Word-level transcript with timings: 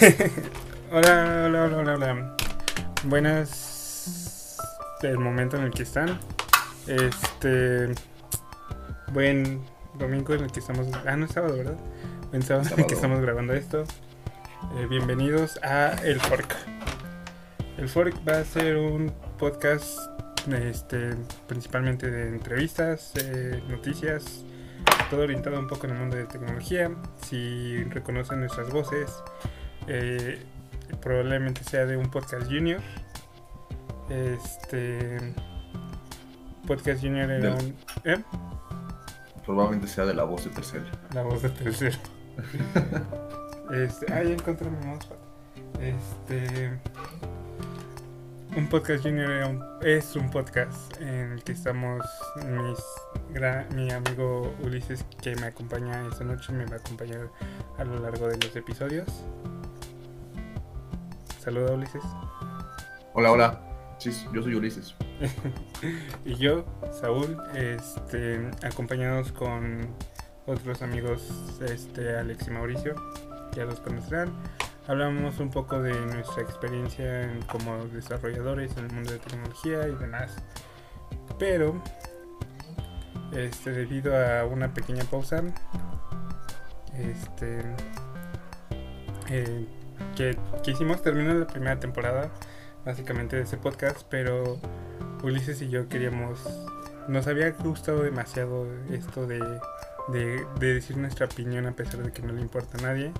hola, 0.90 1.44
hola, 1.44 1.64
hola, 1.64 1.76
hola, 1.76 1.94
hola. 1.94 2.36
Buenas. 3.04 4.56
El 5.02 5.18
momento 5.18 5.58
en 5.58 5.64
el 5.64 5.70
que 5.72 5.82
están. 5.82 6.18
Este. 6.86 7.92
Buen 9.12 9.60
domingo 9.98 10.32
en 10.32 10.44
el 10.44 10.52
que 10.52 10.60
estamos. 10.60 10.86
Ah, 11.06 11.16
no 11.16 11.26
es 11.26 11.32
sábado, 11.32 11.58
¿verdad? 11.58 11.76
Buen 12.30 12.42
sábado, 12.42 12.70
en 12.72 12.80
el 12.80 12.86
que 12.86 12.94
estamos 12.94 13.20
grabando 13.20 13.52
esto. 13.52 13.84
Eh, 14.78 14.86
bienvenidos 14.88 15.58
a 15.62 15.92
El 16.02 16.18
Fork. 16.18 16.56
El 17.76 17.90
Fork 17.90 18.26
va 18.26 18.38
a 18.38 18.44
ser 18.44 18.78
un 18.78 19.12
podcast 19.38 19.98
este, 20.50 21.10
principalmente 21.46 22.10
de 22.10 22.28
entrevistas, 22.28 23.12
eh, 23.16 23.62
noticias, 23.68 24.46
todo 25.10 25.24
orientado 25.24 25.58
un 25.58 25.68
poco 25.68 25.86
en 25.86 25.92
el 25.92 25.98
mundo 25.98 26.16
de 26.16 26.24
tecnología. 26.24 26.90
Si 27.20 27.84
reconocen 27.84 28.40
nuestras 28.40 28.70
voces, 28.70 29.10
eh, 29.88 30.42
probablemente 31.00 31.62
sea 31.64 31.86
de 31.86 31.96
un 31.96 32.10
podcast 32.10 32.46
junior. 32.46 32.80
Este 34.08 35.34
podcast 36.66 37.00
junior 37.00 37.30
era 37.30 37.54
un. 37.54 37.76
¿eh? 38.04 38.22
Probablemente 39.46 39.88
sea 39.88 40.04
de 40.04 40.14
la 40.14 40.24
voz 40.24 40.44
de 40.44 40.50
tercero. 40.50 40.84
La 41.14 41.22
voz 41.22 41.42
de 41.42 41.48
tercero. 41.50 41.96
este, 43.72 44.12
ah, 44.12 44.22
ya 44.22 44.30
encontré 44.32 44.68
mi 44.70 44.84
mousepad. 44.86 45.16
Este. 45.80 46.78
Un 48.56 48.66
podcast 48.66 49.04
junior 49.04 49.30
era 49.30 49.46
un- 49.46 49.62
es 49.82 50.16
un 50.16 50.28
podcast 50.28 51.00
en 51.00 51.32
el 51.34 51.44
que 51.44 51.52
estamos 51.52 52.04
mis, 52.44 52.78
mi 53.76 53.92
amigo 53.92 54.52
Ulises 54.64 55.04
que 55.22 55.36
me 55.36 55.46
acompaña 55.46 56.04
esta 56.10 56.24
noche, 56.24 56.52
me 56.52 56.64
va 56.66 56.74
a 56.74 56.78
acompañar 56.80 57.28
a 57.78 57.84
lo 57.84 58.00
largo 58.00 58.26
de 58.26 58.36
los 58.44 58.56
episodios. 58.56 59.06
Saluda 61.50 61.72
Ulises. 61.72 62.02
Hola, 63.12 63.32
hola. 63.32 63.60
Sí, 63.98 64.12
yo 64.32 64.40
soy 64.40 64.54
Ulises. 64.54 64.94
Y 66.24 66.36
yo, 66.36 66.64
Saúl, 66.92 67.36
este, 67.56 68.48
acompañados 68.62 69.32
con 69.32 69.88
otros 70.46 70.80
amigos, 70.82 71.58
este, 71.60 72.16
Alex 72.16 72.46
y 72.46 72.50
Mauricio, 72.52 72.94
ya 73.56 73.64
los 73.64 73.80
conocerán. 73.80 74.32
Hablamos 74.86 75.40
un 75.40 75.50
poco 75.50 75.82
de 75.82 75.92
nuestra 76.06 76.40
experiencia 76.44 77.22
en- 77.24 77.42
como 77.42 77.84
desarrolladores 77.86 78.76
en 78.76 78.84
el 78.84 78.92
mundo 78.92 79.10
de 79.10 79.18
tecnología 79.18 79.88
y 79.88 79.94
demás. 79.96 80.36
Pero, 81.36 81.82
este, 83.32 83.72
debido 83.72 84.16
a 84.16 84.44
una 84.44 84.72
pequeña 84.72 85.02
pausa, 85.02 85.42
este, 86.94 87.60
eh, 89.30 89.66
que 90.16 90.36
quisimos 90.62 91.02
terminar 91.02 91.36
la 91.36 91.46
primera 91.46 91.78
temporada, 91.80 92.30
básicamente 92.84 93.36
de 93.36 93.42
ese 93.42 93.56
podcast, 93.56 94.02
pero 94.08 94.58
Ulises 95.22 95.60
y 95.62 95.68
yo 95.68 95.88
queríamos. 95.88 96.40
Nos 97.08 97.26
había 97.26 97.50
gustado 97.50 98.02
demasiado 98.02 98.66
esto 98.90 99.26
de, 99.26 99.40
de, 100.08 100.46
de 100.58 100.74
decir 100.74 100.96
nuestra 100.96 101.26
opinión 101.26 101.66
a 101.66 101.72
pesar 101.72 102.02
de 102.02 102.12
que 102.12 102.22
no 102.22 102.32
le 102.32 102.40
importa 102.40 102.78
a 102.78 102.82
nadie. 102.82 103.12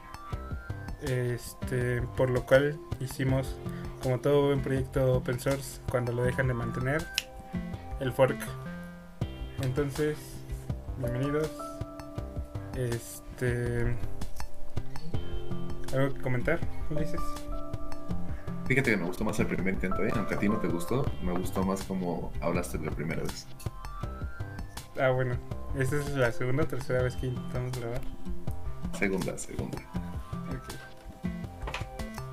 Este, 1.03 2.03
por 2.17 2.31
lo 2.31 2.45
cual 2.45 2.79
hicimos, 3.01 3.57
como 4.03 4.21
todo 4.21 4.47
buen 4.47 4.61
proyecto 4.61 5.15
open 5.15 5.41
source, 5.41 5.81
cuando 5.91 6.13
lo 6.13 6.23
dejan 6.23 6.49
de 6.49 6.55
mantener, 6.55 7.05
el 8.01 8.13
fork. 8.13 8.39
Entonces, 9.63 10.19
bienvenidos. 10.99 11.51
Este. 12.77 13.97
¿Algo 15.93 16.15
que 16.15 16.21
comentar, 16.21 16.61
Ulises? 16.91 17.21
Fíjate 18.67 18.93
que 18.93 18.97
me 18.97 19.07
gustó 19.07 19.25
más 19.25 19.39
el 19.41 19.47
primer 19.47 19.75
intento, 19.75 20.05
¿eh? 20.05 20.13
Aunque 20.15 20.35
a 20.35 20.39
ti 20.39 20.49
no 20.49 20.57
te 20.59 20.69
gustó, 20.69 21.05
me 21.25 21.33
gustó 21.33 21.65
más 21.65 21.83
como 21.83 22.33
hablaste 22.41 22.79
la 22.79 22.93
primera 22.93 23.23
vez. 23.23 23.47
Ah, 25.01 25.11
bueno. 25.11 25.37
Esta 25.77 25.97
es 25.97 26.11
la 26.17 26.31
segunda 26.31 26.65
o 26.65 26.67
tercera 26.67 27.03
vez 27.03 27.17
que 27.17 27.27
intentamos 27.27 27.79
grabar. 27.79 28.01
Segunda, 28.99 29.39
segunda. 29.39 29.79
Ok. 30.51 30.75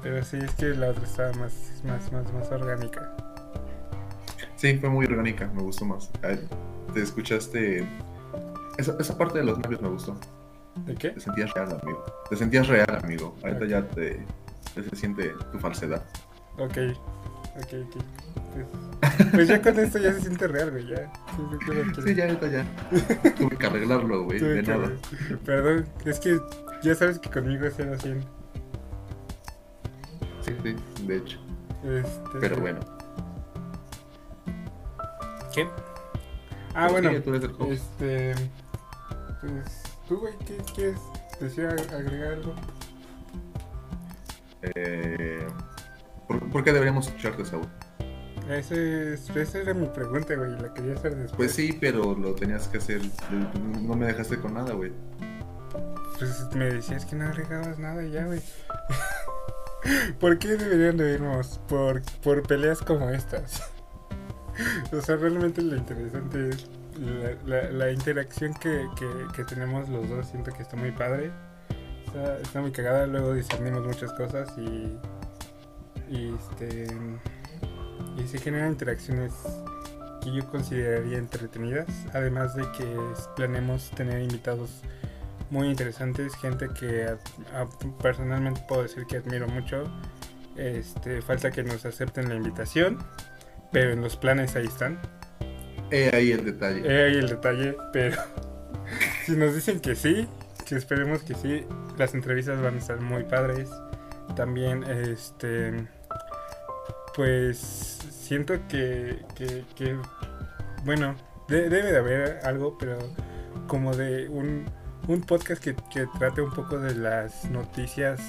Pero 0.03 0.23
sí, 0.23 0.37
es 0.37 0.53
que 0.55 0.65
la 0.67 0.89
otra 0.89 1.03
estaba 1.03 1.33
más, 1.33 1.81
más, 1.83 2.11
más, 2.11 2.33
más 2.33 2.51
orgánica. 2.51 3.15
Sí, 4.55 4.77
fue 4.77 4.89
muy 4.89 5.05
orgánica, 5.05 5.49
me 5.55 5.61
gustó 5.61 5.85
más. 5.85 6.11
Ay, 6.23 6.47
Te 6.93 7.01
escuchaste. 7.01 7.87
Esa, 8.77 8.95
esa 8.99 9.17
parte 9.17 9.39
de 9.39 9.45
los 9.45 9.57
nervios 9.59 9.81
me 9.81 9.89
gustó. 9.89 10.19
¿De 10.85 10.95
qué? 10.95 11.09
Te 11.11 11.19
sentías 11.19 11.53
real, 11.53 11.79
amigo. 11.81 12.05
Te 12.29 12.35
sentías 12.35 12.67
real, 12.67 12.99
amigo. 13.03 13.35
Ahorita 13.43 13.65
ya 13.65 13.87
te, 13.87 14.23
se 14.75 14.95
siente 14.95 15.33
tu 15.51 15.59
falsedad. 15.59 16.03
Ok. 16.57 16.77
Ok, 17.57 17.73
ok. 17.85 18.03
Pues, 18.53 19.29
pues 19.31 19.47
ya 19.47 19.61
con 19.61 19.79
esto 19.79 19.97
ya 19.97 20.13
se 20.13 20.21
siente 20.21 20.47
real, 20.47 20.71
güey. 20.71 20.87
Ya. 20.87 21.11
Sí, 21.95 22.01
sí, 22.05 22.15
ya, 22.15 22.25
ahorita 22.25 22.47
ya. 22.47 22.65
Tuve 23.37 23.57
que 23.57 23.65
arreglarlo, 23.65 24.23
güey. 24.25 24.39
Tuve 24.39 24.49
De 24.55 24.63
que- 24.63 24.71
nada. 24.71 24.91
Perdón, 25.45 25.87
es 26.05 26.19
que 26.19 26.39
ya 26.83 26.93
sabes 26.95 27.17
que 27.19 27.29
conmigo 27.29 27.65
es 27.65 27.73
0 27.77 27.93
a 27.95 27.97
100. 27.99 28.21
Sí, 30.41 30.55
sí, 30.63 30.75
de 31.05 31.17
hecho. 31.17 31.39
Este... 31.83 32.39
Pero 32.39 32.57
bueno. 32.57 32.79
¿Qué? 35.53 35.67
Ah, 36.75 36.87
Pues 36.89 36.91
bueno. 36.91 37.09
sí, 37.11 37.19
tú 37.21 37.29
eres 37.33 37.43
el 37.43 37.51
host. 37.57 37.71
Este. 37.71 38.35
Pues. 39.41 39.83
¿Tú, 40.07 40.17
güey, 40.19 40.33
qué 40.45 40.57
quieres 40.73 40.99
decir, 41.39 41.65
ag- 41.67 41.91
agregar 41.93 42.33
algo? 42.33 42.53
Eh, 44.61 45.47
¿por, 46.27 46.49
por 46.49 46.63
qué 46.63 46.71
deberíamos 46.73 47.07
escucharte, 47.07 47.45
Saúl? 47.45 47.67
Ese 48.49 49.13
es- 49.13 49.29
esa 49.29 49.57
era 49.59 49.73
mi 49.73 49.87
pregunta, 49.87 50.33
güey. 50.35 50.51
La 50.51 50.73
quería 50.73 50.93
hacer 50.93 51.15
después. 51.15 51.35
Pues 51.35 51.51
sí, 51.53 51.77
pero 51.79 52.15
lo 52.15 52.33
tenías 52.33 52.67
que 52.67 52.77
hacer. 52.77 53.01
No 53.81 53.95
me 53.95 54.05
dejaste 54.07 54.39
con 54.39 54.53
nada, 54.53 54.73
güey. 54.73 54.93
Pues 56.17 56.47
me 56.55 56.65
decías 56.65 57.05
que 57.05 57.15
no 57.15 57.25
agregabas 57.25 57.77
nada 57.77 58.03
ya, 58.03 58.25
güey. 58.25 58.41
¿Por 60.19 60.39
qué 60.39 60.55
deberían 60.55 60.97
de 60.97 61.13
irnos? 61.13 61.59
Por, 61.67 62.01
por 62.23 62.41
peleas 62.43 62.79
como 62.79 63.09
estas. 63.09 63.61
o 64.93 65.01
sea, 65.01 65.17
realmente 65.17 65.61
lo 65.61 65.75
interesante 65.75 66.49
es 66.49 66.65
la, 66.99 67.31
la- 67.45 67.71
la 67.71 67.91
interacción 67.91 68.53
que, 68.55 68.87
que- 69.35 69.43
tenemos 69.45 69.87
los 69.89 70.09
dos. 70.09 70.27
Siento 70.27 70.51
que 70.51 70.61
está 70.63 70.75
muy 70.75 70.91
padre. 70.91 71.31
Está, 72.05 72.37
está 72.39 72.61
muy 72.61 72.71
cagada. 72.71 73.05
Luego 73.07 73.33
discernimos 73.33 73.85
muchas 73.85 74.11
cosas 74.13 74.49
y. 74.57 74.97
Este. 76.09 76.87
Y 78.17 78.27
se 78.27 78.39
generan 78.39 78.69
interacciones 78.71 79.33
que 80.23 80.31
yo 80.33 80.45
consideraría 80.49 81.17
entretenidas. 81.17 81.87
Además 82.13 82.55
de 82.55 82.63
que 82.77 82.97
planeamos 83.35 83.91
tener 83.91 84.21
invitados 84.21 84.81
muy 85.49 85.69
interesantes, 85.69 86.35
gente 86.35 86.67
que 86.77 87.15
personalmente 88.01 88.61
puedo 88.67 88.83
decir 88.83 89.05
que 89.05 89.17
admiro 89.17 89.47
mucho. 89.47 89.83
Este, 90.55 91.21
falta 91.21 91.51
que 91.51 91.63
nos 91.63 91.85
acepten 91.85 92.29
la 92.29 92.35
invitación, 92.35 92.97
pero 93.71 93.91
en 93.93 94.01
los 94.01 94.17
planes 94.17 94.55
ahí 94.55 94.65
están. 94.65 94.99
He 95.91 96.15
ahí 96.15 96.31
el 96.31 96.45
detalle. 96.45 96.81
He 96.85 97.05
ahí 97.05 97.15
el 97.15 97.29
detalle, 97.29 97.77
pero 97.93 98.17
si 99.25 99.33
nos 99.33 99.53
dicen 99.55 99.79
que 99.79 99.95
sí, 99.95 100.27
que 100.67 100.75
esperemos 100.75 101.23
que 101.23 101.33
sí, 101.35 101.65
las 101.97 102.13
entrevistas 102.13 102.61
van 102.61 102.75
a 102.75 102.77
estar 102.77 102.99
muy 103.01 103.23
padres. 103.23 103.69
También, 104.35 104.83
este, 104.83 105.87
pues 107.15 107.57
siento 108.11 108.53
que, 108.67 109.23
que, 109.35 109.97
bueno, 110.83 111.15
de- 111.47 111.69
debe 111.69 111.91
de 111.91 111.97
haber 111.97 112.39
algo, 112.43 112.77
pero 112.77 112.97
como 113.67 113.95
de 113.95 114.27
un, 114.29 114.65
un 115.07 115.21
podcast 115.21 115.63
que, 115.63 115.75
que 115.93 116.05
trate 116.19 116.41
un 116.41 116.51
poco 116.53 116.77
de 116.79 116.93
las 116.95 117.45
noticias 117.49 118.19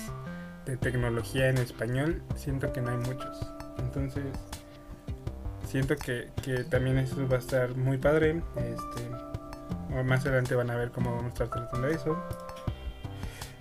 de 0.64 0.76
tecnología 0.76 1.48
en 1.48 1.58
español, 1.58 2.22
siento 2.36 2.72
que 2.72 2.80
no 2.80 2.90
hay 2.90 2.98
muchos. 2.98 3.38
Entonces, 3.78 4.24
siento 5.68 5.96
que, 5.96 6.30
que 6.42 6.64
también 6.64 6.98
eso 6.98 7.16
va 7.28 7.36
a 7.36 7.40
estar 7.40 7.76
muy 7.76 7.98
padre. 7.98 8.42
Este, 8.56 10.02
más 10.02 10.24
adelante 10.24 10.54
van 10.54 10.70
a 10.70 10.76
ver 10.76 10.90
cómo 10.90 11.10
vamos 11.10 11.26
a 11.26 11.28
estar 11.28 11.48
tratando 11.48 11.88
eso. 11.88 12.16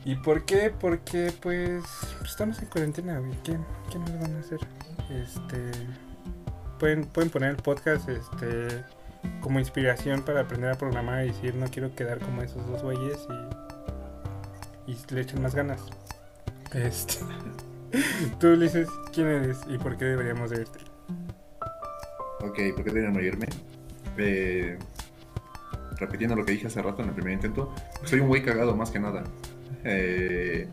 ¿Y 0.06 0.16
por 0.16 0.46
qué? 0.46 0.74
Porque 0.78 1.34
pues 1.42 1.84
estamos 2.24 2.60
en 2.60 2.68
cuarentena, 2.70 3.20
güey. 3.20 3.34
¿Qué, 3.44 3.58
qué 3.92 4.00
más 4.00 4.20
van 4.22 4.36
a 4.36 4.40
hacer? 4.40 4.60
Este 5.10 5.72
pueden, 6.80 7.06
pueden 7.06 7.30
poner 7.30 7.52
el 7.52 7.58
podcast 7.58 8.08
este 8.08 8.84
como 9.42 9.60
inspiración 9.60 10.24
para 10.24 10.42
aprender 10.42 10.72
a 10.72 10.76
programar 10.76 11.26
y 11.26 11.28
decir 11.30 11.56
no 11.56 11.68
quiero 11.68 11.94
quedar 11.96 12.20
como 12.20 12.42
esos 12.42 12.66
dos 12.68 12.84
güeyes 12.84 13.28
y, 14.88 14.92
y 14.92 14.98
le 15.10 15.22
echan 15.22 15.42
más 15.42 15.56
ganas. 15.56 15.82
Este 16.74 17.18
tú 18.40 18.58
dices 18.58 18.88
quién 19.14 19.28
eres 19.28 19.60
y 19.68 19.78
por 19.78 19.98
qué 19.98 20.06
deberíamos 20.06 20.52
de 20.52 20.62
irte. 20.62 20.97
Ok, 22.42 22.60
¿por 22.76 22.84
qué 22.84 22.92
deberían 22.92 23.16
oírme? 23.16 23.48
Eh, 24.18 24.78
repitiendo 25.98 26.36
lo 26.36 26.46
que 26.46 26.54
dije 26.54 26.68
hace 26.68 26.82
rato 26.82 27.02
en 27.02 27.10
el 27.10 27.16
primer 27.16 27.34
intento, 27.34 27.74
soy 28.04 28.20
un 28.20 28.28
güey 28.28 28.44
cagado 28.44 28.76
más 28.76 28.92
que 28.92 29.00
nada. 29.00 29.24
Eh, 29.84 30.68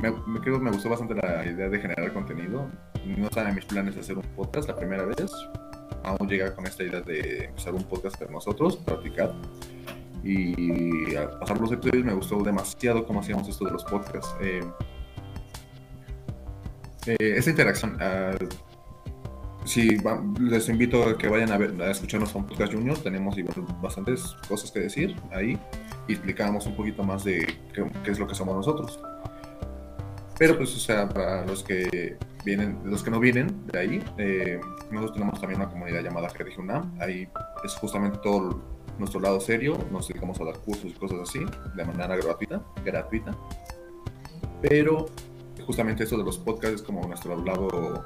me, 0.00 0.40
creo 0.40 0.58
que 0.58 0.64
me 0.64 0.70
gustó 0.70 0.88
bastante 0.88 1.14
la 1.14 1.44
idea 1.44 1.68
de 1.68 1.78
generar 1.78 2.12
contenido. 2.12 2.70
No 3.04 3.26
estaba 3.26 3.48
en 3.48 3.54
mis 3.54 3.64
planes 3.64 3.96
hacer 3.96 4.16
un 4.16 4.24
podcast 4.36 4.68
la 4.68 4.76
primera 4.76 5.04
vez. 5.04 5.30
Aún 6.02 6.28
llega 6.28 6.54
con 6.54 6.66
esta 6.66 6.82
idea 6.82 7.00
de 7.00 7.44
empezar 7.46 7.74
un 7.74 7.84
podcast 7.84 8.18
para 8.18 8.30
nosotros, 8.30 8.76
practicar. 8.78 9.32
Y 10.22 11.14
al 11.14 11.38
pasar 11.38 11.58
los 11.60 11.72
episodios 11.72 12.04
me 12.04 12.14
gustó 12.14 12.42
demasiado 12.42 13.06
cómo 13.06 13.20
hacíamos 13.20 13.48
esto 13.48 13.64
de 13.64 13.70
los 13.72 13.84
podcasts. 13.84 14.34
Eh, 14.40 14.62
eh, 17.06 17.34
esa 17.36 17.50
interacción. 17.50 17.96
Uh, 17.96 18.69
sí, 19.64 19.96
va, 19.96 20.22
les 20.40 20.68
invito 20.68 21.02
a 21.04 21.16
que 21.16 21.28
vayan 21.28 21.52
a, 21.52 21.58
ver, 21.58 21.80
a 21.82 21.90
escucharnos 21.90 22.34
a 22.34 22.46
podcast 22.46 22.72
junior. 22.72 22.98
Tenemos 22.98 23.36
bastantes 23.80 24.36
cosas 24.48 24.70
que 24.70 24.80
decir 24.80 25.16
ahí 25.32 25.58
y 26.08 26.12
explicamos 26.12 26.66
un 26.66 26.76
poquito 26.76 27.02
más 27.02 27.24
de 27.24 27.46
qué, 27.72 28.10
es 28.10 28.18
lo 28.18 28.26
que 28.26 28.34
somos 28.34 28.56
nosotros. 28.56 29.00
Pero 30.38 30.56
pues, 30.56 30.74
o 30.74 30.78
sea, 30.78 31.08
para 31.08 31.44
los 31.44 31.62
que 31.62 32.16
vienen, 32.44 32.78
los 32.84 33.02
que 33.02 33.10
no 33.10 33.20
vienen 33.20 33.66
de 33.66 33.78
ahí, 33.78 34.04
eh, 34.16 34.58
nosotros 34.90 35.14
tenemos 35.14 35.40
también 35.40 35.60
una 35.60 35.70
comunidad 35.70 36.02
llamada 36.02 36.28
UNAM. 36.58 36.96
Ahí 36.98 37.28
es 37.64 37.74
justamente 37.74 38.18
todo 38.22 38.62
nuestro 38.98 39.20
lado 39.20 39.40
serio, 39.40 39.78
nos 39.90 40.08
dedicamos 40.08 40.40
a 40.40 40.44
dar 40.44 40.58
cursos 40.58 40.84
y 40.90 40.92
cosas 40.92 41.18
así, 41.22 41.40
de 41.74 41.84
manera 41.84 42.16
gratuita, 42.16 42.62
gratuita. 42.84 43.36
Pero 44.62 45.06
justamente 45.66 46.04
eso 46.04 46.18
de 46.18 46.24
los 46.24 46.38
podcasts 46.38 46.80
es 46.80 46.82
como 46.82 47.06
nuestro 47.06 47.42
lado 47.42 48.04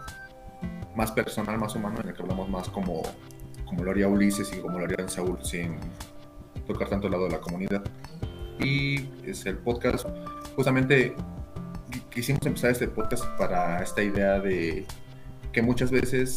más 0.94 1.12
personal, 1.12 1.58
más 1.58 1.74
humano, 1.74 2.00
en 2.00 2.08
el 2.08 2.14
que 2.14 2.22
hablamos 2.22 2.48
más 2.48 2.68
como, 2.68 3.02
como 3.64 3.84
lo 3.84 3.90
haría 3.90 4.08
Ulises 4.08 4.52
y 4.52 4.60
como 4.60 4.78
lo 4.78 4.84
haría 4.84 5.08
Saúl, 5.08 5.38
sin 5.42 5.76
tocar 6.66 6.88
tanto 6.88 7.06
el 7.06 7.12
lado 7.12 7.24
de 7.24 7.30
la 7.30 7.40
comunidad. 7.40 7.82
Y 8.60 9.08
es 9.24 9.44
el 9.46 9.58
podcast, 9.58 10.06
justamente 10.56 11.14
quisimos 12.10 12.44
empezar 12.46 12.70
este 12.70 12.88
podcast 12.88 13.24
para 13.36 13.82
esta 13.82 14.02
idea 14.02 14.38
de 14.38 14.86
que 15.52 15.62
muchas 15.62 15.90
veces 15.90 16.36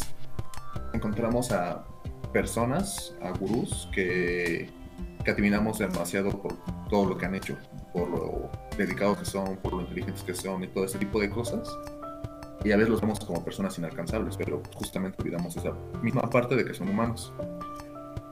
encontramos 0.92 1.52
a 1.52 1.84
personas, 2.32 3.14
a 3.22 3.30
gurús, 3.30 3.88
que, 3.92 4.70
que 5.24 5.30
adivinamos 5.30 5.78
demasiado 5.78 6.30
por 6.30 6.54
todo 6.88 7.10
lo 7.10 7.18
que 7.18 7.26
han 7.26 7.34
hecho, 7.34 7.56
por 7.92 8.08
lo 8.08 8.50
dedicados 8.76 9.18
que 9.18 9.24
son, 9.24 9.56
por 9.56 9.74
lo 9.74 9.80
inteligentes 9.82 10.22
que 10.22 10.34
son 10.34 10.64
y 10.64 10.68
todo 10.68 10.84
ese 10.84 10.98
tipo 10.98 11.20
de 11.20 11.30
cosas. 11.30 11.68
Y 12.64 12.72
a 12.72 12.76
veces 12.76 12.90
los 12.90 13.00
vemos 13.00 13.20
como 13.20 13.44
personas 13.44 13.78
inalcanzables, 13.78 14.36
pero 14.36 14.62
justamente 14.74 15.22
olvidamos 15.22 15.56
esa 15.56 15.72
misma 16.02 16.22
parte 16.22 16.56
de 16.56 16.64
que 16.64 16.74
son 16.74 16.88
humanos. 16.88 17.32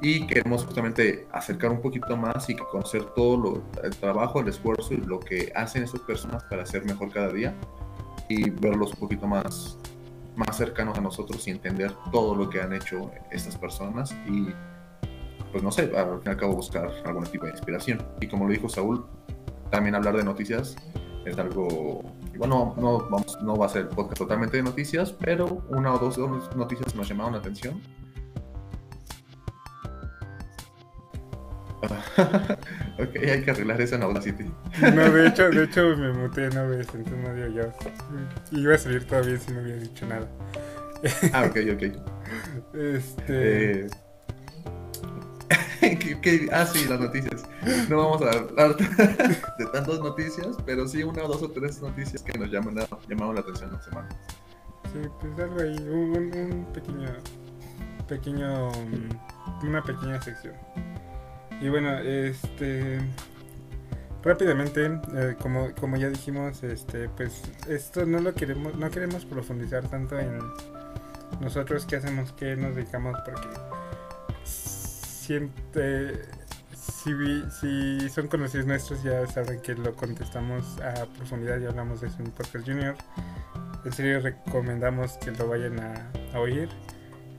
Y 0.02 0.26
queremos 0.26 0.64
justamente 0.64 1.26
acercar 1.32 1.70
un 1.70 1.80
poquito 1.80 2.16
más 2.16 2.50
y 2.50 2.56
conocer 2.56 3.04
todo 3.14 3.36
lo, 3.36 3.82
el 3.82 3.96
trabajo, 3.96 4.40
el 4.40 4.48
esfuerzo 4.48 4.94
y 4.94 4.98
lo 4.98 5.20
que 5.20 5.52
hacen 5.54 5.84
estas 5.84 6.00
personas 6.00 6.44
para 6.44 6.66
ser 6.66 6.84
mejor 6.84 7.10
cada 7.12 7.32
día 7.32 7.54
y 8.28 8.50
verlos 8.50 8.92
un 8.92 9.00
poquito 9.00 9.26
más, 9.26 9.78
más 10.34 10.56
cercanos 10.56 10.98
a 10.98 11.00
nosotros 11.00 11.46
y 11.48 11.50
entender 11.50 11.92
todo 12.12 12.34
lo 12.34 12.50
que 12.50 12.60
han 12.60 12.72
hecho 12.72 13.10
estas 13.30 13.56
personas 13.56 14.14
y 14.28 14.48
pues 15.50 15.62
no 15.62 15.72
sé, 15.72 15.90
al 15.96 16.18
fin 16.18 16.22
y 16.26 16.28
al 16.28 16.36
cabo 16.36 16.54
buscar 16.54 16.90
algún 17.06 17.24
tipo 17.24 17.46
de 17.46 17.52
inspiración. 17.52 18.02
Y 18.20 18.26
como 18.26 18.46
lo 18.46 18.52
dijo 18.52 18.68
Saúl, 18.68 19.06
también 19.70 19.94
hablar 19.94 20.16
de 20.16 20.24
noticias 20.24 20.76
es 21.26 21.38
algo 21.38 22.02
bueno 22.36 22.74
no, 22.76 23.08
vamos, 23.10 23.38
no 23.42 23.56
va 23.56 23.66
a 23.66 23.68
ser 23.68 23.88
podcast 23.88 24.18
totalmente 24.18 24.56
de 24.56 24.62
noticias 24.62 25.12
pero 25.12 25.64
una 25.68 25.92
o 25.94 25.98
dos 25.98 26.18
noticias 26.56 26.94
nos 26.94 27.08
llamaron 27.08 27.32
la 27.32 27.38
atención 27.38 27.80
ok, 32.98 33.16
hay 33.16 33.42
que 33.42 33.50
arreglar 33.50 33.80
eso 33.80 33.96
en 33.96 34.02
Audacity. 34.02 34.44
No, 34.80 35.10
de 35.10 35.28
hecho, 35.28 35.50
de 35.50 35.64
hecho 35.64 35.96
me 35.96 36.12
muté 36.12 36.48
no 36.48 36.68
ves, 36.68 36.88
entonces 36.94 37.18
no 37.18 37.34
dio 37.34 37.48
yo. 37.48 37.72
Y 38.50 38.60
iba 38.60 38.74
a 38.74 38.78
salir 38.78 39.04
todavía 39.04 39.38
si 39.38 39.52
no 39.52 39.60
había 39.60 39.76
dicho 39.76 40.06
nada. 40.06 40.28
Ah, 41.32 41.44
ok, 41.44 41.56
ok. 41.74 41.82
Este. 42.74 43.80
Eh, 43.80 43.88
ah, 46.52 46.66
sí, 46.66 46.86
las 46.88 47.00
noticias. 47.00 47.44
No 47.88 47.96
vamos 47.98 48.22
a 48.22 48.30
hablar 48.30 48.76
de 49.58 49.66
tantas 49.72 50.00
noticias, 50.00 50.56
pero 50.64 50.86
sí 50.88 51.02
una, 51.02 51.22
dos 51.22 51.42
o 51.42 51.50
tres 51.50 51.80
noticias 51.80 52.22
que 52.22 52.38
nos 52.38 52.50
llaman, 52.50 52.76
llamaron 53.08 53.34
la 53.34 53.40
atención 53.40 53.72
la 53.72 53.82
semana. 53.82 54.08
Sí, 54.92 55.08
pues 55.20 55.38
algo 55.38 55.60
ahí, 55.60 55.76
un, 55.88 56.32
un 56.34 56.66
pequeño, 56.72 57.08
pequeño, 58.08 58.70
mm, 58.70 59.66
una 59.66 59.82
pequeña 59.82 60.20
sección. 60.20 60.54
Y 61.60 61.68
bueno, 61.68 61.98
este, 61.98 62.98
rápidamente, 64.22 65.00
eh, 65.14 65.36
como, 65.40 65.72
como 65.74 65.96
ya 65.96 66.08
dijimos, 66.08 66.62
este, 66.62 67.08
pues 67.10 67.42
esto 67.68 68.04
no 68.04 68.20
lo 68.20 68.34
queremos, 68.34 68.74
no 68.74 68.90
queremos 68.90 69.24
profundizar 69.24 69.88
tanto 69.88 70.18
en 70.18 70.38
nosotros 71.40 71.86
qué 71.86 71.96
hacemos, 71.96 72.32
qué 72.32 72.56
nos 72.56 72.74
dedicamos, 72.74 73.16
porque 73.24 73.48
siempre, 75.26 76.20
si, 76.74 77.42
si 77.60 78.08
son 78.08 78.28
conocidos 78.28 78.66
nuestros 78.66 79.02
ya 79.02 79.26
saben 79.26 79.60
que 79.60 79.74
lo 79.74 79.94
contestamos 79.94 80.78
a 80.80 81.06
profundidad 81.16 81.58
y 81.60 81.66
hablamos 81.66 82.00
de 82.00 82.08
eso 82.08 82.18
en 82.20 82.30
Podcast 82.30 82.66
Junior. 82.66 82.94
En 83.84 83.92
serio 83.92 84.20
recomendamos 84.20 85.18
que 85.18 85.30
lo 85.32 85.48
vayan 85.48 85.78
a, 85.80 86.10
a 86.34 86.40
oír. 86.40 86.68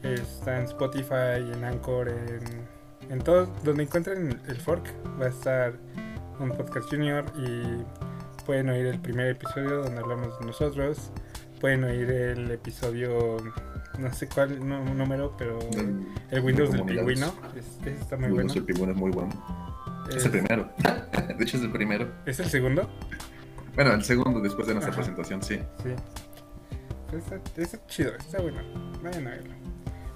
Está 0.04 0.60
en 0.60 0.66
Spotify, 0.66 1.52
en 1.54 1.64
Anchor, 1.64 2.10
en 2.10 2.78
en 3.10 3.20
todo 3.20 3.46
donde 3.64 3.84
encuentren 3.84 4.40
el 4.48 4.58
fork 4.58 4.94
va 5.20 5.26
a 5.26 5.30
estar 5.30 5.74
un 6.40 6.52
podcast 6.52 6.90
junior 6.90 7.26
y 7.38 7.84
pueden 8.46 8.70
oír 8.70 8.88
el 8.88 9.00
primer 9.00 9.30
episodio 9.30 9.84
donde 9.84 10.00
hablamos 10.00 10.38
de 10.40 10.46
nosotros 10.46 11.12
pueden 11.60 11.84
oír 11.84 12.10
el 12.10 12.52
episodio 12.52 13.38
no 13.98 14.14
sé 14.14 14.28
cuál 14.28 14.60
número 14.98 15.36
pero 15.38 15.60
el 16.32 16.40
Windows 16.42 16.72
del 16.72 16.84
pingüino 16.84 17.34
es, 17.56 17.88
está 17.88 18.18
muy 18.18 18.30
Windows 18.30 18.54
bueno. 18.54 18.66
pingüino 18.66 18.92
es 18.92 18.98
muy 18.98 19.12
bueno 19.12 20.06
es, 20.10 20.26
el 20.26 20.32
primero 20.32 20.70
de 21.38 21.44
hecho 21.44 21.58
es 21.58 21.64
el 21.64 21.72
primero 21.72 22.12
es 22.26 22.40
el 22.40 22.48
segundo 22.48 22.90
bueno 23.76 23.94
el 23.94 24.04
segundo 24.04 24.40
después 24.42 24.68
de 24.68 24.74
nuestra 24.74 24.94
presentación 24.94 25.42
sí 25.42 25.60
sí 25.84 25.90
está, 27.16 27.88
chido 27.88 28.16
está 28.16 28.42
bueno 28.42 28.62
vayan 29.04 29.28
a 29.28 29.32
verlo 29.32 29.54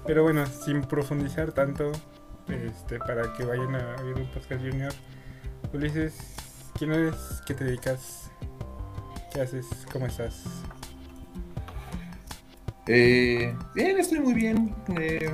pero 0.06 0.22
bueno 0.22 0.46
sin 0.46 0.82
profundizar 0.82 1.52
tanto 1.52 1.92
este, 2.48 2.98
para 2.98 3.32
que 3.32 3.44
vayan 3.44 3.74
a 3.74 3.96
ver 4.02 4.16
un 4.16 4.26
podcast 4.32 4.60
junior. 4.62 4.92
Ulises, 5.72 6.14
¿quién 6.78 6.92
eres? 6.92 7.40
¿Qué 7.46 7.54
te 7.54 7.64
dedicas? 7.64 8.30
¿Qué 9.32 9.40
haces? 9.40 9.66
¿Cómo 9.92 10.06
estás? 10.06 10.44
Eh, 12.86 13.54
bien, 13.74 13.98
estoy 13.98 14.20
muy 14.20 14.34
bien. 14.34 14.74
Eh, 14.98 15.32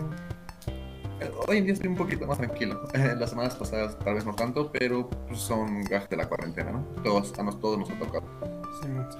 hoy 1.46 1.56
en 1.56 1.64
día 1.64 1.72
estoy 1.72 1.88
un 1.88 1.96
poquito 1.96 2.26
más 2.26 2.38
tranquilo. 2.38 2.82
Las 2.92 3.30
semanas 3.30 3.56
pasadas 3.56 3.98
tal 3.98 4.14
vez 4.14 4.26
no 4.26 4.34
tanto, 4.34 4.70
pero 4.70 5.08
pues, 5.26 5.40
son 5.40 5.82
gajes 5.84 6.10
de 6.10 6.16
la 6.16 6.28
cuarentena, 6.28 6.72
¿no? 6.72 6.84
Todos, 7.02 7.32
a 7.38 7.50
todos 7.58 7.78
nos 7.78 7.90
ha 7.90 7.98
tocado. 7.98 8.26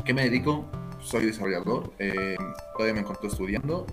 ¿Qué 0.05 0.13
me 0.13 0.25
dedico? 0.25 0.65
Soy 1.01 1.27
desarrollador. 1.27 1.93
Eh, 1.99 2.37
todavía 2.75 2.95
me 2.95 3.01
encuentro 3.01 3.29
estudiando. 3.29 3.87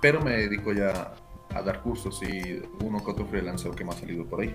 pero 0.00 0.20
me 0.20 0.32
dedico 0.32 0.72
ya 0.72 1.14
a 1.54 1.62
dar 1.62 1.82
cursos 1.82 2.22
y 2.22 2.62
uno 2.84 3.04
que 3.04 3.10
otro 3.10 3.26
freelancer 3.26 3.72
que 3.72 3.84
me 3.84 3.90
ha 3.90 3.96
salido 3.96 4.24
por 4.26 4.42
ahí. 4.42 4.54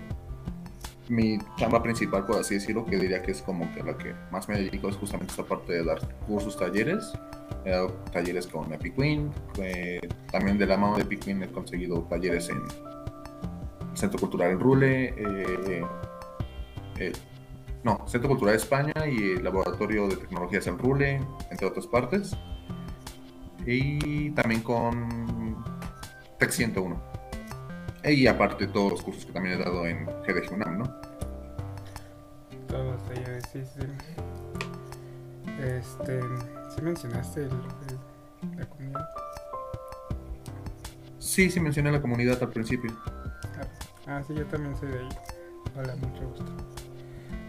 Mi 1.08 1.38
chamba 1.58 1.84
principal, 1.84 2.26
por 2.26 2.40
así 2.40 2.56
decirlo, 2.56 2.86
que 2.86 2.98
diría 2.98 3.22
que 3.22 3.32
es 3.32 3.42
como 3.42 3.72
que 3.74 3.84
la 3.84 3.96
que 3.96 4.16
más 4.32 4.50
me 4.50 4.58
dedico 4.58 4.90
es 4.90 4.96
justamente 4.96 5.32
esta 5.32 5.44
parte 5.44 5.74
de 5.74 5.84
dar 5.84 6.00
cursos, 6.26 6.58
talleres. 6.58 7.14
He 7.64 7.70
dado 7.70 7.90
talleres 8.12 8.48
con 8.48 8.74
Epic 8.74 8.96
Queen, 8.96 9.32
eh, 9.60 10.02
también 10.32 10.58
de 10.58 10.66
la 10.66 10.78
mano 10.78 10.96
de 10.96 11.04
Epic 11.04 11.26
Queen 11.26 11.44
he 11.44 11.48
conseguido 11.48 12.02
talleres 12.04 12.50
en 12.50 12.62
Centro 13.94 14.20
Cultural 14.20 14.52
en 14.52 14.60
Rule, 14.60 15.06
eh, 15.18 15.84
eh, 16.98 17.12
no, 17.84 18.08
Centro 18.08 18.30
Cultural 18.30 18.54
de 18.54 18.58
España 18.58 18.94
y 19.08 19.34
el 19.34 19.44
Laboratorio 19.44 20.08
de 20.08 20.18
Tecnologías 20.18 20.66
en 20.66 20.80
Rule, 20.80 21.22
entre 21.52 21.68
otras 21.68 21.86
partes. 21.86 22.36
Y 23.66 24.32
también 24.32 24.62
con 24.62 25.64
Tech 26.40 26.50
101. 26.50 27.15
Y 28.08 28.28
aparte 28.28 28.68
todos 28.68 28.92
los 28.92 29.02
cursos 29.02 29.26
que 29.26 29.34
también 29.34 29.60
he 29.60 29.64
dado 29.64 29.88
en 29.88 30.06
GDG 30.06 30.54
UNAM, 30.54 30.78
¿no? 30.80 30.86
Todos 32.68 33.02
ellos, 33.12 33.44
sí, 33.52 33.64
sí. 33.64 33.88
Este, 35.60 36.20
¿sí 36.70 36.82
mencionaste 36.84 37.46
el, 37.46 37.50
la 38.58 38.66
comunidad? 38.68 39.10
Sí, 41.18 41.50
sí 41.50 41.60
mencioné 41.60 41.92
la 41.92 42.02
comunidad 42.02 42.42
al 42.44 42.50
principio. 42.50 42.96
Ah, 44.06 44.22
sí, 44.28 44.36
yo 44.36 44.46
también 44.46 44.76
soy 44.78 44.90
de 44.90 45.00
ahí. 45.00 45.10
Hola, 45.76 45.96
mucho 45.96 46.30
gusto. 46.30 46.46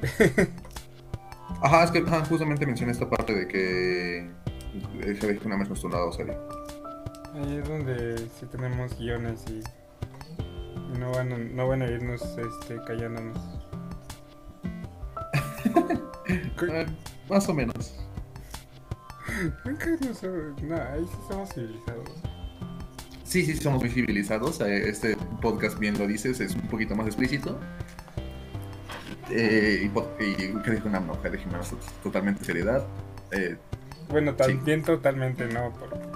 Ajá, 1.62 1.84
es 1.84 1.90
que 1.90 2.00
justamente 2.02 2.64
mencioné 2.64 2.92
esta 2.92 3.08
parte 3.10 3.34
de 3.34 3.46
que 3.46 4.30
GDG 5.02 5.44
UNAM 5.44 5.62
es 5.62 5.68
nuestro 5.68 5.90
lado 5.90 6.12
serio. 6.12 6.34
Ahí 7.34 7.56
es 7.56 7.68
donde 7.68 8.16
sí 8.16 8.46
tenemos 8.50 8.96
guiones 8.98 9.44
y, 9.50 9.60
no, 10.98 11.10
van 11.12 11.32
a, 11.32 11.38
no 11.38 11.68
van 11.68 11.82
a 11.82 11.86
irnos 11.86 12.22
este, 12.22 12.80
callándonos. 12.86 13.38
Eh, 16.28 16.86
más 17.28 17.48
o 17.48 17.54
menos. 17.54 17.94
No 19.64 20.74
ahí 20.76 21.04
sí 21.04 21.16
somos 21.28 21.50
civilizados. 21.52 22.08
Sí, 23.24 23.44
sí, 23.44 23.54
somos 23.56 23.80
muy 23.80 23.90
civilizados. 23.90 24.60
Eh, 24.60 24.88
Este 24.88 25.16
podcast, 25.42 25.78
bien 25.78 25.98
lo 25.98 26.06
dices, 26.06 26.40
es 26.40 26.54
un 26.54 26.62
poquito 26.62 26.96
más 26.96 27.06
explícito. 27.06 27.58
Eh, 29.30 29.90
y, 30.18 30.24
y 30.24 30.62
¿qué 30.64 30.70
dijo 30.72 30.88
una 30.88 31.00
mujer 31.00 31.32
de? 31.32 31.38
Totalmente 32.02 32.44
seriedad. 32.44 32.84
Eh, 33.32 33.56
Bueno, 34.08 34.30
Sí. 34.32 34.36
también 34.38 34.82
totalmente 34.82 35.46
no, 35.46 35.70
por- 35.74 36.15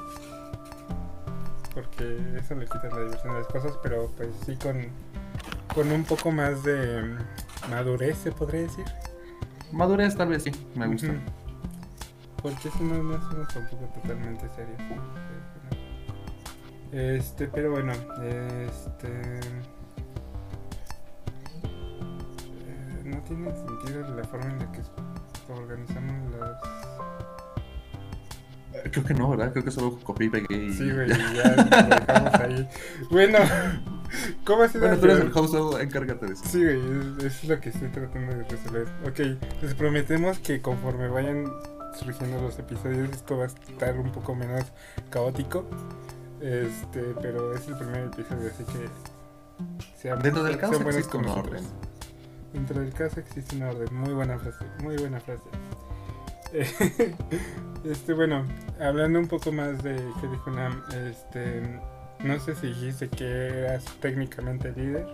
eso 2.37 2.55
le 2.55 2.67
quita 2.67 2.89
la 2.91 3.01
diversión 3.05 3.35
a 3.35 3.39
las 3.39 3.47
cosas, 3.49 3.79
pero 3.83 4.11
pues 4.17 4.29
sí 4.47 4.57
con, 4.57 4.87
con 5.75 5.91
un 5.93 6.05
poco 6.05 6.31
más 6.31 6.63
de 6.63 7.03
mm, 7.03 7.71
madurez, 7.71 8.19
se 8.19 8.33
podría 8.33 8.63
decir. 8.63 8.85
madurez, 9.73 10.17
tal 10.17 10.29
vez 10.29 10.43
sí, 10.45 10.53
me 10.75 10.87
gusta. 10.87 11.13
Porque 12.43 12.71
si 12.71 12.83
no, 12.85 13.03
no 13.03 13.21
somos 13.31 13.49
tampoco 13.49 13.85
totalmente 14.01 14.49
serios. 14.51 14.81
Este, 16.93 17.47
pero 17.49 17.71
bueno, 17.71 17.93
este. 17.93 19.41
eh, 22.67 23.03
No 23.05 23.23
tiene 23.23 23.53
sentido 23.55 24.09
la 24.17 24.25
forma 24.25 24.47
en 24.47 24.59
la 24.59 24.73
que 24.73 24.81
organizamos 25.53 26.35
las. 26.39 26.61
Creo 28.93 29.05
que 29.05 29.15
no, 29.15 29.31
¿verdad? 29.31 29.53
Creo 29.53 29.65
que 29.65 29.71
solo 29.71 29.99
copié 30.03 30.27
y 30.29 30.31
pegué. 30.31 30.57
Y... 30.67 30.73
Sí, 30.73 30.91
güey, 30.91 31.09
ya 31.09 31.17
lo 31.57 31.97
dejamos 31.97 32.35
ahí. 32.35 32.69
Bueno, 33.11 33.39
¿cómo 34.45 34.63
ha 34.63 34.69
sido 34.69 34.81
Bueno, 34.87 34.99
tú 34.99 35.05
eres 35.07 35.21
el 35.21 35.33
host, 35.35 35.81
encárgate 35.81 36.27
de 36.27 36.33
eso. 36.33 36.45
Sí, 36.47 36.63
güey, 36.65 36.77
es- 36.79 37.25
eso 37.25 37.27
es 37.27 37.45
lo 37.49 37.61
que 37.61 37.69
estoy 37.71 37.89
tratando 37.89 38.35
de 38.35 38.45
resolver. 38.45 38.87
Ok, 39.07 39.19
les 39.63 39.75
prometemos 39.75 40.39
que 40.39 40.61
conforme 40.63 41.09
vayan 41.09 41.47
surgiendo 41.99 42.41
los 42.41 42.59
episodios, 42.59 43.11
esto 43.11 43.37
va 43.37 43.45
a 43.45 43.47
estar 43.49 43.99
un 43.99 44.13
poco 44.13 44.35
menos 44.35 44.65
caótico. 45.11 45.65
Este, 46.41 47.03
pero 47.21 47.55
es 47.55 47.67
el 47.69 47.77
primer 47.77 48.05
episodio, 48.05 48.49
así 48.55 48.65
que 48.65 48.89
sean, 49.99 50.23
Dentro 50.23 50.43
del 50.43 50.57
caos 50.59 50.81
existe 50.81 51.11
con 51.11 51.21
un 51.21 51.27
nosotros. 51.27 51.61
orden. 51.61 51.71
Dentro 52.55 52.81
del 52.81 52.93
caos 52.95 53.17
existe 53.19 53.57
una 53.57 53.69
orden. 53.71 53.89
Muy 53.95 54.15
buena 54.15 54.39
frase, 54.39 54.65
muy 54.83 54.97
buena 54.97 55.21
frase. 55.21 55.43
Este, 57.83 58.13
bueno, 58.13 58.45
hablando 58.79 59.19
un 59.19 59.27
poco 59.27 59.53
más 59.53 59.83
de 59.83 59.95
qué 60.21 60.29
dijo 60.29 60.53
este, 61.09 61.81
no 62.23 62.39
sé 62.39 62.55
si 62.55 62.67
dijiste 62.67 63.09
que 63.09 63.25
eras 63.25 63.85
técnicamente 64.01 64.71
líder. 64.73 65.07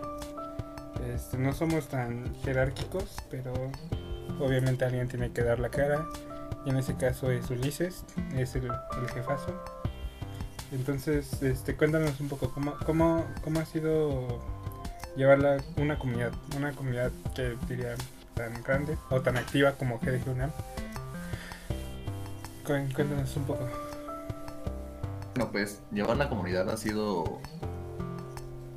Este, 1.13 1.37
no 1.37 1.53
somos 1.53 1.87
tan 1.87 2.35
jerárquicos, 2.43 3.05
pero 3.31 3.53
obviamente 4.41 4.83
alguien 4.83 5.07
tiene 5.07 5.31
que 5.31 5.43
dar 5.43 5.59
la 5.59 5.69
cara. 5.69 6.05
Y 6.65 6.71
en 6.71 6.77
ese 6.77 6.95
caso 6.95 7.31
es 7.31 7.49
Ulises, 7.49 8.03
es 8.35 8.55
el, 8.55 8.65
el 8.65 9.09
jefazo. 9.13 9.53
Entonces, 10.73 11.41
este, 11.41 11.75
cuéntanos 11.75 12.19
un 12.19 12.27
poco 12.27 12.51
cómo, 12.51 12.75
cómo, 12.85 13.25
cómo 13.41 13.61
ha 13.61 13.65
sido 13.65 14.41
llevarla 15.15 15.57
una 15.77 15.97
comunidad, 15.97 16.33
una 16.57 16.73
comunidad 16.73 17.11
que 17.33 17.55
diría 17.69 17.95
tan 18.33 18.61
grande 18.63 18.97
o 19.09 19.21
tan 19.21 19.37
activa 19.37 19.71
como 19.73 19.99
GDG 19.99 20.29
UNAM. 20.29 20.51
Cuén- 22.67 22.91
Cuéntanos 22.93 23.35
un 23.37 23.43
poco. 23.45 23.65
Bueno, 25.35 25.51
pues 25.51 25.81
llevar 25.91 26.17
la 26.17 26.27
comunidad 26.29 26.69
ha 26.69 26.77
sido 26.77 27.39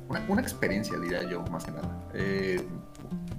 una, 0.07 0.23
una 0.27 0.41
experiencia, 0.41 0.97
diría 0.99 1.23
yo, 1.29 1.41
más 1.51 1.65
que 1.65 1.71
nada. 1.71 2.01
Eh, 2.13 2.65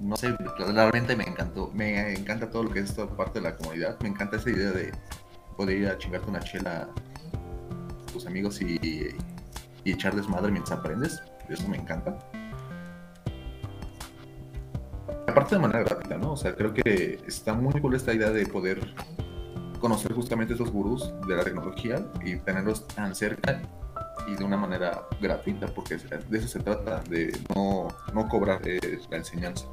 no 0.01 0.15
sé, 0.17 0.35
realmente 0.57 1.15
me 1.15 1.23
encantó. 1.23 1.71
Me 1.73 2.13
encanta 2.13 2.49
todo 2.49 2.63
lo 2.63 2.69
que 2.71 2.79
es 2.79 2.89
esta 2.89 3.07
parte 3.07 3.39
de 3.39 3.49
la 3.49 3.55
comunidad. 3.55 3.97
Me 4.01 4.09
encanta 4.09 4.37
esa 4.37 4.49
idea 4.49 4.71
de 4.71 4.91
poder 5.57 5.77
ir 5.77 5.87
a 5.87 5.97
chingarte 5.97 6.29
una 6.29 6.39
chela 6.41 6.89
a 8.07 8.11
tus 8.11 8.25
amigos 8.27 8.61
y, 8.61 9.15
y 9.83 9.91
echar 9.91 10.15
desmadre 10.15 10.51
mientras 10.51 10.77
aprendes. 10.77 11.21
Eso 11.49 11.67
me 11.67 11.77
encanta. 11.77 12.17
Aparte 15.27 15.55
de 15.55 15.61
manera 15.61 15.83
gratuita, 15.83 16.17
¿no? 16.17 16.33
O 16.33 16.37
sea, 16.37 16.53
creo 16.55 16.73
que 16.73 17.19
está 17.25 17.53
muy 17.53 17.79
cool 17.81 17.95
esta 17.95 18.13
idea 18.13 18.29
de 18.29 18.45
poder 18.45 18.93
conocer 19.83 20.13
justamente 20.13 20.53
esos 20.53 20.71
gurús 20.71 21.11
de 21.27 21.35
la 21.35 21.43
tecnología 21.43 22.01
y 22.23 22.37
tenerlos 22.37 22.87
tan 22.87 23.13
cerca 23.13 23.61
y 24.25 24.33
de 24.35 24.43
una 24.45 24.55
manera 24.55 25.03
gratuita, 25.19 25.67
porque 25.67 25.97
de 25.97 26.37
eso 26.37 26.47
se 26.47 26.61
trata, 26.61 27.01
de 27.09 27.37
no, 27.53 27.89
no 28.13 28.29
cobrar 28.29 28.61
eh, 28.63 28.79
la 29.11 29.17
enseñanza. 29.17 29.65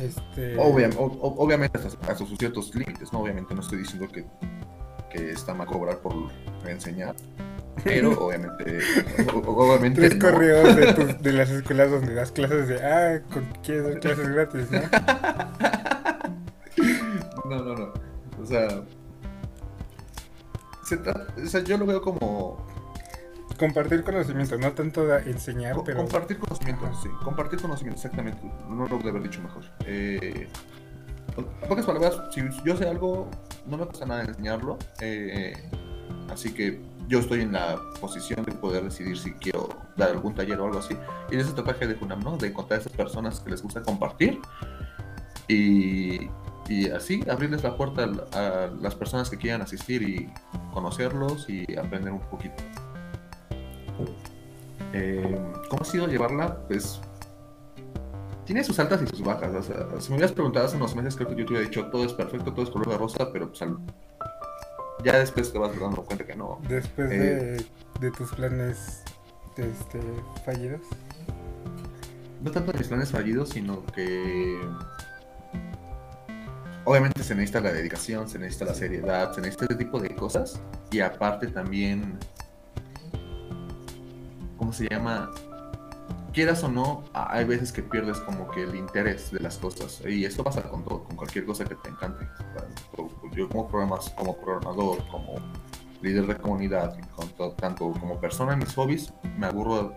Este, 0.00 0.56
Obvia- 0.56 0.88
o- 0.98 1.04
o- 1.04 1.44
obviamente 1.44 1.76
hasta, 1.78 1.90
hasta 2.10 2.24
sus 2.26 2.38
ciertos 2.38 2.74
límites, 2.74 3.12
¿no? 3.12 3.20
Obviamente 3.20 3.54
no 3.54 3.60
estoy 3.60 3.80
diciendo 3.80 4.08
que, 4.10 4.24
que 5.12 5.32
está 5.32 5.52
mal 5.52 5.66
cobrar 5.66 5.98
por 5.98 6.14
enseñar, 6.66 7.14
pero 7.84 8.12
obviamente, 8.26 8.78
obviamente 9.44 10.00
Tres 10.08 10.16
no. 10.16 10.30
correos 10.30 10.74
de, 10.74 10.94
tus- 10.94 11.22
de 11.22 11.32
las 11.34 11.50
escuelas 11.60 11.90
donde 11.90 12.14
das 12.14 12.32
clases 12.32 12.68
de, 12.68 12.82
ah, 12.82 13.20
con, 13.30 13.44
quieres 13.62 13.84
dar 13.84 14.00
clases 14.00 14.28
gratis, 14.28 14.70
¿no? 14.70 14.80
No, 17.46 17.62
no, 17.62 17.74
no. 17.76 18.15
O 18.40 18.46
sea, 18.46 18.68
se 20.84 20.96
trata- 20.98 21.26
o 21.42 21.46
sea, 21.46 21.60
yo 21.64 21.78
lo 21.78 21.86
veo 21.86 22.00
como 22.02 22.64
Compartir 23.58 24.04
conocimiento, 24.04 24.58
no 24.58 24.72
tanto 24.72 25.06
da- 25.06 25.20
enseñar, 25.22 25.76
Co- 25.76 25.84
pero... 25.84 25.96
Compartir 25.98 26.38
conocimiento, 26.38 26.84
Ajá. 26.86 27.00
sí. 27.02 27.08
Compartir 27.24 27.58
conocimiento, 27.60 27.96
exactamente. 28.02 28.42
No 28.68 28.86
lo 28.86 28.98
pude 28.98 29.08
haber 29.08 29.22
dicho 29.22 29.40
mejor. 29.40 29.64
Eh, 29.86 30.46
en 31.38 31.44
pocas 31.66 31.86
palabras, 31.86 32.20
si 32.34 32.42
yo 32.66 32.76
sé 32.76 32.86
algo, 32.86 33.30
no 33.66 33.78
me 33.78 33.86
cuesta 33.86 34.04
nada 34.04 34.24
enseñarlo. 34.24 34.76
eh, 35.00 35.54
así 36.30 36.52
que 36.52 36.82
yo 37.08 37.20
estoy 37.20 37.40
en 37.42 37.52
la 37.52 37.80
posición 38.00 38.44
de 38.44 38.52
poder 38.52 38.84
decidir 38.84 39.16
si 39.16 39.32
quiero 39.34 39.68
dar 39.96 40.10
algún 40.10 40.34
taller 40.34 40.60
o 40.60 40.66
algo 40.66 40.78
así. 40.80 40.94
Y 41.30 41.36
de 41.36 41.42
eso 41.42 41.54
trata 41.54 41.86
de 41.86 41.94
Junam, 41.94 42.20
¿no? 42.20 42.36
De 42.36 42.48
encontrar 42.48 42.78
a 42.78 42.82
esas 42.82 42.92
personas 42.92 43.40
que 43.40 43.48
les 43.50 43.62
gusta 43.62 43.80
compartir. 43.82 44.38
Y, 45.48 46.28
y 46.68 46.88
así 46.90 47.22
abrirles 47.30 47.62
la 47.62 47.76
puerta 47.76 48.08
a, 48.32 48.70
las 48.80 48.94
personas 48.94 49.30
que 49.30 49.36
quieran 49.36 49.62
asistir 49.62 50.02
y 50.02 50.30
conocerlos 50.72 51.48
y 51.48 51.76
aprender 51.76 52.12
un 52.12 52.20
poquito. 52.20 52.54
Eh, 54.92 55.38
¿Cómo 55.68 55.82
ha 55.82 55.84
sido 55.84 56.06
llevarla? 56.06 56.58
Pues 56.66 57.00
tiene 58.44 58.62
sus 58.64 58.78
altas 58.78 59.02
y 59.02 59.06
sus 59.06 59.22
bajas. 59.22 59.54
O 59.54 59.62
sea, 59.62 59.86
si 60.00 60.10
me 60.10 60.16
hubieras 60.16 60.32
preguntado 60.32 60.66
hace 60.66 60.76
unos 60.76 60.94
meses, 60.94 61.16
creo 61.16 61.28
que 61.28 61.36
yo 61.36 61.44
te 61.46 61.52
hubiera 61.52 61.68
dicho 61.68 61.86
todo 61.90 62.04
es 62.04 62.12
perfecto, 62.12 62.52
todo 62.52 62.64
es 62.64 62.70
color 62.70 62.88
de 62.88 62.98
rosa, 62.98 63.32
pero 63.32 63.48
pues 63.48 63.62
al- 63.62 63.78
ya 65.04 65.18
después 65.18 65.52
te 65.52 65.58
vas 65.58 65.78
dando 65.78 66.02
cuenta 66.02 66.24
que 66.24 66.34
no. 66.36 66.58
Después 66.68 67.10
Eh. 67.10 67.18
de, 67.18 67.66
de 68.00 68.10
tus 68.12 68.30
planes 68.32 69.02
este, 69.56 70.00
fallidos. 70.44 70.80
No 72.42 72.50
tanto 72.50 72.72
mis 72.72 72.86
planes 72.88 73.10
fallidos, 73.10 73.48
sino 73.50 73.84
que 73.86 74.58
obviamente 76.86 77.22
se 77.22 77.34
necesita 77.34 77.60
la 77.60 77.72
dedicación, 77.72 78.28
se 78.28 78.38
necesita 78.38 78.64
la 78.64 78.74
seriedad, 78.74 79.34
se 79.34 79.42
necesita 79.42 79.66
ese 79.66 79.74
tipo 79.74 80.00
de 80.00 80.14
cosas. 80.16 80.58
Y 80.90 81.00
aparte 81.00 81.48
también, 81.48 82.18
¿cómo 84.56 84.72
se 84.72 84.88
llama? 84.88 85.30
Quieras 86.32 86.62
o 86.64 86.68
no, 86.68 87.02
hay 87.14 87.44
veces 87.46 87.72
que 87.72 87.82
pierdes 87.82 88.18
como 88.20 88.50
que 88.50 88.62
el 88.62 88.74
interés 88.74 89.30
de 89.30 89.40
las 89.40 89.56
cosas. 89.58 90.02
Y 90.06 90.24
esto 90.24 90.44
pasa 90.44 90.62
con 90.62 90.84
todo, 90.84 91.04
con 91.04 91.16
cualquier 91.16 91.44
cosa 91.46 91.64
que 91.64 91.74
te 91.74 91.88
encante. 91.88 92.26
Yo 93.34 93.48
como, 93.48 93.66
programas, 93.68 94.10
como 94.10 94.36
programador, 94.36 95.06
como 95.08 95.34
líder 96.02 96.26
de 96.26 96.36
comunidad, 96.36 96.96
con 97.16 97.28
to- 97.30 97.52
tanto 97.52 97.90
como 97.92 98.20
persona 98.20 98.52
en 98.52 98.60
mis 98.60 98.74
hobbies, 98.74 99.12
me 99.38 99.46
aburro, 99.46 99.94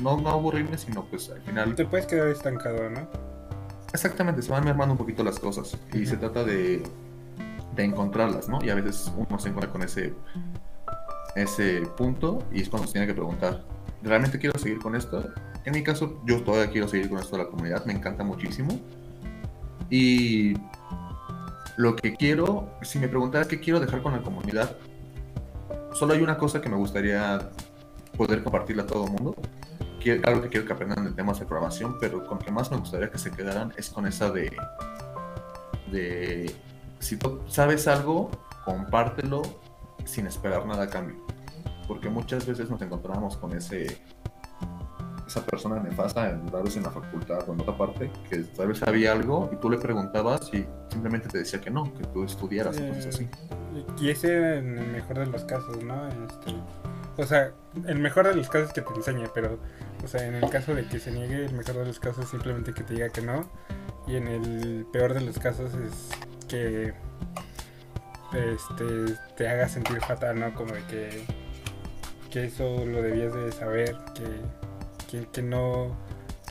no, 0.00 0.20
no 0.20 0.30
aburrirme, 0.30 0.76
sino 0.76 1.04
pues 1.04 1.30
al 1.30 1.40
final 1.42 1.74
Te 1.76 1.84
puedes 1.86 2.06
quedar 2.06 2.28
estancado, 2.28 2.90
¿no? 2.90 3.08
Exactamente, 3.92 4.42
se 4.42 4.50
van 4.50 4.64
mermando 4.64 4.92
un 4.92 4.98
poquito 4.98 5.22
las 5.22 5.38
cosas 5.38 5.76
y 5.92 6.06
se 6.06 6.16
trata 6.16 6.44
de, 6.44 6.82
de 7.76 7.84
encontrarlas, 7.84 8.48
¿no? 8.48 8.62
Y 8.64 8.70
a 8.70 8.74
veces 8.74 9.12
uno 9.16 9.38
se 9.38 9.48
encuentra 9.48 9.70
con 9.70 9.82
ese, 9.82 10.14
ese 11.36 11.82
punto 11.96 12.42
y 12.52 12.62
es 12.62 12.68
cuando 12.68 12.86
se 12.86 12.92
tiene 12.92 13.06
que 13.06 13.14
preguntar, 13.14 13.64
¿realmente 14.02 14.38
quiero 14.38 14.58
seguir 14.58 14.78
con 14.78 14.96
esto? 14.96 15.32
En 15.64 15.72
mi 15.72 15.82
caso, 15.82 16.20
yo 16.26 16.42
todavía 16.42 16.70
quiero 16.70 16.88
seguir 16.88 17.08
con 17.08 17.18
esto 17.18 17.36
de 17.36 17.44
la 17.44 17.50
comunidad, 17.50 17.84
me 17.84 17.92
encanta 17.92 18.24
muchísimo. 18.24 18.80
Y 19.90 20.54
lo 21.76 21.96
que 21.96 22.14
quiero, 22.14 22.70
si 22.82 22.98
me 22.98 23.08
preguntaras 23.08 23.46
qué 23.46 23.60
quiero 23.60 23.78
dejar 23.78 24.02
con 24.02 24.12
la 24.12 24.22
comunidad, 24.22 24.76
solo 25.92 26.14
hay 26.14 26.22
una 26.22 26.36
cosa 26.36 26.60
que 26.60 26.68
me 26.68 26.76
gustaría 26.76 27.50
poder 28.16 28.42
compartirle 28.42 28.82
a 28.82 28.86
todo 28.86 29.04
el 29.04 29.12
mundo. 29.12 29.36
Quiero- 30.02 30.22
Claro 30.22 30.42
que 30.42 30.48
quiero 30.48 30.66
que 30.66 30.72
aprendan 30.72 31.04
de 31.04 31.10
temas 31.12 31.38
de 31.40 31.46
programación, 31.46 31.96
pero 32.00 32.24
con 32.26 32.38
que 32.38 32.50
más 32.50 32.70
me 32.70 32.76
gustaría 32.78 33.10
que 33.10 33.18
se 33.18 33.30
quedaran 33.30 33.72
es 33.76 33.88
con 33.90 34.06
esa 34.06 34.30
de, 34.30 34.50
de 35.90 36.54
si 36.98 37.16
tú 37.16 37.40
sabes 37.46 37.86
algo, 37.88 38.30
compártelo 38.64 39.42
sin 40.04 40.26
esperar 40.26 40.66
nada 40.66 40.84
a 40.84 40.88
cambio. 40.88 41.16
Porque 41.88 42.08
muchas 42.08 42.46
veces 42.46 42.70
nos 42.70 42.80
encontramos 42.82 43.36
con 43.36 43.52
ese 43.56 43.98
esa 45.26 45.40
persona 45.46 45.80
nefasta, 45.80 46.38
tal 46.50 46.62
vez 46.62 46.76
en 46.76 46.82
la 46.82 46.90
facultad 46.90 47.48
o 47.48 47.54
en 47.54 47.60
otra 47.62 47.74
parte, 47.78 48.10
que 48.28 48.38
tal 48.38 48.68
vez 48.68 48.78
sabía 48.78 49.12
algo 49.12 49.48
y 49.50 49.56
tú 49.56 49.70
le 49.70 49.78
preguntabas 49.78 50.52
y 50.52 50.66
simplemente 50.90 51.28
te 51.28 51.38
decía 51.38 51.58
que 51.58 51.70
no, 51.70 51.84
que 51.94 52.04
tú 52.08 52.24
estudiaras 52.24 52.76
y 52.78 52.86
cosas 52.86 53.06
así. 53.06 53.28
Y 53.98 54.10
ese 54.10 54.58
en 54.58 54.76
el 54.78 54.86
mejor 54.88 55.20
de 55.20 55.26
los 55.26 55.44
casos, 55.44 55.82
¿no? 55.82 56.06
Este, 56.08 56.54
o 57.16 57.24
sea, 57.24 57.50
el 57.86 57.98
mejor 57.98 58.26
de 58.28 58.34
los 58.34 58.48
casos 58.50 58.68
es 58.68 58.74
que 58.74 58.82
te 58.82 58.92
enseñe, 58.94 59.24
pero, 59.32 59.58
o 60.02 60.08
sea, 60.08 60.26
en 60.26 60.34
el 60.34 60.50
caso 60.50 60.74
de 60.74 60.86
que 60.86 60.98
se 60.98 61.10
niegue, 61.10 61.44
el 61.44 61.54
mejor 61.54 61.76
de 61.76 61.86
los 61.86 62.00
casos 62.00 62.24
es 62.24 62.30
simplemente 62.30 62.72
que 62.72 62.82
te 62.82 62.94
diga 62.94 63.08
que 63.10 63.22
no. 63.22 63.48
Y 64.06 64.16
en 64.16 64.26
el 64.28 64.86
peor 64.92 65.14
de 65.14 65.20
los 65.20 65.38
casos 65.38 65.72
es 65.74 66.10
que 66.48 66.92
este, 68.32 69.14
te 69.36 69.48
haga 69.48 69.68
sentir 69.68 70.00
fatal, 70.00 70.40
¿no? 70.40 70.54
Como 70.54 70.72
de 70.72 70.82
que, 70.84 71.24
que 72.30 72.44
eso 72.44 72.84
lo 72.84 73.02
debías 73.02 73.32
de 73.32 73.52
saber, 73.52 73.96
que, 75.08 75.24
que, 75.32 75.42
no 75.42 75.96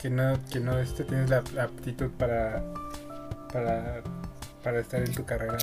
que 0.00 0.10
no 0.10 0.38
que 0.50 0.60
no 0.60 0.78
este, 0.78 1.04
tienes 1.04 1.30
la, 1.30 1.38
aptitud 1.38 2.10
para, 2.18 2.64
para 3.52 4.02
para 4.62 4.80
estar 4.80 5.02
en 5.02 5.12
tu 5.12 5.24
carrera 5.24 5.58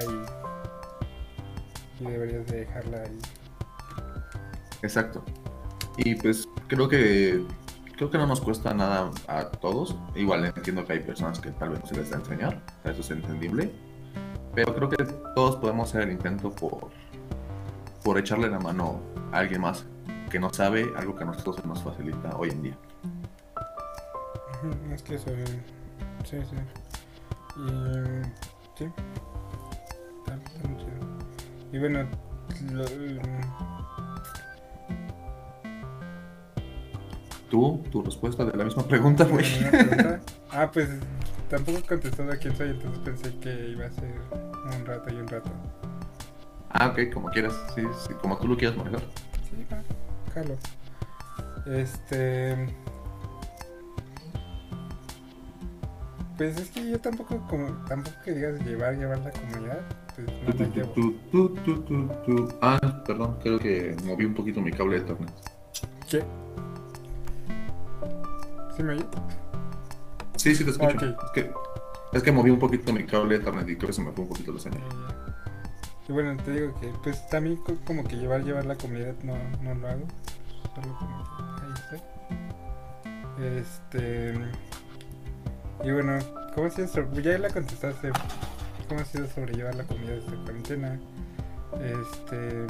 y, 1.99 2.03
y 2.03 2.07
deberías 2.07 2.45
de 2.47 2.59
dejarla 2.59 3.01
ahí. 3.01 3.19
Exacto. 4.81 5.23
Y 5.97 6.15
pues 6.15 6.47
creo 6.67 6.87
que 6.87 7.43
creo 7.99 8.09
que 8.09 8.17
no 8.17 8.27
nos 8.27 8.39
cuesta 8.39 8.73
nada 8.73 9.11
a 9.27 9.43
todos. 9.43 9.93
Igual 10.15 10.45
entiendo 10.45 10.85
que 10.85 10.93
hay 10.93 10.99
personas 11.01 11.37
que 11.41 11.51
tal 11.51 11.71
vez 11.71 11.81
no 11.81 11.85
se 11.85 11.95
les 11.97 12.09
da 12.09 12.15
enseñar, 12.15 12.61
eso 12.85 13.01
es 13.01 13.11
entendible. 13.11 13.73
Pero 14.55 14.73
creo 14.73 14.87
que 14.87 15.03
todos 15.35 15.57
podemos 15.57 15.89
hacer 15.89 16.03
el 16.03 16.13
intento 16.13 16.49
por, 16.49 16.91
por 18.01 18.17
echarle 18.17 18.49
la 18.49 18.57
mano 18.57 19.01
a 19.33 19.39
alguien 19.39 19.59
más 19.61 19.85
que 20.31 20.39
no 20.39 20.53
sabe 20.53 20.93
algo 20.95 21.13
que 21.13 21.23
a 21.23 21.27
nosotros 21.27 21.65
nos 21.65 21.83
facilita 21.83 22.37
hoy 22.37 22.51
en 22.51 22.61
día. 22.61 22.77
Es 24.93 25.03
que 25.03 25.15
eso, 25.15 25.31
sí, 26.23 26.37
sí. 26.49 26.55
Y, 27.57 28.77
sí. 28.77 28.85
Y 31.73 31.79
bueno, 31.79 32.07
lo, 32.71 33.78
¿Tú? 37.49 37.83
¿Tu 37.91 38.01
respuesta 38.03 38.45
de 38.45 38.55
la 38.55 38.63
misma 38.63 38.83
pregunta, 38.83 39.25
güey? 39.25 39.45
ah, 40.51 40.69
pues 40.71 40.87
tampoco 41.49 41.79
contestó 41.87 42.23
a 42.23 42.35
quién 42.35 42.55
soy, 42.55 42.69
entonces 42.69 42.99
pensé 42.99 43.35
que 43.39 43.69
iba 43.69 43.85
a 43.85 43.91
ser 43.91 44.13
un 44.77 44.85
rato 44.85 45.13
y 45.13 45.17
un 45.17 45.27
rato. 45.27 45.49
Ah, 46.69 46.89
ok, 46.89 47.11
como 47.11 47.29
quieras, 47.29 47.53
sí, 47.73 47.81
sí 48.07 48.13
como 48.21 48.37
tú 48.37 48.47
lo 48.47 48.55
quieras 48.55 48.77
manejar. 48.77 49.01
Sí, 49.49 49.65
va. 49.71 49.81
Este. 51.65 52.55
Pues 56.37 56.57
es 56.57 56.69
que 56.69 56.89
yo 56.89 56.99
tampoco, 56.99 57.45
como, 57.49 57.67
tampoco 57.87 58.15
que 58.23 58.31
digas 58.31 58.63
llevar, 58.65 58.95
llevar 58.95 59.19
la 59.19 59.31
comunidad. 59.31 59.81
Pues 60.15 60.27
no 60.45 60.53
Ah, 62.61 63.03
perdón, 63.05 63.37
creo 63.41 63.59
que 63.59 63.95
moví 64.05 64.23
un 64.25 64.33
poquito 64.33 64.61
mi 64.61 64.71
cable 64.71 64.95
de 64.95 65.01
internet. 65.01 65.33
¿Qué? 66.09 66.23
¿Sí 68.79 68.83
me 68.83 68.95
Sí, 70.37 70.55
sí 70.55 70.63
te 70.63 70.71
escucho. 70.71 71.05
Es, 71.05 71.31
que, 71.33 71.51
es 72.13 72.23
que 72.23 72.31
moví 72.31 72.49
un 72.49 72.59
poquito 72.59 72.93
mi 72.93 73.05
cable 73.05 73.31
de 73.31 73.35
internet 73.43 73.67
y 73.67 73.75
creo 73.75 73.87
que 73.87 73.93
se 73.93 74.01
me 74.01 74.13
fue 74.13 74.23
un 74.23 74.29
poquito 74.29 74.53
la 74.53 74.59
señal. 74.61 74.81
Y 76.07 76.13
bueno, 76.13 76.41
te 76.41 76.51
digo 76.53 76.79
que 76.79 76.87
pues 77.03 77.27
también 77.27 77.59
como 77.85 78.05
que 78.05 78.15
llevar 78.15 78.45
llevar 78.45 78.65
la 78.65 78.75
comunidad 78.75 79.15
no, 79.23 79.35
no 79.61 79.75
lo 79.75 79.85
hago. 79.85 80.07
Solo 80.75 80.97
como 80.97 81.25
ahí 81.61 81.73
estoy. 81.75 81.99
Este. 83.57 84.33
Y 85.83 85.91
bueno, 85.91 86.19
¿cómo 86.55 86.67
ha 86.67 86.69
sido 86.69 86.87
sobre... 86.87 87.21
Ya 87.21 87.37
la 87.37 87.49
contestaste. 87.49 88.11
¿Cómo 88.87 89.01
ha 89.01 89.05
sido 89.05 89.27
sobrellevar 89.27 89.75
la 89.75 89.83
comida 89.83 90.13
esta 90.13 90.35
cuarentena? 90.37 90.97
Este. 91.81 92.65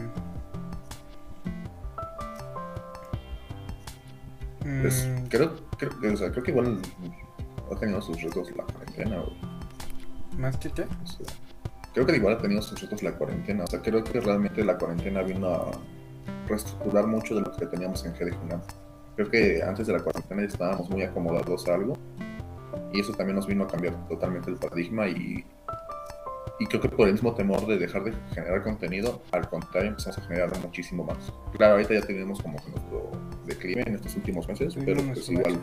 Pues, 4.82 5.08
mm. 5.08 5.27
creo, 5.27 5.55
creo, 5.77 6.13
o 6.13 6.17
sea, 6.17 6.32
creo 6.32 6.43
que 6.43 6.51
igual 6.51 6.79
ha 7.71 7.75
tenido 7.79 8.01
sus 8.01 8.21
retos 8.21 8.55
la 8.55 8.63
cuarentena. 8.63 9.23
¿Más 10.38 10.58
que 10.58 10.69
qué? 10.69 10.86
creo 11.93 12.05
que 12.05 12.15
igual 12.15 12.36
ha 12.36 12.38
tenido 12.38 12.62
sus 12.62 12.82
retos 12.82 13.03
la 13.03 13.12
cuarentena. 13.13 13.63
O 13.63 13.67
sea, 13.67 13.82
creo 13.82 14.03
que 14.03 14.19
realmente 14.19 14.63
la 14.63 14.77
cuarentena 14.77 15.21
vino 15.23 15.49
a 15.49 15.71
reestructurar 16.47 17.08
mucho 17.08 17.36
de 17.36 17.41
lo 17.41 17.51
que 17.51 17.65
teníamos 17.65 18.05
en 18.05 18.13
GD 18.13 18.36
Creo 19.15 19.29
que 19.29 19.62
antes 19.63 19.88
de 19.88 19.93
la 19.93 19.99
cuarentena 19.99 20.43
estábamos 20.43 20.89
muy 20.89 21.01
acomodados 21.03 21.67
a 21.67 21.75
algo. 21.75 21.97
Y 22.93 23.01
eso 23.01 23.13
también 23.13 23.36
nos 23.36 23.47
vino 23.47 23.63
a 23.63 23.67
cambiar 23.67 24.08
totalmente 24.08 24.49
el 24.49 24.58
paradigma 24.58 25.08
y 25.08 25.43
y 26.60 26.65
creo 26.65 26.82
que 26.82 26.89
por 26.89 27.08
el 27.08 27.13
mismo 27.13 27.34
temor 27.34 27.65
de 27.65 27.77
dejar 27.77 28.03
de 28.03 28.13
generar 28.34 28.62
contenido, 28.63 29.21
al 29.32 29.47
contrario, 29.47 29.91
empezamos 29.91 30.17
a 30.17 30.21
generar 30.23 30.60
muchísimo 30.60 31.05
más. 31.05 31.32
Claro, 31.53 31.73
ahorita 31.73 31.93
ya 31.93 32.01
tenemos 32.01 32.41
como 32.41 32.58
que 32.58 32.69
nuestro 32.71 33.08
declive 33.49 33.83
en 33.85 33.95
estos 33.95 34.15
últimos 34.15 34.47
meses, 34.47 34.75
pero 34.85 35.01
pues 35.03 35.29
igual 35.29 35.59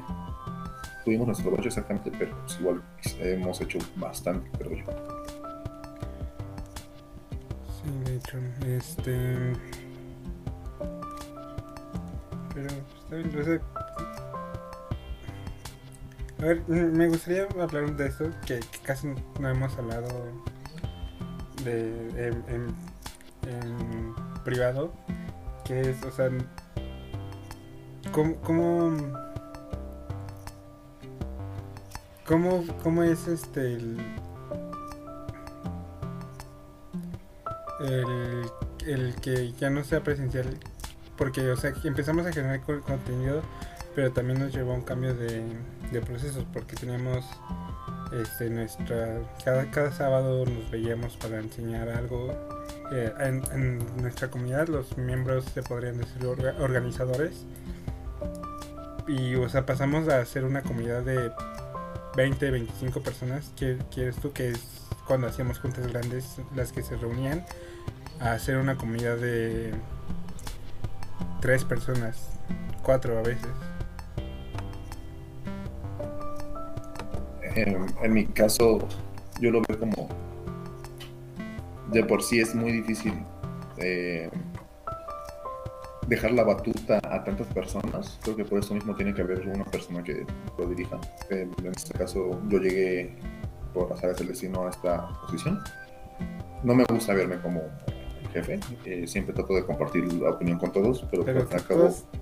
tuvimos 1.05 1.27
nuestro 1.29 1.51
bache 1.51 1.69
exactamente, 1.69 2.11
pero 2.19 2.37
pues 2.43 2.61
igual 2.61 2.83
hemos 3.21 3.61
hecho 3.61 3.79
bastante, 3.97 4.51
creo 4.59 4.73
yo. 4.77 4.85
Sí, 7.83 7.91
de 8.05 8.17
hecho, 8.17 8.39
este... 8.67 9.53
Pero 12.55 12.69
está 12.69 13.17
bien, 13.17 13.45
sé. 13.45 13.61
A 16.39 16.45
ver, 16.45 16.69
me 16.69 17.09
gustaría 17.09 17.45
hablar 17.59 17.97
de 17.97 18.07
esto, 18.07 18.31
que, 18.47 18.61
que 18.61 18.79
casi 18.83 19.09
no 19.41 19.49
hemos 19.49 19.77
hablado 19.79 20.09
de, 21.65 22.29
en, 22.49 22.75
privado, 24.45 24.93
que 25.65 25.81
es, 25.91 26.03
o 26.05 26.11
sea, 26.11 26.31
¿cómo, 28.17 28.35
cómo, 32.25 32.65
cómo, 32.83 33.03
es 33.03 33.29
este 33.29 33.75
el, 33.75 33.99
el, 38.87 39.15
que 39.17 39.53
ya 39.53 39.69
no 39.69 39.85
sea 39.85 40.03
presencial? 40.03 40.47
Porque, 41.19 41.51
o 41.51 41.57
sea, 41.57 41.75
empezamos 41.85 42.25
a 42.25 42.33
generar 42.33 42.63
contenido, 42.63 43.43
pero 43.95 44.11
también 44.13 44.41
nos 44.41 44.55
llevó 44.55 44.73
a 44.73 44.77
un 44.77 44.83
cambio 44.83 45.15
de, 45.15 45.43
de 45.93 46.01
procesos, 46.01 46.47
porque 46.55 46.75
teníamos 46.75 47.23
este, 48.13 48.49
nuestra, 48.49 49.21
cada, 49.45 49.71
cada 49.71 49.93
sábado 49.93 50.47
nos 50.47 50.71
veíamos 50.71 51.19
para 51.19 51.39
enseñar 51.39 51.91
algo. 51.91 52.33
Eh, 52.93 53.13
en, 53.19 53.79
nuestra 54.01 54.31
comunidad 54.31 54.69
los 54.69 54.97
miembros 54.97 55.45
se 55.53 55.63
podrían 55.63 55.99
decir 55.99 56.25
organizadores. 56.25 57.45
Y 59.07 59.35
o 59.37 59.49
sea, 59.49 59.67
pasamos 59.67 60.09
a 60.09 60.25
ser 60.25 60.45
una 60.45 60.63
comunidad 60.63 61.03
de 61.03 61.31
20, 62.17 62.51
25 62.51 63.01
personas. 63.01 63.53
¿Quieres 63.57 64.17
tú 64.17 64.33
que 64.33 64.51
es 64.51 64.61
cuando 65.07 65.27
hacíamos 65.27 65.59
juntas 65.59 65.87
grandes 65.87 66.37
las 66.55 66.73
que 66.73 66.83
se 66.83 66.97
reunían? 66.97 67.45
A 68.21 68.39
ser 68.39 68.57
una 68.57 68.77
comunidad 68.77 69.17
de 69.17 69.75
tres 71.41 71.65
personas, 71.65 72.31
cuatro 72.83 73.19
a 73.19 73.23
veces. 73.23 73.49
en, 77.57 78.13
mi 78.13 78.27
caso, 78.27 78.87
yo 79.41 79.51
lo 79.51 79.63
veo 79.67 79.79
como 79.79 80.09
de 81.91 82.05
por 82.05 82.23
sí 82.23 82.41
es 82.41 82.55
muy 82.55 82.73
difícil 82.73 83.15
eh, 83.79 84.29
dejar 86.07 86.33
la 86.33 86.45
batuta 86.45 87.01
a 87.03 87.25
tantas 87.25 87.47
personas. 87.49 88.19
Creo 88.23 88.37
que 88.37 88.45
por 88.45 88.59
eso 88.59 88.75
mismo 88.75 88.95
tiene 88.95 89.15
que 89.15 89.23
haber 89.23 89.47
una 89.49 89.65
persona 89.65 90.03
que 90.03 90.25
lo 90.59 90.67
dirija. 90.67 91.01
en 91.31 91.53
este 91.67 91.95
caso, 91.95 92.41
yo 92.49 92.59
llegué 92.59 93.17
por 93.75 93.93
áreas 93.93 94.19
del 94.19 94.29
destino 94.29 94.67
a 94.67 94.71
esta 94.71 95.09
posición. 95.23 95.61
No 96.63 96.75
me 96.75 96.85
gusta 96.85 97.15
verme 97.15 97.39
como 97.41 97.63
jefe. 98.33 98.61
Eh, 98.85 99.07
siempre 99.07 99.35
trato 99.35 99.55
de 99.55 99.65
compartir 99.65 100.13
la 100.15 100.31
opinión 100.31 100.59
con 100.59 100.73
todos, 100.73 101.05
pero, 101.11 101.25
pero 101.25 101.47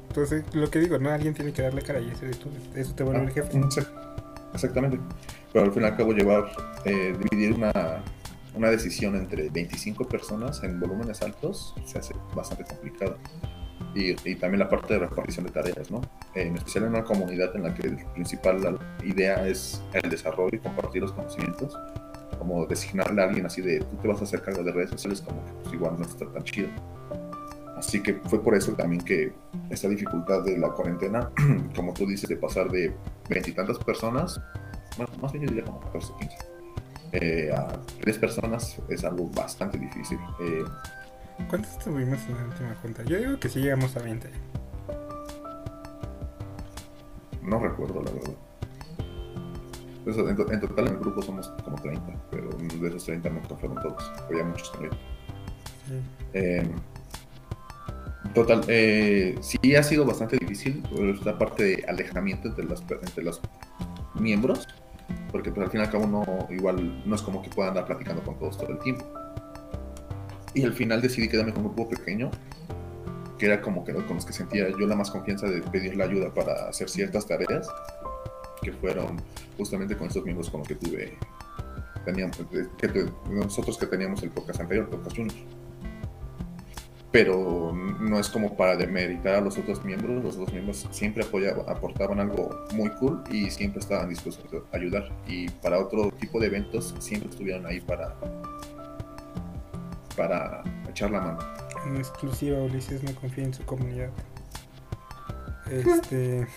Entonces, 0.08 0.44
lo 0.54 0.70
que 0.70 0.80
digo, 0.80 0.98
no 0.98 1.10
alguien 1.10 1.34
tiene 1.34 1.52
que 1.52 1.62
darle 1.62 1.82
cara 1.82 2.00
y 2.00 2.10
eso, 2.10 2.26
eso 2.74 2.94
te 2.94 3.02
vuelve 3.02 3.24
el 3.24 3.30
jefe. 3.30 3.50
Ah, 3.54 4.50
exactamente. 4.54 4.98
Pero 5.52 5.64
al 5.64 5.72
fin 5.72 5.82
y 5.82 5.86
al 5.86 5.96
cabo 5.96 6.12
llevar, 6.12 6.50
eh, 6.84 7.16
dividir 7.30 7.54
una, 7.54 8.02
una 8.54 8.70
decisión 8.70 9.16
entre 9.16 9.48
25 9.50 10.06
personas 10.06 10.62
en 10.62 10.80
volúmenes 10.80 11.22
altos 11.22 11.74
se 11.84 11.98
hace 11.98 12.14
bastante 12.34 12.64
complicado. 12.64 13.16
Y, 13.94 14.10
y, 14.28 14.34
también 14.36 14.58
la 14.58 14.68
parte 14.68 14.94
de 14.94 15.00
repartición 15.00 15.46
de 15.46 15.52
tareas, 15.52 15.90
¿no? 15.90 16.00
En 16.34 16.56
especial 16.56 16.84
en 16.84 16.90
una 16.90 17.04
comunidad 17.04 17.54
en 17.54 17.62
la 17.62 17.74
que 17.74 17.88
la 17.88 18.12
principal 18.12 18.78
idea 19.04 19.46
es 19.46 19.82
el 19.92 20.10
desarrollo 20.10 20.56
y 20.56 20.58
compartir 20.58 21.02
los 21.02 21.12
conocimientos, 21.12 21.78
como 22.38 22.66
designarle 22.66 23.22
a 23.22 23.26
alguien 23.26 23.46
así 23.46 23.62
de 23.62 23.78
tú 23.80 23.96
te 24.02 24.08
vas 24.08 24.20
a 24.20 24.24
hacer 24.24 24.42
cargo 24.42 24.62
de 24.64 24.72
redes 24.72 24.90
sociales, 24.90 25.20
como 25.20 25.44
que 25.44 25.52
pues 25.62 25.74
igual 25.74 25.94
no 25.98 26.04
está 26.04 26.26
tan 26.26 26.42
chido. 26.42 26.68
Así 27.76 28.02
que 28.02 28.14
fue 28.14 28.42
por 28.42 28.54
eso 28.54 28.72
también 28.72 29.02
que 29.02 29.32
esta 29.70 29.88
dificultad 29.88 30.42
de 30.42 30.58
la 30.58 30.70
cuarentena, 30.70 31.30
como 31.74 31.92
tú 31.92 32.06
dices, 32.06 32.28
de 32.28 32.36
pasar 32.36 32.70
de 32.70 32.94
veintitantas 33.28 33.78
personas, 33.78 34.40
bueno, 34.96 35.12
más 35.20 35.32
bien 35.32 35.44
yo 35.44 35.50
diría 35.50 35.64
como 35.64 35.80
14, 35.80 36.12
15, 36.18 36.36
eh, 37.12 37.52
a 37.52 37.80
tres 38.00 38.18
personas 38.18 38.76
es 38.88 39.04
algo 39.04 39.28
bastante 39.30 39.78
difícil. 39.78 40.18
Eh, 40.40 40.64
¿Cuántos 41.48 41.78
tuvimos 41.78 42.18
en 42.28 42.36
la 42.36 42.44
última 42.44 42.74
junta? 42.82 43.02
Yo 43.04 43.18
digo 43.18 43.38
que 43.38 43.48
sí 43.48 43.60
llegamos 43.60 43.96
a 43.96 44.00
20. 44.02 44.30
no 47.42 47.58
recuerdo, 47.58 48.02
la 48.02 48.10
verdad. 48.10 48.34
Eso, 50.06 50.28
en, 50.28 50.36
to- 50.36 50.50
en 50.50 50.60
total 50.60 50.86
en 50.88 50.94
el 50.94 50.98
grupo 51.00 51.22
somos 51.22 51.48
como 51.62 51.76
30, 51.80 52.02
pero 52.30 52.48
de 52.50 52.88
esos 52.88 53.04
30 53.04 53.28
nunca 53.30 53.54
fueron 53.56 53.80
todos. 53.82 54.12
Había 54.28 54.44
muchos 54.44 54.72
también. 54.72 54.92
Sí. 55.86 56.00
Eh, 56.32 56.70
total, 58.34 58.62
eh, 58.68 59.36
sí 59.40 59.76
ha 59.76 59.82
sido 59.82 60.04
bastante 60.06 60.36
difícil 60.38 60.82
esta 61.14 61.38
parte 61.38 61.62
de 61.64 61.84
alejamiento 61.86 62.48
entre, 62.48 62.64
las, 62.64 62.80
entre 62.80 63.24
los 63.24 63.40
miembros, 64.14 64.66
porque 65.30 65.50
pues, 65.50 65.66
al 65.66 65.70
fin 65.70 65.80
y 65.80 65.84
al 65.84 65.90
cabo 65.90 66.06
no, 66.06 66.24
igual 66.50 67.02
no 67.06 67.14
es 67.14 67.22
como 67.22 67.42
que 67.42 67.50
puedan 67.50 67.70
andar 67.70 67.86
platicando 67.86 68.22
con 68.22 68.38
todos 68.38 68.56
todo 68.58 68.70
el 68.70 68.78
tiempo. 68.78 69.04
Y 70.54 70.64
al 70.64 70.72
final 70.72 71.02
decidí 71.02 71.28
quedarme 71.28 71.52
con 71.52 71.66
un 71.66 71.74
grupo 71.74 71.90
pequeño, 71.90 72.30
que 73.38 73.46
era 73.46 73.60
como 73.60 73.84
que 73.84 73.92
con 73.92 74.14
los 74.14 74.24
que 74.24 74.32
sentía 74.32 74.68
yo 74.70 74.86
la 74.86 74.96
más 74.96 75.10
confianza 75.10 75.46
de 75.48 75.60
pedir 75.62 75.96
la 75.96 76.04
ayuda 76.04 76.32
para 76.32 76.68
hacer 76.68 76.88
ciertas 76.88 77.26
tareas, 77.26 77.68
que 78.62 78.72
fueron 78.72 79.20
justamente 79.56 79.96
con 79.96 80.08
estos 80.08 80.24
miembros 80.24 80.50
con 80.50 80.60
los 80.60 80.68
que 80.68 80.76
tuve, 80.76 81.18
teníamos, 82.04 82.38
nosotros 83.30 83.78
que 83.78 83.86
teníamos 83.86 84.22
el 84.22 84.30
podcast 84.30 84.60
anterior, 84.60 84.88
Podcast 84.88 85.16
Junior 85.16 85.36
pero 87.14 87.72
no 87.72 88.18
es 88.18 88.28
como 88.28 88.56
para 88.56 88.74
demeritar 88.74 89.36
a 89.36 89.40
los 89.40 89.56
otros 89.56 89.84
miembros. 89.84 90.24
Los 90.24 90.34
otros 90.34 90.52
miembros 90.52 90.88
siempre 90.90 91.22
apoyaban, 91.22 91.64
aportaban 91.68 92.18
algo 92.18 92.66
muy 92.74 92.90
cool 92.98 93.22
y 93.30 93.52
siempre 93.52 93.78
estaban 93.78 94.08
dispuestos 94.08 94.44
a 94.72 94.76
ayudar. 94.76 95.08
Y 95.28 95.48
para 95.48 95.78
otro 95.78 96.10
tipo 96.18 96.40
de 96.40 96.48
eventos 96.48 96.92
siempre 96.98 97.30
estuvieron 97.30 97.66
ahí 97.66 97.80
para, 97.80 98.16
para 100.16 100.62
echar 100.88 101.10
la 101.10 101.20
mano. 101.20 101.38
En 101.86 101.96
exclusiva, 101.96 102.58
Ulises 102.58 103.02
no 103.02 103.14
confía 103.14 103.44
en 103.44 103.54
su 103.54 103.64
comunidad. 103.64 104.10
Este. 105.70 106.46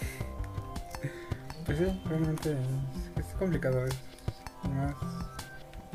Pues 1.66 1.80
sí, 1.80 2.02
realmente 2.06 2.54
es, 3.18 3.26
es 3.26 3.34
complicado. 3.34 3.86
Es 3.86 3.94
más. 4.74 4.96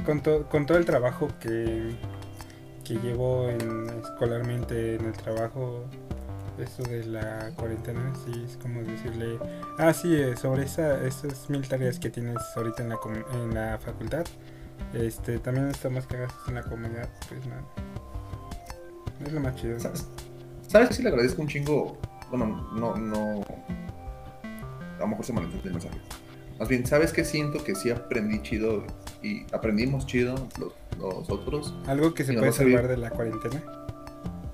Con, 0.05 0.21
to- 0.21 0.47
con 0.51 0.67
todo 0.67 0.77
el 0.77 0.85
trabajo 0.85 1.29
que, 1.41 1.97
que 2.85 2.95
llevo 2.97 3.49
en, 3.49 3.89
escolarmente 4.03 4.97
en 4.97 5.07
el 5.07 5.13
trabajo, 5.15 5.85
esto 6.59 6.83
de 6.83 7.07
la 7.07 7.53
cuarentena, 7.57 8.13
sí 8.23 8.45
es 8.47 8.59
como 8.59 8.83
decirle. 8.83 9.39
Ah, 9.79 9.95
sí, 9.95 10.15
eh, 10.15 10.37
sobre 10.37 10.65
esa, 10.65 11.03
esas 11.07 11.49
mil 11.49 11.67
tareas 11.67 11.99
que 11.99 12.11
tienes 12.11 12.37
ahorita 12.55 12.83
en 12.83 12.91
la, 12.91 12.97
com- 12.99 13.25
en 13.33 13.55
la 13.55 13.79
facultad, 13.79 14.27
este 14.95 15.39
también 15.39 15.69
estamos 15.69 16.07
que 16.07 16.17
hagas 16.17 16.33
en 16.49 16.55
la 16.55 16.63
comunidad, 16.63 17.09
pues 17.29 17.47
nada. 17.47 17.63
Es 19.25 19.33
lo 19.33 19.41
más 19.41 19.57
chido. 19.57 19.79
¿Sabes? 19.79 20.09
¿Sabes 20.69 20.89
que 20.89 20.95
sí 20.95 21.03
le 21.03 21.11
agradezco 21.11 21.43
un 21.43 21.49
chingo? 21.49 21.99
Bueno, 22.31 22.71
no, 22.75 22.97
no. 22.97 23.45
A 24.97 25.01
lo 25.01 25.07
mejor 25.07 25.25
se 25.25 25.33
malentiende 25.33 25.69
el 25.69 25.75
mensaje. 25.75 26.01
Más 26.59 26.69
bien, 26.69 26.87
¿sabes 26.87 27.13
qué 27.13 27.25
siento? 27.25 27.63
Que 27.65 27.75
sí 27.75 27.91
aprendí 27.91 28.41
chido 28.43 28.85
y 29.23 29.45
aprendimos 29.53 30.07
chido 30.07 30.35
los, 30.59 30.73
los 30.99 31.31
otros. 31.31 31.75
Algo 31.87 32.15
que 32.15 32.25
se 32.25 32.35
puede 32.35 32.53
salvar 32.53 32.89
de 32.89 32.97
la 32.97 33.11
cuarentena. 33.11 33.63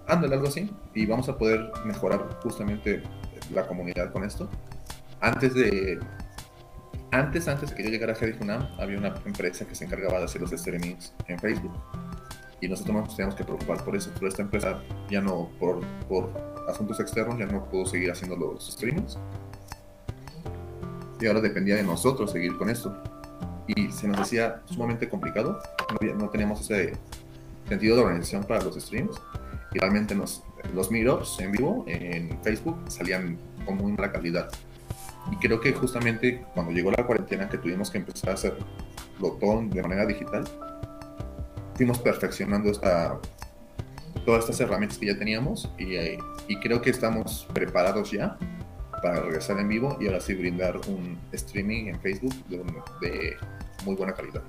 Ándale, 0.07 0.35
algo 0.35 0.49
así. 0.49 0.71
Y 0.95 1.07
vamos 1.07 1.29
a 1.29 1.37
poder 1.37 1.71
mejorar 1.85 2.41
justamente 2.43 3.03
la 3.53 3.67
comunidad 3.67 4.13
con 4.13 4.25
esto. 4.25 4.49
Antes 5.21 5.55
de. 5.55 5.99
Antes, 7.11 7.49
antes 7.49 7.71
de 7.71 7.77
que 7.77 7.85
yo 7.85 7.91
llegara 7.91 8.13
a 8.13 8.17
Heavy 8.17 8.35
Funam, 8.35 8.69
había 8.79 8.99
una 8.99 9.15
empresa 9.25 9.67
que 9.67 9.75
se 9.75 9.85
encargaba 9.87 10.19
de 10.19 10.25
hacer 10.25 10.41
los 10.43 10.51
streamings 10.51 11.15
en 11.27 11.39
Facebook. 11.39 11.73
Y 12.61 12.69
nosotros 12.69 12.97
nos 12.97 13.17
teníamos 13.17 13.35
que 13.35 13.45
preocupar 13.45 13.83
por 13.85 13.97
eso. 13.97 14.11
Pero 14.15 14.29
esta 14.29 14.43
empresa 14.43 14.83
ya 15.09 15.21
no, 15.21 15.49
por, 15.59 15.81
asuntos 16.69 17.01
externos, 17.01 17.39
ya 17.39 17.47
no 17.47 17.65
pudo 17.65 17.87
seguir 17.87 18.11
haciendo 18.11 18.37
los 18.37 18.73
streamings. 18.73 19.19
Y 21.21 21.27
ahora 21.27 21.41
dependía 21.41 21.77
de 21.77 21.83
nosotros 21.83 22.31
seguir 22.31 22.57
con 22.57 22.69
esto. 22.69 22.95
Y 23.69 23.91
se 23.91 24.07
nos 24.07 24.19
hacía 24.19 24.63
sumamente 24.67 25.09
complicado. 25.09 25.61
No, 26.01 26.15
no 26.15 26.29
teníamos 26.29 26.61
ese 26.61 26.93
sentido 27.69 27.97
de 27.97 28.03
organización 28.03 28.45
para 28.45 28.63
los 28.63 28.75
streams 28.77 29.21
y 29.73 29.79
realmente 29.79 30.15
nos, 30.15 30.43
los 30.75 30.91
meetups 30.91 31.41
en 31.41 31.53
vivo 31.53 31.85
en 31.87 32.39
Facebook 32.43 32.79
salían 32.89 33.39
con 33.67 33.77
muy 33.77 33.93
mala 33.93 34.11
calidad. 34.11 34.51
Y 35.31 35.37
creo 35.37 35.61
que 35.61 35.73
justamente 35.73 36.45
cuando 36.55 36.73
llegó 36.73 36.91
la 36.91 37.07
cuarentena 37.07 37.49
que 37.49 37.59
tuvimos 37.59 37.91
que 37.91 37.99
empezar 37.99 38.31
a 38.31 38.35
hacerlo 38.35 38.65
todo 39.19 39.63
de 39.63 39.83
manera 39.83 40.07
digital, 40.07 40.45
fuimos 41.75 41.99
perfeccionando 41.99 42.71
esta, 42.71 43.19
todas 44.25 44.45
estas 44.45 44.61
herramientas 44.61 44.99
que 44.99 45.07
ya 45.07 45.19
teníamos 45.19 45.71
y, 45.79 45.97
y 46.49 46.57
creo 46.61 46.81
que 46.81 46.91
estamos 46.91 47.47
preparados 47.53 48.11
ya 48.11 48.39
para 49.03 49.21
regresar 49.21 49.59
en 49.59 49.69
vivo 49.69 49.97
y 50.01 50.07
ahora 50.07 50.21
sí 50.21 50.35
brindar 50.35 50.77
un 50.89 51.19
streaming 51.33 51.87
en 51.87 52.01
Facebook 52.01 52.35
de 52.47 53.37
muy 53.85 53.95
buena 53.95 54.13
calidad. 54.13 54.43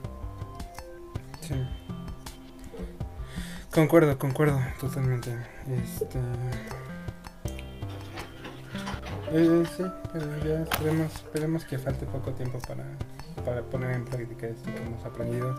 Sí. 1.42 1.56
Concuerdo, 3.72 4.18
concuerdo, 4.18 4.60
totalmente. 4.80 5.32
Este. 5.84 6.20
Eh, 9.32 9.63
sí, 9.78 9.84
ya 10.44 10.62
esperemos, 10.62 11.13
esperemos 11.15 11.65
que 11.65 11.78
falte 11.78 12.06
poco 12.08 12.32
tiempo 12.34 12.58
para, 12.68 12.84
para 13.46 13.62
poner 13.62 13.92
en 13.92 14.06
práctica 14.06 14.48
esto 14.48 14.72
que 14.74 14.82
hemos 14.82 15.06
aprendido. 15.06 15.56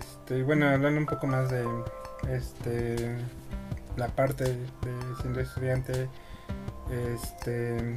Este, 0.00 0.42
bueno, 0.42 0.68
hablando 0.68 1.00
un 1.00 1.06
poco 1.06 1.26
más 1.26 1.50
de 1.50 1.64
este 2.28 3.16
la 3.96 4.08
parte 4.08 4.44
de 4.44 5.16
siendo 5.20 5.40
estudiante, 5.40 6.08
este 6.90 7.96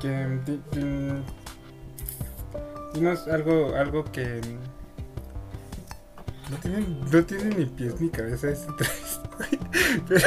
que 0.00 0.40
di- 0.44 0.62
di- 0.72 1.24
dinos 2.94 3.26
algo 3.28 3.74
algo 3.76 4.04
que 4.04 4.40
no 6.50 6.56
tiene, 6.58 6.86
no 7.12 7.24
tiene 7.24 7.54
ni 7.56 7.66
pies 7.66 8.00
ni 8.00 8.08
cabeza 8.08 8.50
ese 8.50 8.66
triste, 8.78 9.28
güey. 9.36 10.00
Pero 10.08 10.20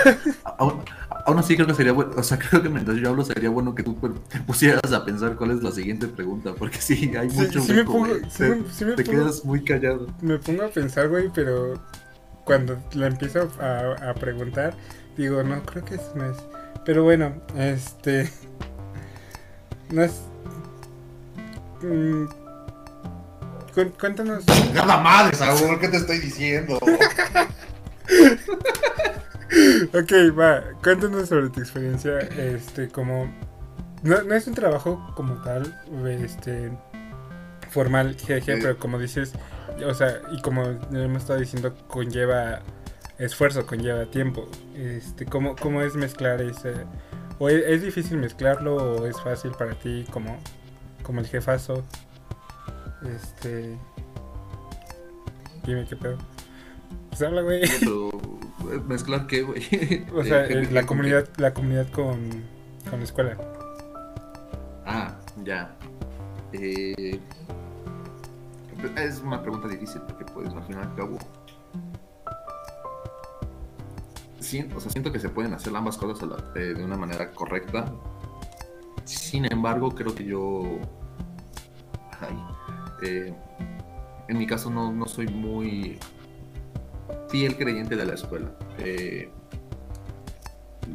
Aún, 0.57 0.83
aún 1.25 1.39
así 1.39 1.55
creo 1.55 1.67
que 1.67 1.73
sería 1.73 1.91
bueno, 1.93 2.11
o 2.17 2.23
sea, 2.23 2.37
creo 2.37 2.61
que 2.61 2.69
mientras 2.69 2.97
yo 2.97 3.09
hablo 3.09 3.23
sería 3.23 3.49
bueno 3.49 3.73
que 3.75 3.83
tú 3.83 3.95
pues, 3.95 4.13
te 4.29 4.39
pusieras 4.41 4.91
a 4.91 5.05
pensar 5.05 5.35
cuál 5.35 5.51
es 5.51 5.63
la 5.63 5.71
siguiente 5.71 6.07
pregunta, 6.07 6.53
porque 6.53 6.79
sí, 6.81 7.11
hay 7.17 7.29
mucho 7.29 7.61
sí 7.61 7.71
me 7.73 7.79
hueco, 7.79 7.91
pongo- 7.93 8.15
sí 8.29 8.37
te, 8.37 8.49
me- 8.55 8.69
sí 8.71 8.85
me 8.85 8.93
te 8.93 9.03
pongo- 9.05 9.11
quedas 9.17 9.45
muy 9.45 9.63
callado. 9.63 10.07
me 10.21 10.37
pongo 10.39 10.63
a 10.63 10.67
pensar, 10.69 11.07
güey, 11.09 11.29
pero 11.33 11.75
cuando 12.43 12.77
la 12.93 13.07
empiezo 13.07 13.49
a, 13.61 14.09
a 14.09 14.13
preguntar, 14.15 14.73
digo, 15.15 15.41
no, 15.43 15.61
creo 15.63 15.85
que 15.85 15.95
es, 15.95 16.01
es. 16.01 16.37
Pero 16.85 17.03
bueno, 17.03 17.33
este. 17.55 18.29
No 19.91 20.03
es. 20.03 20.21
mm, 21.81 22.25
cuéntanos. 23.71 24.43
¡Nada 24.73 24.97
madre, 24.97 25.35
Saúl! 25.35 25.79
¿Qué 25.79 25.87
te 25.87 25.97
estoy 25.97 26.19
diciendo? 26.19 26.79
Ok, 29.93 30.11
va, 30.37 30.63
cuéntanos 30.83 31.27
sobre 31.29 31.49
tu 31.49 31.59
experiencia, 31.59 32.19
este, 32.19 32.87
como... 32.89 33.33
No, 34.03 34.21
no 34.21 34.35
es 34.35 34.47
un 34.47 34.53
trabajo 34.53 35.11
como 35.15 35.41
tal, 35.41 35.75
este, 36.07 36.71
formal, 37.69 38.15
jeje, 38.15 38.55
Sí. 38.55 38.59
pero 38.61 38.77
como 38.77 38.97
dices, 38.99 39.33
o 39.85 39.93
sea, 39.93 40.21
y 40.31 40.41
como 40.41 40.63
hemos 40.93 41.23
estado 41.23 41.39
diciendo, 41.39 41.75
conlleva 41.87 42.61
esfuerzo, 43.17 43.65
conlleva 43.65 44.05
tiempo. 44.05 44.47
Este, 44.75 45.25
¿cómo, 45.25 45.55
cómo 45.55 45.81
es 45.81 45.95
mezclar 45.95 46.41
ese... 46.41 46.73
¿O 47.39 47.49
es, 47.49 47.63
es 47.65 47.81
difícil 47.81 48.17
mezclarlo 48.17 48.75
o 48.75 49.05
es 49.07 49.19
fácil 49.21 49.51
para 49.51 49.73
ti 49.73 50.05
como, 50.11 50.37
como 51.03 51.19
el 51.21 51.27
jefazo? 51.27 51.83
Este... 53.03 53.77
Dime 55.65 55.85
qué 55.87 55.95
pedo. 55.95 56.17
Pues 57.09 57.21
habla, 57.21 57.41
güey. 57.41 57.61
Pero, 57.79 58.09
eh, 58.71 58.81
¿Mezclar 58.87 59.27
qué, 59.27 59.41
güey? 59.43 59.61
O 60.13 60.23
sea, 60.23 60.45
Eh, 60.45 60.61
eh, 60.63 60.67
¿qué- 60.67 60.73
la 60.73 60.85
comunidad, 60.85 61.27
la 61.37 61.53
comunidad 61.53 61.87
con, 61.91 62.29
con 62.89 62.99
la 62.99 63.03
escuela. 63.05 63.37
Ah, 64.85 65.15
ya. 65.43 65.75
Eh, 66.53 67.19
es 68.97 69.19
una 69.21 69.41
pregunta 69.41 69.67
difícil 69.67 70.01
porque, 70.01 70.25
pues, 70.33 70.49
al 70.53 70.63
fin 70.63 70.77
y 70.77 70.79
al 70.81 70.95
cabo. 70.95 71.17
Siento, 74.39 74.77
o 74.77 74.79
sea, 74.79 74.89
siento 74.91 75.11
que 75.11 75.19
se 75.19 75.29
pueden 75.29 75.53
hacer 75.53 75.75
ambas 75.75 75.97
cosas 75.97 76.27
la- 76.27 76.59
eh, 76.59 76.73
de 76.73 76.83
una 76.83 76.97
manera 76.97 77.31
correcta. 77.31 77.91
Sin 79.03 79.45
embargo, 79.51 79.89
creo 79.91 80.15
que 80.15 80.23
yo. 80.25 80.63
ay, 82.21 82.35
eh, 83.01 83.33
en 84.27 84.37
mi 84.37 84.45
caso 84.47 84.69
no, 84.69 84.91
no 84.93 85.07
soy 85.07 85.27
muy 85.27 85.97
fiel 87.29 87.57
creyente 87.57 87.95
de 87.95 88.05
la 88.05 88.13
escuela. 88.13 88.51
Eh, 88.79 89.29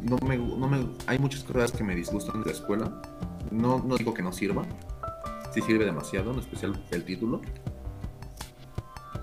no 0.03 0.17
me, 0.17 0.37
no 0.37 0.67
me, 0.67 0.87
hay 1.07 1.19
muchas 1.19 1.43
cosas 1.43 1.71
que 1.71 1.83
me 1.83 1.95
disgustan 1.95 2.41
de 2.41 2.47
la 2.47 2.51
escuela. 2.51 3.01
No, 3.51 3.83
no 3.83 3.97
digo 3.97 4.13
que 4.13 4.21
no 4.21 4.31
sirva. 4.31 4.65
Sí 5.53 5.61
sirve 5.61 5.85
demasiado, 5.85 6.31
en 6.31 6.39
especial 6.39 6.81
el 6.91 7.05
título. 7.05 7.41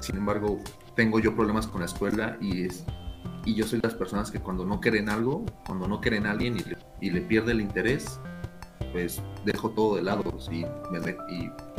Sin 0.00 0.16
embargo, 0.16 0.60
tengo 0.96 1.20
yo 1.20 1.34
problemas 1.34 1.66
con 1.66 1.80
la 1.80 1.86
escuela 1.86 2.36
y 2.40 2.64
es 2.64 2.84
y 3.44 3.54
yo 3.54 3.66
soy 3.66 3.80
las 3.82 3.94
personas 3.94 4.30
que 4.30 4.38
cuando 4.38 4.64
no 4.64 4.80
quieren 4.80 5.08
algo, 5.08 5.44
cuando 5.66 5.88
no 5.88 6.00
quieren 6.00 6.26
a 6.26 6.30
alguien 6.30 6.56
y 6.56 6.62
y 7.00 7.10
le 7.10 7.20
pierde 7.20 7.52
el 7.52 7.60
interés, 7.60 8.20
pues 8.92 9.22
dejo 9.44 9.70
todo 9.70 9.96
de 9.96 10.02
lado 10.02 10.22
y, 10.50 10.64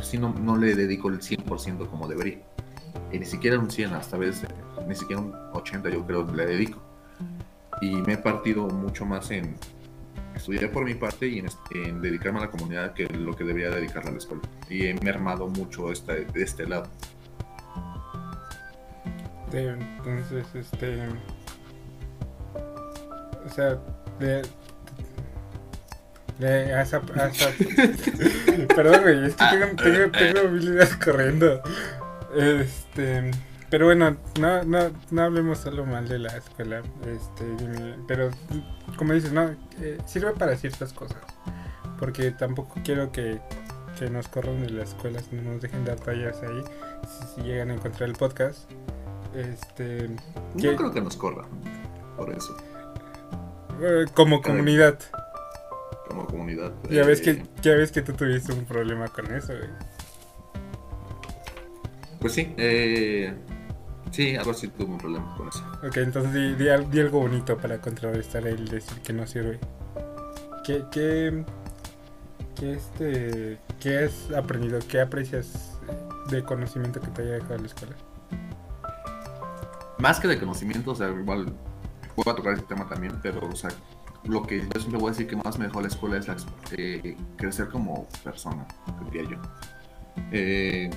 si 0.02 0.18
no, 0.18 0.34
no 0.34 0.56
le 0.56 0.74
dedico 0.74 1.08
el 1.08 1.20
100% 1.20 1.88
como 1.88 2.08
debería. 2.08 2.40
Y 3.12 3.18
ni 3.18 3.24
siquiera 3.24 3.58
un 3.58 3.70
100, 3.70 3.92
hasta 3.94 4.16
veces 4.16 4.46
ni 4.86 4.94
siquiera 4.94 5.22
un 5.22 5.34
80 5.52 5.90
yo 5.90 6.04
creo 6.04 6.24
le 6.32 6.46
dedico. 6.46 6.80
Y 7.80 7.94
me 8.02 8.14
he 8.14 8.18
partido 8.18 8.66
mucho 8.66 9.04
más 9.04 9.30
en 9.30 9.56
estudiar 10.34 10.70
por 10.70 10.84
mi 10.84 10.94
parte 10.94 11.28
y 11.28 11.38
en, 11.38 12.02
dedicarme 12.02 12.40
a 12.40 12.42
la 12.42 12.50
comunidad 12.50 12.92
que 12.92 13.06
lo 13.06 13.34
que 13.34 13.44
debería 13.44 13.70
dedicarle 13.70 14.10
a 14.10 14.12
la 14.12 14.18
escuela. 14.18 14.42
Y 14.68 14.86
he 14.86 14.94
mermado 14.94 15.48
mucho 15.48 15.92
este, 15.92 16.24
de 16.24 16.42
este 16.42 16.66
lado. 16.66 16.88
entonces, 19.52 20.46
este 20.54 21.08
o 23.44 23.48
sea, 23.50 23.78
de, 24.18 24.42
Perdón, 28.74 29.02
güey, 29.02 29.26
es 29.26 29.36
que 29.36 29.44
tengo, 29.44 29.66
tengo, 29.76 30.10
tengo 30.10 30.40
habilidades 30.40 30.96
corriendo. 30.96 31.62
Este, 32.34 33.30
pero 33.70 33.86
bueno, 33.86 34.16
no, 34.40 34.62
no, 34.64 34.90
no 35.10 35.22
hablemos 35.22 35.58
solo 35.58 35.84
mal 35.86 36.08
de 36.08 36.18
la 36.18 36.36
escuela. 36.36 36.82
Este, 37.06 37.44
pero 38.06 38.30
como 38.96 39.12
dices, 39.12 39.32
no, 39.32 39.54
eh, 39.80 39.98
sirve 40.06 40.32
para 40.32 40.56
ciertas 40.56 40.92
cosas. 40.92 41.18
Porque 41.98 42.30
tampoco 42.32 42.80
quiero 42.84 43.10
que, 43.12 43.40
que 43.98 44.10
nos 44.10 44.28
corran 44.28 44.60
de 44.62 44.70
la 44.70 44.84
escuela, 44.84 45.20
no 45.32 45.42
nos 45.52 45.62
dejen 45.62 45.84
dar 45.84 45.98
rayas 46.06 46.40
ahí, 46.42 46.62
si, 47.34 47.42
llegan 47.42 47.70
a 47.70 47.74
encontrar 47.74 48.08
el 48.08 48.16
podcast. 48.16 48.70
Este, 49.34 50.08
no 50.08 50.76
creo 50.76 50.92
que 50.92 51.00
nos 51.00 51.16
corran, 51.16 51.46
por 52.16 52.32
eso. 52.32 52.56
Eh, 53.80 54.06
como 54.14 54.42
comunidad. 54.42 54.98
Como 56.08 56.26
comunidad. 56.26 56.72
Ya 56.90 57.04
ves 57.04 57.20
que 57.20 57.30
eh, 57.30 57.46
ya 57.62 57.74
ves 57.74 57.90
que 57.92 58.02
tú 58.02 58.12
tuviste 58.12 58.52
un 58.52 58.64
problema 58.64 59.08
con 59.08 59.32
eso, 59.34 59.52
Pues 62.20 62.32
sí, 62.32 62.54
eh, 62.56 63.34
sí, 64.10 64.36
algo 64.36 64.50
así 64.50 64.68
tuve 64.68 64.92
un 64.92 64.98
problema 64.98 65.34
con 65.36 65.48
eso. 65.48 65.64
Ok, 65.86 65.96
entonces 65.98 66.58
di, 66.58 66.68
algo 66.68 67.20
bonito 67.20 67.56
para 67.56 67.80
contrarrestar 67.80 68.46
el 68.46 68.68
decir 68.68 69.00
que 69.02 69.12
no 69.12 69.26
sirve. 69.26 69.58
¿Qué, 70.64 70.84
qué, 70.90 71.44
qué, 72.54 72.72
este, 72.72 73.58
qué 73.80 74.04
has 74.04 74.30
aprendido? 74.32 74.78
¿Qué 74.88 75.00
aprecias 75.00 75.78
de 76.30 76.42
conocimiento 76.42 77.00
que 77.00 77.08
te 77.08 77.22
haya 77.22 77.32
dejado 77.32 77.58
la 77.58 77.66
escuela? 77.66 77.94
Más 79.98 80.20
que 80.20 80.28
de 80.28 80.38
conocimiento, 80.38 80.92
o 80.92 80.94
sea, 80.94 81.08
igual 81.08 81.52
voy 82.16 82.24
a 82.26 82.34
tocar 82.34 82.54
este 82.54 82.66
tema 82.66 82.88
también, 82.88 83.18
pero, 83.22 83.46
o 83.46 83.56
sea, 83.56 83.70
lo 84.26 84.42
que 84.42 84.60
yo 84.60 84.80
siempre 84.80 84.98
voy 84.98 85.08
a 85.08 85.10
decir 85.10 85.26
que 85.26 85.36
más 85.36 85.58
me 85.58 85.66
dejó 85.66 85.80
la 85.80 85.88
escuela 85.88 86.18
es 86.18 86.26
eh, 86.76 87.16
crecer 87.36 87.68
como 87.68 88.08
persona, 88.22 88.66
diría 89.10 89.30
yo. 89.30 89.36
Eh, 90.32 90.90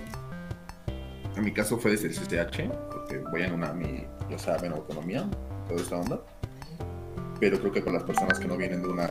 en 1.35 1.43
mi 1.43 1.51
caso 1.51 1.77
fue 1.77 1.91
desde 1.91 2.07
el 2.07 2.15
CCH, 2.15 2.69
porque 2.91 3.19
voy 3.31 3.43
en 3.43 3.53
una, 3.53 3.73
mi, 3.73 4.05
ya 4.29 4.39
saben, 4.39 4.71
autonomía, 4.71 5.29
toda 5.67 5.81
esta 5.81 5.97
onda. 5.97 6.21
Pero 7.39 7.59
creo 7.59 7.71
que 7.71 7.83
con 7.83 7.93
las 7.93 8.03
personas 8.03 8.39
que 8.39 8.47
no 8.47 8.57
vienen 8.57 8.81
de, 8.81 8.87
una, 8.87 9.07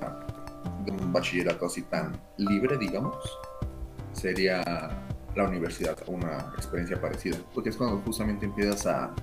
de 0.84 0.92
un 0.92 1.12
bachillerato 1.12 1.66
así 1.66 1.82
tan 1.82 2.20
libre, 2.38 2.76
digamos, 2.78 3.16
sería 4.12 4.62
la 5.36 5.44
universidad 5.44 5.96
una 6.06 6.52
experiencia 6.56 7.00
parecida. 7.00 7.36
Porque 7.54 7.68
es 7.68 7.76
cuando 7.76 7.98
justamente 7.98 8.46
empiezas 8.46 8.86
a 8.86 9.14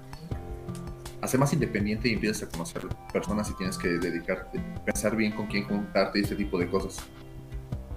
ser 1.28 1.40
más 1.40 1.54
independiente 1.54 2.10
y 2.10 2.14
empiezas 2.14 2.44
a 2.44 2.52
conocer 2.52 2.84
personas 3.12 3.50
y 3.50 3.54
tienes 3.54 3.78
que 3.78 3.88
dedicarte, 3.88 4.60
pensar 4.86 5.16
bien 5.16 5.32
con 5.32 5.48
quién 5.48 5.66
juntarte 5.66 6.20
y 6.20 6.24
ese 6.24 6.36
tipo 6.36 6.58
de 6.58 6.70
cosas. 6.70 7.04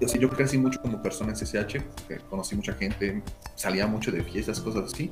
Yo, 0.00 0.06
yo 0.18 0.28
crecí 0.28 0.58
mucho 0.58 0.80
como 0.80 1.02
persona 1.02 1.32
en 1.32 1.36
CCH, 1.36 1.82
conocí 2.28 2.54
mucha 2.54 2.74
gente, 2.74 3.22
salía 3.54 3.86
mucho 3.86 4.12
de 4.12 4.22
fiestas, 4.22 4.60
cosas 4.60 4.92
así. 4.92 5.10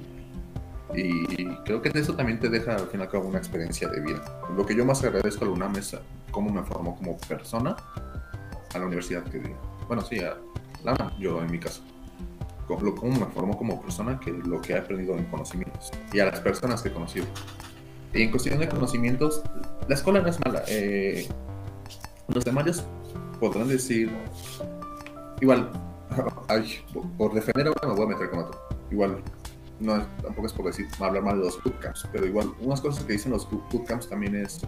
Y 0.94 1.46
creo 1.64 1.82
que 1.82 1.90
eso 1.98 2.14
también 2.14 2.38
te 2.38 2.48
deja 2.48 2.76
al 2.76 2.86
fin 2.88 3.00
y 3.00 3.02
al 3.02 3.08
cabo 3.08 3.26
una 3.26 3.38
experiencia 3.38 3.88
de 3.88 4.00
vida. 4.00 4.22
Lo 4.56 4.64
que 4.64 4.76
yo 4.76 4.84
más 4.84 5.02
agradezco 5.02 5.44
a 5.44 5.48
la 5.48 5.54
UNAM 5.54 5.76
es 5.76 5.96
cómo 6.30 6.50
me 6.50 6.62
formó 6.62 6.94
como 6.96 7.18
persona 7.18 7.74
a 8.74 8.78
la 8.78 8.86
universidad 8.86 9.24
que 9.24 9.40
Bueno, 9.88 10.02
sí, 10.02 10.20
a 10.20 10.36
la 10.84 10.92
UNAM, 10.92 11.18
yo 11.18 11.42
en 11.42 11.50
mi 11.50 11.58
caso. 11.58 11.82
Cómo 12.66 13.18
me 13.18 13.26
formó 13.26 13.56
como 13.58 13.80
persona 13.82 14.18
que 14.20 14.30
lo 14.30 14.60
que 14.60 14.72
he 14.72 14.78
aprendido 14.78 15.16
en 15.16 15.24
conocimientos. 15.24 15.90
Y 16.12 16.20
a 16.20 16.26
las 16.26 16.40
personas 16.40 16.82
que 16.82 16.88
he 16.88 16.92
conocido 16.92 17.26
en 18.14 18.30
cuestión 18.30 18.58
de 18.58 18.68
conocimientos, 18.68 19.42
la 19.88 19.94
escuela 19.94 20.20
no 20.20 20.28
es 20.28 20.38
mala. 20.44 20.62
Eh, 20.68 21.28
los 22.28 22.44
demás 22.44 22.84
podrán 23.40 23.68
decir, 23.68 24.10
igual, 25.40 25.70
por 27.18 27.34
defender 27.34 27.66
ahora 27.66 27.88
me 27.88 27.94
voy 27.94 28.04
a 28.04 28.08
meter 28.08 28.30
con 28.30 28.38
otro. 28.40 28.60
Igual, 28.90 29.22
no 29.80 30.06
tampoco 30.22 30.46
es 30.46 30.52
por 30.52 30.66
decir, 30.66 30.86
hablar 31.00 31.22
mal 31.22 31.38
de 31.38 31.46
los 31.46 31.62
bootcamps, 31.62 32.08
pero 32.12 32.26
igual, 32.26 32.52
unas 32.60 32.80
cosas 32.80 33.04
que 33.04 33.14
dicen 33.14 33.32
los 33.32 33.48
bootcamps 33.50 34.08
también 34.08 34.36
es 34.36 34.60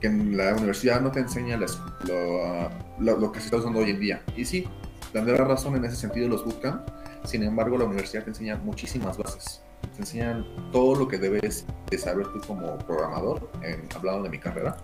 que 0.00 0.08
en 0.08 0.36
la 0.36 0.54
universidad 0.54 1.00
no 1.00 1.10
te 1.10 1.20
enseña 1.20 1.56
lo, 1.56 2.70
lo, 2.98 3.32
que 3.32 3.38
se 3.38 3.46
está 3.46 3.58
usando 3.58 3.78
hoy 3.78 3.90
en 3.90 4.00
día. 4.00 4.22
Y 4.36 4.44
sí, 4.44 4.66
tendrá 5.12 5.44
razón 5.44 5.76
en 5.76 5.84
ese 5.84 5.96
sentido 5.96 6.28
los 6.28 6.44
bootcamps, 6.44 6.92
sin 7.24 7.44
embargo, 7.44 7.78
la 7.78 7.84
universidad 7.84 8.24
te 8.24 8.30
enseña 8.30 8.56
muchísimas 8.56 9.16
bases 9.16 9.62
te 9.96 10.02
enseñan 10.02 10.46
todo 10.72 10.94
lo 10.94 11.08
que 11.08 11.18
debes 11.18 11.66
de 11.90 11.98
saber 11.98 12.26
tú 12.28 12.40
como 12.46 12.78
programador, 12.78 13.50
en, 13.62 13.88
hablando 13.94 14.24
de 14.24 14.30
mi 14.30 14.38
carrera, 14.38 14.76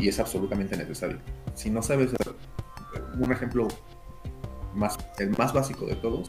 y 0.00 0.08
es 0.08 0.18
absolutamente 0.18 0.76
necesario. 0.76 1.18
Si 1.54 1.70
no 1.70 1.82
sabes, 1.82 2.12
un 3.18 3.32
ejemplo 3.32 3.68
más, 4.74 4.98
el 5.18 5.30
más 5.36 5.52
básico 5.52 5.86
de 5.86 5.96
todos, 5.96 6.28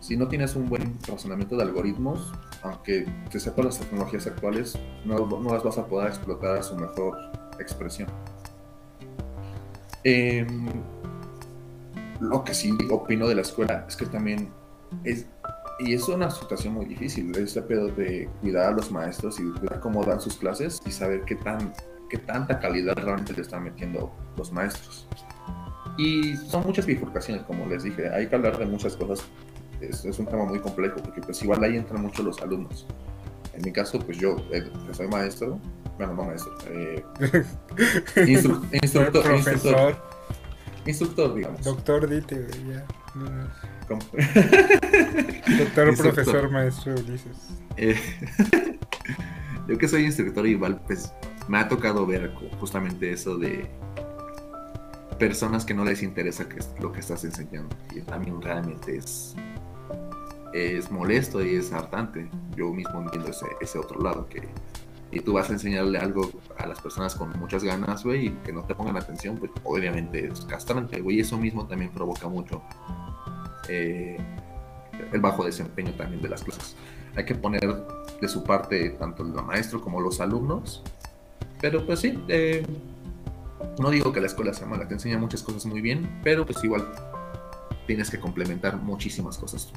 si 0.00 0.16
no 0.16 0.28
tienes 0.28 0.56
un 0.56 0.68
buen 0.68 0.98
razonamiento 1.06 1.56
de 1.56 1.62
algoritmos, 1.62 2.32
aunque 2.62 3.06
te 3.30 3.38
sepas 3.38 3.64
las 3.64 3.78
tecnologías 3.78 4.26
actuales, 4.26 4.76
no, 5.04 5.26
no, 5.26 5.52
las 5.52 5.62
vas 5.62 5.78
a 5.78 5.86
poder 5.86 6.08
explotar 6.08 6.56
a 6.56 6.62
su 6.62 6.76
mejor 6.76 7.16
expresión. 7.58 8.08
Em, 10.04 10.68
lo 12.20 12.42
que 12.42 12.54
sí 12.54 12.76
opino 12.90 13.28
de 13.28 13.36
la 13.36 13.42
escuela 13.42 13.84
es 13.88 13.96
que 13.96 14.06
también 14.06 14.50
es, 15.04 15.26
y 15.84 15.94
es 15.94 16.08
una 16.08 16.30
situación 16.30 16.74
muy 16.74 16.86
difícil, 16.86 17.36
ese 17.36 17.62
pedo 17.62 17.88
de 17.88 18.28
cuidar 18.40 18.68
a 18.68 18.70
los 18.72 18.90
maestros 18.90 19.38
y 19.40 19.44
cuidar 19.58 19.80
cómo 19.80 20.04
dan 20.04 20.20
sus 20.20 20.36
clases 20.36 20.80
y 20.86 20.90
saber 20.90 21.22
qué, 21.24 21.34
tan, 21.36 21.72
qué 22.08 22.18
tanta 22.18 22.58
calidad 22.60 22.94
realmente 22.96 23.32
le 23.32 23.42
están 23.42 23.64
metiendo 23.64 24.12
los 24.36 24.52
maestros. 24.52 25.08
Y 25.98 26.36
son 26.36 26.64
muchas 26.64 26.86
bifurcaciones, 26.86 27.44
como 27.44 27.66
les 27.66 27.82
dije, 27.82 28.08
hay 28.08 28.28
que 28.28 28.34
hablar 28.34 28.58
de 28.58 28.66
muchas 28.66 28.96
cosas. 28.96 29.26
Es, 29.80 30.04
es 30.04 30.18
un 30.18 30.26
tema 30.26 30.44
muy 30.44 30.60
complejo 30.60 30.96
porque 31.02 31.20
pues 31.20 31.42
igual 31.42 31.62
ahí 31.64 31.76
entran 31.76 32.02
mucho 32.02 32.22
los 32.22 32.40
alumnos. 32.40 32.86
En 33.52 33.62
mi 33.62 33.72
caso, 33.72 33.98
pues 33.98 34.18
yo, 34.18 34.36
eh, 34.52 34.64
que 34.86 34.94
soy 34.94 35.08
maestro, 35.08 35.58
bueno, 35.98 36.14
no 36.14 36.24
maestro, 36.24 36.52
eh, 36.70 37.04
instructor, 38.82 39.22
profesor. 39.22 39.96
Instructor, 40.86 41.34
digamos. 41.34 41.62
Doctor, 41.62 42.08
dite, 42.08 42.46
ya. 42.68 42.86
Doctor, 45.58 45.96
profesor, 45.96 46.50
maestro 46.50 46.94
Ulises. 46.94 47.36
Eh, 47.76 47.98
yo 49.68 49.78
que 49.78 49.88
soy 49.88 50.04
instructor 50.04 50.46
igual, 50.46 50.80
pues 50.86 51.12
me 51.48 51.58
ha 51.58 51.68
tocado 51.68 52.06
ver 52.06 52.32
justamente 52.58 53.12
eso 53.12 53.36
de 53.36 53.70
personas 55.18 55.64
que 55.64 55.74
no 55.74 55.84
les 55.84 56.02
interesa 56.02 56.48
que 56.48 56.58
lo 56.80 56.92
que 56.92 57.00
estás 57.00 57.24
enseñando. 57.24 57.76
Y 57.94 58.00
también 58.00 58.40
realmente 58.40 58.96
es, 58.96 59.34
es 60.52 60.90
molesto 60.90 61.44
y 61.44 61.56
es 61.56 61.72
hartante. 61.72 62.28
Yo 62.56 62.72
mismo 62.72 63.02
entiendo 63.02 63.30
ese, 63.30 63.46
ese 63.60 63.78
otro 63.78 64.00
lado 64.00 64.28
que 64.28 64.48
y 65.12 65.20
tú 65.20 65.34
vas 65.34 65.50
a 65.50 65.52
enseñarle 65.52 65.98
algo 65.98 66.30
a 66.56 66.66
las 66.66 66.80
personas 66.80 67.14
con 67.14 67.38
muchas 67.38 67.62
ganas, 67.62 68.02
güey, 68.02 68.28
y 68.28 68.30
que 68.44 68.52
no 68.52 68.64
te 68.64 68.74
pongan 68.74 68.96
atención, 68.96 69.36
pues 69.36 69.52
obviamente 69.62 70.26
es 70.26 70.40
castrante, 70.40 71.00
güey, 71.00 71.20
eso 71.20 71.38
mismo 71.38 71.66
también 71.66 71.92
provoca 71.92 72.28
mucho 72.28 72.62
eh, 73.68 74.18
el 75.12 75.20
bajo 75.20 75.44
desempeño 75.44 75.92
también 75.92 76.22
de 76.22 76.30
las 76.30 76.42
clases. 76.42 76.76
Hay 77.14 77.26
que 77.26 77.34
poner 77.34 77.60
de 78.20 78.28
su 78.28 78.42
parte 78.42 78.90
tanto 78.90 79.22
el 79.22 79.32
maestro 79.44 79.82
como 79.82 80.00
los 80.00 80.18
alumnos, 80.20 80.82
pero 81.60 81.84
pues 81.84 82.00
sí, 82.00 82.18
eh, 82.28 82.64
no 83.78 83.90
digo 83.90 84.12
que 84.12 84.20
la 84.20 84.28
escuela 84.28 84.54
sea 84.54 84.66
mala, 84.66 84.88
te 84.88 84.94
enseña 84.94 85.18
muchas 85.18 85.42
cosas 85.42 85.66
muy 85.66 85.82
bien, 85.82 86.20
pero 86.24 86.46
pues 86.46 86.64
igual 86.64 86.90
tienes 87.86 88.10
que 88.10 88.18
complementar 88.18 88.78
muchísimas 88.78 89.36
cosas. 89.36 89.70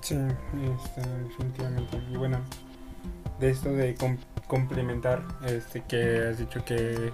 Sí, 0.00 0.14
este, 0.14 1.00
definitivamente. 1.24 2.00
Y 2.12 2.16
bueno, 2.16 2.38
de 3.40 3.50
esto 3.50 3.70
de 3.70 3.94
com- 3.94 4.18
complementar, 4.46 5.22
este, 5.46 5.82
que 5.84 6.28
has 6.28 6.38
dicho 6.38 6.64
que, 6.64 7.12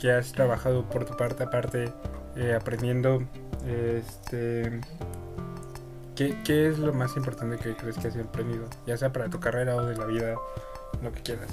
que 0.00 0.12
has 0.12 0.32
trabajado 0.32 0.84
por 0.88 1.04
tu 1.04 1.16
parte, 1.16 1.44
aparte, 1.44 1.92
eh, 2.36 2.54
aprendiendo, 2.54 3.22
este, 3.66 4.80
¿qué, 6.16 6.36
¿qué 6.44 6.68
es 6.68 6.78
lo 6.78 6.92
más 6.92 7.16
importante 7.16 7.56
que 7.58 7.76
crees 7.76 7.96
que 7.98 8.08
has 8.08 8.16
aprendido? 8.16 8.68
Ya 8.86 8.96
sea 8.96 9.12
para 9.12 9.28
tu 9.28 9.40
carrera 9.40 9.76
o 9.76 9.84
de 9.84 9.96
la 9.96 10.06
vida, 10.06 10.34
lo 11.02 11.12
que 11.12 11.22
quieras. 11.22 11.50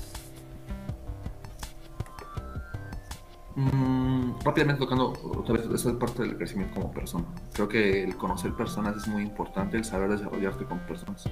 Mm, 3.55 4.39
rápidamente 4.45 4.79
tocando 4.79 5.11
otra 5.37 5.55
vez, 5.55 5.65
eso 5.65 5.89
es 5.89 5.95
parte 5.97 6.23
del 6.23 6.37
crecimiento 6.37 6.75
como 6.75 6.91
persona. 6.91 7.25
Creo 7.53 7.67
que 7.67 8.03
el 8.03 8.15
conocer 8.15 8.53
personas 8.53 8.95
es 8.95 9.07
muy 9.07 9.23
importante, 9.23 9.77
el 9.77 9.83
saber 9.83 10.09
desarrollarte 10.09 10.65
con 10.65 10.79
personas. 10.79 11.25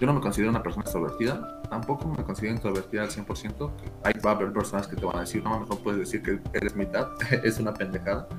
Yo 0.00 0.06
no 0.06 0.14
me 0.14 0.20
considero 0.20 0.50
una 0.50 0.62
persona 0.62 0.82
extrovertida, 0.82 1.62
tampoco 1.68 2.08
me 2.08 2.24
considero 2.24 2.54
introvertida 2.54 3.02
al 3.02 3.10
100%. 3.10 3.70
Hay, 4.02 4.14
va 4.24 4.30
a 4.30 4.34
haber 4.34 4.52
personas 4.52 4.88
que 4.88 4.96
te 4.96 5.04
van 5.04 5.16
a 5.16 5.20
decir, 5.20 5.42
no, 5.44 5.60
no 5.60 5.76
puedes 5.76 6.00
decir 6.00 6.22
que 6.22 6.40
eres 6.54 6.74
mitad, 6.74 7.08
es 7.44 7.58
una 7.58 7.74
pendejada. 7.74 8.26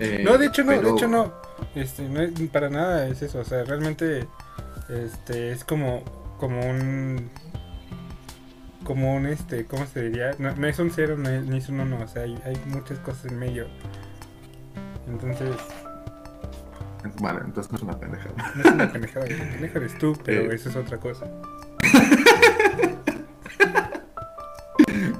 Eh, 0.00 0.22
No, 0.24 0.36
de 0.38 0.46
hecho 0.46 0.64
no, 0.64 0.72
de 0.72 0.90
hecho 0.90 1.06
no. 1.06 1.32
Este, 1.76 2.08
no 2.08 2.20
es- 2.20 2.32
para 2.50 2.68
nada 2.68 3.06
es 3.06 3.22
eso. 3.22 3.38
O 3.38 3.44
sea, 3.44 3.62
realmente 3.64 4.26
este 4.88 5.52
es 5.52 5.64
como 5.64 6.02
como 6.38 6.60
un 6.68 7.30
como 8.82 9.14
un 9.14 9.26
este, 9.26 9.64
¿cómo 9.66 9.86
se 9.86 10.02
diría? 10.08 10.32
No, 10.40 10.52
no 10.56 10.66
es 10.66 10.78
un 10.80 10.90
cero 10.90 11.14
no 11.16 11.28
es- 11.30 11.44
ni 11.46 11.58
es 11.58 11.68
un 11.68 11.78
uno, 11.78 12.00
o 12.02 12.08
sea, 12.08 12.22
hay, 12.22 12.36
hay 12.44 12.60
muchas 12.66 12.98
cosas 12.98 13.26
en 13.26 13.38
medio. 13.38 13.66
Entonces, 15.06 15.50
Vale, 17.20 17.40
entonces 17.44 17.70
no 17.72 17.78
es 17.78 17.84
una 17.84 17.98
pendejada. 17.98 18.34
no 18.54 18.60
es 18.62 18.70
una 18.72 18.92
pendejada, 18.92 19.26
el 19.26 19.36
pendejo 19.36 19.78
eres 19.78 19.98
tú, 19.98 20.16
pero 20.24 20.50
Eh. 20.50 20.54
eso 20.54 20.68
es 20.70 20.76
otra 20.76 20.98
cosa. 20.98 21.26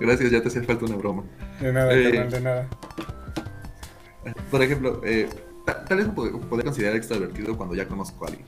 Gracias, 0.00 0.30
ya 0.30 0.42
te 0.42 0.48
hacía 0.48 0.62
falta 0.64 0.84
una 0.86 0.96
broma. 0.96 1.22
De 1.60 1.72
nada, 1.72 1.92
Eh. 1.92 2.26
de 2.28 2.40
nada. 2.40 2.68
Por 4.50 4.62
ejemplo, 4.62 5.00
eh, 5.04 5.28
ta- 5.64 5.84
tal 5.84 5.98
vez 5.98 6.06
me 6.08 6.14
pod- 6.14 6.40
podría 6.48 6.64
considerar 6.64 6.96
extrovertido 6.96 7.56
cuando 7.56 7.74
ya 7.74 7.86
conozco 7.86 8.24
a 8.24 8.28
alguien. 8.28 8.46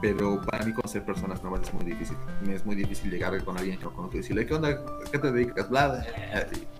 Pero 0.00 0.40
para 0.42 0.64
mí 0.64 0.72
conocer 0.72 1.04
personas 1.04 1.42
nuevas 1.42 1.62
es 1.66 1.74
muy 1.74 1.84
difícil. 1.84 2.16
Me 2.44 2.54
es 2.54 2.64
muy 2.64 2.76
difícil 2.76 3.10
llegar 3.10 3.42
con 3.44 3.56
alguien 3.58 3.78
que 3.78 3.84
no 3.84 3.92
conozco 3.92 4.16
y 4.16 4.20
decirle, 4.20 4.46
¿qué 4.46 4.54
onda? 4.54 4.78
¿Qué 5.10 5.18
te 5.18 5.32
dedicas? 5.32 5.68
Bla, 5.68 5.88
bla, 5.88 6.06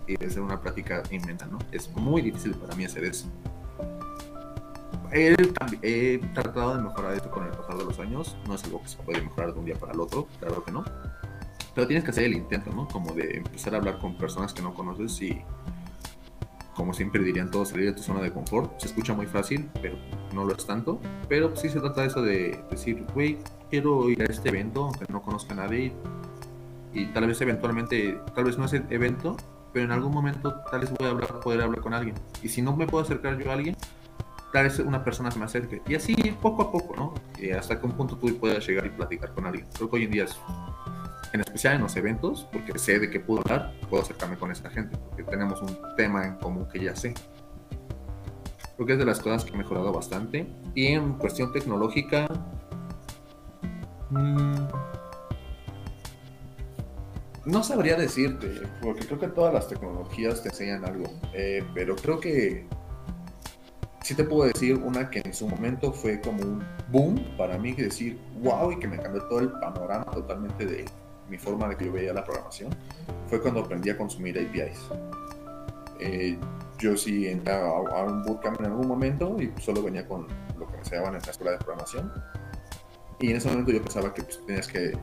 y 0.07 0.13
y 0.13 0.25
hacer 0.25 0.41
una 0.41 0.59
plática 0.59 1.03
inmenta, 1.11 1.45
¿no? 1.45 1.59
Es 1.71 1.89
muy 1.95 2.21
difícil 2.21 2.53
para 2.55 2.75
mí 2.75 2.85
hacer 2.85 3.03
eso. 3.03 3.27
He, 5.11 5.35
he 5.81 6.17
tratado 6.33 6.75
de 6.75 6.83
mejorar 6.83 7.13
esto 7.13 7.29
con 7.31 7.45
el 7.45 7.51
pasar 7.51 7.77
de 7.77 7.85
los 7.85 7.99
años. 7.99 8.37
No 8.47 8.55
es 8.55 8.63
algo 8.63 8.81
que 8.81 8.89
se 8.89 8.97
puede 8.97 9.21
mejorar 9.21 9.53
de 9.53 9.59
un 9.59 9.65
día 9.65 9.75
para 9.75 9.93
el 9.93 9.99
otro, 9.99 10.27
claro 10.39 10.63
que 10.63 10.71
no. 10.71 10.83
Pero 11.73 11.87
tienes 11.87 12.03
que 12.03 12.11
hacer 12.11 12.25
el 12.25 12.33
intento, 12.33 12.71
¿no? 12.71 12.87
Como 12.87 13.13
de 13.13 13.37
empezar 13.37 13.73
a 13.73 13.77
hablar 13.77 13.99
con 13.99 14.17
personas 14.17 14.53
que 14.53 14.61
no 14.61 14.73
conoces 14.73 15.21
y 15.21 15.41
como 16.79 16.93
siempre 16.93 17.21
dirían 17.21 17.51
todos, 17.51 17.69
salir 17.69 17.87
de 17.87 17.93
tu 17.93 18.01
zona 18.01 18.21
de 18.21 18.31
confort. 18.31 18.79
Se 18.79 18.87
escucha 18.87 19.13
muy 19.13 19.25
fácil, 19.25 19.69
pero 19.81 19.97
no 20.33 20.45
lo 20.45 20.55
es 20.55 20.65
tanto. 20.65 21.01
Pero 21.27 21.53
sí 21.53 21.67
se 21.67 21.81
trata 21.81 22.01
de 22.01 22.07
eso 22.07 22.21
de 22.21 22.63
decir, 22.71 23.05
güey, 23.13 23.37
quiero 23.69 24.09
ir 24.09 24.21
a 24.21 24.25
este 24.25 24.47
evento, 24.47 24.85
aunque 24.85 25.05
no 25.11 25.21
conozca 25.21 25.51
a 25.53 25.57
nadie. 25.57 25.93
Y, 26.93 27.07
tal 27.07 27.27
vez 27.27 27.41
eventualmente, 27.41 28.17
tal 28.33 28.45
vez 28.45 28.57
no 28.57 28.63
es 28.63 28.71
el 28.71 28.85
evento, 28.89 29.35
pero 29.73 29.83
en 29.83 29.91
algún 29.91 30.13
momento 30.13 30.55
tal 30.71 30.79
vez 30.79 30.91
voy 30.91 31.05
a 31.05 31.11
hablar, 31.11 31.41
poder 31.41 31.61
hablar 31.61 31.81
con 31.81 31.93
alguien. 31.93 32.15
Y 32.41 32.47
si 32.47 32.61
no 32.61 32.73
me 32.73 32.87
puedo 32.87 33.03
acercar 33.03 33.37
yo 33.37 33.51
a 33.51 33.55
alguien, 33.55 33.75
tal 34.51 34.63
vez 34.63 34.79
una 34.79 35.03
persona 35.03 35.31
se 35.31 35.39
me 35.39 35.45
acerque. 35.45 35.81
Y 35.87 35.95
así 35.95 36.15
poco 36.41 36.63
a 36.63 36.71
poco, 36.71 36.95
¿no? 36.95 37.13
Y 37.39 37.51
hasta 37.51 37.79
que 37.79 37.85
un 37.85 37.93
punto 37.93 38.17
tú 38.17 38.35
puedas 38.37 38.65
llegar 38.67 38.85
y 38.85 38.89
platicar 38.89 39.33
con 39.33 39.45
alguien. 39.45 39.67
Creo 39.73 39.89
que 39.89 39.95
hoy 39.97 40.03
en 40.05 40.11
día 40.11 40.23
es 40.25 40.37
en 41.31 41.41
especial 41.41 41.75
en 41.75 41.81
los 41.81 41.95
eventos, 41.95 42.47
porque 42.51 42.77
sé 42.79 42.99
de 42.99 43.09
qué 43.09 43.19
puedo 43.19 43.41
hablar, 43.41 43.73
puedo 43.89 44.01
acercarme 44.01 44.37
con 44.37 44.51
esta 44.51 44.69
gente, 44.71 44.97
porque 44.97 45.23
tenemos 45.23 45.61
un 45.61 45.77
tema 45.95 46.25
en 46.25 46.35
común 46.35 46.67
que 46.71 46.79
ya 46.83 46.95
sé. 46.95 47.13
Creo 48.75 48.87
que 48.87 48.93
es 48.93 48.99
de 48.99 49.05
las 49.05 49.19
cosas 49.19 49.45
que 49.45 49.53
he 49.53 49.57
mejorado 49.57 49.91
bastante. 49.91 50.47
Y 50.73 50.87
en 50.87 51.13
cuestión 51.13 51.51
tecnológica, 51.51 52.27
mm, 54.09 54.67
No 57.45 57.63
sabría 57.63 57.95
decirte, 57.95 58.61
porque 58.79 59.05
creo 59.07 59.17
que 59.17 59.27
todas 59.27 59.51
las 59.51 59.67
tecnologías 59.67 60.43
te 60.43 60.49
enseñan 60.49 60.85
algo, 60.85 61.05
eh, 61.33 61.63
pero 61.73 61.95
creo 61.95 62.19
que 62.19 62.67
sí 64.03 64.15
te 64.15 64.23
puedo 64.23 64.45
decir 64.45 64.75
una 64.77 65.09
que 65.09 65.21
en 65.23 65.33
su 65.33 65.47
momento 65.47 65.91
fue 65.91 66.19
como 66.21 66.41
un 66.41 66.63
boom 66.89 67.23
para 67.37 67.57
mí, 67.57 67.73
que 67.73 67.83
decir, 67.83 68.19
wow, 68.41 68.71
y 68.71 68.79
que 68.79 68.87
me 68.87 68.97
cambió 68.97 69.23
todo 69.23 69.39
el 69.39 69.51
panorama 69.51 70.05
totalmente 70.05 70.65
de 70.65 70.85
mi 71.29 71.37
forma 71.37 71.67
de 71.67 71.77
que 71.77 71.85
yo 71.85 71.91
veía 71.91 72.13
la 72.13 72.23
programación, 72.23 72.69
fue 73.27 73.41
cuando 73.41 73.61
aprendí 73.61 73.89
a 73.89 73.97
consumir 73.97 74.37
APIs. 74.39 74.79
Eh, 75.99 76.37
yo 76.79 76.95
sí 76.95 77.27
entré 77.27 77.53
a, 77.53 77.65
a 77.65 78.03
un 78.03 78.23
bootcamp 78.23 78.59
en 78.61 78.67
algún 78.67 78.87
momento 78.87 79.35
y 79.39 79.51
solo 79.61 79.83
venía 79.83 80.07
con 80.07 80.27
lo 80.57 80.65
que 80.65 80.73
me 80.73 80.79
enseñaban 80.79 81.15
en 81.15 81.21
la 81.21 81.31
escuela 81.31 81.51
de 81.51 81.57
programación. 81.57 82.11
Y 83.19 83.31
en 83.31 83.37
ese 83.37 83.49
momento 83.49 83.71
yo 83.71 83.81
pensaba 83.81 84.13
que 84.13 84.23
pues, 84.23 84.43
tenías 84.45 84.67
que 84.67 84.93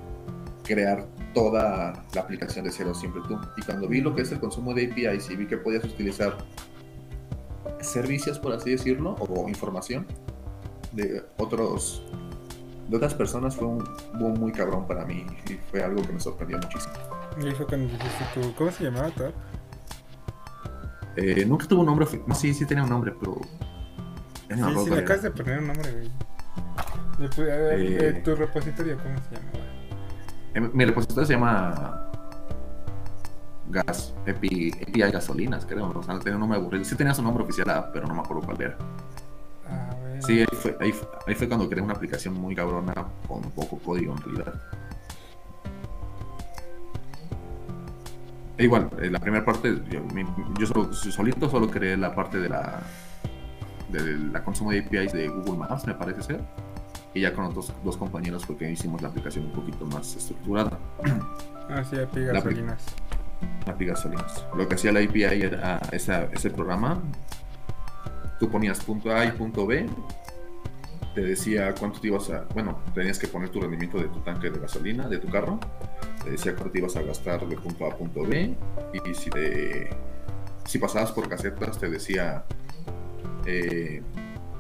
crear 0.65 1.07
toda 1.35 2.05
la 2.15 2.21
aplicación 2.21 2.65
de 2.65 2.73
cero 2.73 2.95
siempre 2.95 3.23
tú. 3.29 3.39
Y 3.57 3.63
cuando 3.63 3.89
vi 3.89 4.01
lo 4.01 4.15
que 4.15 4.23
es 4.23 4.33
el 4.33 4.41
consumo 4.41 4.75
de 4.75 4.91
APIs 4.91 5.31
y 5.31 5.37
vi 5.37 5.47
que 5.47 5.59
podías 5.59 5.85
utilizar 5.85 6.37
servicios, 7.81 8.39
por 8.39 8.53
así 8.53 8.71
decirlo, 8.71 9.17
o 9.19 9.49
información 9.49 10.07
de 10.93 11.25
otros 11.39 12.03
de 12.89 12.97
otras 12.97 13.15
personas, 13.15 13.57
fue 13.57 13.67
un 13.67 13.85
boom 14.15 14.39
muy 14.39 14.53
cabrón 14.53 14.87
para 14.87 15.05
mí 15.05 15.27
y 15.51 15.55
fue 15.71 15.83
algo 15.83 16.03
que 16.03 16.13
me 16.13 16.21
sorprendió 16.21 16.59
muchísimo. 16.59 16.95
Y 17.39 17.51
fue 17.51 17.67
cuando 17.67 17.93
dijiste 17.93 18.25
tú, 18.35 18.55
¿cómo 18.57 18.71
se 18.71 18.85
llamaba 18.85 19.11
Thor? 19.11 19.33
eh, 21.17 21.45
nunca 21.47 21.67
tuvo 21.67 21.81
un 21.81 21.87
nombre. 21.87 22.07
No, 22.27 22.35
sí, 22.35 22.55
sí 22.55 22.65
tenía 22.67 22.85
un 22.85 22.91
nombre, 22.91 23.13
pero. 23.19 23.41
Sí, 24.49 24.55
sí, 24.55 24.61
cuál 24.61 24.91
le 24.91 24.99
acabas 25.01 25.23
de 25.23 25.31
poner 25.31 25.59
un 25.59 25.67
nombre, 25.67 25.93
güey. 25.93 26.11
Eh. 27.19 27.99
eh, 28.01 28.23
tu 28.23 28.37
repositorio, 28.37 28.99
¿cómo 28.99 29.17
se 29.19 29.35
llamaba? 29.35 29.65
Eh, 30.55 30.61
Mi 30.73 30.85
repositorio 30.85 31.27
se 31.27 31.33
llama. 31.33 32.06
Gas, 33.69 34.15
API, 34.27 34.73
API 34.83 35.01
Gasolinas, 35.13 35.67
creo. 35.67 35.91
O 35.91 36.03
sea, 36.03 36.15
no 36.15 36.21
tenía 36.21 36.37
un 36.37 36.41
nombre 36.41 36.59
aburrido. 36.59 36.85
Sí 36.85 36.95
tenía 36.97 37.15
su 37.15 37.23
nombre 37.23 37.45
oficial, 37.45 37.69
ah, 37.71 37.91
pero 37.93 38.07
no 38.07 38.15
me 38.15 38.21
acuerdo 38.21 38.43
cuál 38.45 38.61
era. 38.63 38.77
A 39.69 39.95
ver. 40.05 40.23
Sí, 40.23 40.41
ahí 40.41 40.47
fue, 40.53 40.77
ahí, 40.81 40.93
fue- 40.93 41.09
ahí 41.27 41.35
fue 41.35 41.49
cuando 41.49 41.69
creé 41.69 41.83
una 41.83 41.95
aplicación 41.95 42.35
muy 42.35 42.55
cabrona 42.55 42.95
con 43.27 43.43
poco 43.51 43.79
código 43.79 44.15
en 44.15 44.23
realidad. 44.23 44.55
E 48.59 48.65
igual, 48.65 48.89
eh, 49.03 49.11
la 49.11 49.19
primera 49.19 49.45
parte, 49.45 49.83
yo, 49.91 50.01
mi- 50.15 50.25
yo 50.59 50.67
solo, 50.67 50.93
solito 50.93 51.49
solo 51.51 51.69
creé 51.71 51.97
la 51.97 52.15
parte 52.15 52.39
de 52.39 52.49
la 52.49 52.81
de 53.91 54.17
la 54.33 54.43
consumo 54.43 54.73
de 54.73 54.81
APIs 54.81 55.13
de 55.13 55.29
Google 55.29 55.59
Maps, 55.59 55.87
me 55.87 55.95
parece 55.95 56.23
ser. 56.23 56.41
Y 57.15 57.21
ya 57.21 57.33
con 57.33 57.45
otros 57.45 57.73
dos 57.85 57.97
compañeros 57.97 58.45
fue 58.45 58.57
que 58.57 58.71
hicimos 58.71 59.01
la 59.01 59.09
aplicación 59.09 59.47
un 59.47 59.53
poquito 59.53 59.87
más 59.87 60.17
estructurada. 60.17 60.79
Ah, 61.71 61.83
sí, 61.85 61.97
API 61.99 62.25
gasolinas. 62.25 62.85
Gasolinas. 63.85 64.47
Lo 64.55 64.69
que 64.69 64.77
hacía 64.77 64.93
la 64.93 65.01
API 65.01 65.25
era 65.25 65.81
ese 65.93 66.51
programa. 66.51 67.03
Tú 68.39 68.51
ponías 68.51 68.83
punto 68.83 69.15
A 69.15 69.25
y 69.25 69.33
punto 69.33 69.67
B. 69.67 69.87
Te 71.15 71.23
decía 71.23 71.75
cuánto 71.79 72.01
te 72.01 72.09
ibas 72.09 72.31
a. 72.31 72.45
Bueno, 72.55 72.79
tenías 72.95 73.19
que 73.19 73.27
poner 73.29 73.49
tu 73.49 73.61
rendimiento 73.61 73.99
de 73.99 74.09
tu 74.09 74.21
tanque 74.21 74.51
de 74.51 74.59
gasolina, 74.61 75.09
de 75.09 75.19
tu 75.19 75.29
carro. 75.29 75.59
Te 76.23 76.31
decía 76.31 76.55
cuánto 76.55 76.73
te 76.73 76.79
ibas 76.79 76.97
a 76.97 77.03
gastar 77.03 77.47
de 77.47 77.57
punto 77.57 77.87
A 77.87 77.93
a 77.93 77.97
punto 77.97 78.23
B. 78.23 78.55
Y 78.93 79.15
si, 79.15 80.79
pasabas 80.79 81.13
por 81.13 81.29
casetas, 81.29 81.79
te 81.79 81.89
decía 81.89 82.45
eh, 83.47 84.03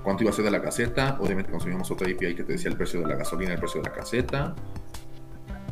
cuánto 0.02 0.22
iba 0.22 0.30
a 0.30 0.34
ser 0.34 0.46
de 0.46 0.50
la 0.50 0.62
caseta. 0.62 1.18
Obviamente 1.20 1.50
consumíamos 1.50 1.90
otra 1.90 2.06
API 2.10 2.34
que 2.34 2.44
te 2.44 2.52
decía 2.52 2.70
el 2.70 2.76
precio 2.76 3.00
de 3.00 3.08
la 3.08 3.16
gasolina, 3.16 3.52
el 3.52 3.60
precio 3.60 3.82
de 3.82 3.88
la 3.88 3.94
caseta. 3.94 4.54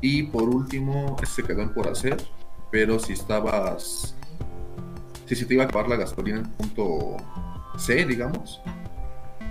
Y 0.02 0.24
por 0.24 0.42
último, 0.42 1.16
se 1.24 1.42
quedó 1.42 1.62
en 1.62 1.72
por 1.72 1.88
hacer 1.88 2.18
pero 2.74 2.98
si 2.98 3.12
estabas 3.12 4.16
si 5.26 5.36
se 5.36 5.46
te 5.46 5.54
iba 5.54 5.62
a 5.62 5.66
acabar 5.66 5.88
la 5.88 5.94
gasolina 5.94 6.38
en 6.38 6.50
punto 6.50 7.16
C 7.78 8.04
digamos 8.04 8.60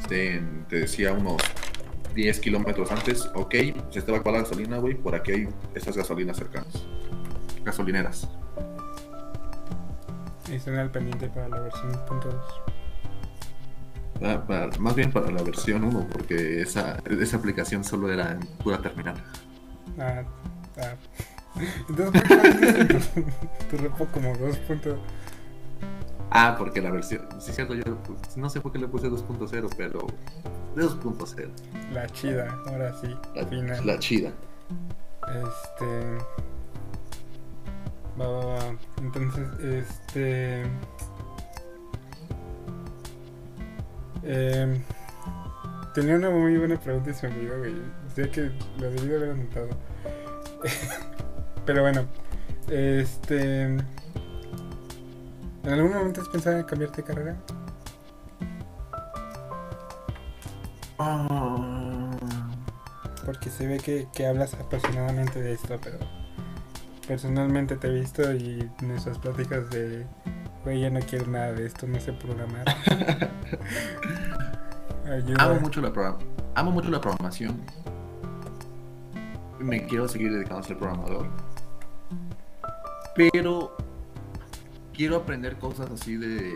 te, 0.09 0.43
te 0.67 0.79
decía 0.81 1.13
unos 1.13 1.41
10 2.13 2.39
kilómetros 2.41 2.91
antes 2.91 3.29
ok 3.33 3.55
se 3.91 4.01
te 4.01 4.11
va 4.11 4.17
a 4.17 4.19
acabar 4.19 4.41
la 4.41 4.45
gasolina 4.45 4.77
güey 4.77 4.95
por 4.95 5.15
aquí 5.15 5.31
hay 5.31 5.47
estas 5.73 5.95
gasolinas 5.95 6.35
cercanas 6.35 6.83
gasolineras 7.63 8.27
Y 10.51 10.55
están 10.55 10.75
al 10.75 10.91
pendiente 10.91 11.29
para 11.29 11.47
la 11.47 11.61
versión 11.61 11.91
punto 12.05 12.27
dos. 12.29 12.45
Pa- 14.19 14.45
pa- 14.45 14.69
más 14.79 14.95
bien 14.95 15.13
para 15.13 15.31
la 15.31 15.41
versión 15.43 15.85
1 15.85 16.07
porque 16.11 16.61
esa, 16.61 16.97
esa 17.09 17.37
aplicación 17.37 17.85
solo 17.85 18.11
era 18.11 18.33
en 18.33 18.39
pura 18.61 18.79
terminal 18.81 19.15
Ah, 19.97 20.23
ah. 20.77 20.95
Entonces, 21.89 22.21
¿por 22.21 22.41
qué 22.41 22.85
tu, 22.85 23.69
tu 23.69 23.77
repo 23.83 24.05
como 24.07 24.35
dos 24.37 24.57
punto? 24.59 24.97
Ah, 26.35 26.55
porque 26.57 26.81
la 26.81 26.89
versión. 26.89 27.27
Sí, 27.39 27.51
es 27.51 27.55
cierto, 27.55 27.75
yo 27.75 27.83
pues, 28.03 28.35
no 28.37 28.49
sé 28.49 28.59
por 28.59 28.71
qué 28.71 28.79
le 28.79 28.87
puse 28.87 29.07
2.0, 29.07 29.69
pero. 29.77 30.07
De 30.75 30.83
2.0. 30.83 31.49
La 31.93 32.07
chida, 32.07 32.59
ahora 32.65 32.91
sí. 32.99 33.15
La, 33.35 33.45
final. 33.45 33.85
la 33.85 33.99
chida. 33.99 34.31
Este. 35.27 36.17
Va, 38.19 38.27
va, 38.27 38.45
va. 38.45 38.75
Entonces, 38.97 39.47
este. 39.61 40.63
Eh, 44.23 44.81
tenía 45.93 46.15
una 46.15 46.31
muy 46.31 46.57
buena 46.57 46.79
pregunta 46.79 47.11
y 47.11 47.13
se 47.13 47.27
me 47.27 47.35
olvidó, 47.35 47.59
güey. 47.59 47.75
Sé 48.15 48.31
que 48.31 48.51
lo 48.79 48.89
debí 48.89 49.07
de 49.07 49.15
haber 49.17 49.29
anotado. 49.31 49.69
Pero 51.65 51.81
bueno, 51.81 52.05
este. 52.69 53.63
¿En 53.63 53.85
algún 55.65 55.93
momento 55.93 56.21
has 56.21 56.27
pensado 56.29 56.57
en 56.57 56.63
cambiarte 56.63 57.01
de 57.01 57.07
carrera? 57.07 57.37
Ah. 60.99 62.11
Porque 63.25 63.49
se 63.49 63.65
ve 63.67 63.77
que, 63.79 64.07
que 64.13 64.27
hablas 64.27 64.53
apasionadamente 64.55 65.41
de 65.41 65.53
esto, 65.53 65.79
pero 65.81 65.97
personalmente 67.07 67.77
te 67.77 67.87
he 67.87 67.91
visto 67.93 68.33
y 68.33 68.69
en 68.81 68.91
esas 68.91 69.17
pláticas 69.17 69.69
de, 69.69 70.05
güey, 70.65 70.81
ya 70.81 70.89
no 70.89 70.99
quiero 70.99 71.27
nada 71.27 71.53
de 71.53 71.65
esto, 71.65 71.87
no 71.87 71.99
sé 72.01 72.11
programar. 72.13 72.65
Amo 75.39 75.59
mucho, 75.61 75.79
la 75.81 75.91
program- 75.93 76.17
amo 76.55 76.71
mucho 76.71 76.89
la 76.89 76.99
programación. 76.99 77.61
Me 79.59 79.85
quiero 79.85 80.07
seguir 80.09 80.31
dedicando 80.33 80.59
a 80.59 80.63
ser 80.63 80.77
programador. 80.77 81.27
Pero 83.15 83.75
quiero 84.93 85.17
aprender 85.17 85.57
cosas 85.57 85.89
así 85.91 86.17
de... 86.17 86.53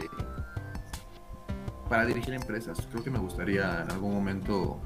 Para 1.89 2.05
dirigir 2.05 2.33
empresas. 2.33 2.77
Creo 2.91 3.03
que 3.03 3.09
me 3.09 3.19
gustaría 3.19 3.81
en 3.83 3.91
algún 3.91 4.13
momento 4.13 4.79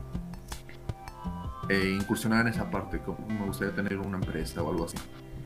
eh, 1.70 1.98
incursionar 2.00 2.46
en 2.46 2.54
esa 2.54 2.70
parte. 2.70 3.00
Como 3.00 3.26
me 3.28 3.46
gustaría 3.46 3.74
tener 3.74 3.98
una 3.98 4.18
empresa 4.18 4.62
o 4.62 4.70
algo 4.70 4.86
así. 4.86 4.98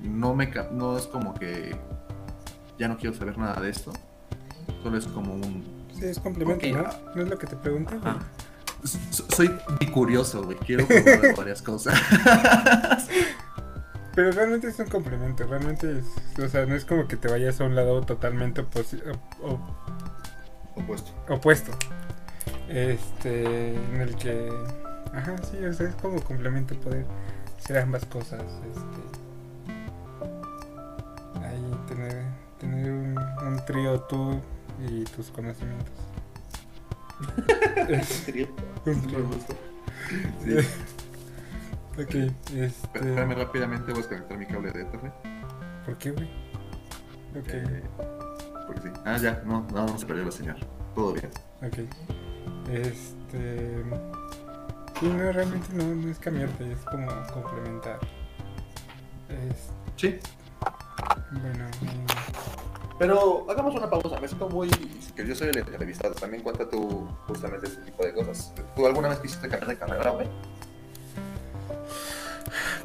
No, 0.03 0.35
me, 0.35 0.51
no 0.71 0.97
es 0.97 1.07
como 1.07 1.33
que 1.33 1.75
ya 2.77 2.87
no 2.89 2.97
quiero 2.97 3.15
saber 3.15 3.37
nada 3.37 3.61
de 3.61 3.69
esto. 3.69 3.93
Solo 4.83 4.97
es 4.97 5.07
como 5.07 5.33
un 5.33 5.63
Sí, 5.97 6.05
es 6.05 6.19
complemento, 6.19 6.67
¿no? 6.67 6.83
¿No 7.15 7.21
es 7.23 7.29
lo 7.29 7.37
que 7.37 7.47
te 7.47 7.55
pregunté? 7.55 7.97
güey? 7.99 8.13
Ah. 8.13 8.19
So- 8.83 9.25
Soy 9.33 9.49
curioso, 9.93 10.43
güey. 10.43 10.57
Quiero 10.57 10.85
probar 10.85 11.35
varias 11.37 11.61
cosas. 11.61 11.97
Pero 14.15 14.31
realmente 14.31 14.67
es 14.67 14.79
un 14.79 14.87
complemento, 14.87 15.45
realmente 15.45 15.99
es, 15.99 16.05
o 16.39 16.47
sea, 16.47 16.65
no 16.65 16.73
es 16.75 16.85
como 16.85 17.07
que 17.07 17.17
te 17.17 17.27
vayas 17.27 17.59
a 17.59 17.65
un 17.65 17.75
lado 17.75 18.01
totalmente 18.01 18.63
oposi- 18.63 19.01
o- 19.41 19.45
o- 19.47 19.59
Opuesto. 20.81 21.11
opuesto. 21.29 21.71
Este, 22.69 23.75
en 23.75 24.01
el 24.01 24.15
que, 24.15 24.49
ajá, 25.13 25.35
sí, 25.49 25.57
o 25.65 25.73
sea, 25.73 25.89
es 25.89 25.95
como 25.95 26.21
complemento 26.21 26.75
poder 26.79 27.05
hacer 27.57 27.77
ambas 27.79 28.05
cosas, 28.05 28.41
este, 28.41 28.81
ahí 31.45 31.71
tener, 31.87 32.23
tener 32.59 32.91
un, 32.91 33.17
un 33.47 33.65
trío 33.65 33.99
tú 34.01 34.39
y 34.89 35.03
tus 35.05 35.27
conocimientos. 35.29 35.93
Un 38.85 39.01
trío. 39.01 39.25
Sí. 40.43 40.57
Ok, 41.97 42.13
este, 42.13 42.65
Espérame 42.65 43.35
rápidamente, 43.35 43.91
voy 43.91 44.01
a 44.03 44.07
desconectar 44.07 44.37
mi 44.37 44.45
cable 44.45 44.71
de 44.71 44.81
Ethernet. 44.81 45.13
¿por 45.85 45.97
qué, 45.97 46.11
güey? 46.11 46.27
Ok. 47.39 47.47
eh, 47.53 47.83
porque 48.67 48.81
sí. 48.81 48.89
Ah, 49.05 49.17
ya, 49.17 49.41
no, 49.45 49.65
no, 49.73 49.85
no 49.85 49.97
se 49.97 50.05
perdió 50.05 50.25
la 50.25 50.31
señal. 50.31 50.57
Todo 50.93 51.13
bien. 51.13 51.29
Ok. 51.61 51.77
Este. 52.69 53.83
Sí, 54.99 55.05
no, 55.07 55.31
realmente 55.31 55.67
no, 55.73 55.83
no 55.83 56.09
es 56.09 56.19
cambiarte, 56.19 56.71
es 56.71 56.79
como 56.79 57.07
complementar. 57.33 57.99
Es. 59.29 59.69
Sí. 59.95 60.19
Bueno. 61.31 61.65
mm, 61.81 62.97
Pero 62.99 63.45
hagamos 63.49 63.75
una 63.75 63.89
pausa. 63.89 64.19
Me 64.19 64.27
siento 64.27 64.49
muy. 64.49 64.69
que 65.15 65.27
yo 65.27 65.35
soy 65.35 65.49
el 65.49 65.57
entrevistado. 65.59 66.13
También 66.15 66.43
cuenta 66.43 66.67
tú 66.69 67.07
justamente 67.27 67.67
ese 67.67 67.81
tipo 67.81 68.03
de 68.03 68.13
cosas. 68.13 68.53
¿Tú 68.75 68.85
alguna 68.85 69.09
vez 69.09 69.19
quisiste 69.19 69.47
cambiar 69.47 69.67
de 69.69 69.77
carrera, 69.77 70.09
güey? 70.11 70.27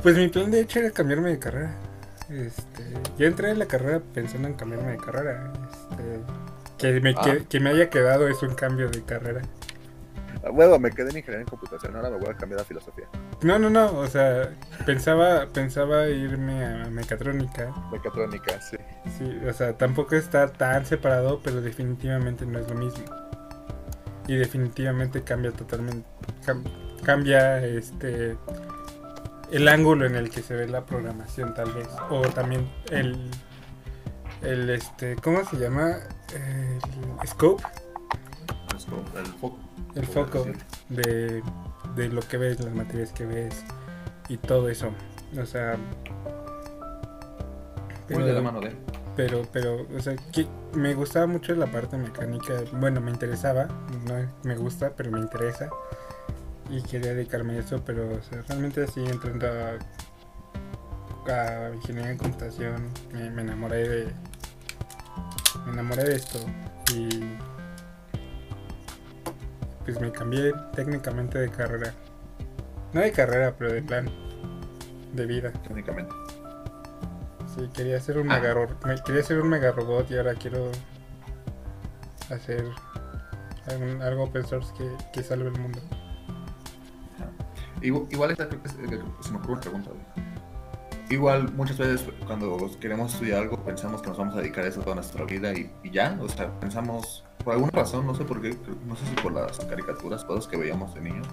Pues 0.03 0.17
mi 0.17 0.29
plan 0.29 0.51
de 0.51 0.61
hecho 0.61 0.79
era 0.81 0.91
cambiarme 0.91 1.31
de 1.31 1.39
carrera. 1.39 1.75
Este. 2.31 2.85
Yo 3.19 3.27
entré 3.27 3.51
en 3.51 3.59
la 3.59 3.67
carrera 3.67 4.01
pensando 4.15 4.49
en 4.49 4.55
cambiarme 4.55 4.93
de 4.93 4.99
carrera. 4.99 5.53
Este. 5.71 6.21
Que 6.79 7.01
me, 7.01 7.11
Ah. 7.17 7.21
que, 7.25 7.45
que 7.47 7.61
me 7.61 7.71
haya 7.71 7.91
quedado 7.91 8.29
es 8.29 8.43
un 8.43 8.55
cambio 8.55 8.89
de 8.89 9.03
carrera. 9.03 9.43
Bueno, 10.55 10.79
me 10.79 10.91
quedé 10.91 11.11
en 11.11 11.19
ingeniería 11.19 11.41
en 11.43 11.47
computación. 11.49 11.95
Ahora 11.97 12.09
me 12.09 12.17
voy 12.17 12.31
a 12.31 12.35
cambiar 12.35 12.63
a 12.63 12.65
filosofía. 12.65 13.05
No, 13.43 13.59
no, 13.59 13.69
no, 13.69 13.93
o 13.99 14.07
sea, 14.07 14.49
pensaba, 14.87 15.47
pensaba 15.53 16.07
irme 16.09 16.65
a 16.65 16.87
mecatrónica. 16.89 17.71
Mecatrónica, 17.93 18.59
sí. 18.63 18.79
Sí, 19.19 19.39
o 19.47 19.53
sea, 19.53 19.77
tampoco 19.77 20.15
está 20.17 20.49
tan 20.51 20.87
separado, 20.87 21.41
pero 21.45 21.61
definitivamente 21.61 22.47
no 22.47 22.59
es 22.59 22.67
lo 22.71 22.75
mismo. 22.75 23.05
Y 24.29 24.37
definitivamente 24.37 25.23
cambia 25.23 25.51
totalmente, 25.53 26.09
cam- 26.47 26.65
cambia 27.05 27.63
este 27.67 28.37
el 29.53 29.69
ángulo 29.69 30.07
en 30.07 30.17
el 30.17 30.31
que 30.31 30.43
se 30.43 30.55
ve 30.55 30.69
la 30.69 30.87
programación 30.87 31.55
tal 31.55 31.73
vez, 31.73 31.89
o 32.11 32.23
también 32.23 32.71
el 32.91 33.31
el 34.43 34.71
este, 34.71 35.17
¿cómo 35.17 35.45
se 35.45 35.59
llama? 35.59 35.99
El 36.33 37.29
scope, 37.29 37.63
el 39.13 39.27
foco. 39.27 39.59
el 39.95 40.07
foco 40.07 40.47
de, 40.89 41.43
de 41.95 42.09
lo 42.09 42.23
que 42.23 42.39
ves, 42.39 42.61
las 42.61 42.75
materias 42.75 43.13
que 43.13 43.27
ves 43.27 43.65
y 44.29 44.37
todo 44.39 44.69
eso. 44.69 44.91
O 45.39 45.45
sea, 45.47 45.77
Muy 48.09 48.23
de 48.25 48.33
la 48.33 48.41
mano 48.41 48.61
de. 48.61 48.75
pero, 49.15 49.43
pero, 49.53 49.87
o 49.97 50.01
sea, 50.01 50.17
que 50.33 50.47
me 50.75 50.95
gustaba 50.95 51.27
mucho 51.27 51.55
la 51.55 51.67
parte 51.67 51.97
mecánica. 51.99 52.55
Bueno, 52.73 53.01
me 53.01 53.11
interesaba, 53.11 53.67
no 54.07 54.15
me 54.43 54.57
gusta, 54.57 54.95
pero 54.97 55.11
me 55.11 55.21
interesa. 55.21 55.69
Y 56.71 56.83
quería 56.83 57.15
dedicarme 57.15 57.55
a 57.55 57.59
eso, 57.61 57.83
pero, 57.85 58.09
o 58.15 58.23
sea, 58.23 58.43
realmente 58.49 58.85
así 58.85 59.05
entrando 59.05 59.47
a, 59.49 59.77
a 61.33 61.75
ingeniería 61.75 62.13
en 62.13 62.19
computación, 62.19 62.91
me, 63.13 63.31
me 63.31 63.43
enamoré 63.43 63.89
de. 63.89 64.13
Me 65.67 65.73
enamoré 65.73 66.05
de 66.05 66.17
esto. 66.17 66.39
Y. 66.95 67.09
Pues 69.85 70.01
me 70.01 70.13
cambié 70.13 70.53
técnicamente 70.75 71.39
de 71.39 71.51
carrera. 71.51 71.93
No 72.93 73.01
de 73.01 73.11
carrera, 73.11 73.55
pero 73.59 73.73
de 73.73 73.83
plan. 73.83 74.09
De 75.13 75.27
vida. 75.27 75.51
Técnicamente. 75.67 76.15
Sí, 77.53 77.69
quería 77.75 77.97
hacer 77.97 78.17
un 78.19 78.31
Ah. 78.31 78.39
mega 78.39 79.03
quería 79.05 79.23
hacer 79.23 79.41
un 79.41 79.49
mega 79.49 79.73
robot 79.73 80.09
y 80.13 80.17
ahora 80.17 80.35
quiero 80.35 80.71
hacer 82.31 82.65
algo 84.01 84.25
open 84.25 84.47
source 84.47 84.73
que, 84.79 84.89
que 85.13 85.23
salve 85.25 85.49
el 85.49 85.59
mundo. 85.59 85.81
Igual, 87.83 88.07
igual 88.11 88.31
esta 88.33 88.45
eh, 88.45 88.51
se 89.21 89.31
me 89.31 89.39
ocurre 89.39 89.53
una 89.53 89.61
pregunta. 89.61 89.91
Igual 91.09 91.53
muchas 91.55 91.77
veces 91.77 92.09
cuando 92.27 92.71
queremos 92.79 93.13
estudiar 93.13 93.43
algo 93.43 93.57
pensamos 93.65 94.01
que 94.01 94.09
nos 94.09 94.19
vamos 94.19 94.35
a 94.37 94.39
dedicar 94.39 94.65
a 94.65 94.69
eso 94.69 94.81
toda 94.81 94.95
nuestra 94.95 95.25
vida 95.25 95.53
y, 95.53 95.71
y 95.83 95.91
ya, 95.91 96.17
o 96.21 96.29
sea, 96.29 96.49
pensamos 96.61 97.25
por 97.45 97.55
alguna 97.55 97.73
razón, 97.73 98.07
no 98.07 98.15
sé 98.15 98.25
por 98.25 98.41
qué, 98.41 98.57
no 98.87 98.95
sé 98.95 99.07
si 99.07 99.15
por 99.17 99.33
las 99.33 99.59
caricaturas, 99.59 100.25
cosas 100.25 100.47
que 100.47 100.57
veíamos 100.57 100.95
de 100.95 101.01
niños. 101.01 101.27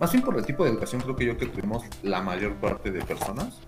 Más 0.00 0.12
bien 0.12 0.24
por 0.24 0.36
el 0.36 0.46
tipo 0.46 0.64
de 0.64 0.70
educación 0.70 1.00
creo 1.02 1.16
que 1.16 1.26
yo 1.26 1.36
que 1.36 1.46
tuvimos 1.46 1.84
la 2.02 2.22
mayor 2.22 2.54
parte 2.54 2.90
de 2.90 3.04
personas. 3.04 3.60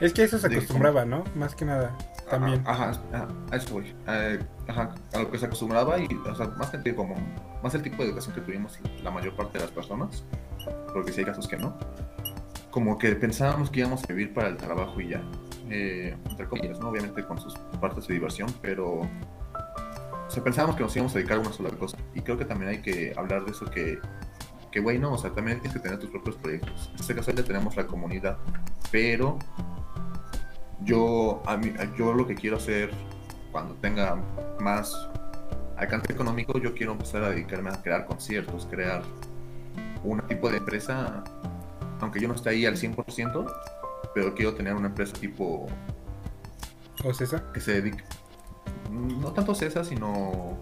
Es 0.00 0.14
que 0.14 0.22
eso 0.22 0.38
se 0.38 0.46
acostumbraba, 0.46 1.04
¿no? 1.04 1.24
Más 1.34 1.54
que 1.54 1.64
nada, 1.64 1.96
también. 2.30 2.62
Ajá, 2.66 2.92
ajá, 3.12 3.28
a 3.50 3.56
eso 3.56 3.74
voy. 3.74 3.94
Eh, 4.08 4.40
ajá, 4.68 4.94
a 5.12 5.18
lo 5.18 5.30
que 5.30 5.38
se 5.38 5.46
acostumbraba 5.46 5.98
y, 5.98 6.06
o 6.14 6.34
sea, 6.34 6.46
más 6.48 6.72
como, 6.96 7.14
más 7.62 7.74
el 7.74 7.82
tipo 7.82 8.02
de 8.02 8.08
educación 8.08 8.34
que 8.34 8.40
tuvimos 8.40 8.78
la 9.02 9.10
mayor 9.10 9.34
parte 9.34 9.58
de 9.58 9.64
las 9.64 9.72
personas, 9.72 10.24
porque 10.92 11.12
sí 11.12 11.20
hay 11.20 11.26
casos 11.26 11.48
que 11.48 11.56
no. 11.56 11.76
Como 12.70 12.98
que 12.98 13.14
pensábamos 13.16 13.70
que 13.70 13.80
íbamos 13.80 14.04
a 14.04 14.06
vivir 14.08 14.32
para 14.32 14.48
el 14.48 14.56
trabajo 14.56 15.00
y 15.00 15.08
ya. 15.08 15.22
Eh, 15.68 16.16
entre 16.28 16.46
comillas, 16.46 16.80
¿no? 16.80 16.88
Obviamente 16.88 17.24
con 17.24 17.40
sus 17.40 17.54
partes 17.80 18.06
de 18.06 18.14
diversión, 18.14 18.52
pero. 18.60 19.00
O 19.00 20.30
sea, 20.32 20.42
pensábamos 20.44 20.76
que 20.76 20.82
nos 20.82 20.94
íbamos 20.94 21.12
a 21.14 21.18
dedicar 21.18 21.38
a 21.38 21.40
una 21.40 21.52
sola 21.52 21.70
cosa. 21.70 21.96
Y 22.14 22.20
creo 22.20 22.38
que 22.38 22.44
también 22.44 22.70
hay 22.70 22.82
que 22.82 23.12
hablar 23.16 23.44
de 23.44 23.52
eso 23.52 23.66
que. 23.66 23.98
Que, 24.70 24.78
güey, 24.78 25.00
no, 25.00 25.14
o 25.14 25.18
sea, 25.18 25.30
también 25.32 25.58
tienes 25.58 25.76
que 25.76 25.82
tener 25.82 25.98
tus 25.98 26.10
propios 26.10 26.36
proyectos. 26.36 26.90
En 26.94 27.00
este 27.00 27.14
caso 27.14 27.32
ya 27.32 27.42
tenemos 27.42 27.74
la 27.74 27.88
comunidad, 27.88 28.38
pero 28.92 29.36
yo, 30.82 31.42
a 31.44 31.56
mí, 31.56 31.72
yo 31.98 32.14
lo 32.14 32.24
que 32.24 32.36
quiero 32.36 32.56
hacer 32.56 32.90
cuando 33.50 33.74
tenga 33.74 34.16
más 34.60 34.94
alcance 35.76 36.12
económico, 36.12 36.58
yo 36.58 36.74
quiero 36.74 36.92
empezar 36.92 37.24
a 37.24 37.30
dedicarme 37.30 37.70
a 37.70 37.82
crear 37.82 38.06
conciertos, 38.06 38.66
crear 38.70 39.02
un 40.04 40.20
tipo 40.22 40.50
de 40.50 40.58
empresa, 40.58 41.24
aunque 42.00 42.20
yo 42.20 42.28
no 42.28 42.34
esté 42.34 42.50
ahí 42.50 42.66
al 42.66 42.76
100%, 42.76 43.52
pero 44.14 44.34
quiero 44.34 44.54
tener 44.54 44.74
una 44.74 44.88
empresa 44.88 45.12
tipo 45.14 45.66
¿O 47.04 47.14
César? 47.14 47.52
que 47.52 47.60
se 47.60 47.80
dedique, 47.80 48.02
No 48.90 49.32
tanto 49.32 49.52
esa, 49.52 49.84
sino 49.84 50.58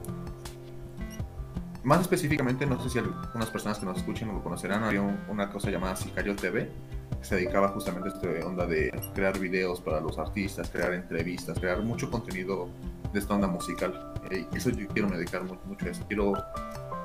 más 1.85 2.01
específicamente, 2.03 2.67
no 2.67 2.81
sé 2.83 2.91
si 2.91 2.99
algunas 2.99 3.49
personas 3.51 3.79
que 3.79 3.87
nos 3.87 3.97
escuchen 3.99 4.29
lo 4.29 4.43
conocerán, 4.43 4.85
había 4.85 5.01
una 5.29 5.51
cosa 5.51 5.71
llamada 5.71 5.97
Sicario 5.97 6.37
TV, 6.37 6.71
que 7.19 7.25
se 7.25 7.37
dedicaba 7.37 7.69
justamente 7.69 8.11
a 8.11 8.13
esta 8.13 8.47
onda 8.47 8.67
de 8.67 8.91
crear 9.15 9.39
videos 9.39 9.81
para 9.81 10.01
los 10.01 10.19
artistas, 10.19 10.69
crear 10.71 10.93
entrevistas, 10.93 11.59
crear 11.59 11.83
mucho 11.83 12.11
contenido 12.11 12.69
de 13.13 13.19
esta 13.19 13.35
onda 13.35 13.47
musical. 13.49 14.13
Y 14.31 14.57
eso 14.57 14.71
yo 14.71 14.87
quiero 14.89 15.09
me 15.09 15.17
dedicar 15.17 15.45
mucho, 15.45 15.87
a 15.87 15.89
eso. 15.89 16.05
Quiero 16.09 16.35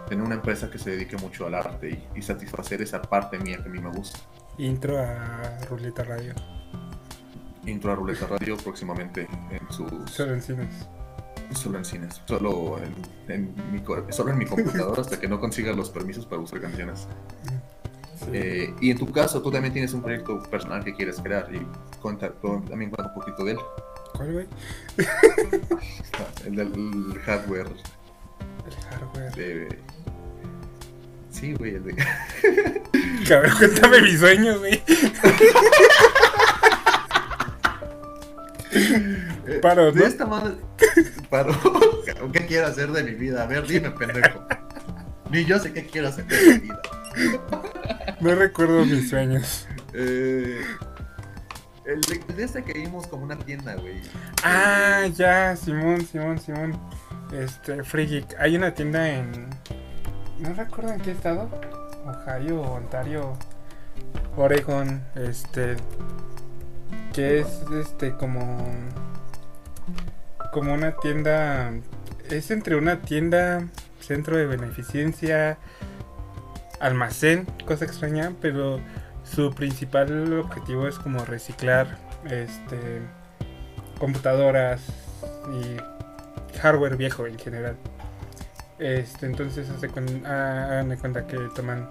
tener 0.08 0.26
una 0.26 0.36
empresa 0.36 0.70
que 0.70 0.78
se 0.78 0.91
dedique 0.91 1.18
mucho 1.18 1.45
al 1.45 1.56
arte 1.56 2.08
y, 2.16 2.22
satisfacer 2.22 2.82
esa 2.82 3.01
parte 3.01 3.38
mía 3.39 3.58
que 3.62 3.70
a 3.70 3.72
mí 3.72 3.80
me 3.80 3.89
gusta. 3.89 4.20
Intro 4.58 4.99
a 4.99 5.58
Ruleta 5.70 6.04
Radio. 6.04 6.34
Intro 7.66 7.91
a 7.91 7.95
Ruleta 7.95 8.28
Radio 8.28 8.58
próximamente 8.58 9.28
en 9.51 9.72
sus... 9.72 9.91
Solo 10.12 10.34
en 10.34 10.41
cines. 10.41 10.88
Solo 11.54 11.78
en 11.78 11.86
cines. 11.86 12.22
Solo 12.26 12.78
en, 13.28 13.54
mi, 13.72 13.84
solo 14.10 14.32
en 14.32 14.38
mi 14.38 14.45
computadora 14.45 15.01
hasta 15.01 15.20
que 15.20 15.28
no 15.28 15.39
consiga 15.39 15.74
los 15.74 15.89
permisos 15.89 16.26
para 16.26 16.41
usar 16.41 16.62
canciones. 16.62 17.08
Eh, 18.32 18.74
y 18.80 18.91
en 18.91 18.97
tu 18.97 19.12
caso, 19.12 19.41
tú 19.41 19.51
también 19.51 19.74
tienes 19.74 19.93
un 19.93 20.01
proyecto 20.01 20.41
personal 20.43 20.84
que 20.84 20.93
quieres 20.93 21.20
crear 21.20 21.49
y 21.54 21.66
cuenta, 22.01 22.32
también 22.32 22.89
cuenta 22.89 23.08
un 23.08 23.14
poquito 23.14 23.43
de 23.43 23.51
él. 23.54 23.60
¿Cuál, 24.16 24.34
güey? 24.34 24.47
el 26.45 26.56
del 26.56 27.20
hardware. 27.26 27.68
El 28.66 28.76
hardware. 28.89 29.80
Sí, 31.30 31.53
güey, 31.53 31.76
el 31.76 31.84
de. 31.84 31.95
Cabrón, 33.28 33.51
cuéntame 33.57 34.01
mis 34.01 34.20
sueños, 34.20 34.59
güey. 34.59 34.82
Paro, 39.61 39.86
¿no? 39.86 39.91
De 39.91 40.05
esta 40.05 40.26
madre. 40.26 40.55
Paro. 41.30 41.53
¿Qué 42.34 42.45
quiero 42.45 42.68
hacer 42.68 42.91
de 42.91 43.03
mi 43.03 43.11
vida? 43.11 43.43
A 43.43 43.47
ver, 43.47 43.68
dime, 43.68 43.91
pendejo. 43.91 44.45
Ni 45.30 45.45
yo 45.45 45.59
sé 45.59 45.74
qué 45.74 45.86
quiero 45.86 46.09
hacer 46.09 46.26
de 46.28 46.53
mi 46.53 46.59
vida. 46.59 46.82
No 48.20 48.36
recuerdo 48.36 48.86
mis 48.86 49.09
sueños. 49.09 49.68
Eh, 49.93 50.61
el 51.86 52.01
de, 52.01 52.43
este 52.43 52.64
que 52.64 52.74
vimos 52.74 53.07
como 53.07 53.24
una 53.24 53.38
tienda, 53.38 53.76
güey. 53.76 54.01
Ah, 54.43 55.07
ya, 55.14 55.55
Simón, 55.55 56.05
Simón, 56.05 56.39
Simón. 56.39 56.80
Este, 57.32 57.84
Free 57.84 58.26
Hay 58.40 58.56
una 58.56 58.74
tienda 58.74 59.10
en. 59.10 59.50
No 60.40 60.54
recuerdo 60.54 60.94
en 60.94 61.02
qué 61.02 61.12
estado. 61.12 61.50
Ohio, 62.06 62.62
Ontario, 62.62 63.34
Oregon, 64.36 65.04
este. 65.16 65.78
Que 67.14 67.40
es 67.40 67.48
este 67.72 68.16
como. 68.16 68.58
Como 70.52 70.74
una 70.74 70.96
tienda. 70.98 71.72
Es 72.30 72.52
entre 72.52 72.76
una 72.76 73.02
tienda, 73.02 73.68
centro 74.00 74.38
de 74.38 74.46
beneficencia, 74.46 75.58
almacén, 76.80 77.46
cosa 77.66 77.86
extraña, 77.86 78.32
pero 78.42 78.80
su 79.24 79.54
principal 79.54 80.34
objetivo 80.34 80.88
es 80.88 81.00
como 81.00 81.26
reciclar 81.26 81.98
este 82.26 83.02
computadoras 84.00 84.82
y 85.54 85.78
hardware 86.62 86.97
viejo 86.97 87.28
en 87.28 87.38
general. 87.38 87.76
Este, 88.80 89.26
entonces 89.26 89.68
ah, 90.26 90.68
hagan 90.72 90.95
cuenta 90.97 91.28
que 91.28 91.38
toman 91.56 91.89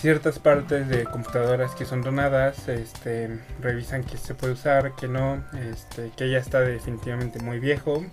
ciertas 0.00 0.38
partes 0.38 0.88
de 0.88 1.04
computadoras 1.04 1.74
que 1.74 1.84
son 1.84 2.02
donadas, 2.02 2.68
este, 2.68 3.38
revisan 3.60 4.04
que 4.04 4.16
se 4.16 4.34
puede 4.34 4.54
usar, 4.54 4.94
que 4.94 5.08
no, 5.08 5.44
este, 5.70 6.10
que 6.16 6.30
ya 6.30 6.38
está 6.38 6.60
definitivamente 6.60 7.40
muy 7.40 7.58
viejo 7.58 8.04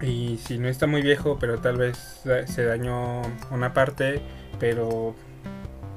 y 0.00 0.38
si 0.38 0.58
no 0.58 0.68
está 0.68 0.86
muy 0.86 1.02
viejo, 1.02 1.38
pero 1.40 1.58
tal 1.58 1.76
vez 1.76 2.22
se 2.46 2.64
dañó 2.64 3.22
una 3.50 3.74
parte, 3.74 4.22
pero 4.60 5.14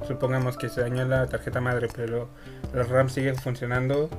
supongamos 0.07 0.57
que 0.57 0.69
se 0.69 0.81
dañó 0.81 1.05
la 1.05 1.27
tarjeta 1.27 1.61
madre, 1.61 1.87
pero 1.95 2.29
la 2.73 2.83
RAM 2.83 3.09
sigue 3.09 3.33
funcionando, 3.35 4.09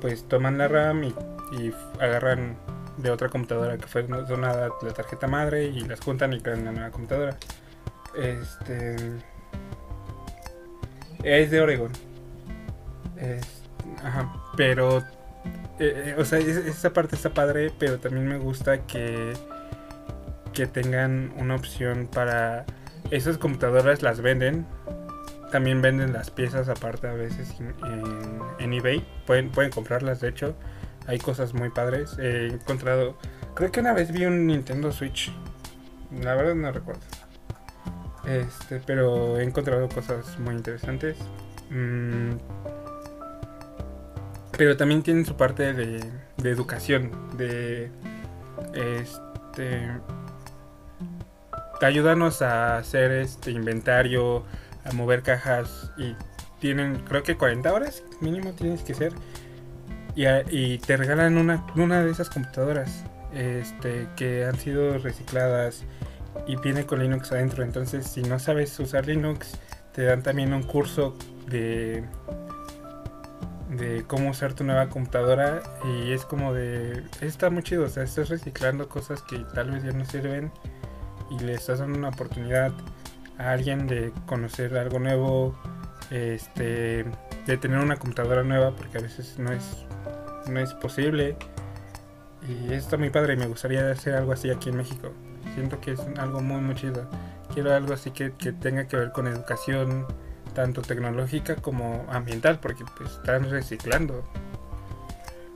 pues 0.00 0.28
toman 0.28 0.58
la 0.58 0.68
RAM 0.68 1.04
y, 1.04 1.14
agarran 2.00 2.56
de 2.96 3.10
otra 3.10 3.28
computadora 3.28 3.76
que 3.76 3.86
fue 3.86 4.02
donada 4.04 4.70
la 4.82 4.92
tarjeta 4.92 5.26
madre 5.26 5.64
y 5.64 5.80
las 5.80 6.00
juntan 6.00 6.32
y 6.32 6.40
crean 6.40 6.62
una 6.62 6.72
nueva 6.72 6.90
computadora. 6.90 7.36
Este 8.16 8.96
es 11.22 11.50
de 11.50 11.60
Oregon. 11.60 11.92
ajá, 14.02 14.32
pero 14.56 15.02
eh, 15.78 16.14
eh, 16.14 16.14
o 16.18 16.24
sea, 16.24 16.38
esa 16.38 16.92
parte 16.92 17.16
está 17.16 17.30
padre, 17.30 17.72
pero 17.78 17.98
también 17.98 18.28
me 18.28 18.38
gusta 18.38 18.86
que, 18.86 19.32
que 20.52 20.66
tengan 20.66 21.32
una 21.36 21.56
opción 21.56 22.08
para... 22.12 22.64
Esas 23.10 23.38
computadoras 23.38 24.02
las 24.02 24.20
venden. 24.20 24.66
También 25.50 25.82
venden 25.82 26.12
las 26.12 26.30
piezas 26.30 26.68
aparte 26.68 27.06
a 27.06 27.12
veces 27.12 27.54
en, 28.58 28.72
eBay. 28.72 29.06
Pueden, 29.26 29.50
pueden 29.50 29.70
comprarlas, 29.70 30.20
de 30.20 30.28
hecho. 30.28 30.56
Hay 31.06 31.18
cosas 31.18 31.54
muy 31.54 31.70
padres. 31.70 32.16
He 32.18 32.46
encontrado... 32.48 33.16
Creo 33.54 33.70
que 33.70 33.80
una 33.80 33.92
vez 33.92 34.10
vi 34.10 34.24
un 34.24 34.46
Nintendo 34.46 34.90
Switch. 34.92 35.32
La 36.22 36.34
verdad 36.34 36.54
no 36.54 36.72
recuerdo. 36.72 37.02
Este, 38.26 38.80
pero 38.84 39.38
he 39.38 39.44
encontrado 39.44 39.88
cosas 39.88 40.38
muy 40.38 40.54
interesantes. 40.54 41.18
Mm, 41.70 42.36
pero 44.56 44.76
también 44.76 45.02
tienen 45.02 45.26
su 45.26 45.36
parte 45.36 45.72
de, 45.72 46.00
educación, 46.44 47.10
de 47.36 47.90
este 48.74 49.90
ayúdanos 51.84 52.42
a 52.42 52.78
hacer 52.78 53.10
este 53.12 53.50
inventario, 53.50 54.44
a 54.84 54.92
mover 54.92 55.22
cajas 55.22 55.90
y 55.96 56.16
tienen 56.60 56.98
creo 57.06 57.22
que 57.22 57.36
40 57.36 57.72
horas 57.72 58.02
mínimo 58.20 58.52
tienes 58.52 58.82
que 58.82 58.94
ser 58.94 59.12
y, 60.16 60.78
te 60.78 60.96
regalan 60.96 61.36
una, 61.36 61.66
una 61.76 62.02
de 62.02 62.10
esas 62.10 62.30
computadoras 62.30 63.04
este, 63.32 64.08
que 64.16 64.44
han 64.44 64.56
sido 64.58 64.98
recicladas 64.98 65.84
y 66.46 66.56
viene 66.56 66.86
con 66.86 67.00
Linux 67.00 67.32
adentro. 67.32 67.64
Entonces 67.64 68.06
si 68.06 68.22
no 68.22 68.38
sabes 68.38 68.78
usar 68.78 69.06
Linux 69.06 69.58
te 69.92 70.04
dan 70.04 70.22
también 70.22 70.52
un 70.52 70.62
curso 70.62 71.16
de 71.48 72.04
de 73.76 74.04
cómo 74.06 74.30
usar 74.30 74.54
tu 74.54 74.64
nueva 74.64 74.88
computadora 74.88 75.62
y 75.84 76.12
es 76.12 76.24
como 76.24 76.52
de 76.52 77.02
está 77.20 77.50
muy 77.50 77.62
chido, 77.62 77.84
o 77.84 77.88
sea, 77.88 78.04
estás 78.04 78.28
reciclando 78.28 78.88
cosas 78.88 79.22
que 79.22 79.38
tal 79.54 79.70
vez 79.70 79.82
ya 79.82 79.92
no 79.92 80.04
sirven 80.04 80.52
y 81.30 81.42
le 81.42 81.54
estás 81.54 81.80
dando 81.80 81.98
una 81.98 82.10
oportunidad 82.10 82.72
a 83.38 83.50
alguien 83.50 83.86
de 83.86 84.12
conocer 84.26 84.76
algo 84.76 84.98
nuevo, 84.98 85.58
este, 86.10 87.04
de 87.46 87.56
tener 87.56 87.78
una 87.78 87.96
computadora 87.96 88.44
nueva 88.44 88.72
porque 88.76 88.98
a 88.98 89.00
veces 89.00 89.38
no 89.38 89.52
es 89.52 89.86
no 90.48 90.60
es 90.60 90.74
posible 90.74 91.36
y 92.48 92.72
está 92.72 92.96
muy 92.96 93.10
padre 93.10 93.34
y 93.34 93.36
me 93.36 93.46
gustaría 93.46 93.90
hacer 93.90 94.14
algo 94.14 94.32
así 94.32 94.50
aquí 94.50 94.68
en 94.68 94.76
México. 94.76 95.12
Siento 95.54 95.80
que 95.80 95.92
es 95.92 96.00
algo 96.18 96.40
muy 96.40 96.60
muy 96.60 96.74
chido. 96.74 97.08
Quiero 97.52 97.74
algo 97.74 97.94
así 97.94 98.10
que, 98.10 98.32
que 98.32 98.52
tenga 98.52 98.86
que 98.86 98.96
ver 98.96 99.12
con 99.12 99.26
educación, 99.26 100.06
tanto 100.54 100.82
tecnológica 100.82 101.56
como 101.56 102.04
ambiental, 102.10 102.58
porque 102.60 102.84
pues 102.96 103.12
están 103.12 103.48
reciclando. 103.50 104.24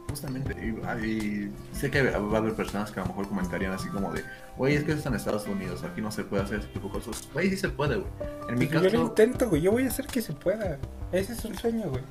Justamente, 0.08 0.54
y, 0.64 1.52
sé 1.76 1.90
que 1.90 2.02
va 2.02 2.36
a 2.36 2.40
haber 2.40 2.54
personas 2.54 2.90
que 2.90 3.00
a 3.00 3.02
lo 3.02 3.10
mejor 3.10 3.28
comentarían 3.28 3.72
así 3.72 3.88
como 3.88 4.10
de, 4.12 4.24
oye, 4.56 4.76
es 4.76 4.84
que 4.84 4.92
eso 4.92 5.08
en 5.08 5.14
Estados 5.14 5.46
Unidos, 5.46 5.84
aquí 5.84 6.00
no 6.00 6.10
se 6.10 6.24
puede 6.24 6.44
hacer 6.44 6.60
ese 6.60 6.68
tipo 6.68 6.88
de 6.88 6.94
cosas. 6.94 7.28
Güey, 7.34 7.50
sí 7.50 7.58
se 7.58 7.68
puede, 7.68 7.96
güey. 7.96 8.10
En 8.48 8.58
mi 8.58 8.66
pues 8.66 8.80
caso... 8.80 8.88
Yo 8.88 9.00
lo 9.02 9.06
intento, 9.08 9.50
güey, 9.50 9.60
yo 9.60 9.72
voy 9.72 9.84
a 9.84 9.88
hacer 9.88 10.06
que 10.06 10.22
se 10.22 10.32
pueda. 10.32 10.78
Ese 11.12 11.34
es 11.34 11.44
un 11.44 11.54
sueño, 11.56 11.90
güey. 11.90 12.02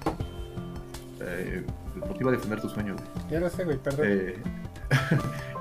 Eh, 1.22 1.66
iba 2.20 2.30
a 2.30 2.34
defender 2.34 2.62
tu 2.62 2.70
sueño, 2.70 2.96
güey. 2.96 3.08
Ya 3.32 3.40
lo 3.40 3.50
sé, 3.50 3.64
güey, 3.64 3.78
perdón. 3.78 4.08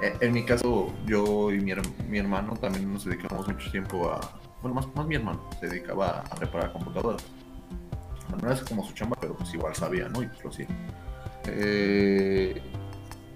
Eh, 0.02 0.14
en 0.20 0.34
mi 0.34 0.44
caso, 0.44 0.92
yo 1.06 1.50
y 1.50 1.58
mi, 1.58 1.72
mi 2.06 2.18
hermano 2.18 2.54
también 2.54 2.92
nos 2.92 3.06
dedicamos 3.06 3.48
mucho 3.48 3.70
tiempo 3.70 4.10
a, 4.10 4.20
bueno, 4.60 4.74
más, 4.94 5.06
mi 5.06 5.14
hermano, 5.14 5.48
se 5.58 5.68
dedicaba 5.68 6.20
a 6.20 6.34
reparar 6.36 6.72
computadoras. 6.72 7.24
no 8.42 8.50
era 8.50 8.60
como 8.64 8.84
su 8.84 8.92
chamba, 8.92 9.16
pero 9.20 9.34
pues 9.34 9.54
igual 9.54 9.74
sabía, 9.74 10.08
¿no? 10.10 10.22
Y 10.22 10.26
pues 10.26 10.44
lo 10.44 10.50
hacía. 10.50 10.66
Eh, 11.46 12.60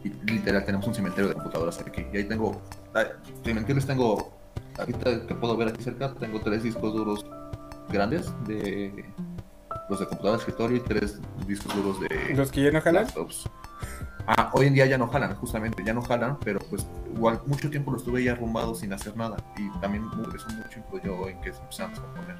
y 0.05 0.09
literal, 0.31 0.65
tenemos 0.65 0.87
un 0.87 0.95
cementerio 0.95 1.29
de 1.29 1.35
computadoras 1.35 1.79
aquí. 1.81 2.05
Y 2.13 2.19
ahí 2.19 2.25
tengo, 2.25 2.61
sin 3.45 3.55
mentirles, 3.55 3.87
tengo, 3.87 4.39
ahorita 4.79 5.27
que 5.27 5.35
puedo 5.35 5.57
ver 5.57 5.69
aquí 5.69 5.83
cerca, 5.83 6.15
tengo 6.15 6.41
tres 6.41 6.63
discos 6.63 6.93
duros 6.93 7.27
grandes 7.91 8.31
de 8.47 9.05
los 9.91 9.99
de 9.99 10.07
computadora 10.07 10.39
de 10.39 10.39
escritorio 10.39 10.77
y 10.77 10.81
tres 10.81 11.21
discos 11.47 11.75
duros 11.75 12.01
de 12.01 12.35
los 12.35 12.51
que 12.51 12.63
ya 12.63 12.71
no 12.71 12.81
jalan 12.81 13.07
Ah, 14.27 14.51
hoy 14.55 14.67
en 14.67 14.75
día 14.75 14.87
ya 14.87 14.97
no 14.97 15.09
jalan, 15.09 15.35
justamente, 15.35 15.83
ya 15.85 15.93
no 15.93 16.03
jalan, 16.03 16.39
pero 16.45 16.61
pues 16.71 16.87
igual 17.13 17.41
mucho 17.47 17.69
tiempo 17.69 17.91
los 17.91 18.05
tuve 18.05 18.23
ya 18.23 18.33
arrumbados 18.33 18.81
sin 18.81 18.93
hacer 18.93 19.17
nada 19.17 19.37
y 19.57 19.69
también 19.81 20.05
eso 20.05 20.47
mucho 20.51 20.79
influyó 20.79 21.29
en 21.29 21.41
que 21.41 21.53
se 21.53 21.61
empezaron 21.61 21.95
a 21.97 22.15
poner. 22.15 22.37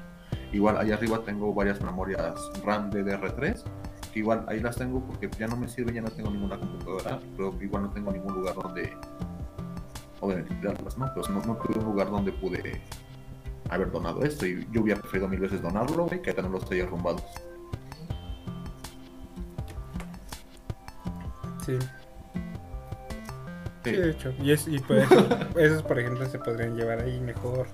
Igual 0.53 0.77
allá 0.77 0.95
arriba 0.95 1.19
tengo 1.25 1.53
varias 1.53 1.81
memorias 1.81 2.39
RAM 2.63 2.91
de 2.91 3.03
DR3 3.03 3.61
que 4.13 4.19
igual 4.19 4.45
ahí 4.47 4.61
las 4.61 4.77
tengo 4.77 5.05
porque 5.05 5.29
ya 5.37 5.47
no 5.47 5.57
me 5.57 5.67
sirve, 5.67 5.93
ya 5.93 6.01
no 6.01 6.09
tengo 6.09 6.29
ninguna 6.29 6.57
computadora, 6.57 7.19
pero 7.35 7.57
igual 7.61 7.83
no 7.83 7.89
tengo 7.91 8.11
ningún 8.11 8.35
lugar 8.35 8.55
donde, 8.55 8.93
obviamente, 10.21 10.53
tirarlas, 10.55 10.97
¿no? 10.97 11.11
Pero 11.13 11.27
no, 11.29 11.41
no 11.45 11.55
tuve 11.57 11.79
un 11.79 11.85
lugar 11.85 12.09
donde 12.09 12.31
pude 12.31 12.81
haber 13.71 13.91
donado 13.91 14.23
esto 14.23 14.45
y 14.45 14.67
yo 14.71 14.81
hubiera 14.81 14.99
preferido 15.01 15.27
mil 15.27 15.39
veces 15.39 15.61
donarlo, 15.61 16.05
güey, 16.05 16.21
que 16.21 16.33
tenerlos 16.33 16.69
ahí 16.71 16.81
arrumbados. 16.81 17.23
Sí, 21.65 21.77
Sí. 21.79 21.87
sí, 23.85 23.91
de 23.91 24.09
hecho. 24.11 24.33
Y, 24.41 24.51
es, 24.51 24.67
y 24.67 24.79
por 24.79 24.97
eso, 24.97 25.15
esos, 25.57 25.83
por 25.83 25.99
ejemplo, 25.99 26.25
se 26.27 26.39
podrían 26.39 26.75
llevar 26.75 26.99
ahí 27.01 27.19
mejor. 27.19 27.67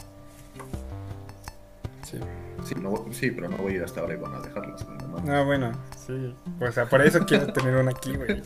Sí. 2.03 2.19
Sí, 2.63 2.75
no- 2.75 3.05
sí, 3.11 3.31
pero 3.31 3.49
no 3.49 3.57
voy 3.57 3.73
a 3.73 3.75
ir 3.77 3.83
hasta 3.83 4.03
Oregon 4.03 4.33
a 4.35 4.39
dejarlas, 4.39 4.87
no. 4.87 5.19
No, 5.19 5.45
bueno, 5.45 5.71
sí. 6.05 6.35
O 6.61 6.71
sea, 6.71 6.85
por 6.87 7.01
eso 7.01 7.19
quiero 7.25 7.51
tener 7.51 7.75
una 7.75 7.91
aquí, 7.91 8.15
güey. 8.15 8.41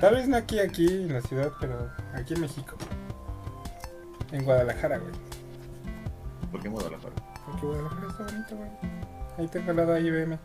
Tal 0.00 0.14
vez 0.14 0.28
no 0.28 0.36
aquí, 0.36 0.58
aquí 0.60 0.86
en 0.86 1.12
la 1.12 1.20
ciudad, 1.20 1.52
pero 1.60 1.90
aquí 2.14 2.34
en 2.34 2.40
México. 2.42 2.76
En 4.32 4.44
Guadalajara, 4.44 4.98
güey. 4.98 5.12
¿Por 6.50 6.60
qué 6.62 6.68
Guadalajara? 6.68 7.14
Porque 7.46 7.66
Guadalajara 7.66 8.06
está 8.08 8.24
bonito, 8.24 8.56
güey. 8.56 8.70
Ahí 9.38 9.48
tengo 9.48 9.70
al 9.70 9.76
lado 9.76 9.92
a 9.94 10.00
IBM. 10.00 10.38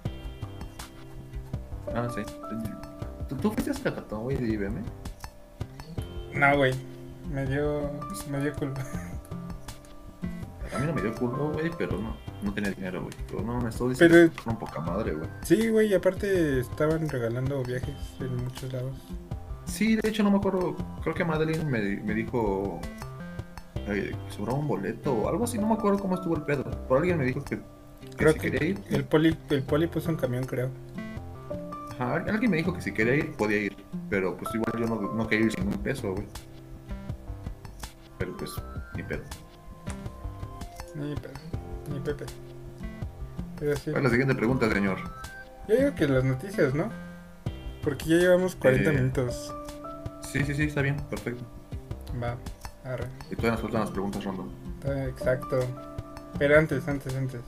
Ah, 1.96 2.08
sí. 2.14 2.22
¿Tú, 3.30 3.36
tú 3.38 3.52
fuiste 3.52 3.72
hasta 3.72 3.94
Catón, 3.94 4.24
güey, 4.24 4.38
de 4.38 4.48
IBM? 4.54 4.82
No, 6.34 6.58
güey. 6.58 6.74
Me 7.32 7.46
dio, 7.46 7.90
me 8.30 8.40
dio 8.42 8.54
culpa. 8.54 8.82
A 10.76 10.80
mí 10.80 10.88
no 10.88 10.94
me 10.94 11.02
dio 11.04 11.14
culo, 11.14 11.52
güey, 11.54 11.70
pero 11.78 11.98
no, 12.00 12.16
no 12.42 12.54
tenía 12.54 12.72
dinero, 12.72 13.04
güey. 13.04 13.14
Pero 13.28 13.44
no, 13.44 13.62
me 13.62 13.70
estoy 13.70 13.94
Pero- 13.96 14.16
diciendo 14.16 14.36
que 14.36 14.44
son 14.44 14.58
poca 14.60 14.80
madre, 14.82 15.14
güey. 15.14 15.30
Sí, 15.44 15.70
güey, 15.70 15.90
y 15.90 15.94
aparte 15.94 16.60
estaban 16.60 17.08
regalando 17.08 17.64
viajes 17.64 17.96
en 18.20 18.36
muchos 18.38 18.74
lados. 18.74 18.98
Sí, 19.66 19.96
de 19.96 20.10
hecho 20.10 20.24
no 20.24 20.32
me 20.32 20.38
acuerdo, 20.38 20.76
creo 21.04 21.16
que 21.16 21.24
Madeline 21.24 21.66
me, 21.70 21.80
me 22.04 22.14
dijo 22.14 22.82
eh, 23.88 24.16
sobraba 24.30 24.58
un 24.60 24.68
boleto 24.68 25.14
o 25.14 25.30
algo 25.30 25.44
así, 25.44 25.58
no 25.58 25.68
me 25.68 25.74
acuerdo 25.74 26.00
cómo 26.00 26.16
estuvo 26.16 26.36
el 26.36 26.44
pedo. 26.44 26.64
Por 26.88 26.98
alguien 27.00 27.18
me 27.18 27.26
dijo 27.26 27.44
que, 27.44 27.58
que 27.58 28.16
Creo 28.18 28.34
si 28.34 28.40
que 28.40 28.52
quería 28.52 28.70
ir, 28.70 28.84
el 28.90 29.04
poli, 29.06 29.38
el 29.50 29.64
poli 29.64 29.88
puso 29.88 30.10
un 30.10 30.16
camión, 30.18 30.46
creo. 30.46 30.70
ajá, 31.92 32.16
alguien 32.28 32.52
me 32.52 32.58
dijo 32.58 32.74
que 32.74 32.82
si 32.82 32.94
quería 32.94 33.16
ir, 33.16 33.34
podía 33.36 33.58
ir, 33.64 33.76
pero 34.10 34.36
pues 34.38 34.54
igual 34.56 34.74
yo 34.80 34.88
no, 34.88 35.14
no 35.14 35.28
quería 35.28 35.46
ir 35.48 35.52
sin 35.52 35.68
un 35.68 35.78
peso, 35.80 36.14
güey. 36.14 36.28
Pero 38.18 38.38
pues, 38.38 38.52
ni 38.96 39.04
pedo. 39.04 39.24
Ni 40.96 41.16
Pepe. 41.16 41.30
Ni 41.92 42.00
Pepe. 42.00 42.26
Pero 43.60 43.76
sí. 43.76 43.86
¿Cuál 43.92 43.98
es 43.98 44.04
la 44.04 44.10
siguiente 44.10 44.36
pregunta, 44.36 44.70
señor? 44.72 44.98
Yo 45.68 45.76
digo 45.76 45.96
que 45.96 46.08
las 46.08 46.24
noticias, 46.24 46.74
¿no? 46.76 46.90
Porque 47.84 48.06
ya 48.06 48.16
llevamos 48.18 48.56
40 48.56 48.92
Eh. 48.92 48.94
minutos. 48.94 49.54
Sí, 50.32 50.44
sí, 50.46 50.54
sí, 50.54 50.64
está 50.64 50.82
bien, 50.82 50.98
perfecto. 51.10 51.44
Va, 52.22 52.38
arre. 52.84 53.08
Y 53.32 53.36
todavía 53.36 53.52
nos 53.52 53.62
faltan 53.62 53.82
las 53.82 53.92
preguntas 53.92 54.24
random. 54.24 54.50
Ah, 54.86 55.06
Exacto. 55.08 55.60
Pero 56.40 56.58
antes, 56.58 56.88
antes, 56.88 57.16
antes. 57.16 57.42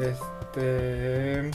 Este. 0.00 1.50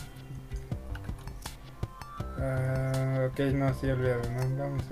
Ah, 2.40 3.28
ok, 3.32 3.40
no, 3.54 3.74
sí, 3.74 3.90
olvidado. 3.90 4.22
¿no? 4.32 4.58
Vamos. 4.58 4.84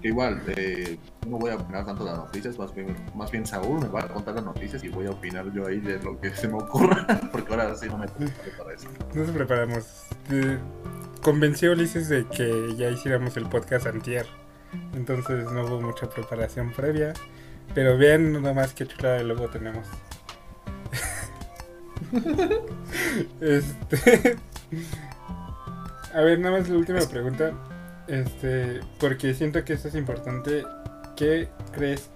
Que 0.00 0.08
igual, 0.08 0.42
eh, 0.56 0.98
no 1.28 1.38
voy 1.38 1.50
a 1.52 1.56
opinar 1.56 1.86
tanto 1.86 2.04
las 2.04 2.16
noticias, 2.16 2.58
más 2.58 2.74
bien, 2.74 2.96
más 3.14 3.30
bien 3.30 3.46
Saúl 3.46 3.80
me 3.80 3.88
va 3.88 4.00
a 4.00 4.08
contar 4.08 4.34
las 4.34 4.44
noticias 4.44 4.82
y 4.82 4.88
voy 4.88 5.06
a 5.06 5.10
opinar 5.10 5.52
yo 5.52 5.66
ahí 5.66 5.78
de 5.78 6.02
lo 6.02 6.20
que 6.20 6.34
se 6.34 6.48
me 6.48 6.54
ocurra, 6.54 7.06
porque 7.32 7.52
ahora 7.52 7.74
sí 7.76 7.86
no 7.86 7.98
me 7.98 8.08
para 8.08 8.74
eso. 8.74 8.88
Nos 9.14 9.30
preparamos. 9.30 10.06
Eh, 10.30 10.58
convencí 11.22 11.66
a 11.66 11.70
Ulises 11.70 12.08
de 12.08 12.26
que 12.26 12.74
ya 12.76 12.90
hiciéramos 12.90 13.36
el 13.36 13.48
podcast 13.48 13.86
antier. 13.86 14.26
Entonces 14.94 15.50
no 15.50 15.64
hubo 15.64 15.80
mucha 15.80 16.08
preparación 16.08 16.72
previa. 16.72 17.12
Pero 17.74 17.96
vean 17.96 18.32
nada 18.32 18.54
más 18.54 18.74
qué 18.74 18.86
chulada 18.86 19.16
de 19.16 19.24
logo 19.24 19.48
tenemos. 19.48 19.86
este. 23.40 24.36
A 26.14 26.20
ver, 26.20 26.38
nada 26.38 26.58
más 26.58 26.68
la 26.68 26.76
última 26.76 27.00
pregunta. 27.00 27.52
Este, 28.08 28.80
porque 28.98 29.34
siento 29.34 29.64
que 29.64 29.72
esto 29.72 29.88
es 29.88 29.94
importante. 29.94 30.64
¿Qué 31.16 31.48
crees 31.72 32.10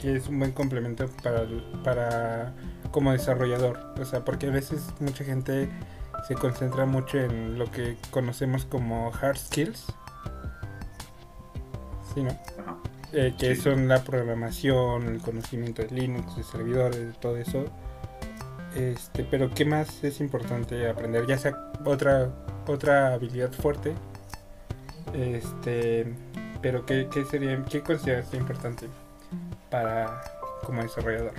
que 0.00 0.16
es 0.16 0.28
un 0.28 0.38
buen 0.38 0.52
complemento 0.52 1.08
para, 1.22 1.46
para 1.84 2.52
como 2.90 3.12
desarrollador? 3.12 3.78
O 4.00 4.04
sea, 4.04 4.24
porque 4.24 4.48
a 4.48 4.50
veces 4.50 4.82
mucha 4.98 5.24
gente 5.24 5.68
se 6.26 6.34
concentra 6.34 6.86
mucho 6.86 7.18
en 7.18 7.58
lo 7.58 7.70
que 7.70 7.96
conocemos 8.10 8.64
como 8.64 9.12
hard 9.14 9.36
skills. 9.36 9.86
Sí, 12.14 12.22
¿no? 12.22 12.30
Ajá. 12.30 12.76
Eh, 13.12 13.34
que 13.38 13.54
Sí. 13.56 13.62
son 13.62 13.88
la 13.88 14.02
programación, 14.04 15.08
el 15.08 15.20
conocimiento 15.20 15.82
de 15.82 15.90
Linux, 15.90 16.36
de 16.36 16.42
servidores, 16.44 16.98
de 16.98 17.12
todo 17.14 17.36
eso. 17.36 17.64
Este, 18.76 19.24
pero 19.24 19.50
¿qué 19.50 19.64
más 19.64 20.04
es 20.04 20.20
importante 20.20 20.88
aprender? 20.88 21.26
Ya 21.26 21.36
sea 21.38 21.72
otra 21.84 22.30
otra 22.68 23.14
habilidad 23.14 23.50
fuerte. 23.52 23.94
Este, 25.12 26.14
pero 26.62 26.86
¿qué, 26.86 27.08
qué 27.12 27.24
sería 27.24 27.64
qué 27.68 27.80
consideras 27.82 28.32
importante 28.34 28.86
para 29.70 30.20
como 30.64 30.82
desarrollador? 30.82 31.32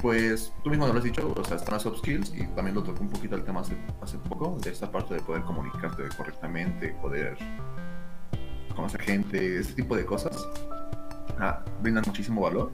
Pues 0.00 0.52
tú 0.62 0.70
mismo 0.70 0.86
lo 0.86 0.96
has 0.96 1.02
dicho, 1.02 1.34
o 1.36 1.44
sea, 1.44 1.56
están 1.56 1.74
las 1.74 1.82
soft 1.82 1.98
skills 1.98 2.32
y 2.34 2.46
también 2.48 2.76
lo 2.76 2.82
tocó 2.82 3.00
un 3.00 3.08
poquito 3.08 3.34
el 3.34 3.44
tema 3.44 3.60
hace, 3.60 4.18
poco, 4.28 4.56
de 4.62 4.70
esta 4.70 4.90
parte 4.90 5.14
de 5.14 5.20
poder 5.20 5.42
comunicarte 5.42 6.04
correctamente, 6.16 6.90
poder 7.02 7.36
conocer 8.76 9.00
gente, 9.02 9.58
ese 9.58 9.72
tipo 9.72 9.96
de 9.96 10.04
cosas. 10.04 10.48
Ah, 11.40 11.64
brindan 11.82 12.04
muchísimo 12.06 12.42
valor. 12.42 12.70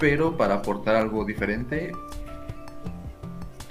Pero 0.00 0.36
para 0.36 0.56
aportar 0.56 0.96
algo 0.96 1.24
diferente, 1.24 1.92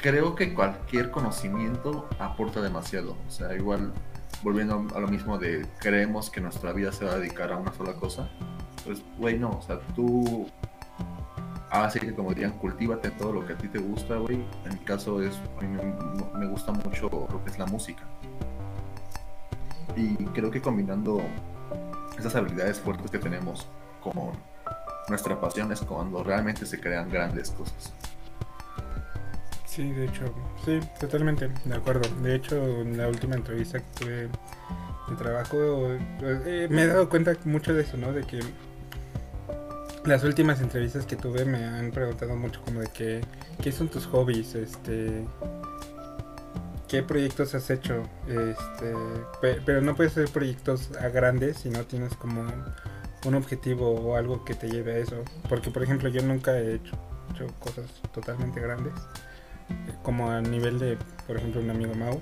creo 0.02 0.34
que 0.36 0.54
cualquier 0.54 1.12
conocimiento 1.12 2.08
aporta 2.20 2.62
demasiado. 2.62 3.18
O 3.28 3.32
sea, 3.32 3.54
igual, 3.54 3.92
volviendo 4.44 4.88
a 4.96 5.00
lo 5.02 5.10
mismo 5.10 5.38
de 5.38 5.68
creemos 5.80 6.30
que 6.30 6.39
nuestra 6.39 6.72
vida 6.72 6.94
se 6.94 7.04
va 7.04 7.14
a 7.14 7.18
dedicar 7.18 7.52
a 7.52 7.58
una 7.58 7.74
sola 7.74 7.94
cosa, 7.96 8.30
pues, 8.86 9.02
güey, 9.18 9.38
no, 9.38 9.52
o 9.52 9.62
sea, 9.62 9.80
tú 9.94 10.50
Así 11.72 11.99
que 11.99 12.13
como 12.13 12.30
dirían, 12.30 12.51
cultívate 12.57 13.11
todo 13.11 13.32
lo 13.32 13.47
que 13.47 13.53
a 13.53 13.57
ti 13.57 13.69
te 13.69 13.80
gusta, 13.80 14.17
güey. 14.17 14.43
En 14.65 14.74
mi 14.74 14.80
caso 14.80 15.22
es, 15.22 15.34
a 15.57 15.61
mí 15.61 15.67
me, 15.67 16.39
me 16.39 16.47
gusta 16.47 16.74
mucho 16.74 17.09
lo 17.09 17.43
que 17.43 17.49
es 17.49 17.57
la 17.57 17.65
música. 17.65 18.03
Y 19.95 20.15
creo 20.26 20.51
que 20.51 20.61
combinando 20.61 21.22
esas 22.19 22.36
habilidades 22.36 22.80
fuertes 22.80 23.09
que 23.09 23.19
tenemos 23.19 23.67
con 24.01 24.34
nuestra 25.07 25.39
pasión 25.39 25.72
es 25.72 25.80
cuando 25.82 26.24
realmente 26.24 26.65
se 26.65 26.80
crean 26.80 27.09
grandes 27.09 27.51
cosas. 27.51 27.93
Sí, 29.65 29.89
de 29.91 30.05
hecho, 30.05 30.26
sí, 30.65 30.82
totalmente, 30.99 31.49
de 31.63 31.76
acuerdo. 31.76 32.01
De 32.22 32.36
hecho, 32.36 32.82
en 32.82 32.97
la 32.97 33.07
última 33.07 33.36
entrevista 33.36 33.80
que 33.80 33.86
tuve 33.97 34.30
de 35.09 35.15
trabajo, 35.17 35.57
eh, 36.22 36.67
me 36.69 36.84
he 36.84 36.88
dado 36.88 37.07
cuenta 37.07 37.34
mucho 37.45 37.74
de 37.74 37.84
eso, 37.84 37.95
¿no? 37.95 38.11
De 38.11 38.24
que 38.24 38.41
las 40.06 40.24
últimas 40.24 40.62
entrevistas 40.62 41.06
que 41.06 41.16
tuve 41.16 41.45
me 41.45 41.64
han 41.64 41.91
preguntado 41.91 42.36
mucho 42.36 42.62
como 42.64 42.80
de 42.82 42.88
que, 42.88 43.22
¿qué 43.62 43.72
son 43.72 43.88
tus 43.88 44.06
hobbies? 44.08 44.56
Este, 44.56 45.26
¿qué 46.88 47.04
proyectos 47.04 47.54
has 47.56 47.70
hecho? 47.70 48.04
Este, 48.28 48.93
pe- 49.41 49.62
pero 49.66 49.82
no 49.82 49.95
puedes 49.95 50.14
hacer 50.14 50.30
proyectos 50.30 50.89
a 50.99 51.10
grandes 51.10 51.58
si 51.58 51.70
no 51.70 51.84
tienes 51.86 52.16
como 52.16 52.43
un 53.26 53.36
objetivo 53.36 53.91
o 53.91 54.16
algo 54.16 54.43
que 54.43 54.56
te 54.56 54.68
lleve 54.70 54.93
a 54.93 54.97
eso. 54.97 55.24
Porque, 55.47 55.70
por 55.70 55.84
ejemplo, 55.84 56.10
yo 56.10 56.24
nunca 56.24 56.58
he 56.58 56.74
hecho, 56.76 56.97
cosas 57.60 57.86
totalmente 58.14 58.60
grandes 58.60 58.93
como 60.04 60.30
a 60.32 60.41
nivel 60.41 60.80
de, 60.80 60.97
por 61.28 61.38
ejemplo, 61.38 61.62
un 61.62 61.70
amigo 61.70 61.93
Mau, 61.93 62.20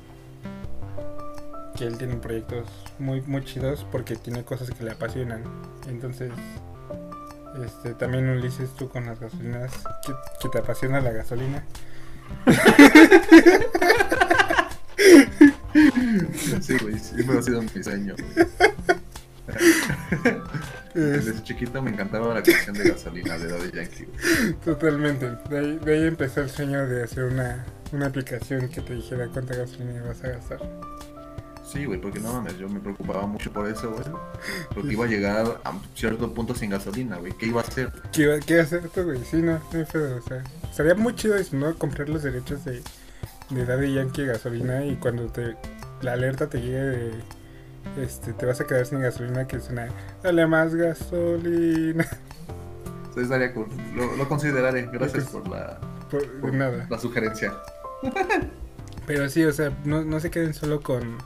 que 1.75 1.85
él 1.85 1.97
tiene 1.97 2.15
proyectos 2.17 2.67
muy, 2.99 3.21
muy 3.21 3.43
chidos 3.45 3.85
porque 3.91 4.15
tiene 4.17 4.43
cosas 4.43 4.69
que 4.69 4.83
le 4.83 4.91
apasionan. 4.91 5.43
Entonces, 5.87 6.31
este, 7.65 7.93
también 7.93 8.29
Ulises, 8.29 8.69
tú 8.75 8.89
con 8.89 9.05
las 9.05 9.19
gasolinas, 9.19 9.71
que, 10.05 10.13
que 10.41 10.49
te 10.49 10.59
apasiona 10.59 10.99
la 11.01 11.11
gasolina. 11.11 11.63
Sí, 16.61 16.77
güey, 16.81 16.99
siempre 16.99 17.37
ha 17.37 17.41
sido 17.41 17.61
mi 17.61 17.83
sueño. 17.83 18.15
Es- 20.93 21.25
Desde 21.25 21.43
chiquito 21.43 21.81
me 21.81 21.91
encantaba 21.91 22.33
la 22.33 22.43
canción 22.43 22.75
de 22.75 22.89
gasolina 22.89 23.37
de 23.37 23.47
Daddy 23.47 23.71
Yankee. 23.71 24.05
güey. 24.05 24.53
totalmente. 24.65 25.29
De 25.49 25.57
ahí, 25.59 25.79
de 25.83 25.93
ahí 25.93 26.07
empezó 26.07 26.41
el 26.41 26.49
sueño 26.49 26.85
de 26.87 27.03
hacer 27.03 27.25
una, 27.25 27.65
una 27.91 28.07
aplicación 28.07 28.67
que 28.69 28.81
te 28.81 28.93
dijera 28.95 29.27
cuánta 29.27 29.55
gasolina 29.55 30.03
vas 30.03 30.23
a 30.23 30.29
gastar. 30.29 30.59
Sí, 31.71 31.85
güey, 31.85 32.01
porque 32.01 32.19
no 32.19 32.33
mames, 32.33 32.57
yo 32.57 32.67
me 32.67 32.79
preocupaba 32.79 33.27
mucho 33.27 33.51
por 33.53 33.67
eso, 33.67 33.91
güey. 33.91 34.03
Porque 34.73 34.93
iba 34.93 35.05
a 35.05 35.07
llegar 35.07 35.61
a 35.63 35.73
cierto 35.93 36.33
punto 36.33 36.55
sin 36.55 36.71
gasolina, 36.71 37.17
güey. 37.17 37.33
¿Qué 37.33 37.45
iba 37.45 37.61
a 37.61 37.63
hacer? 37.63 37.91
¿Qué 38.11 38.23
iba, 38.23 38.39
qué 38.39 38.53
iba 38.53 38.61
a 38.63 38.65
hacer 38.65 38.85
esto, 38.85 39.03
güey? 39.05 39.23
Sí, 39.23 39.37
no, 39.37 39.53
no 39.71 39.79
hay 39.79 39.85
pedo, 39.85 40.17
o 40.17 40.21
sea. 40.21 40.43
Sería 40.73 40.95
muy 40.95 41.13
chido 41.15 41.35
eso, 41.35 41.55
¿no? 41.55 41.75
Comprar 41.75 42.09
los 42.09 42.23
derechos 42.23 42.65
de, 42.65 42.81
de 43.51 43.65
Daddy 43.65 43.93
Yankee 43.93 44.25
gasolina 44.25 44.83
y 44.83 44.95
cuando 44.95 45.27
te 45.27 45.55
la 46.01 46.13
alerta 46.13 46.47
te 46.49 46.59
llegue 46.59 46.79
de. 46.79 47.11
Este, 47.97 48.33
te 48.33 48.45
vas 48.45 48.59
a 48.61 48.65
quedar 48.67 48.85
sin 48.85 49.01
gasolina, 49.01 49.47
que 49.47 49.57
es 49.57 49.69
una. 49.69 49.89
Dale 50.23 50.47
más 50.47 50.73
gasolina. 50.73 52.05
Lo, 53.95 54.15
lo 54.15 54.29
consideraré. 54.29 54.87
Gracias 54.93 55.25
por 55.25 55.45
la, 55.49 55.77
Por, 56.09 56.25
por 56.39 56.53
nada. 56.53 56.87
la 56.89 56.97
sugerencia. 56.97 57.53
Pero 59.05 59.27
sí, 59.27 59.43
o 59.43 59.51
sea, 59.51 59.73
no, 59.83 60.05
no 60.05 60.19
se 60.21 60.31
queden 60.31 60.53
solo 60.53 60.81
con, 60.81 61.17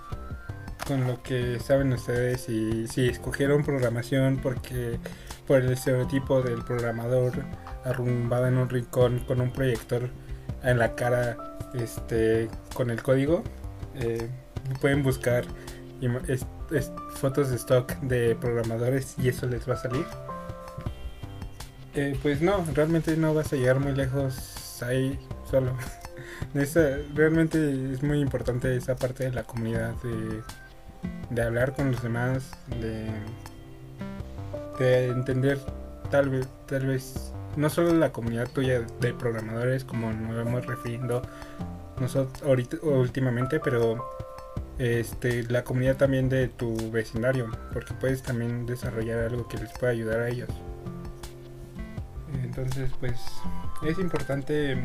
con 0.86 1.08
lo 1.08 1.22
que 1.24 1.60
saben 1.60 1.94
ustedes 1.94 2.50
y 2.50 2.88
si 2.88 3.08
escogieron 3.08 3.64
programación 3.64 4.40
porque 4.42 5.00
por 5.48 5.62
el 5.62 5.72
estereotipo 5.72 6.42
del 6.42 6.64
programador 6.64 7.46
arrumbado 7.84 8.48
en 8.48 8.58
un 8.58 8.70
rincón 8.70 9.20
con 9.20 9.42
un 9.42 9.52
proyector 9.52 10.10
en 10.64 10.80
la 10.80 10.96
cara 10.96 11.58
este 11.74 12.50
con 12.74 12.90
el 12.90 13.02
código 13.02 13.44
eh, 13.96 14.30
pueden 14.82 15.04
buscar 15.04 15.46
fotos 17.16 17.50
de 17.50 17.56
stock 17.56 17.94
de 18.02 18.36
programadores 18.36 19.16
y 19.18 19.30
eso 19.30 19.48
les 19.48 19.68
va 19.68 19.74
a 19.76 19.78
salir. 19.78 20.06
Eh, 21.96 22.18
pues 22.22 22.42
no 22.42 22.66
realmente 22.74 23.16
no 23.16 23.34
vas 23.34 23.54
a 23.54 23.56
llegar 23.56 23.80
muy 23.80 23.94
lejos 23.94 24.82
ahí 24.82 25.20
solo. 25.50 25.78
Realmente 27.14 27.94
es 27.94 28.04
muy 28.04 28.20
importante 28.20 28.76
esa 28.76 28.96
parte 28.96 29.26
de 29.26 29.32
la 29.32 29.44
comunidad 29.44 29.94
de, 30.04 30.42
de 31.30 31.42
hablar 31.42 31.74
con 31.74 31.92
los 31.92 32.02
demás, 32.02 32.52
de, 32.80 33.10
de 34.80 35.08
entender 35.10 35.60
tal 36.12 36.30
vez, 36.30 36.48
tal 36.68 36.86
vez 36.86 37.34
no 37.56 37.70
solo 37.70 37.94
la 37.94 38.12
comunidad 38.12 38.48
tuya 38.50 38.82
de 39.00 39.14
programadores 39.14 39.84
como 39.84 40.12
nos 40.12 40.36
vamos 40.36 40.66
refiriendo 40.66 41.22
nosotros 42.00 42.42
ahorita 42.44 42.78
últimamente, 42.82 43.60
pero 43.60 44.04
este 44.80 45.44
la 45.44 45.64
comunidad 45.64 45.98
también 45.98 46.30
de 46.30 46.48
tu 46.48 46.92
vecindario, 46.92 47.52
porque 47.72 47.94
puedes 47.94 48.24
también 48.24 48.66
desarrollar 48.66 49.20
algo 49.20 49.48
que 49.48 49.58
les 49.58 49.72
pueda 49.74 49.92
ayudar 49.92 50.20
a 50.22 50.30
ellos. 50.30 50.50
Entonces, 52.44 52.92
pues 53.00 53.20
es 53.84 54.00
importante 54.00 54.78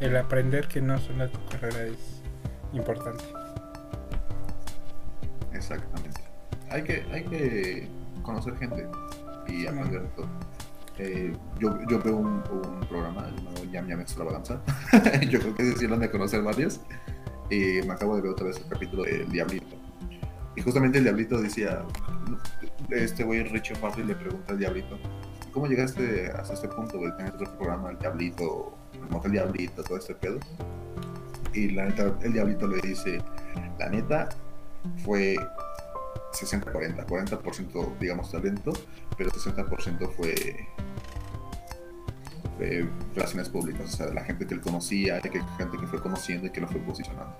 el 0.00 0.16
aprender 0.16 0.68
que 0.68 0.80
no 0.80 0.98
solo 0.98 1.28
tu 1.28 1.38
carrera 1.50 1.84
es 1.84 2.22
importante. 2.72 3.24
Exactamente. 5.58 6.20
Hay 6.70 6.82
que, 6.82 7.04
hay 7.12 7.24
que 7.24 7.88
conocer 8.22 8.56
gente 8.56 8.86
y 9.48 9.66
aprender 9.66 10.02
de 10.02 10.08
todo. 10.08 10.28
Eh, 10.98 11.32
yo, 11.58 11.78
yo 11.88 12.00
veo 12.00 12.16
un, 12.16 12.42
un 12.50 12.80
programa 12.88 13.30
llamado 13.36 13.64
Yam 13.72 13.88
Yam 13.88 14.00
Extravaganza. 14.00 14.60
yo 15.30 15.40
creo 15.40 15.54
que 15.54 15.86
han 15.86 16.00
de 16.00 16.10
conocer 16.10 16.42
varios. 16.42 16.80
Y 17.50 17.80
me 17.86 17.92
acabo 17.92 18.16
de 18.16 18.22
ver 18.22 18.32
otra 18.32 18.46
vez 18.46 18.58
el 18.58 18.68
capítulo 18.68 19.04
del 19.04 19.28
Diablito. 19.30 19.76
Y 20.54 20.60
justamente 20.60 20.98
el 20.98 21.04
Diablito 21.04 21.40
decía, 21.40 21.82
este 22.90 23.24
güey 23.24 23.44
Richie 23.44 23.74
Farley 23.76 24.04
le 24.04 24.14
pregunta 24.14 24.52
al 24.52 24.58
Diablito, 24.58 24.98
¿cómo 25.52 25.66
llegaste 25.66 26.30
hasta 26.32 26.54
este 26.54 26.68
punto 26.68 26.98
de 26.98 27.12
tener 27.12 27.32
otro 27.34 27.56
programa, 27.56 27.90
el 27.90 27.98
Diablito, 27.98 28.76
el 28.92 29.08
Motel 29.08 29.32
Diablito, 29.32 29.82
todo 29.84 29.98
este 29.98 30.14
pedo? 30.14 30.38
Y 31.54 31.70
la 31.70 31.86
neta, 31.86 32.12
el 32.22 32.32
Diablito 32.32 32.66
le 32.66 32.80
dice, 32.80 33.22
la 33.78 33.88
neta 33.88 34.28
fue 35.04 35.36
60-40, 36.32 37.06
40%, 37.06 37.98
digamos 37.98 38.30
talento, 38.30 38.72
pero 39.16 39.30
60% 39.30 40.10
fue, 40.12 40.66
fue 42.56 42.88
relaciones 43.14 43.48
públicas, 43.48 43.94
o 43.94 43.96
sea, 43.96 44.06
la 44.12 44.24
gente 44.24 44.46
que 44.46 44.54
él 44.54 44.60
conocía, 44.60 45.20
que 45.20 45.30
gente 45.30 45.78
que 45.78 45.86
fue 45.86 46.00
conociendo 46.00 46.46
y 46.46 46.50
que 46.50 46.60
lo 46.60 46.68
fue 46.68 46.80
posicionando. 46.80 47.34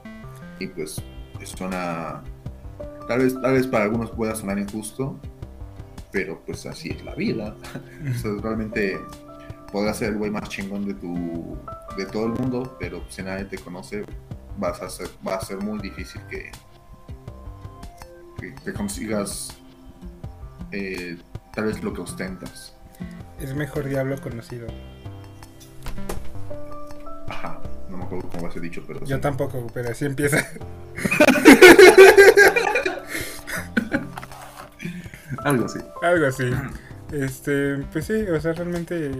Y 0.58 0.66
pues 0.68 1.02
suena, 1.44 2.22
tal 3.06 3.20
vez, 3.20 3.40
tal 3.40 3.54
vez 3.54 3.66
para 3.66 3.84
algunos 3.84 4.10
pueda 4.10 4.34
sonar 4.34 4.58
injusto, 4.58 5.18
pero 6.10 6.40
pues 6.44 6.66
así 6.66 6.90
es 6.90 7.04
la 7.04 7.14
vida. 7.14 7.56
O 8.10 8.18
sea, 8.18 8.30
realmente 8.42 8.98
podrás 9.70 9.98
ser 9.98 10.12
el 10.12 10.18
güey 10.18 10.30
más 10.30 10.48
chingón 10.48 10.86
de 10.86 10.94
tu 10.94 11.56
de 11.96 12.06
todo 12.06 12.26
el 12.26 12.32
mundo, 12.32 12.76
pero 12.78 13.02
si 13.08 13.22
nadie 13.22 13.44
te 13.44 13.58
conoce, 13.58 14.04
vas 14.56 14.80
a 14.82 14.88
ser, 14.88 15.08
va 15.26 15.36
a 15.36 15.40
ser 15.40 15.58
muy 15.58 15.78
difícil 15.80 16.20
que, 16.30 16.50
que, 18.38 18.54
que 18.54 18.72
consigas 18.72 19.56
eh, 20.72 21.18
tal 21.54 21.64
vez 21.66 21.82
lo 21.82 21.92
que 21.92 22.00
ostentas. 22.02 22.74
Es 23.40 23.54
mejor 23.54 23.88
diablo 23.88 24.20
conocido. 24.20 24.66
Ajá, 27.28 27.60
no 27.88 27.96
me 27.98 28.04
acuerdo 28.04 28.28
cómo 28.28 28.44
va 28.44 28.48
ese 28.48 28.60
dicho, 28.60 28.82
pero 28.86 29.00
Yo 29.04 29.16
sí. 29.16 29.22
tampoco, 29.22 29.66
pero 29.72 29.90
así 29.90 30.04
empieza. 30.06 30.44
algo 35.44 35.66
así. 35.66 35.78
Algo 36.02 36.26
así. 36.26 36.50
Este, 37.12 37.76
pues 37.92 38.06
sí, 38.06 38.22
o 38.22 38.40
sea, 38.40 38.52
realmente 38.52 39.12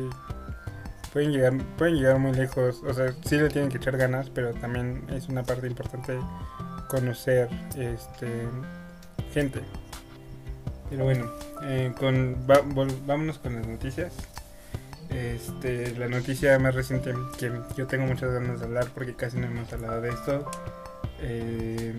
pueden 1.12 1.32
llegar, 1.32 1.56
pueden 1.76 1.96
llegar 1.96 2.18
muy 2.18 2.32
lejos. 2.32 2.82
O 2.86 2.92
sea, 2.92 3.14
sí 3.24 3.36
le 3.36 3.48
tienen 3.48 3.70
que 3.70 3.78
echar 3.78 3.96
ganas, 3.96 4.30
pero 4.30 4.52
también 4.54 5.04
es 5.10 5.28
una 5.28 5.42
parte 5.42 5.66
importante 5.66 6.18
conocer 6.88 7.48
este 7.76 8.48
gente. 9.32 9.60
Pero 10.90 11.04
bueno, 11.04 11.30
eh, 11.62 11.92
con 11.98 12.36
va- 12.50 12.62
vámonos 13.06 13.38
con 13.38 13.54
las 13.56 13.66
noticias. 13.66 14.12
Este, 15.10 15.96
la 15.96 16.06
noticia 16.08 16.58
más 16.58 16.74
reciente 16.74 17.14
que 17.38 17.50
yo 17.76 17.86
tengo 17.86 18.06
muchas 18.06 18.30
ganas 18.32 18.60
de 18.60 18.66
hablar 18.66 18.88
porque 18.94 19.14
casi 19.14 19.38
no 19.38 19.46
hemos 19.46 19.72
hablado 19.72 20.00
de 20.00 20.10
esto. 20.10 20.50
eh, 21.20 21.94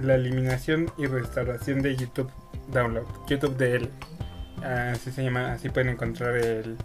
la 0.00 0.14
eliminación 0.14 0.90
y 0.96 1.06
restauración 1.06 1.82
de 1.82 1.94
YouTube 1.96 2.30
Download, 2.72 3.04
YouTube 3.28 3.56
DL. 3.58 3.88
Así 4.64 5.10
se 5.12 5.22
llama, 5.22 5.52
así 5.52 5.68
pueden 5.68 5.90
encontrar 5.90 6.34
el, 6.36 6.76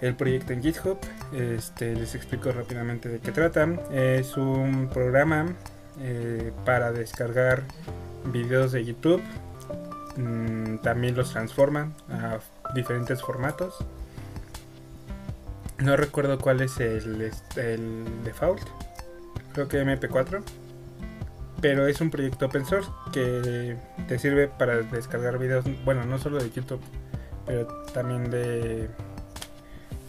el 0.00 0.14
proyecto 0.14 0.52
en 0.52 0.62
GitHub. 0.62 0.98
Este, 1.32 1.94
les 1.96 2.14
explico 2.14 2.52
rápidamente 2.52 3.08
de 3.08 3.18
qué 3.18 3.32
trata. 3.32 3.66
Es 3.92 4.36
un 4.36 4.88
programa 4.92 5.46
eh, 6.00 6.52
para 6.64 6.92
descargar 6.92 7.62
videos 8.32 8.72
de 8.72 8.84
YouTube. 8.84 9.22
Mm, 10.16 10.78
también 10.78 11.16
los 11.16 11.32
transforma 11.32 11.92
a 12.10 12.38
diferentes 12.74 13.20
formatos. 13.22 13.74
No 15.78 15.96
recuerdo 15.96 16.38
cuál 16.38 16.60
es 16.60 16.78
el, 16.80 17.30
el 17.56 18.04
default. 18.24 18.62
Creo 19.52 19.68
que 19.68 19.82
MP4 19.84 20.42
pero 21.60 21.86
es 21.86 21.98
un 22.02 22.10
proyecto 22.10 22.44
open 22.44 22.66
source 22.66 22.90
que 23.10 23.78
te 24.06 24.18
sirve 24.18 24.48
para 24.48 24.82
descargar 24.82 25.38
videos, 25.38 25.64
bueno, 25.86 26.04
no 26.04 26.18
solo 26.18 26.36
de 26.36 26.50
YouTube, 26.50 26.80
pero 27.46 27.66
también 27.94 28.30
de... 28.30 28.90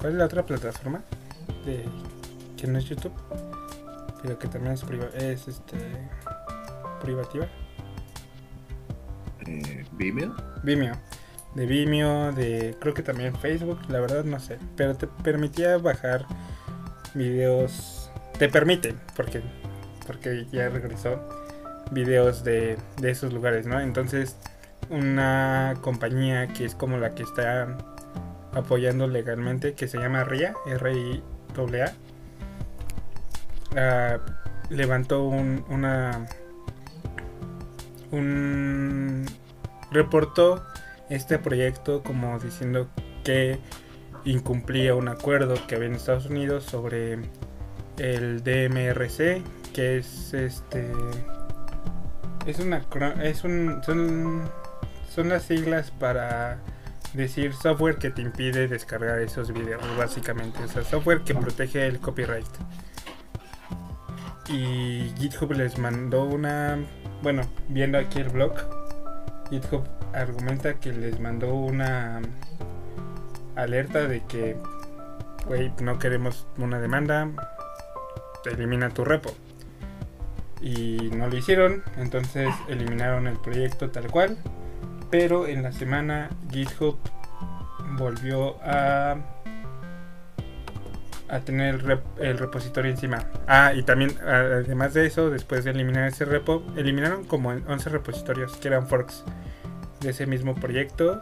¿Cuál 0.02 0.12
es 0.14 0.18
la 0.18 0.26
otra 0.26 0.46
plataforma? 0.46 1.02
De 1.66 1.86
que 2.58 2.68
no 2.68 2.78
es 2.78 2.84
YouTube, 2.84 3.14
pero 4.22 4.38
que 4.38 4.50
también 4.50 4.74
es, 4.74 4.84
priva- 4.84 5.08
es 5.16 5.48
este 5.48 5.78
privativa. 7.02 7.48
Eh, 9.48 9.86
Vimeo. 9.94 10.36
Vimeo. 10.64 10.96
De 11.56 11.66
Vimeo, 11.66 12.32
de 12.34 12.76
creo 12.80 12.94
que 12.94 13.02
también 13.02 13.36
Facebook, 13.36 13.80
la 13.90 14.00
verdad 14.00 14.24
no 14.24 14.40
sé. 14.40 14.58
Pero 14.76 14.96
te 14.96 15.08
permitía 15.08 15.78
bajar 15.78 16.26
videos. 17.14 18.12
Te 18.38 18.50
permite, 18.50 18.94
porque, 19.16 19.42
porque 20.06 20.46
ya 20.52 20.68
regresó, 20.68 21.30
videos 21.92 22.44
de, 22.44 22.78
de 22.98 23.12
esos 23.12 23.32
lugares, 23.32 23.66
¿no? 23.66 23.80
Entonces, 23.80 24.36
una 24.90 25.76
compañía 25.82 26.48
que 26.48 26.66
es 26.66 26.76
como 26.76 26.98
la 26.98 27.16
que 27.16 27.24
está 27.24 27.78
apoyando 28.54 29.08
legalmente, 29.08 29.74
que 29.74 29.88
se 29.88 29.98
llama 29.98 30.24
RIA, 30.24 30.54
R-I-A, 30.66 31.94
ah, 33.78 34.18
levantó 34.70 35.24
un, 35.28 35.66
una. 35.70 36.28
Un. 38.16 39.26
reportó 39.92 40.64
este 41.10 41.38
proyecto 41.38 42.04
como 42.04 42.40
diciendo 42.40 42.88
que 43.24 43.60
incumplía 44.24 44.96
un 44.96 45.08
acuerdo 45.08 45.56
que 45.68 45.76
había 45.76 45.88
en 45.88 45.96
Estados 45.96 46.26
Unidos 46.26 46.64
sobre 46.64 47.20
el 47.98 48.44
DMRC, 48.44 49.44
que 49.74 49.98
es 49.98 50.34
este 50.34 50.92
es 52.46 52.60
una 52.60 52.86
es 53.24 53.44
un 53.44 53.82
son 53.84 54.50
son 55.14 55.30
las 55.30 55.44
siglas 55.44 55.92
para 55.92 56.60
decir 57.16 57.54
software 57.54 57.98
que 57.98 58.10
te 58.10 58.22
impide 58.22 58.68
descargar 58.68 59.20
esos 59.20 59.54
videos 59.54 59.82
básicamente, 59.98 60.64
o 60.64 60.68
sea, 60.68 60.84
software 60.84 61.22
que 61.22 61.34
protege 61.34 61.88
el 61.88 62.00
copyright. 62.00 62.46
y 64.50 65.12
GitHub 65.18 65.52
les 65.54 65.78
mandó 65.78 66.26
una, 66.26 66.78
bueno, 67.22 67.44
viendo 67.70 67.98
aquí 67.98 68.20
el 68.20 68.30
blog, 68.30 68.54
GitHub 69.50 69.84
argumenta 70.14 70.76
que 70.76 70.94
les 70.94 71.20
mandó 71.20 71.54
una 71.54 72.22
alerta 73.56 74.08
de 74.08 74.24
que, 74.24 74.56
güey, 75.46 75.72
no 75.82 76.00
queremos 76.00 76.48
una 76.58 76.80
demanda, 76.80 77.30
elimina 78.46 78.90
tu 78.90 79.04
repo. 79.06 79.32
Y 80.62 81.12
no 81.16 81.28
lo 81.28 81.36
hicieron, 81.36 81.84
entonces 81.98 82.50
eliminaron 82.68 83.28
el 83.28 83.38
proyecto 83.38 83.92
tal 83.92 84.08
cual. 84.10 84.38
Pero 85.12 85.48
en 85.48 85.64
la 85.64 85.72
semana 85.72 86.30
GitHub 86.50 86.98
volvió 87.98 88.58
a 88.64 89.18
a 91.28 91.40
tener 91.40 91.76
el, 91.76 91.82
rep- 91.84 92.20
el 92.20 92.38
repositorio 92.38 92.92
encima. 92.92 93.26
Ah, 93.48 93.74
y 93.74 93.84
también, 93.84 94.18
además 94.26 94.94
de 94.94 95.06
eso, 95.06 95.30
después 95.30 95.64
de 95.64 95.72
eliminar 95.72 96.08
ese 96.08 96.26
repo, 96.26 96.64
eliminaron 96.76 97.24
como 97.26 97.50
11 97.50 97.90
repositorios 97.90 98.56
que 98.58 98.68
eran 98.68 98.88
forks 98.88 99.24
de 100.02 100.10
ese 100.10 100.26
mismo 100.28 100.56
proyecto. 100.56 101.22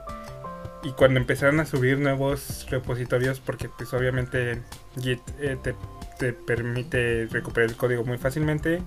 Y 0.84 0.91
cuando 0.91 1.20
empezaron 1.20 1.60
a 1.62 1.66
subir 1.66 1.97
nuevos 1.97 2.68
repositorios, 2.70 3.39
porque 3.39 3.70
pues 3.70 3.93
obviamente 3.93 4.62
Git 4.99 5.22
eh, 5.39 5.58
te, 5.64 5.76
te 6.20 6.34
permite 6.34 7.28
recuperar 7.32 7.70
el 7.70 7.78
código 7.78 8.04
muy 8.04 8.18
fácilmente, 8.18 8.82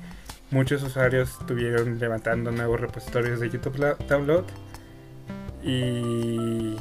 muchos 0.51 0.83
usuarios 0.83 1.31
estuvieron 1.41 1.99
levantando 1.99 2.51
nuevos 2.53 2.81
repositorios 2.81 3.41
de 3.41 3.49
YouTube 3.49 3.97
Download. 4.09 4.45
Y 5.63 6.77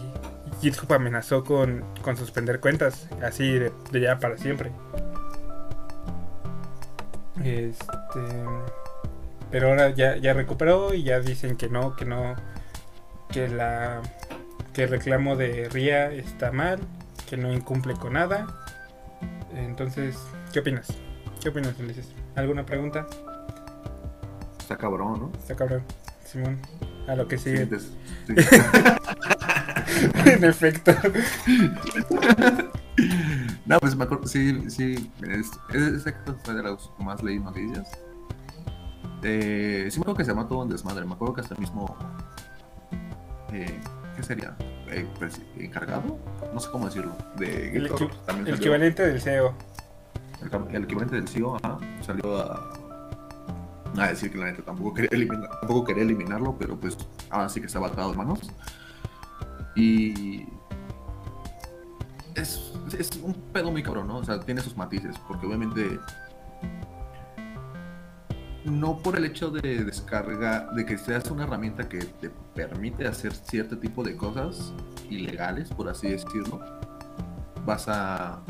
GitHub 0.61 0.91
amenazó 0.93 1.43
con, 1.43 1.83
con 2.01 2.17
suspender 2.17 2.59
cuentas, 2.59 3.07
así 3.21 3.51
de, 3.51 3.71
de 3.91 4.01
ya 4.01 4.19
para 4.19 4.37
siempre. 4.37 4.71
Este, 7.43 7.85
pero 9.51 9.69
ahora 9.69 9.89
ya, 9.91 10.17
ya 10.17 10.33
recuperó 10.33 10.93
y 10.93 11.03
ya 11.03 11.19
dicen 11.19 11.57
que 11.57 11.69
no, 11.69 11.95
que 11.95 12.05
no, 12.05 12.35
que 13.31 13.47
la 13.47 14.01
que 14.73 14.83
el 14.83 14.89
reclamo 14.89 15.37
de 15.37 15.69
RIA 15.69 16.11
está 16.11 16.51
mal, 16.51 16.79
que 17.29 17.37
no 17.37 17.53
incumple 17.53 17.93
con 17.93 18.13
nada. 18.13 18.45
Entonces, 19.53 20.17
¿qué 20.51 20.59
opinas? 20.59 20.87
¿Qué 21.41 21.49
opinas, 21.49 21.79
Ulises? 21.79 22.11
¿Alguna 22.35 22.65
pregunta? 22.65 23.07
Está 24.59 24.77
cabrón, 24.77 25.19
¿no? 25.19 25.31
Está 25.39 25.55
cabrón, 25.55 25.83
Simón. 26.25 26.59
A 27.07 27.15
lo 27.15 27.27
que 27.27 27.37
sigue. 27.37 27.67
Sí. 27.79 27.89
en 30.25 30.43
efecto. 30.43 30.91
No, 33.65 33.79
pues 33.79 33.95
me 33.95 34.03
acuerdo, 34.03 34.27
sí, 34.27 34.69
sí, 34.69 35.11
es, 35.27 35.51
es, 35.73 35.87
exacto, 35.93 36.35
fue 36.43 36.53
de 36.53 36.63
que 36.63 37.03
más 37.03 37.21
leí 37.23 37.39
noticias. 37.39 37.89
Eh, 39.23 39.87
sí 39.89 39.97
me 39.99 40.03
acuerdo 40.03 40.17
que 40.17 40.23
se 40.23 40.31
llamó 40.31 40.47
todo 40.47 40.59
un 40.59 40.69
desmadre, 40.69 41.03
me 41.03 41.13
acuerdo 41.13 41.33
que 41.33 41.41
hasta 41.41 41.55
el 41.55 41.61
mismo, 41.61 41.97
eh, 43.51 43.79
¿qué 44.15 44.23
sería? 44.23 44.55
Eh, 44.87 45.05
pues, 45.17 45.41
¿Encargado? 45.57 46.17
No 46.53 46.59
sé 46.59 46.69
cómo 46.71 46.85
decirlo, 46.85 47.17
de 47.37 47.75
El, 47.75 47.87
equivalente 48.53 49.05
del 49.05 49.19
CEO. 49.19 49.55
el, 50.43 50.75
el 50.75 50.83
equivalente 50.83 51.15
del 51.15 51.27
CEO, 51.27 51.57
ajá, 51.57 51.79
salió 52.01 52.37
a, 52.37 52.84
a 53.99 54.07
decir 54.07 54.31
que 54.31 54.37
la 54.37 54.45
neta 54.45 54.63
tampoco 54.63 54.93
quería, 54.93 55.09
eliminar, 55.11 55.49
tampoco 55.59 55.85
quería 55.85 56.03
eliminarlo, 56.03 56.55
pero 56.57 56.79
pues 56.79 56.97
ahora 57.29 57.49
sí 57.49 57.59
que 57.59 57.67
estaba 57.67 57.87
atado 57.87 58.11
de 58.11 58.17
manos. 58.17 58.39
Y 59.75 60.45
es, 62.35 62.73
es 62.97 63.09
un 63.21 63.33
pedo 63.53 63.71
muy 63.71 63.83
cabrón, 63.83 64.07
¿no? 64.07 64.17
O 64.17 64.23
sea, 64.23 64.39
tiene 64.39 64.61
sus 64.61 64.75
matices, 64.77 65.17
porque 65.27 65.45
obviamente 65.45 65.99
no 68.65 68.97
por 68.97 69.15
el 69.15 69.25
hecho 69.25 69.51
de 69.51 69.83
descarga, 69.83 70.71
de 70.73 70.85
que 70.85 70.97
seas 70.97 71.29
una 71.29 71.43
herramienta 71.43 71.87
que 71.87 71.99
te 71.99 72.31
permite 72.55 73.07
hacer 73.07 73.33
cierto 73.33 73.77
tipo 73.77 74.03
de 74.03 74.15
cosas 74.15 74.73
ilegales, 75.09 75.69
por 75.69 75.87
así 75.87 76.09
decirlo, 76.09 76.59
vas 77.65 77.87
a 77.87 78.41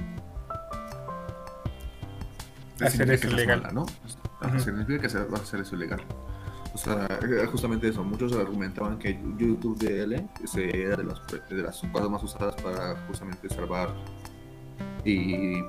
Hacer 2.81 3.09
eso 3.11 3.29
ilegal. 3.29 3.61
mala, 3.61 3.73
¿no? 3.73 3.85
Significa 4.59 5.07
que 5.07 5.17
va 5.17 5.37
a 5.37 5.41
hacer 5.41 5.61
eso 5.61 5.75
ilegal. 5.75 6.01
O 6.73 6.77
sea, 6.77 7.07
era 7.21 7.47
justamente 7.47 7.87
eso. 7.87 8.03
Muchos 8.03 8.33
argumentaban 8.33 8.99
que 8.99 9.17
YouTube 9.37 9.77
DL 9.77 10.27
era 10.57 10.97
de 10.97 11.03
las, 11.03 11.21
de 11.49 11.61
las 11.63 11.81
cosas 11.91 12.09
más 12.09 12.23
usadas 12.23 12.55
para 12.61 12.95
justamente 13.07 13.47
salvar 13.49 13.89
y, 15.05 15.59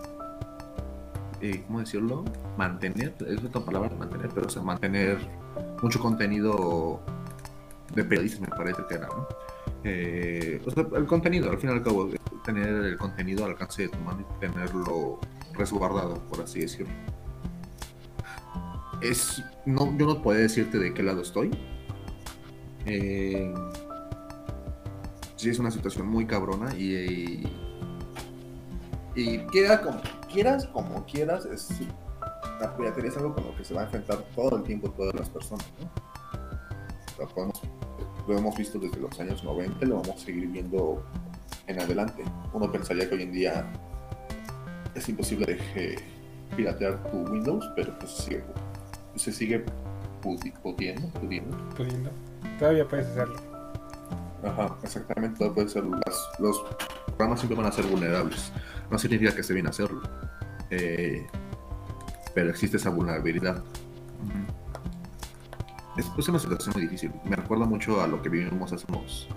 y, 1.41 1.59
¿cómo 1.66 1.81
decirlo? 1.81 2.24
Mantener, 2.57 3.14
es 3.27 3.45
otra 3.45 3.64
palabra, 3.64 3.95
mantener, 3.95 4.31
pero 4.35 4.47
o 4.47 4.51
sea, 4.51 4.62
mantener 4.62 5.18
mucho 5.83 6.01
contenido 6.01 7.01
de 7.95 8.03
periodistas, 8.03 8.41
me 8.41 8.49
parece 8.49 8.83
que 8.89 8.95
era, 8.95 9.07
¿no? 9.09 9.29
Eh, 9.85 10.61
o 10.66 10.70
sea, 10.70 10.87
el 10.97 11.07
contenido, 11.07 11.51
al 11.51 11.59
fin 11.59 11.70
y 11.70 11.72
al 11.74 11.83
cabo, 11.83 12.09
tener 12.45 12.68
el 12.68 12.97
contenido 12.97 13.45
al 13.45 13.53
alcance 13.53 13.83
de 13.83 13.89
tu 13.91 13.99
mano 13.99 14.22
y 14.22 14.41
tenerlo 14.41 15.20
resguardado, 15.53 16.14
por 16.27 16.41
así 16.41 16.61
decirlo. 16.61 16.93
Es, 19.01 19.42
no, 19.64 19.97
yo 19.97 20.07
no 20.07 20.22
puedo 20.22 20.38
decirte 20.38 20.78
de 20.78 20.94
qué 20.94 21.03
lado 21.03 21.22
estoy. 21.22 21.51
Eh, 22.86 23.53
sí, 25.36 25.51
es 25.51 25.59
una 25.59 25.70
situación 25.70 26.07
muy 26.07 26.26
cabrona 26.26 26.74
y, 26.76 27.44
y, 29.14 29.38
quiera 29.51 29.82
como, 29.82 30.01
quieras 30.32 30.66
como 30.66 31.05
quieras, 31.05 31.47
es, 31.47 31.68
la 32.61 32.76
piratería 32.76 33.11
es 33.11 33.16
algo 33.16 33.34
con 33.34 33.44
lo 33.44 33.57
que 33.57 33.64
se 33.64 33.74
va 33.74 33.82
a 33.82 33.84
enfrentar 33.84 34.24
todo 34.34 34.57
el 34.57 34.62
tiempo 34.62 34.90
todas 34.90 35.14
las 35.14 35.28
personas. 35.28 35.66
lo 38.28 38.38
hemos 38.38 38.57
visto 38.57 38.78
desde 38.78 38.99
los 38.99 39.18
años 39.20 39.42
90 39.42 39.84
y 39.84 39.88
lo 39.88 39.97
vamos 39.97 40.22
a 40.22 40.24
seguir 40.24 40.47
viendo 40.49 41.05
en 41.66 41.80
adelante. 41.80 42.24
Uno 42.53 42.70
pensaría 42.70 43.09
que 43.09 43.16
hoy 43.16 43.22
en 43.22 43.32
día 43.32 43.66
es 44.94 45.09
imposible 45.09 45.47
de 45.47 45.99
piratear 46.57 47.03
tu 47.11 47.18
Windows, 47.30 47.68
pero 47.74 47.99
pues 47.99 48.11
sigue, 48.12 48.44
se 49.17 49.33
sigue 49.33 49.64
pudi- 50.23 50.53
pudiendo, 50.62 51.09
pudiendo. 51.21 51.57
pudiendo. 51.77 52.11
Todavía 52.59 52.87
puedes 52.87 53.07
hacerlo. 53.09 53.37
Ajá, 54.45 54.77
exactamente, 54.83 55.39
todo 55.39 55.55
puede 55.55 55.69
ser. 55.69 55.85
Las- 55.85 56.29
los 56.39 56.62
programas 57.07 57.41
siempre 57.41 57.57
van 57.57 57.67
a 57.67 57.73
ser 57.73 57.87
vulnerables. 57.87 58.53
No 58.91 58.99
significa 58.99 59.35
que 59.35 59.41
esté 59.41 59.55
bien 59.55 59.67
hacerlo. 59.67 60.03
Eh, 60.71 61.27
pero 62.35 62.51
existe 62.51 62.77
esa 62.77 62.91
vulnerabilidad. 62.91 63.62
Es 65.97 66.07
pues, 66.11 66.29
una 66.29 66.39
situación 66.39 66.75
muy 66.75 66.83
difícil. 66.83 67.11
Me 67.25 67.37
recuerda 67.37 67.64
mucho 67.64 68.03
a 68.03 68.07
lo 68.07 68.21
que 68.21 68.29
vivimos 68.29 68.73
hace 68.73 68.85
unos. 68.89 69.29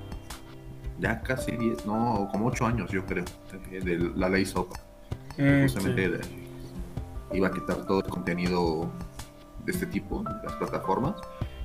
Ya 0.99 1.21
casi 1.21 1.51
10, 1.53 1.85
no, 1.85 2.27
como 2.31 2.47
8 2.47 2.65
años, 2.65 2.91
yo 2.91 3.05
creo, 3.05 3.23
de 3.71 4.11
la 4.15 4.27
ley 4.27 4.45
SOPA. 4.45 4.77
Mm, 5.37 5.61
justamente 5.63 6.05
sí. 6.05 6.11
de- 7.31 7.37
iba 7.37 7.47
a 7.47 7.51
quitar 7.51 7.85
todo 7.87 7.99
el 7.99 8.09
contenido 8.09 8.91
de 9.71 9.77
este 9.77 9.85
tipo, 9.85 10.23
las 10.43 10.53
plataformas. 10.53 11.15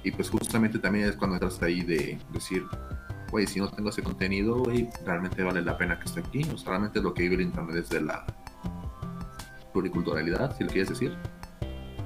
Y 0.02 0.10
pues 0.10 0.28
justamente 0.28 0.78
también 0.78 1.08
es 1.08 1.16
cuando 1.16 1.36
entras 1.36 1.62
ahí 1.62 1.80
de 1.82 2.18
decir, 2.30 2.64
güey, 3.30 3.46
si 3.46 3.58
no 3.60 3.68
tengo 3.70 3.88
ese 3.88 4.02
contenido, 4.02 4.56
güey, 4.58 4.88
realmente 5.06 5.42
vale 5.42 5.62
la 5.62 5.78
pena 5.78 5.98
que 5.98 6.04
esté 6.04 6.20
aquí. 6.20 6.42
O 6.52 6.58
sea, 6.58 6.70
realmente 6.70 7.00
lo 7.00 7.14
que 7.14 7.22
vive 7.22 7.36
el 7.36 7.40
internet 7.42 7.76
es 7.76 7.88
de 7.88 8.02
la 8.02 8.26
pluriculturalidad, 9.72 10.56
si 10.56 10.64
lo 10.64 10.70
quieres 10.70 10.90
decir. 10.90 11.16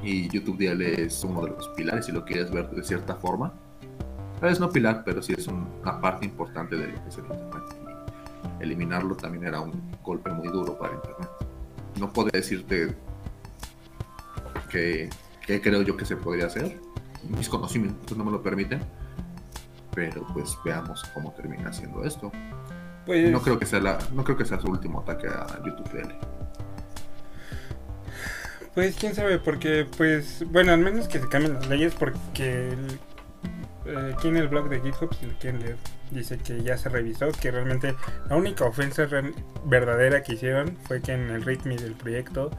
Y 0.02 0.28
YouTube 0.28 0.58
DL 0.58 1.02
es 1.02 1.24
uno 1.24 1.42
de 1.42 1.50
los 1.50 1.68
pilares, 1.70 2.06
si 2.06 2.12
lo 2.12 2.24
quieres 2.24 2.50
ver 2.52 2.70
de 2.70 2.84
cierta 2.84 3.16
forma. 3.16 3.52
Tal 4.40 4.50
vez 4.50 4.60
no 4.60 4.70
pilar, 4.70 5.02
pero 5.04 5.20
sí 5.20 5.34
es 5.36 5.48
un- 5.48 5.66
una 5.82 6.00
parte 6.00 6.24
importante 6.24 6.76
de 6.76 6.86
lo 6.86 7.02
que 7.02 7.08
es 7.08 7.18
el 7.18 7.24
internet. 7.24 7.64
Eliminarlo 8.60 9.16
también 9.16 9.44
era 9.44 9.60
un 9.60 9.72
golpe 10.04 10.30
muy 10.30 10.46
duro 10.48 10.78
para 10.78 10.94
internet. 10.94 11.28
No 11.98 12.12
puedo 12.12 12.28
decirte 12.32 12.94
que, 14.70 15.10
que 15.48 15.60
creo 15.62 15.80
yo 15.82 15.96
que 15.96 16.04
se 16.04 16.14
podría 16.16 16.46
hacer. 16.46 16.78
Mis 17.28 17.48
conocimientos 17.48 18.16
no 18.16 18.24
me 18.24 18.30
lo 18.30 18.42
permiten. 18.42 18.80
Pero 19.94 20.24
pues 20.34 20.56
veamos 20.64 21.02
cómo 21.14 21.32
termina 21.32 21.72
siendo 21.72 22.04
esto. 22.04 22.30
Pues, 23.06 23.30
No 23.32 23.40
creo 23.40 23.58
que 23.58 23.64
sea 23.66 23.80
la, 23.80 23.98
no 24.12 24.22
creo 24.22 24.36
que 24.36 24.44
sea 24.44 24.60
su 24.60 24.68
último 24.68 25.00
ataque 25.00 25.26
a 25.26 25.46
YouTube 25.64 25.90
DL. 25.90 26.14
pues 28.74 28.94
quién 28.96 29.14
sabe, 29.14 29.38
porque 29.38 29.86
pues, 29.96 30.44
bueno, 30.50 30.72
al 30.72 30.78
menos 30.80 31.08
que 31.08 31.18
se 31.18 31.28
cambien 31.28 31.54
las 31.54 31.66
leyes 31.68 31.94
porque 31.94 32.68
el- 32.68 33.00
eh, 33.86 34.12
aquí 34.16 34.28
en 34.28 34.36
el 34.36 34.46
blog 34.48 34.68
de 34.68 34.80
GitHub, 34.80 35.12
si 35.14 35.26
lo 35.26 35.32
quieren 35.38 35.60
leer, 35.60 35.76
dice 36.12 36.38
que 36.38 36.62
ya 36.62 36.76
se 36.76 36.88
revisó, 36.88 37.28
que 37.32 37.50
realmente 37.50 37.94
la 38.28 38.36
única 38.36 38.64
ofensa 38.66 39.06
real- 39.06 39.34
verdadera 39.64 40.22
que 40.22 40.34
hicieron 40.34 40.76
fue 40.86 41.00
que 41.00 41.12
en 41.14 41.30
el 41.30 41.42
README 41.42 41.76
del 41.76 41.94
proyecto 41.94 42.50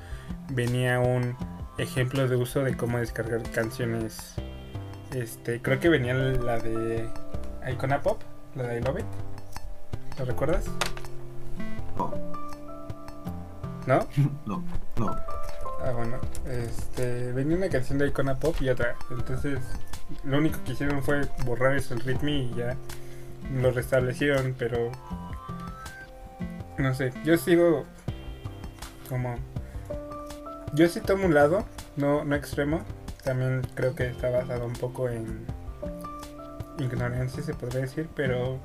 venía 0.49 0.99
un 0.99 1.37
ejemplo 1.79 2.27
de 2.27 2.35
uso 2.35 2.63
de 2.63 2.75
cómo 2.75 2.99
descargar 2.99 3.41
canciones. 3.51 4.35
Este, 5.13 5.61
creo 5.61 5.79
que 5.79 5.89
venía 5.89 6.13
la 6.13 6.59
de 6.59 7.09
Icona 7.71 8.01
Pop, 8.01 8.21
la 8.55 8.63
de 8.63 8.79
I 8.79 8.81
Love 8.81 8.99
It. 8.99 9.05
¿Lo 10.19 10.25
recuerdas? 10.25 10.65
No, 11.97 12.13
¿No? 13.87 14.07
no, 14.45 14.63
no. 14.97 15.15
Ah, 15.81 15.91
bueno, 15.95 16.17
este, 16.45 17.31
venía 17.31 17.55
una 17.57 17.69
canción 17.69 17.97
de 17.97 18.07
Icona 18.07 18.35
Pop 18.35 18.55
y 18.59 18.69
otra. 18.69 18.95
Entonces, 19.09 19.59
lo 20.23 20.37
único 20.37 20.63
que 20.63 20.73
hicieron 20.73 21.01
fue 21.01 21.21
borrar 21.45 21.75
eso 21.75 21.93
el 21.93 22.01
ritmo 22.01 22.29
y 22.29 22.53
ya 22.55 22.75
lo 23.53 23.71
restablecieron, 23.71 24.55
pero 24.57 24.91
no 26.77 26.93
sé, 26.93 27.11
yo 27.23 27.37
sigo 27.37 27.85
como 29.07 29.35
yo 30.73 30.87
sí 30.87 31.01
tomo 31.01 31.25
un 31.25 31.33
lado, 31.33 31.65
no 31.95 32.23
no 32.23 32.35
extremo. 32.35 32.81
También 33.23 33.61
creo 33.75 33.95
que 33.95 34.07
está 34.07 34.29
basado 34.29 34.65
un 34.65 34.73
poco 34.73 35.09
en 35.09 35.45
ignorancia, 36.79 37.43
se 37.43 37.53
podría 37.53 37.81
decir, 37.81 38.09
pero 38.15 38.59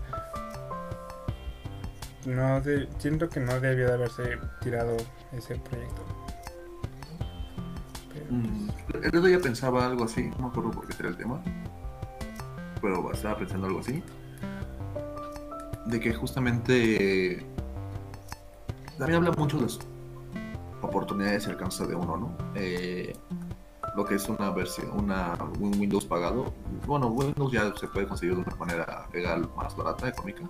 no 2.26 2.60
de, 2.60 2.88
siento 2.98 3.28
que 3.28 3.40
no 3.40 3.58
debió 3.60 3.88
de 3.88 3.94
haberse 3.94 4.38
tirado 4.62 4.96
ese 5.32 5.56
proyecto. 5.56 6.02
Pero, 8.12 8.26
Mm, 8.30 8.68
El 9.02 9.08
otro 9.08 9.22
día 9.22 9.40
pensaba 9.40 9.84
algo 9.86 10.04
así, 10.04 10.30
no 10.38 10.38
me 10.38 10.46
acuerdo 10.48 10.70
por 10.70 10.86
qué 10.86 10.94
era 11.00 11.08
el 11.10 11.16
tema, 11.16 11.42
pero 12.80 13.12
estaba 13.12 13.36
pensando 13.36 13.66
algo 13.66 13.80
así, 13.80 14.02
de 15.86 16.00
que 16.00 16.14
justamente 16.14 17.32
eh, 17.38 17.46
también 18.98 19.18
habla 19.18 19.32
mucho 19.32 19.56
de 19.58 19.64
las 19.64 19.78
oportunidades 20.94 21.46
y 21.46 21.50
alcance 21.50 21.86
de 21.86 21.94
uno, 21.96 22.16
¿no? 22.16 22.36
Eh, 22.54 23.12
lo 23.96 24.04
que 24.04 24.14
es 24.14 24.28
una 24.28 24.50
versión, 24.50 24.90
una 24.92 25.36
un 25.58 25.78
Windows 25.78 26.04
pagado, 26.04 26.52
bueno, 26.86 27.08
Windows 27.08 27.52
ya 27.52 27.74
se 27.74 27.88
puede 27.88 28.06
conseguir 28.06 28.36
de 28.36 28.42
una 28.42 28.54
manera 28.56 29.08
legal 29.12 29.48
más 29.56 29.76
barata, 29.76 30.08
económica, 30.08 30.42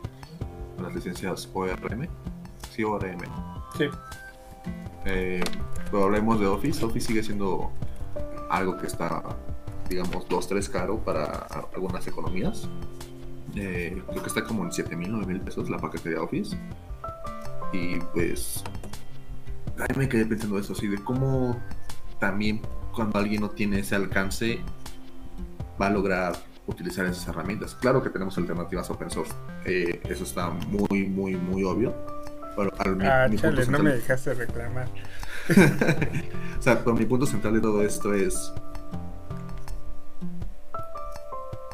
con 0.77 0.85
las 0.85 0.95
licencias 0.95 1.49
ORM, 1.53 2.09
sí, 2.71 2.85
ORM, 2.85 3.21
sí, 3.77 3.85
eh, 5.07 5.43
pero 5.91 6.05
hablemos 6.05 6.41
de 6.41 6.47
Office. 6.47 6.85
Office 6.85 7.09
sigue 7.09 7.23
siendo 7.23 7.71
algo 8.51 8.77
que 8.77 8.87
está, 8.87 9.23
digamos, 9.89 10.27
2-3 10.29 10.69
caro 10.71 10.99
para 10.99 11.47
algunas 11.75 12.07
economías. 12.07 12.69
Eh, 13.55 14.03
creo 14.09 14.23
que 14.23 14.29
está 14.29 14.45
como 14.45 14.65
en 14.65 14.73
7 14.73 14.97
mil, 14.97 15.13
9 15.13 15.27
mil 15.27 15.41
pesos 15.41 15.71
la 15.71 15.79
paquetería 15.79 16.23
Office. 16.23 16.57
Y 17.73 17.99
pues, 18.13 18.65
ahí 19.79 19.97
me 19.97 20.09
quedé 20.09 20.27
pensando 20.27 20.59
eso, 20.59 20.73
así 20.73 20.87
de 20.89 20.99
cómo 21.03 21.61
también 22.21 22.61
cuando 22.95 23.19
alguien 23.19 23.41
no 23.41 23.51
tiene 23.51 23.81
ese 23.81 23.95
alcance 23.97 24.61
va 25.81 25.87
a 25.87 25.91
lograr 25.91 26.37
utilizar 26.67 27.05
esas 27.07 27.27
herramientas. 27.29 27.75
Claro 27.75 28.03
que 28.03 28.09
tenemos 28.11 28.37
alternativas 28.39 28.89
open 28.91 29.11
source, 29.11 29.33
eh, 29.65 30.01
eso 30.09 30.25
está 30.25 30.49
muy, 30.51 31.07
muy, 31.09 31.35
muy 31.37 31.65
obvio. 31.65 31.95
Pero 32.57 32.71
al, 32.79 32.97
mi- 32.97 33.05
ah, 33.07 33.27
mi 33.29 33.37
punto 33.37 33.57
no 33.57 33.63
central- 33.63 33.83
me 33.83 33.93
dejaste 33.95 34.35
reclamar. 34.35 34.89
o 36.59 36.63
sea, 36.63 36.79
pero 36.79 36.95
mi 36.95 37.05
punto 37.05 37.27
central 37.27 37.55
de 37.55 37.61
todo 37.61 37.83
esto 37.83 38.15
es 38.15 38.53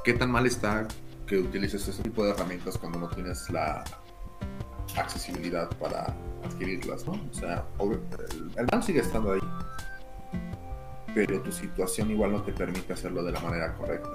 qué 0.05 0.15
tan 0.15 0.31
mal 0.31 0.47
está 0.47 0.89
que 1.27 1.39
utilices 1.39 1.87
ese 1.87 2.03
tipo 2.03 2.25
de 2.25 2.31
herramientas 2.31 2.77
cuando 2.79 2.99
no 2.99 3.09
tienes 3.09 3.49
la 3.51 3.85
accesibilidad 4.97 5.69
para 5.79 6.15
adquirirlas, 6.45 7.07
¿no? 7.07 7.13
O 7.13 7.35
sea, 7.35 7.65
el, 7.81 8.67
mal 8.71 8.83
sigue 8.83 9.01
estando 9.01 9.33
ahí, 9.33 9.41
pero 11.15 11.41
tu 11.43 11.53
situación 11.53 12.11
igual 12.11 12.33
no 12.33 12.43
te 12.43 12.53
permite 12.53 12.93
hacerlo 12.93 13.23
de 13.23 13.33
la 13.33 13.41
manera 13.41 13.75
correcta. 13.75 14.11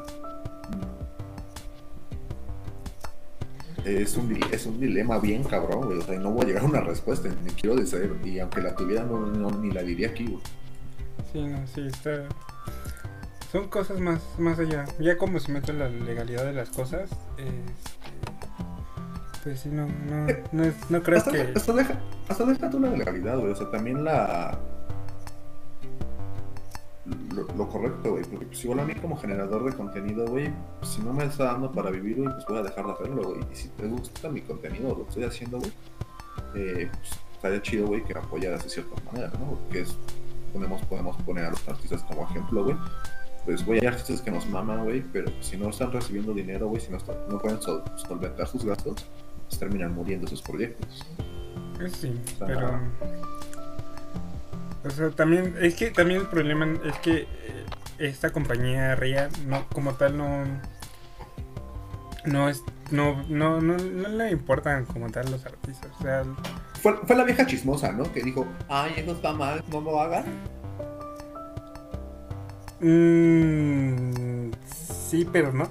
Es 3.84 4.18
un, 4.18 4.36
es 4.52 4.66
un 4.66 4.80
dilema 4.80 5.20
bien 5.20 5.44
cabrón, 5.44 5.86
güey. 5.86 6.00
O 6.00 6.02
sea, 6.02 6.18
no 6.18 6.32
voy 6.32 6.46
a 6.46 6.48
llegar 6.48 6.64
a 6.64 6.66
una 6.66 6.82
respuesta, 6.82 7.30
ni 7.44 7.52
quiero 7.52 7.76
decir, 7.76 8.16
y 8.24 8.40
aunque 8.40 8.62
la 8.62 8.76
tuviera, 8.76 9.04
no, 9.04 9.52
ni 9.52 9.72
la 9.72 9.84
diría 9.84 10.10
aquí, 10.10 10.26
güey. 10.26 10.42
Sí, 11.32 11.42
no, 11.42 11.68
sí, 11.68 11.82
está. 11.86 12.28
Son 13.52 13.70
cosas 13.70 14.00
más, 14.00 14.22
más 14.40 14.58
allá. 14.58 14.86
Ya 15.00 15.18
como 15.18 15.40
se 15.40 15.52
mete 15.52 15.72
la 15.72 15.88
legalidad 15.88 16.46
de 16.46 16.54
las 16.54 16.70
cosas, 16.72 17.12
este, 17.38 18.35
pues 19.46 19.60
sí, 19.62 19.70
no, 19.70 19.86
no, 19.88 20.28
no, 20.52 20.64
es- 20.66 20.90
no 20.90 21.02
creo 21.02 21.20
hasta, 21.20 21.32
que. 21.32 21.54
hasta 21.56 21.72
deja, 21.74 22.00
hasta 22.28 22.46
deja 22.46 22.70
tú 22.70 22.80
la 22.82 22.90
legalidad, 22.90 23.38
güey. 23.40 23.52
O 23.52 23.56
sea, 23.56 23.70
también 23.72 24.04
la. 24.04 24.58
Lo, 27.36 27.44
lo 27.56 27.70
correcto, 27.70 28.12
güey. 28.12 28.24
Porque 28.24 28.46
pues 28.48 28.64
igual 28.64 28.80
a 28.80 28.86
mí 28.86 28.96
como 28.96 29.16
generador 29.18 29.64
de 29.70 29.78
contenido, 29.78 30.26
güey, 30.28 30.52
si 30.82 31.02
no 31.02 31.14
me 31.14 31.26
está 31.26 31.46
dando 31.46 31.72
para 31.72 31.92
vivir, 31.92 32.18
güey, 32.18 32.30
pues 32.34 32.46
voy 32.48 32.58
a 32.58 32.64
dejar 32.64 32.86
de 32.88 32.92
hacerlo, 32.94 33.24
güey. 33.24 33.40
Y 33.52 33.56
si 33.56 33.68
te 33.70 33.86
gusta 33.88 34.30
mi 34.30 34.42
contenido, 34.42 34.90
lo 34.90 35.04
que 35.04 35.10
estoy 35.10 35.24
haciendo, 35.26 35.60
güey, 35.60 35.72
eh, 36.56 36.90
pues 36.92 37.12
estaría 37.34 37.62
chido, 37.62 37.88
güey, 37.88 38.04
que 38.04 38.14
me 38.16 38.22
apoyaras 38.22 38.64
de 38.64 38.70
cierta 38.70 38.96
manera, 39.12 39.32
¿no? 39.40 39.52
Porque 39.52 39.82
es, 39.82 39.96
ponemos, 40.52 40.82
podemos 40.86 41.16
poner 41.22 41.46
a 41.46 41.52
los 41.52 41.68
artistas 41.70 42.02
como 42.04 42.24
ejemplo, 42.24 42.64
güey. 42.64 42.76
Pues, 43.46 43.64
güey, 43.64 43.80
hay 43.82 43.86
artistas 43.88 44.22
que 44.22 44.32
nos 44.32 44.50
maman, 44.50 44.84
güey, 44.86 45.02
pero 45.14 45.32
si 45.42 45.56
no 45.58 45.70
están 45.70 45.92
recibiendo 45.92 46.34
dinero, 46.34 46.68
güey, 46.68 46.82
si 46.82 46.90
no, 46.90 46.98
están- 46.98 47.18
no 47.30 47.38
pueden 47.38 47.62
sol- 47.62 47.84
solventar 47.96 48.48
sus 48.48 48.66
gastos, 48.66 49.06
pues 49.48 49.60
terminan 49.60 49.94
muriendo 49.94 50.28
sus 50.28 50.42
proyectos. 50.42 51.06
Sí, 52.00 52.20
sea, 52.38 52.48
pero. 52.48 52.80
O 54.84 54.90
sea, 54.90 55.10
también. 55.12 55.56
Es 55.62 55.76
que 55.76 55.92
también 55.92 56.22
el 56.22 56.28
problema 56.28 56.68
es 56.86 56.98
que 57.00 57.22
eh, 57.22 57.28
esta 58.00 58.32
compañía 58.32 58.96
RIA, 58.96 59.30
no, 59.48 59.68
como 59.70 59.94
tal, 59.94 60.18
no. 60.18 60.44
No 62.26 62.50
es. 62.50 62.64
No, 62.92 63.24
no, 63.30 63.62
no, 63.62 63.78
no 63.78 64.10
le 64.10 64.32
importan 64.32 64.86
como 64.86 65.10
tal 65.10 65.32
los 65.32 65.46
artistas. 65.46 65.92
O 66.00 66.04
sea, 66.04 66.24
Fue, 66.82 66.96
fue 66.98 67.16
la 67.16 67.24
vieja 67.24 67.46
chismosa, 67.46 67.92
¿no? 67.92 68.12
Que 68.12 68.22
dijo, 68.22 68.46
ay, 68.70 68.94
eso 68.98 69.14
está 69.14 69.34
mal, 69.34 69.64
no 69.72 69.82
lo 69.82 70.00
hagan. 70.00 70.26
Mm, 72.80 74.52
sí, 74.66 75.28
pero 75.32 75.52
no. 75.52 75.70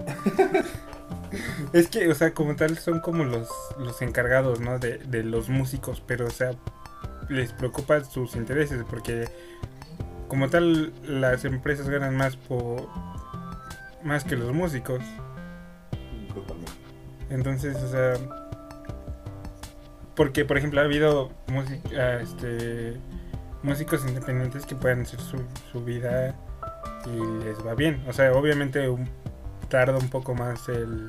es 1.72 1.88
que, 1.88 2.08
o 2.08 2.14
sea, 2.14 2.32
como 2.32 2.56
tal 2.56 2.76
son 2.78 3.00
como 3.00 3.24
los, 3.24 3.48
los 3.78 4.00
encargados, 4.02 4.60
¿no? 4.60 4.78
De, 4.78 4.98
de 4.98 5.22
los 5.22 5.48
músicos, 5.48 6.02
pero, 6.06 6.26
o 6.26 6.30
sea, 6.30 6.52
les 7.28 7.52
preocupan 7.52 8.04
sus 8.04 8.34
intereses 8.36 8.82
porque, 8.88 9.28
como 10.28 10.48
tal, 10.48 10.92
las 11.04 11.44
empresas 11.44 11.88
ganan 11.88 12.16
más 12.16 12.36
por 12.36 12.88
más 14.02 14.24
que 14.24 14.36
los 14.36 14.52
músicos. 14.52 15.00
Entonces, 17.28 17.76
o 17.76 17.88
sea, 17.90 18.14
porque 20.16 20.44
por 20.44 20.58
ejemplo 20.58 20.80
ha 20.80 20.84
habido 20.84 21.30
música, 21.46 22.20
este, 22.20 22.96
músicos 23.62 24.04
independientes 24.06 24.66
que 24.66 24.74
pueden 24.74 25.02
hacer 25.02 25.20
su, 25.20 25.38
su 25.70 25.84
vida 25.84 26.34
y 27.06 27.44
les 27.44 27.64
va 27.64 27.74
bien. 27.74 28.02
O 28.08 28.12
sea, 28.12 28.32
obviamente 28.32 28.88
un- 28.88 29.08
tarda 29.70 29.96
un 29.96 30.10
poco 30.10 30.34
más 30.34 30.68
el, 30.68 31.08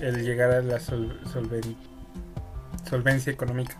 el 0.00 0.24
llegar 0.24 0.50
a 0.50 0.60
la 0.62 0.80
sol- 0.80 1.20
solven- 1.32 1.76
solvencia 2.88 3.32
económica. 3.32 3.76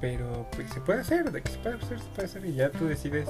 Pero 0.00 0.48
pues 0.56 0.68
se 0.72 0.80
puede 0.80 1.00
hacer, 1.02 1.30
de 1.30 1.42
que 1.42 1.50
se 1.52 1.58
puede 1.58 1.76
hacer, 1.76 2.00
se 2.00 2.06
puede 2.10 2.24
hacer 2.26 2.44
y 2.44 2.54
ya 2.54 2.70
tú 2.70 2.86
decides 2.86 3.28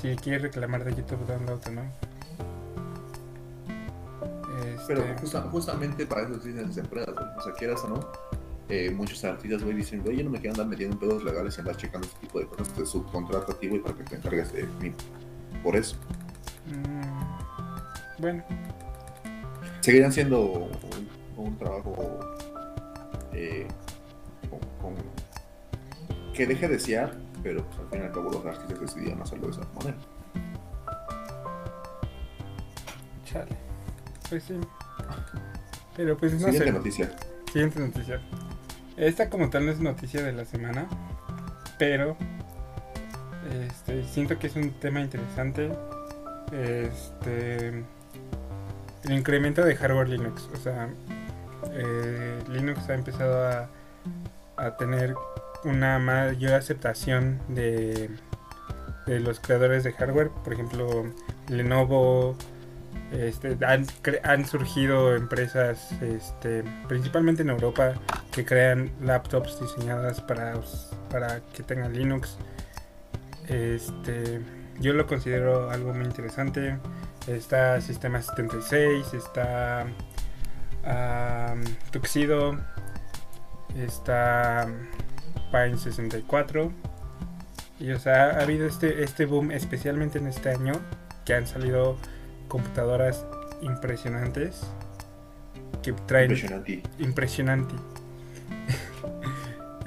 si, 0.00 0.08
si 0.08 0.16
quieres 0.16 0.40
reclamar 0.42 0.82
de 0.84 0.94
YouTube 0.94 1.26
Download 1.26 1.60
o 1.66 1.70
no. 1.70 1.82
Pero 4.86 5.00
Este, 5.02 5.18
justa- 5.20 5.42
justamente 5.50 6.06
para 6.06 6.22
eso 6.22 6.34
existen 6.34 6.66
las 6.66 6.76
empresas. 6.76 7.14
O 7.38 7.40
sea, 7.42 7.52
quieras 7.54 7.80
o 7.84 7.88
no, 7.88 8.00
eh, 8.68 8.90
muchos 8.90 9.22
artistas, 9.24 9.62
güey, 9.62 9.76
dicen, 9.76 10.02
güey, 10.02 10.16
yo 10.18 10.24
no 10.24 10.30
me 10.30 10.38
quiero 10.40 10.54
andar 10.54 10.66
metiendo 10.66 10.94
en 10.94 11.00
pedos 11.00 11.24
legales 11.24 11.56
y 11.56 11.60
andar 11.60 11.76
checando 11.76 12.06
este 12.06 12.20
tipo 12.20 12.38
de 12.38 12.46
cosas. 12.46 12.68
Te 12.68 12.86
subcontrato 12.86 13.52
a 13.52 13.58
ti, 13.58 13.68
güey, 13.68 13.80
para 13.82 13.94
que 13.96 14.04
te 14.04 14.16
encargues 14.16 14.52
de 14.52 14.66
mí. 14.80 14.92
Por 15.62 15.76
eso. 15.76 15.96
Mm, 16.66 18.20
bueno, 18.22 18.42
Seguirán 19.80 20.12
siendo 20.12 20.40
un, 20.40 20.70
un 21.36 21.58
trabajo 21.58 22.20
eh, 23.32 23.66
con, 24.80 24.94
con- 24.94 25.04
que 26.32 26.46
deje 26.46 26.66
de 26.68 26.74
desear, 26.74 27.14
pero 27.42 27.64
pues, 27.66 27.78
al 27.80 27.88
fin 27.90 28.00
y 28.00 28.04
al 28.04 28.12
cabo 28.12 28.30
los 28.30 28.46
artistas 28.46 28.80
decidieron 28.80 29.20
hacerlo 29.20 29.48
de 29.48 29.52
esa 29.52 29.68
manera. 29.74 29.96
chale. 33.24 33.56
Pues 34.28 34.42
sí. 34.44 34.54
Pero 35.96 36.16
pues 36.16 36.32
no 36.32 36.38
Siguiente 36.38 36.64
sé. 36.66 36.72
noticia. 36.72 37.10
Siguiente 37.52 37.80
noticia. 37.80 38.20
Esta 38.96 39.28
como 39.28 39.50
tal 39.50 39.66
no 39.66 39.72
es 39.72 39.80
noticia 39.80 40.22
de 40.22 40.32
la 40.32 40.44
semana, 40.44 40.86
pero 41.78 42.16
este, 43.66 44.04
siento 44.04 44.38
que 44.38 44.46
es 44.46 44.56
un 44.56 44.70
tema 44.80 45.00
interesante. 45.00 45.70
Este, 46.54 47.84
el 49.04 49.12
incremento 49.12 49.64
de 49.64 49.74
hardware 49.76 50.08
Linux. 50.08 50.48
O 50.54 50.56
sea, 50.56 50.88
eh, 51.72 52.38
Linux 52.48 52.88
ha 52.88 52.94
empezado 52.94 53.46
a, 53.46 53.68
a 54.56 54.76
tener 54.76 55.14
una 55.64 55.98
mayor 55.98 56.54
aceptación 56.54 57.40
de, 57.48 58.10
de 59.06 59.20
los 59.20 59.40
creadores 59.40 59.84
de 59.84 59.92
hardware. 59.92 60.30
Por 60.30 60.52
ejemplo, 60.52 61.04
Lenovo, 61.48 62.36
Este, 63.12 63.56
han, 63.64 63.86
han 64.24 64.44
surgido 64.46 65.14
empresas, 65.14 65.92
este, 66.02 66.64
principalmente 66.88 67.42
en 67.42 67.50
Europa, 67.50 67.94
que 68.32 68.44
crean 68.44 68.90
laptops 69.02 69.60
diseñadas 69.60 70.20
para, 70.20 70.54
para 71.10 71.40
que 71.52 71.62
tengan 71.62 71.92
Linux. 71.92 72.38
Este, 73.48 74.40
yo 74.80 74.92
lo 74.92 75.06
considero 75.06 75.70
algo 75.70 75.92
muy 75.94 76.04
interesante. 76.04 76.78
Está 77.26 77.80
Sistema 77.80 78.20
76, 78.20 79.14
está 79.14 79.86
Tuxedo, 81.90 82.58
está 83.76 84.66
Pine 85.50 85.78
64. 85.78 86.72
Y 87.80 87.90
o 87.92 87.98
sea, 87.98 88.30
ha 88.30 88.42
habido 88.42 88.66
este, 88.66 89.02
este 89.02 89.26
boom, 89.26 89.50
especialmente 89.50 90.18
en 90.18 90.26
este 90.26 90.50
año, 90.50 90.74
que 91.24 91.34
han 91.34 91.46
salido 91.46 91.96
computadoras 92.48 93.26
impresionantes 93.62 94.62
que 95.82 95.92
traen 95.92 96.30
Impresionante. 96.30 96.82
impresionante. 96.98 97.74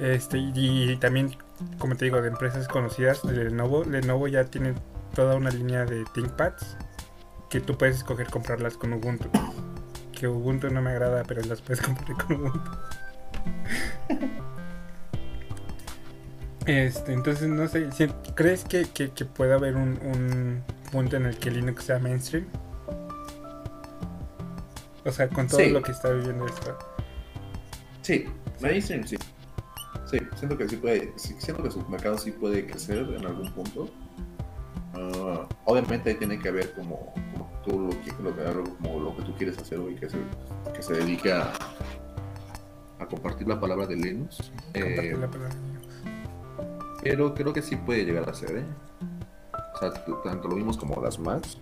este 0.00 0.38
y, 0.38 0.92
y 0.92 0.96
también 0.96 1.36
como 1.78 1.96
te 1.96 2.04
digo 2.06 2.20
de 2.22 2.28
empresas 2.28 2.68
conocidas 2.68 3.22
de 3.22 3.44
Lenovo, 3.44 3.84
Lenovo 3.84 4.28
ya 4.28 4.44
tiene 4.44 4.74
toda 5.14 5.36
una 5.36 5.50
línea 5.50 5.84
de 5.84 6.04
ThinkPads 6.14 6.76
que 7.50 7.60
tú 7.60 7.76
puedes 7.78 7.96
escoger 7.96 8.28
comprarlas 8.28 8.76
con 8.76 8.92
Ubuntu. 8.92 9.28
Que 10.12 10.28
Ubuntu 10.28 10.70
no 10.70 10.82
me 10.82 10.90
agrada, 10.90 11.22
pero 11.24 11.40
las 11.42 11.60
puedes 11.62 11.80
comprar 11.86 12.12
con 12.24 12.36
Ubuntu. 12.40 12.70
Este, 16.66 17.12
entonces 17.14 17.48
no 17.48 17.66
sé, 17.66 17.88
¿crees 18.34 18.64
que, 18.64 18.84
que, 18.84 19.10
que 19.10 19.24
pueda 19.24 19.54
haber 19.54 19.76
un, 19.76 19.98
un 20.02 20.62
punto 20.92 21.16
en 21.16 21.24
el 21.26 21.38
que 21.38 21.50
Linux 21.50 21.84
sea 21.84 21.98
mainstream? 21.98 22.46
O 25.04 25.10
sea, 25.10 25.28
con 25.28 25.46
todo 25.48 25.60
Sí. 25.60 25.70
lo 25.70 25.82
que 25.82 25.92
está 25.92 26.10
viviendo 26.10 26.46
esto. 26.46 26.76
Sí, 28.02 28.26
mainstream 28.60 29.06
sí. 29.06 29.16
Sí, 30.10 30.18
siento 30.36 30.56
que 30.56 30.68
sí 30.68 30.76
puede, 30.76 31.12
sí, 31.16 31.34
siento 31.38 31.62
que 31.62 31.70
su 31.70 31.86
mercado 31.88 32.16
sí 32.16 32.30
puede 32.32 32.66
crecer 32.66 32.98
en 33.14 33.26
algún 33.26 33.52
punto. 33.52 33.88
Ah, 34.94 35.46
obviamente 35.66 36.10
ahí 36.10 36.16
tiene 36.16 36.38
que 36.38 36.48
haber 36.48 36.72
como, 36.72 37.12
como 37.32 37.50
tú 37.64 37.78
lo 37.80 37.90
que, 37.90 38.12
lo 38.22 38.34
que, 38.34 38.70
como 38.80 39.00
lo 39.00 39.16
que 39.16 39.22
tú 39.22 39.34
quieres 39.34 39.58
hacer 39.58 39.78
hoy, 39.78 39.96
que 39.96 40.08
se, 40.08 40.18
que 40.74 40.82
se 40.82 40.94
dedique 40.94 41.30
a, 41.32 41.52
a 42.98 43.06
compartir 43.06 43.46
la 43.46 43.60
palabra 43.60 43.86
de 43.86 43.96
Linux. 43.96 44.50
Eh, 44.72 45.14
la 45.18 45.30
palabra. 45.30 45.54
pero 47.02 47.34
creo 47.34 47.52
que 47.52 47.60
sí 47.62 47.76
puede 47.76 48.04
llegar 48.04 48.28
a 48.28 48.34
ser, 48.34 48.58
¿eh? 48.58 48.64
O 49.74 49.78
sea, 49.78 49.92
tanto 50.24 50.48
lo 50.48 50.56
vimos 50.56 50.76
como 50.76 51.00
las 51.02 51.18
Macs. 51.18 51.58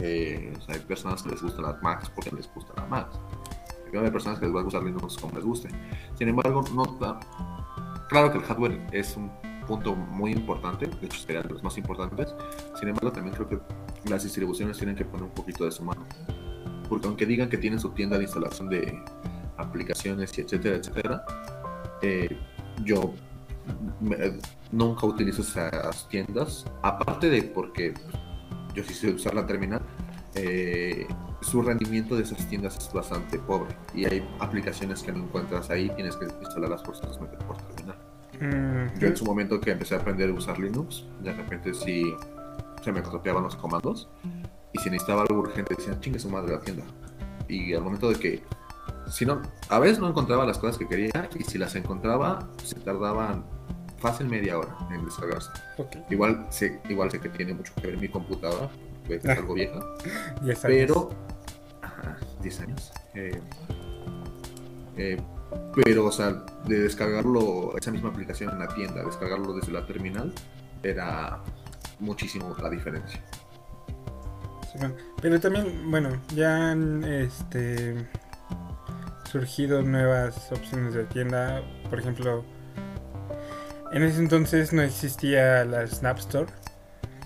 eh, 0.00 0.52
o 0.56 0.60
sea, 0.62 0.76
hay 0.76 0.80
personas 0.82 1.22
que 1.22 1.30
les 1.30 1.42
gustan 1.42 1.64
las 1.64 1.82
Macs 1.82 2.08
porque 2.10 2.30
les 2.30 2.48
gustan 2.54 2.76
las 2.76 2.88
Macs. 2.88 3.18
Hay 3.92 4.10
personas 4.12 4.38
que 4.38 4.46
les 4.46 4.54
va 4.54 4.60
a 4.60 4.62
gustar 4.62 4.84
Linux 4.84 5.16
como 5.18 5.34
les 5.34 5.44
guste. 5.44 5.68
Sin 6.16 6.28
embargo, 6.28 6.62
no 6.72 6.84
Claro 8.10 8.32
que 8.32 8.38
el 8.38 8.44
hardware 8.44 8.80
es 8.90 9.16
un 9.16 9.30
punto 9.68 9.94
muy 9.94 10.32
importante, 10.32 10.88
de 10.88 11.06
hecho 11.06 11.20
sería 11.20 11.42
de 11.42 11.48
los 11.50 11.62
más 11.62 11.78
importantes. 11.78 12.34
Sin 12.76 12.88
embargo, 12.88 13.12
también 13.12 13.36
creo 13.36 13.48
que 13.48 13.58
las 14.10 14.24
distribuciones 14.24 14.76
tienen 14.78 14.96
que 14.96 15.04
poner 15.04 15.26
un 15.26 15.30
poquito 15.30 15.64
de 15.64 15.70
su 15.70 15.84
mano. 15.84 16.04
Porque 16.88 17.06
aunque 17.06 17.24
digan 17.24 17.48
que 17.48 17.56
tienen 17.56 17.78
su 17.78 17.90
tienda 17.90 18.18
de 18.18 18.24
instalación 18.24 18.68
de 18.68 19.00
aplicaciones 19.58 20.36
y 20.36 20.40
etcétera, 20.40 20.76
etcétera, 20.76 21.24
eh, 22.02 22.36
yo 22.82 23.14
nunca 24.72 25.06
utilizo 25.06 25.42
esas 25.42 26.08
tiendas. 26.08 26.66
Aparte 26.82 27.30
de 27.30 27.44
porque 27.44 27.94
yo 28.74 28.82
sí 28.82 28.92
sé 28.92 29.10
usar 29.10 29.34
la 29.34 29.46
terminal, 29.46 29.82
eh, 30.34 31.06
su 31.42 31.62
rendimiento 31.62 32.16
de 32.16 32.22
esas 32.22 32.46
tiendas 32.48 32.76
es 32.76 32.92
bastante 32.92 33.38
pobre. 33.38 33.74
Y 33.94 34.04
hay 34.04 34.26
aplicaciones 34.40 35.02
que 35.02 35.12
no 35.12 35.24
encuentras 35.24 35.70
ahí, 35.70 35.90
tienes 35.96 36.16
que 36.16 36.26
instalarlas 36.26 36.82
forzosamente 36.82 37.36
por 37.44 37.56
terminal. 37.56 37.96
Mm, 38.40 38.98
Yo 38.98 39.08
en 39.08 39.16
su 39.16 39.24
momento 39.24 39.60
que 39.60 39.70
empecé 39.72 39.94
a 39.94 39.98
aprender 39.98 40.30
a 40.30 40.32
usar 40.34 40.58
Linux, 40.58 41.04
de 41.22 41.32
repente 41.32 41.74
sí 41.74 42.14
se 42.82 42.92
me 42.92 43.02
copiaban 43.02 43.42
los 43.42 43.56
comandos. 43.56 44.08
Y 44.72 44.78
si 44.78 44.88
necesitaba 44.90 45.22
algo 45.22 45.40
urgente, 45.40 45.74
decían, 45.76 46.00
chingue 46.00 46.18
su 46.18 46.30
madre 46.30 46.52
la 46.54 46.60
tienda. 46.60 46.84
Y 47.48 47.74
al 47.74 47.82
momento 47.82 48.08
de 48.08 48.14
que, 48.16 48.42
si 49.08 49.26
no, 49.26 49.42
a 49.68 49.78
veces 49.80 49.98
no 49.98 50.08
encontraba 50.08 50.46
las 50.46 50.58
cosas 50.58 50.78
que 50.78 50.86
quería, 50.86 51.28
y 51.38 51.42
si 51.42 51.58
las 51.58 51.74
encontraba, 51.74 52.48
se 52.62 52.76
tardaban 52.76 53.44
fácil 53.98 54.28
media 54.28 54.58
hora 54.58 54.74
en 54.92 55.04
descargarse. 55.04 55.50
ok, 55.76 55.96
Igual 56.10 56.46
sé, 56.50 56.80
igual 56.88 57.10
sé 57.10 57.20
que 57.20 57.28
tiene 57.28 57.52
mucho 57.52 57.72
que 57.74 57.88
ver 57.88 57.98
mi 57.98 58.08
computadora, 58.08 58.70
que 59.18 59.28
es 59.28 59.38
algo 59.38 59.54
vieja, 59.54 59.80
10 60.42 60.64
años. 60.64 60.76
pero. 60.86 61.10
Ajá, 61.82 62.16
10 62.42 62.60
años. 62.60 62.92
Eh, 63.14 63.40
eh, 64.96 65.20
pero, 65.74 66.06
o 66.06 66.12
sea, 66.12 66.44
de 66.66 66.80
descargarlo, 66.80 67.76
esa 67.76 67.90
misma 67.90 68.10
aplicación 68.10 68.50
en 68.50 68.58
la 68.60 68.68
tienda, 68.68 69.04
descargarlo 69.04 69.54
desde 69.54 69.72
la 69.72 69.86
terminal, 69.86 70.32
era 70.82 71.42
muchísimo 71.98 72.54
la 72.62 72.70
diferencia. 72.70 73.20
Sí, 74.72 74.78
Pero 75.20 75.40
también, 75.40 75.90
bueno, 75.90 76.10
ya 76.34 76.70
han 76.70 77.02
este, 77.04 78.06
surgido 79.30 79.82
nuevas 79.82 80.52
opciones 80.52 80.94
de 80.94 81.04
tienda. 81.04 81.62
Por 81.88 81.98
ejemplo, 81.98 82.44
en 83.92 84.04
ese 84.04 84.20
entonces 84.20 84.72
no 84.72 84.82
existía 84.82 85.64
la 85.64 85.86
Snap 85.86 86.18
Store. 86.18 86.46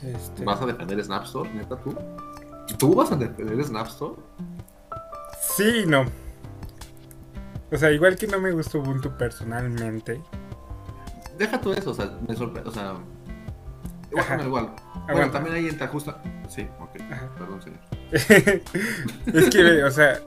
Este, 0.04 0.44
¿Vas 0.44 0.60
a 0.60 0.66
defender 0.66 1.02
Snap 1.02 1.24
Store, 1.24 1.50
neta, 1.52 1.76
tú? 1.76 1.94
¿Tú 2.78 2.94
vas 2.94 3.12
a 3.12 3.16
defender 3.16 3.64
Snap 3.64 3.86
Store? 3.86 4.14
Sí 5.56 5.84
no. 5.86 6.04
O 7.72 7.76
sea, 7.76 7.90
igual 7.90 8.16
que 8.16 8.26
no 8.26 8.38
me 8.38 8.52
gustó 8.52 8.80
Ubuntu 8.80 9.16
personalmente. 9.16 10.20
Deja 11.38 11.60
tú 11.60 11.72
eso, 11.72 11.90
o 11.90 11.94
sea, 11.94 12.12
me 12.26 12.36
sorprende, 12.36 12.68
o 12.68 12.72
sea... 12.72 12.94
Igual, 14.10 14.24
Ajá. 14.24 14.44
igual. 14.44 14.70
Bueno, 15.10 15.30
también 15.30 15.56
ahí 15.56 15.68
entra 15.68 15.88
justa... 15.88 16.22
Sí, 16.48 16.68
ok, 16.78 17.00
Ajá. 17.10 17.30
perdón, 17.36 17.62
señor. 17.62 17.80
es 19.34 19.50
que, 19.50 19.82
o 19.82 19.90
sea, 19.90 20.20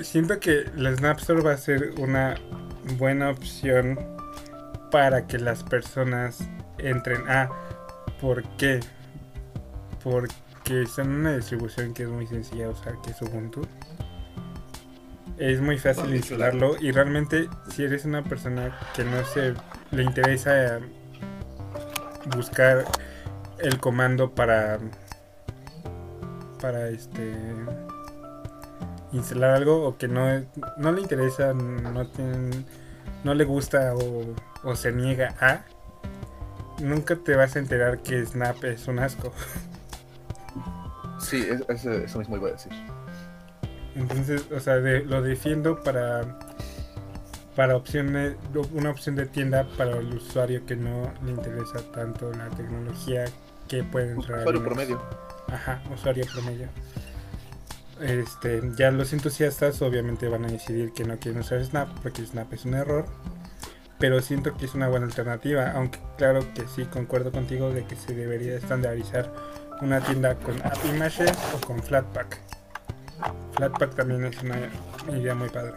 siento 0.00 0.38
que 0.40 0.70
la 0.76 0.94
Snap 0.94 1.18
Store 1.18 1.42
va 1.42 1.52
a 1.52 1.56
ser 1.56 1.94
una 1.98 2.34
buena 2.98 3.30
opción 3.30 3.98
para 4.90 5.26
que 5.26 5.38
las 5.38 5.62
personas 5.62 6.48
entren. 6.78 7.22
Ah, 7.28 7.48
¿por 8.20 8.42
qué? 8.56 8.80
Porque 10.02 10.82
están 10.82 11.06
en 11.06 11.12
una 11.20 11.36
distribución 11.36 11.94
que 11.94 12.04
es 12.04 12.08
muy 12.08 12.26
sencilla 12.26 12.64
de 12.64 12.72
usar, 12.72 12.94
que 13.02 13.10
es 13.10 13.22
Ubuntu. 13.22 13.62
Es 15.38 15.60
muy 15.60 15.78
fácil 15.78 16.04
Vale, 16.04 16.16
instalarlo 16.16 16.76
y 16.80 16.92
realmente 16.92 17.48
si 17.70 17.82
eres 17.82 18.04
una 18.04 18.22
persona 18.22 18.78
que 18.94 19.02
no 19.04 19.24
se 19.24 19.54
le 19.90 20.02
interesa 20.04 20.78
buscar 22.36 22.84
el 23.58 23.80
comando 23.80 24.30
para 24.30 24.78
para 26.60 26.88
este 26.88 27.34
instalar 29.12 29.50
algo 29.50 29.86
o 29.86 29.96
que 29.98 30.08
no, 30.08 30.26
no 30.78 30.92
le 30.92 31.00
interesa, 31.02 31.52
no, 31.52 32.06
tiene- 32.06 32.64
no 33.22 33.34
le 33.34 33.44
gusta 33.44 33.94
o, 33.94 34.34
o 34.62 34.76
se 34.76 34.90
niega 34.92 35.34
a, 35.40 35.64
nunca 36.84 37.16
te 37.16 37.34
vas 37.34 37.56
a 37.56 37.58
enterar 37.58 37.98
que 38.02 38.24
Snap 38.24 38.62
es 38.64 38.86
un 38.86 38.98
asco. 39.00 39.32
Sí, 41.20 41.46
es- 41.48 41.62
es- 41.68 41.84
eso 41.86 42.18
mismo 42.18 42.36
iba 42.36 42.48
a 42.48 42.52
decir. 42.52 42.72
Entonces, 43.94 44.44
o 44.54 44.60
sea, 44.60 44.76
de- 44.76 45.04
lo 45.04 45.22
defiendo 45.22 45.82
para 45.82 46.38
para 47.56 47.76
opciones 47.76 48.34
una 48.72 48.90
opción 48.90 49.14
de 49.14 49.26
tienda 49.26 49.64
para 49.78 49.96
el 49.96 50.12
usuario 50.14 50.66
que 50.66 50.74
no 50.74 51.12
le 51.24 51.30
interesa 51.30 51.78
tanto 51.92 52.32
la 52.32 52.50
tecnología 52.50 53.26
que 53.68 53.84
puede 53.84 54.10
entrar 54.10 54.40
Usuario 54.40 54.60
Linux. 54.60 54.74
promedio. 54.74 55.02
Ajá, 55.46 55.80
usuario 55.94 56.26
promedio. 56.34 56.66
Este, 58.00 58.60
ya 58.76 58.90
los 58.90 59.12
entusiastas 59.12 59.80
obviamente 59.82 60.26
van 60.26 60.44
a 60.46 60.48
decidir 60.48 60.92
que 60.94 61.04
no 61.04 61.16
quieren 61.18 61.42
usar 61.42 61.64
Snap 61.64 61.88
porque 62.02 62.26
Snap 62.26 62.52
es 62.52 62.64
un 62.64 62.74
error. 62.74 63.06
Pero 63.98 64.20
siento 64.20 64.56
que 64.56 64.66
es 64.66 64.74
una 64.74 64.88
buena 64.88 65.06
alternativa, 65.06 65.72
aunque 65.72 65.98
claro 66.16 66.44
que 66.54 66.66
sí 66.66 66.84
concuerdo 66.84 67.30
contigo 67.30 67.70
de 67.70 67.84
que 67.84 67.96
se 67.96 68.14
debería 68.14 68.56
estandarizar 68.56 69.32
una 69.80 70.00
tienda 70.00 70.34
con 70.36 70.60
App 70.62 70.78
Images 70.94 71.32
o 71.54 71.66
con 71.66 71.82
Flatpak. 71.82 72.38
Flatpak 73.56 73.94
también 73.94 74.24
es 74.24 74.42
una 74.42 74.56
idea 75.16 75.34
muy 75.34 75.48
padre. 75.48 75.74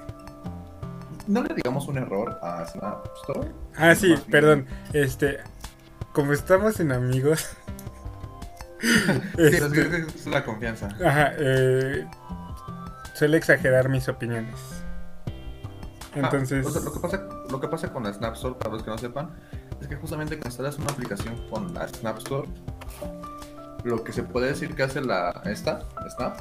No 1.28 1.44
le 1.44 1.54
digamos 1.54 1.88
un 1.88 1.98
error 1.98 2.40
a 2.42 2.66
Snap 2.66 3.06
Store. 3.22 3.52
Ah, 3.76 3.94
sí, 3.96 4.16
perdón. 4.32 4.66
Este, 4.94 5.40
como 6.14 6.34
estamos 6.34 6.80
en 6.80 6.92
amigos. 6.92 7.50
Este, 9.40 9.58
es, 9.58 9.64
que 9.72 9.98
es 9.98 10.28
la 10.28 10.46
confianza. 10.46 10.90
Ajá, 11.04 11.34
eh, 11.40 12.06
suele 13.16 13.38
exagerar 13.38 13.90
mis 13.90 14.08
opiniones. 14.08 14.84
Entonces, 16.18 16.66
Ah, 16.66 16.70
o 16.70 16.72
sea, 16.72 16.82
lo, 16.82 16.94
que 16.94 17.00
pasa, 17.00 17.30
lo 17.50 17.60
que 17.60 17.68
pasa 17.68 17.94
con 17.94 18.04
la 18.04 18.14
Snap 18.14 18.34
Store, 18.36 18.56
para 18.56 18.72
los 18.72 18.84
que 18.84 18.90
no 18.90 18.98
sepan, 18.98 19.30
es 19.80 19.88
que 19.88 19.96
justamente 19.96 20.36
cuando 20.36 20.50
instalas 20.50 20.78
una 20.78 20.92
aplicación 20.92 21.36
con 21.50 21.74
la 21.74 21.88
Snap 21.88 22.18
Store, 22.18 22.48
lo 23.84 24.04
que 24.04 24.12
se 24.12 24.24
puede 24.24 24.48
decir 24.48 24.76
que 24.76 24.84
hace 24.84 25.02
la 25.02 25.42
esta 25.46 25.88
Snap 26.10 26.38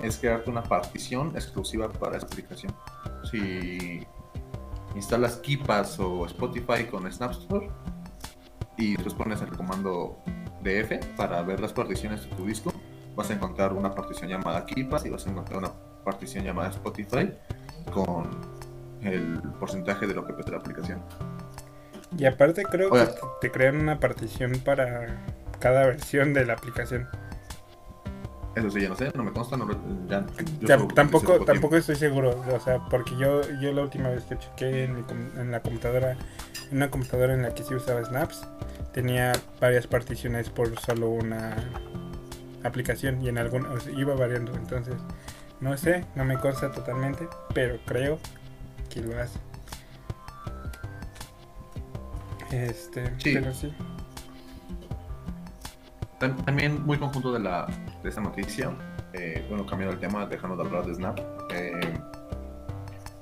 es 0.00 0.18
crearte 0.18 0.50
una 0.50 0.62
partición 0.62 1.30
exclusiva 1.34 1.90
para 1.90 2.16
esa 2.16 2.26
aplicación. 2.26 2.74
Si 3.30 4.06
instalas 4.94 5.36
Keepass 5.36 5.98
o 6.00 6.26
Spotify 6.26 6.84
con 6.90 7.10
Snap 7.10 7.32
Store 7.32 7.70
y 8.76 8.96
después 8.96 9.14
pones 9.14 9.40
el 9.40 9.56
comando 9.56 10.18
DF 10.62 11.16
para 11.16 11.42
ver 11.42 11.60
las 11.60 11.72
particiones 11.72 12.28
de 12.28 12.36
tu 12.36 12.44
disco, 12.44 12.72
vas 13.14 13.30
a 13.30 13.34
encontrar 13.34 13.72
una 13.72 13.94
partición 13.94 14.28
llamada 14.28 14.66
Keepass 14.66 15.06
y 15.06 15.10
vas 15.10 15.26
a 15.26 15.30
encontrar 15.30 15.58
una 15.58 15.72
partición 16.04 16.44
llamada 16.44 16.70
Spotify 16.70 17.32
con 17.92 18.28
el 19.06 19.40
porcentaje 19.58 20.06
de 20.06 20.14
lo 20.14 20.26
que 20.26 20.32
pesa 20.32 20.50
la 20.50 20.58
aplicación. 20.58 21.02
Y 22.16 22.26
aparte 22.26 22.62
creo 22.64 22.90
que 22.90 23.08
te- 23.40 23.50
crean 23.50 23.76
una 23.76 23.98
partición 23.98 24.52
para 24.64 25.24
cada 25.58 25.86
versión 25.86 26.32
de 26.34 26.44
la 26.46 26.54
aplicación. 26.54 27.08
Eso 28.54 28.70
sí, 28.70 28.82
ya 28.82 28.88
no 28.88 28.94
sé, 28.94 29.10
no 29.16 29.24
me 29.24 29.32
consta, 29.32 29.56
no, 29.56 29.66
ya, 30.08 30.24
Ya, 30.60 30.78
tampoco, 30.94 31.26
poco 31.32 31.44
tampoco 31.44 31.76
estoy 31.76 31.96
seguro, 31.96 32.40
o 32.54 32.60
sea, 32.60 32.78
porque 32.88 33.16
yo, 33.16 33.40
yo 33.60 33.72
la 33.72 33.82
última 33.82 34.10
vez 34.10 34.22
que 34.24 34.38
chequé 34.38 34.84
en, 34.84 35.50
la 35.50 35.60
computadora, 35.60 36.12
en 36.70 36.76
una 36.76 36.88
computadora 36.88 37.34
en 37.34 37.42
la 37.42 37.52
que 37.52 37.64
sí 37.64 37.74
usaba 37.74 38.04
Snaps, 38.04 38.46
tenía 38.92 39.32
varias 39.60 39.88
particiones 39.88 40.50
por 40.50 40.78
solo 40.78 41.08
una 41.10 41.56
aplicación 42.62 43.20
y 43.22 43.28
en 43.28 43.38
alguna 43.38 43.72
o 43.72 43.80
sea, 43.80 43.92
iba 43.92 44.14
variando, 44.14 44.54
entonces 44.54 44.94
no 45.60 45.76
sé, 45.76 46.04
no 46.14 46.24
me 46.24 46.38
consta 46.38 46.70
totalmente, 46.70 47.26
pero 47.54 47.78
creo 47.86 48.20
que 48.94 49.00
lo 49.02 49.20
hace. 49.20 49.38
Este, 52.52 53.06
Sí. 53.18 53.34
pero 53.34 53.52
sí. 53.52 53.74
Tam- 56.20 56.44
También 56.44 56.84
muy 56.86 56.98
conjunto 56.98 57.32
de, 57.32 57.40
la, 57.40 57.66
de 58.02 58.08
esta 58.08 58.20
noticia, 58.20 58.70
eh, 59.12 59.44
bueno, 59.48 59.66
cambiando 59.66 59.94
el 59.94 60.00
tema, 60.00 60.26
dejando 60.26 60.56
de 60.56 60.62
hablar 60.62 60.86
de 60.86 60.94
Snap. 60.94 61.18
eh, 61.50 62.00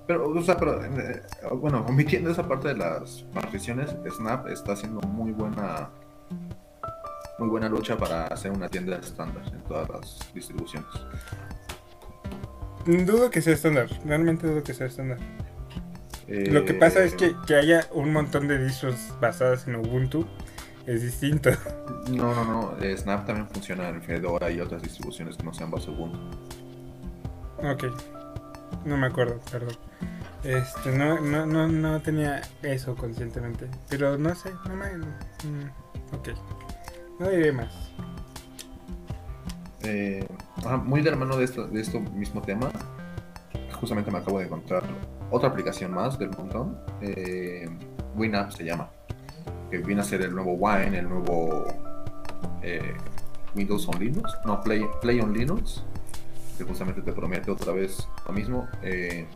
pero, 0.06 0.28
o 0.30 0.42
sea, 0.42 0.56
pero, 0.56 0.84
eh, 0.84 1.22
bueno, 1.54 1.84
omitiendo 1.88 2.30
esa 2.30 2.46
parte 2.46 2.68
de 2.68 2.74
las 2.76 3.22
particiones, 3.32 3.94
Snap 4.16 4.48
está 4.48 4.72
haciendo 4.72 5.00
muy 5.08 5.32
buena 5.32 5.88
muy 7.38 7.48
buena 7.48 7.68
lucha 7.68 7.96
para 7.96 8.26
hacer 8.26 8.52
una 8.52 8.68
tienda 8.68 8.96
estándar 8.98 9.42
en 9.46 9.62
todas 9.64 9.88
las 9.88 10.32
distribuciones. 10.34 10.88
Dudo 12.84 13.30
que 13.30 13.40
sea 13.40 13.54
estándar, 13.54 13.88
realmente 14.04 14.46
dudo 14.46 14.62
que 14.62 14.74
sea 14.74 14.86
estándar. 14.86 15.18
Lo 16.50 16.64
que 16.64 16.72
Eh, 16.72 16.74
pasa 16.74 17.04
es 17.04 17.14
que, 17.14 17.34
que 17.46 17.54
haya 17.56 17.86
un 17.92 18.12
montón 18.12 18.48
de 18.48 18.58
distros 18.64 18.96
basadas 19.20 19.66
en 19.68 19.76
Ubuntu 19.76 20.26
es 20.86 21.02
distinto. 21.02 21.50
No, 22.08 22.34
no, 22.34 22.44
no, 22.44 22.78
eh, 22.82 22.96
Snap 22.96 23.26
también 23.26 23.48
funciona 23.48 23.88
en 23.88 24.02
Fedora 24.02 24.50
y 24.50 24.60
otras 24.60 24.82
distribuciones 24.82 25.36
que 25.36 25.44
no 25.44 25.52
sean 25.54 25.70
base 25.70 25.90
Ubuntu. 25.90 26.18
Ok. 27.62 27.84
No 28.84 28.96
me 28.96 29.06
acuerdo, 29.06 29.38
perdón. 29.50 29.76
Este, 30.42 30.90
no, 30.90 31.20
no, 31.20 31.46
no, 31.46 31.68
no 31.68 32.00
tenía 32.00 32.40
eso 32.62 32.96
conscientemente. 32.96 33.68
Pero 33.88 34.18
no 34.18 34.34
sé, 34.34 34.50
no 34.68 34.74
me. 34.74 34.86
mm, 34.96 35.70
ok. 36.14 36.28
No 37.20 37.28
diré 37.28 37.52
más. 37.52 37.72
Eh, 39.84 40.26
ajá, 40.64 40.76
muy 40.78 41.02
de 41.02 41.10
la 41.10 41.16
mano 41.16 41.36
de 41.36 41.44
esto, 41.44 41.66
de 41.66 41.80
esto 41.80 42.00
mismo 42.00 42.40
tema, 42.42 42.70
justamente 43.78 44.10
me 44.10 44.18
acabo 44.18 44.38
de 44.38 44.46
encontrar 44.46 44.82
otra 45.32 45.48
aplicación 45.48 45.92
más 45.92 46.18
del 46.18 46.30
montón. 46.30 46.78
Eh, 47.00 47.68
se 48.50 48.64
llama. 48.64 48.90
Que 49.70 49.78
viene 49.78 50.02
a 50.02 50.04
ser 50.04 50.22
el 50.22 50.34
nuevo 50.34 50.52
Wine, 50.52 50.98
el 50.98 51.08
nuevo 51.08 51.66
eh, 52.62 52.94
Windows 53.56 53.88
on 53.88 53.98
Linux. 53.98 54.32
No, 54.44 54.60
Play, 54.60 54.84
Play 55.00 55.20
on 55.20 55.32
Linux. 55.32 55.82
Que 56.56 56.64
justamente 56.64 57.02
te 57.02 57.12
promete 57.12 57.50
otra 57.50 57.72
vez 57.72 58.06
lo 58.26 58.32
mismo. 58.32 58.68
eh, 58.82 59.26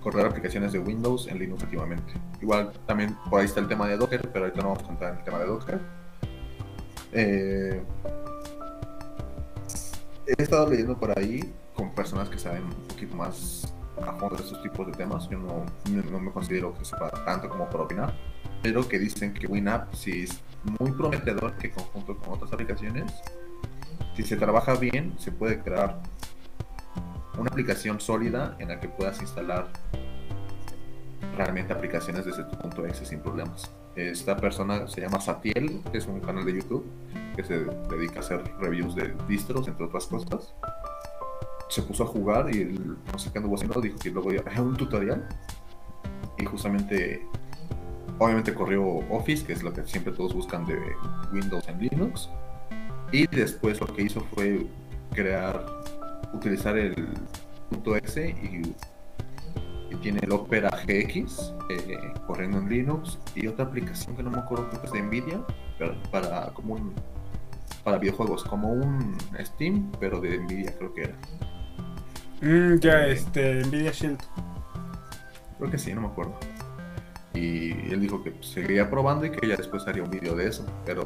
correr 0.00 0.26
aplicaciones 0.26 0.72
de 0.72 0.78
Windows 0.78 1.26
en 1.28 1.38
Linux 1.38 1.62
activamente. 1.62 2.14
Igual 2.40 2.72
también 2.86 3.16
por 3.28 3.40
ahí 3.40 3.46
está 3.46 3.60
el 3.60 3.68
tema 3.68 3.86
de 3.86 3.96
Docker, 3.96 4.30
pero 4.32 4.46
ahorita 4.46 4.62
no 4.62 4.70
vamos 4.70 4.88
a 4.88 4.92
entrar 4.92 5.12
en 5.12 5.18
el 5.18 5.24
tema 5.24 5.38
de 5.38 5.46
Docker. 5.46 5.80
Eh, 7.12 7.82
he 10.26 10.42
estado 10.42 10.70
leyendo 10.70 10.96
por 10.96 11.16
ahí 11.18 11.52
con 11.74 11.90
personas 11.94 12.28
que 12.28 12.38
saben 12.38 12.64
un 12.64 12.88
poquito 12.88 13.14
más 13.16 13.74
a 14.06 14.12
fondo 14.12 14.36
de 14.36 14.42
estos 14.44 14.62
tipos 14.62 14.86
de 14.86 14.92
temas. 14.92 15.28
Yo 15.28 15.38
no, 15.38 15.64
no- 16.10 16.20
me 16.20 16.30
considero 16.32 16.74
que 16.74 16.84
sepa 16.84 17.10
tanto 17.24 17.48
como 17.48 17.68
para 17.68 17.84
opinar, 17.84 18.14
pero 18.62 18.86
que 18.88 18.98
dicen 18.98 19.32
que 19.34 19.46
WinApp 19.46 19.92
sí 19.94 20.22
es 20.24 20.40
muy 20.78 20.92
prometedor 20.92 21.54
que 21.54 21.70
conjunto 21.70 22.16
con 22.18 22.34
otras 22.34 22.52
aplicaciones, 22.52 23.12
si 24.14 24.22
se 24.22 24.36
trabaja 24.36 24.74
bien, 24.74 25.14
se 25.18 25.32
puede 25.32 25.60
crear 25.60 26.00
una 27.38 27.48
aplicación 27.48 28.00
sólida 28.00 28.56
en 28.58 28.68
la 28.68 28.80
que 28.80 28.88
puedas 28.88 29.20
instalar 29.20 29.68
realmente 31.36 31.72
aplicaciones 31.72 32.24
desde 32.26 32.44
tu 32.44 32.58
punto 32.58 32.82
de 32.82 32.92
sin 32.94 33.20
problemas. 33.20 33.70
Esta 33.96 34.36
persona 34.36 34.86
se 34.88 35.00
llama 35.00 35.20
Satiel, 35.20 35.82
que 35.90 35.98
es 35.98 36.06
un 36.06 36.20
canal 36.20 36.44
de 36.44 36.54
YouTube 36.54 36.84
que 37.34 37.42
se 37.44 37.64
dedica 37.88 38.16
a 38.16 38.20
hacer 38.20 38.42
reviews 38.58 38.94
de 38.94 39.14
distros, 39.26 39.66
entre 39.68 39.86
otras 39.86 40.06
cosas. 40.06 40.54
Se 41.70 41.80
puso 41.82 42.04
a 42.04 42.06
jugar 42.06 42.54
y 42.54 42.60
el- 42.60 42.96
no 43.10 43.18
sé 43.18 43.30
qué 43.32 43.38
anduvo 43.38 43.54
haciendo, 43.54 43.80
dijo 43.80 43.96
que 43.98 44.10
luego 44.10 44.30
era 44.32 44.60
un 44.60 44.76
tutorial. 44.76 45.26
Y 46.36 46.44
justamente, 46.44 47.26
obviamente 48.18 48.52
corrió 48.52 48.84
Office, 49.10 49.46
que 49.46 49.54
es 49.54 49.62
lo 49.62 49.72
que 49.72 49.82
siempre 49.86 50.12
todos 50.12 50.34
buscan 50.34 50.66
de 50.66 50.76
Windows 51.32 51.66
en 51.68 51.78
Linux. 51.80 52.28
Y 53.12 53.26
después 53.28 53.80
lo 53.80 53.86
que 53.86 54.02
hizo 54.02 54.20
fue 54.34 54.66
crear, 55.12 55.64
utilizar 56.34 56.76
el 56.76 57.08
.exe 57.96 58.30
y 58.30 58.74
y 59.92 59.96
tiene 59.96 60.20
el 60.22 60.30
Opera 60.32 60.70
GX 60.86 61.52
eh, 61.68 61.98
corriendo 62.24 62.58
en 62.58 62.68
Linux 62.68 63.18
y 63.34 63.48
otra 63.48 63.64
aplicación 63.64 64.14
que 64.16 64.22
no 64.22 64.30
me 64.30 64.38
acuerdo 64.38 64.70
que 64.70 64.86
es 64.86 64.92
de 64.92 65.02
Nvidia 65.02 65.40
pero 65.80 66.00
para 66.12 66.50
como 66.54 66.74
un 66.74 66.94
para 67.82 67.98
videojuegos 67.98 68.44
como 68.44 68.72
un 68.72 69.18
Steam 69.44 69.90
pero 69.98 70.20
de 70.20 70.38
Nvidia 70.38 70.72
creo 70.78 70.94
que 70.94 71.02
era 71.02 71.14
Mm, 72.40 72.76
ya, 72.78 73.06
este, 73.06 73.62
Nvidia 73.66 73.92
Shield. 73.92 74.18
creo 75.58 75.70
que 75.70 75.78
sí 75.78 75.92
no 75.92 76.00
me 76.00 76.06
acuerdo 76.08 76.34
y 77.34 77.70
él 77.92 78.00
dijo 78.00 78.22
que 78.24 78.30
pues, 78.32 78.46
seguiría 78.46 78.88
probando 78.90 79.26
y 79.26 79.30
que 79.30 79.46
ya 79.46 79.56
después 79.56 79.86
haría 79.86 80.02
un 80.02 80.10
video 80.10 80.34
de 80.34 80.48
eso 80.48 80.64
pero 80.86 81.02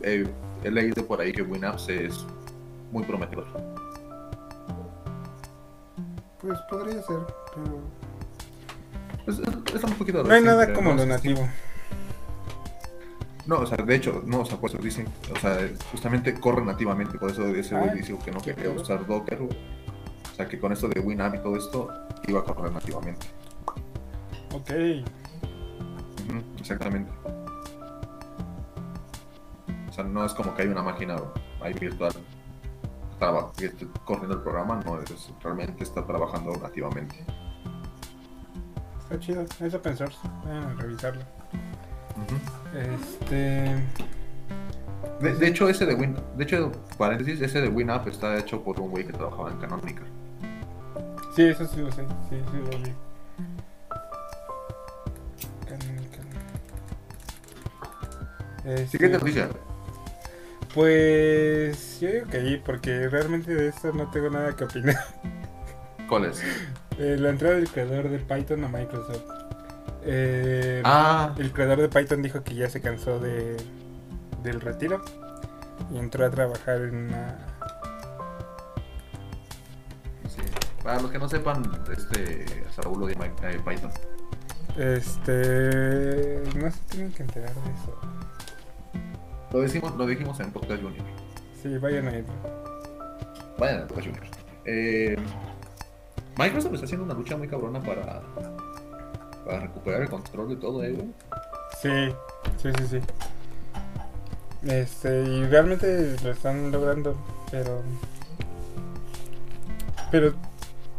eh, 0.00 0.26
he 0.62 0.70
leído 0.70 1.04
por 1.06 1.20
ahí 1.20 1.32
que 1.32 1.42
WinApps 1.42 1.88
es 1.88 2.24
muy 2.92 3.02
prometedor 3.04 3.46
Pues 6.40 6.58
podría 6.70 7.02
ser, 7.02 7.18
pero. 7.54 7.80
es, 9.26 9.38
es- 9.40 9.74
es 9.74 9.84
un 9.84 9.94
poquito 9.94 10.22
No 10.22 10.32
hay 10.32 10.42
nada 10.42 10.72
como 10.72 10.92
lo 10.94 11.04
nativo. 11.04 11.48
No, 13.46 13.60
o 13.60 13.66
sea, 13.66 13.78
de 13.78 13.94
hecho, 13.94 14.22
no, 14.26 14.40
o 14.40 14.44
sea, 14.44 14.58
por 14.58 14.70
eso 14.70 14.78
dicen, 14.78 15.06
o 15.34 15.38
sea, 15.38 15.56
justamente 15.92 16.34
corre 16.38 16.64
nativamente, 16.64 17.16
por 17.18 17.30
eso 17.30 17.46
ese 17.48 17.74
güey 17.76 17.90
Ah, 17.90 17.94
dijo 17.94 18.18
que 18.24 18.30
no 18.32 18.40
quería 18.40 18.70
usar 18.70 19.06
Docker. 19.06 19.38
O 20.36 20.38
sea, 20.38 20.46
que 20.46 20.60
con 20.60 20.70
esto 20.70 20.86
de 20.86 21.00
WinApp 21.00 21.36
y 21.36 21.38
todo 21.38 21.56
esto, 21.56 21.88
iba 22.28 22.40
a 22.40 22.44
correr 22.44 22.70
nativamente. 22.70 23.26
Ok. 24.52 24.70
Exactamente. 26.60 27.10
O 29.88 29.92
sea, 29.94 30.04
no 30.04 30.26
es 30.26 30.34
como 30.34 30.54
que 30.54 30.60
hay 30.60 30.68
una 30.68 30.82
máquina 30.82 31.16
ahí 31.62 31.72
virtual 31.72 32.12
esté 33.58 33.86
corriendo 34.04 34.34
el 34.34 34.42
programa, 34.42 34.78
no, 34.84 35.00
es, 35.00 35.32
realmente 35.42 35.82
está 35.82 36.06
trabajando 36.06 36.52
nativamente. 36.60 37.24
Está 38.98 39.18
chido. 39.18 39.46
Pensar. 39.80 40.10
Vayan 40.44 40.64
a 40.64 40.74
revisarlo. 40.74 41.22
Ujú. 42.14 42.78
Este. 42.78 43.82
De, 45.18 45.34
de 45.34 45.48
hecho, 45.48 45.66
ese 45.70 45.86
de 45.86 45.94
Win, 45.94 46.14
de 46.36 46.44
hecho, 46.44 46.72
paréntesis, 46.98 47.40
ese 47.40 47.62
de 47.62 47.68
WinApp 47.68 48.06
está 48.08 48.36
hecho 48.38 48.62
por 48.62 48.78
un 48.78 48.90
güey 48.90 49.06
que 49.06 49.14
trabajaba 49.14 49.50
en 49.50 49.56
Canonical. 49.56 50.15
Sí, 51.36 51.42
eso 51.44 51.66
sí 51.66 51.80
lo 51.80 51.92
sé. 51.92 52.02
Sí, 52.30 52.36
sí 52.50 52.56
lo 52.58 52.78
vi. 52.78 52.92
Este, 58.64 58.86
Siguiente 58.88 59.18
noticia. 59.18 59.48
Pues 60.74 62.00
yo 62.00 62.08
digo 62.10 62.26
que 62.26 62.36
ahí, 62.38 62.62
porque 62.64 63.08
realmente 63.08 63.54
de 63.54 63.68
esto 63.68 63.92
no 63.92 64.10
tengo 64.10 64.28
nada 64.30 64.54
que 64.56 64.64
opinar. 64.64 64.96
¿Cuál 66.08 66.26
es? 66.26 66.42
Eh, 66.98 67.16
la 67.18 67.30
entrada 67.30 67.56
del 67.56 67.68
creador 67.68 68.08
de 68.08 68.18
Python 68.18 68.64
a 68.64 68.68
Microsoft. 68.68 69.22
Eh, 70.04 70.82
Ah, 70.84 71.34
El 71.38 71.52
creador 71.52 71.80
de 71.80 71.88
Python 71.88 72.22
dijo 72.22 72.42
que 72.42 72.54
ya 72.54 72.68
se 72.68 72.80
cansó 72.80 73.18
de, 73.18 73.56
del 74.42 74.60
retiro 74.60 75.02
y 75.92 75.98
entró 75.98 76.26
a 76.26 76.30
trabajar 76.30 76.82
en 76.82 77.08
una... 77.08 77.38
Para 80.86 81.02
los 81.02 81.10
que 81.10 81.18
no 81.18 81.28
sepan, 81.28 81.64
este 81.90 82.46
Saúl 82.70 83.02
odia 83.02 83.16
eh, 83.42 83.60
Python. 83.66 83.90
Este... 84.78 86.44
No 86.54 86.70
se 86.70 86.78
tienen 86.88 87.12
que 87.12 87.24
enterar 87.24 87.52
de 87.52 87.72
eso. 87.72 87.98
Lo, 89.52 89.62
decimos, 89.62 89.96
lo 89.96 90.06
dijimos 90.06 90.38
en 90.38 90.52
Podcast 90.52 90.80
Junior. 90.80 91.04
Sí, 91.60 91.76
vayan 91.78 92.06
a 92.06 92.16
ir. 92.18 92.24
Vayan 93.58 93.82
a 93.82 93.86
Podcast 93.88 94.06
Junior. 94.06 94.26
Eh, 94.64 95.16
Microsoft 96.38 96.74
está 96.74 96.84
haciendo 96.84 97.04
una 97.04 97.14
lucha 97.14 97.36
muy 97.36 97.48
cabrona 97.48 97.80
para, 97.80 98.22
para 99.44 99.58
recuperar 99.58 100.02
el 100.02 100.08
control 100.08 100.50
de 100.50 100.56
todo, 100.56 100.84
¿eh, 100.84 100.92
güey? 100.92 101.08
Sí, 101.82 102.14
sí, 102.62 102.70
sí, 102.78 102.86
sí. 102.86 103.00
Este, 104.70 105.20
y 105.24 105.46
realmente 105.46 106.14
lo 106.22 106.30
están 106.30 106.70
logrando, 106.70 107.16
pero. 107.50 107.82
Pero 110.12 110.32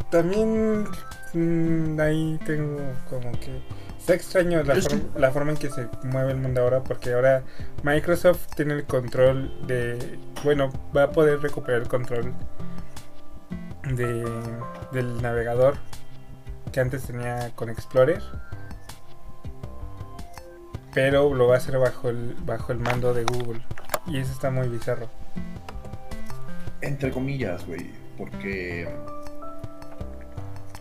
también 0.10 0.86
mm, 1.34 2.00
ahí 2.00 2.40
tengo 2.46 2.80
como 3.10 3.32
que. 3.40 3.62
Está 3.98 4.14
extraño 4.14 4.64
la, 4.64 4.76
que- 4.76 5.02
la 5.20 5.32
forma 5.32 5.52
en 5.52 5.58
que 5.58 5.70
se 5.70 5.88
mueve 6.04 6.32
el 6.32 6.38
mundo 6.38 6.62
ahora, 6.62 6.82
porque 6.82 7.14
ahora 7.14 7.44
Microsoft 7.84 8.48
tiene 8.56 8.76
el 8.76 8.86
control 8.86 9.68
de. 9.68 10.18
Bueno, 10.44 10.72
va 10.96 11.04
a 11.04 11.12
poder 11.12 11.42
recuperar 11.42 11.82
el 11.82 11.88
control 11.90 12.34
de, 13.84 14.24
del 14.94 15.22
navegador 15.22 15.76
que 16.72 16.80
antes 16.80 17.04
tenía 17.04 17.52
con 17.56 17.70
Explorer 17.70 18.22
pero 20.94 21.34
lo 21.34 21.48
va 21.48 21.56
a 21.56 21.58
hacer 21.58 21.78
bajo 21.78 22.10
el 22.10 22.36
bajo 22.46 22.72
el 22.72 22.80
mando 22.80 23.14
de 23.14 23.24
Google 23.24 23.62
y 24.08 24.18
eso 24.20 24.32
está 24.32 24.50
muy 24.50 24.68
bizarro. 24.68 25.08
Entre 26.82 27.12
comillas, 27.12 27.66
güey, 27.68 27.92
porque 28.18 28.90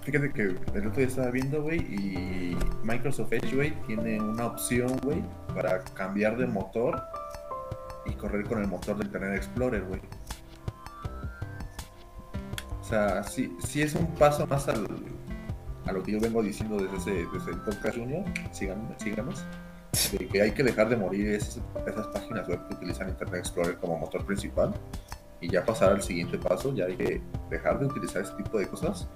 fíjate 0.06 0.32
que 0.32 0.42
el 0.42 0.86
otro 0.86 0.92
día 0.92 1.06
estaba 1.08 1.30
viendo, 1.32 1.62
güey, 1.62 1.80
y 1.80 2.56
Microsoft 2.84 3.32
Edge, 3.32 3.54
güey, 3.56 3.72
tiene 3.86 4.20
una 4.20 4.46
opción, 4.46 4.96
güey, 5.02 5.20
para 5.52 5.82
cambiar 5.82 6.36
de 6.36 6.46
motor 6.46 7.02
y 8.06 8.12
correr 8.12 8.44
con 8.46 8.62
el 8.62 8.68
motor 8.68 8.96
del 8.96 9.08
Internet 9.08 9.34
Explorer, 9.38 9.82
güey. 9.84 10.00
O 12.80 12.84
sea, 12.84 13.24
sí, 13.24 13.56
sí 13.66 13.82
es 13.82 13.96
un 13.96 14.06
paso 14.14 14.46
más 14.46 14.68
al, 14.68 14.86
a 15.86 15.92
lo 15.92 16.02
que 16.04 16.12
yo 16.12 16.20
vengo 16.20 16.40
diciendo 16.40 16.76
desde, 16.76 16.96
ese- 16.98 17.26
desde 17.32 17.50
el 17.50 17.58
podcast 17.62 17.98
junior, 17.98 18.24
síganme, 18.52 18.94
síganos, 18.98 19.44
de 20.12 20.28
que 20.28 20.40
hay 20.40 20.52
que 20.52 20.62
dejar 20.62 20.88
de 20.88 20.96
morir 20.96 21.30
esas 21.34 21.60
páginas 22.12 22.46
web 22.46 22.60
que 22.68 22.74
utilizan 22.76 23.08
Internet 23.08 23.40
Explorer 23.40 23.76
como 23.78 23.98
motor 23.98 24.24
principal 24.24 24.72
y 25.40 25.48
ya 25.50 25.64
pasar 25.64 25.90
al 25.90 26.02
siguiente 26.02 26.38
paso, 26.38 26.72
ya 26.74 26.84
hay 26.84 26.96
que 26.96 27.20
dejar 27.50 27.80
de 27.80 27.86
utilizar 27.86 28.22
ese 28.22 28.34
tipo 28.34 28.56
de 28.58 28.68
cosas. 28.68 29.08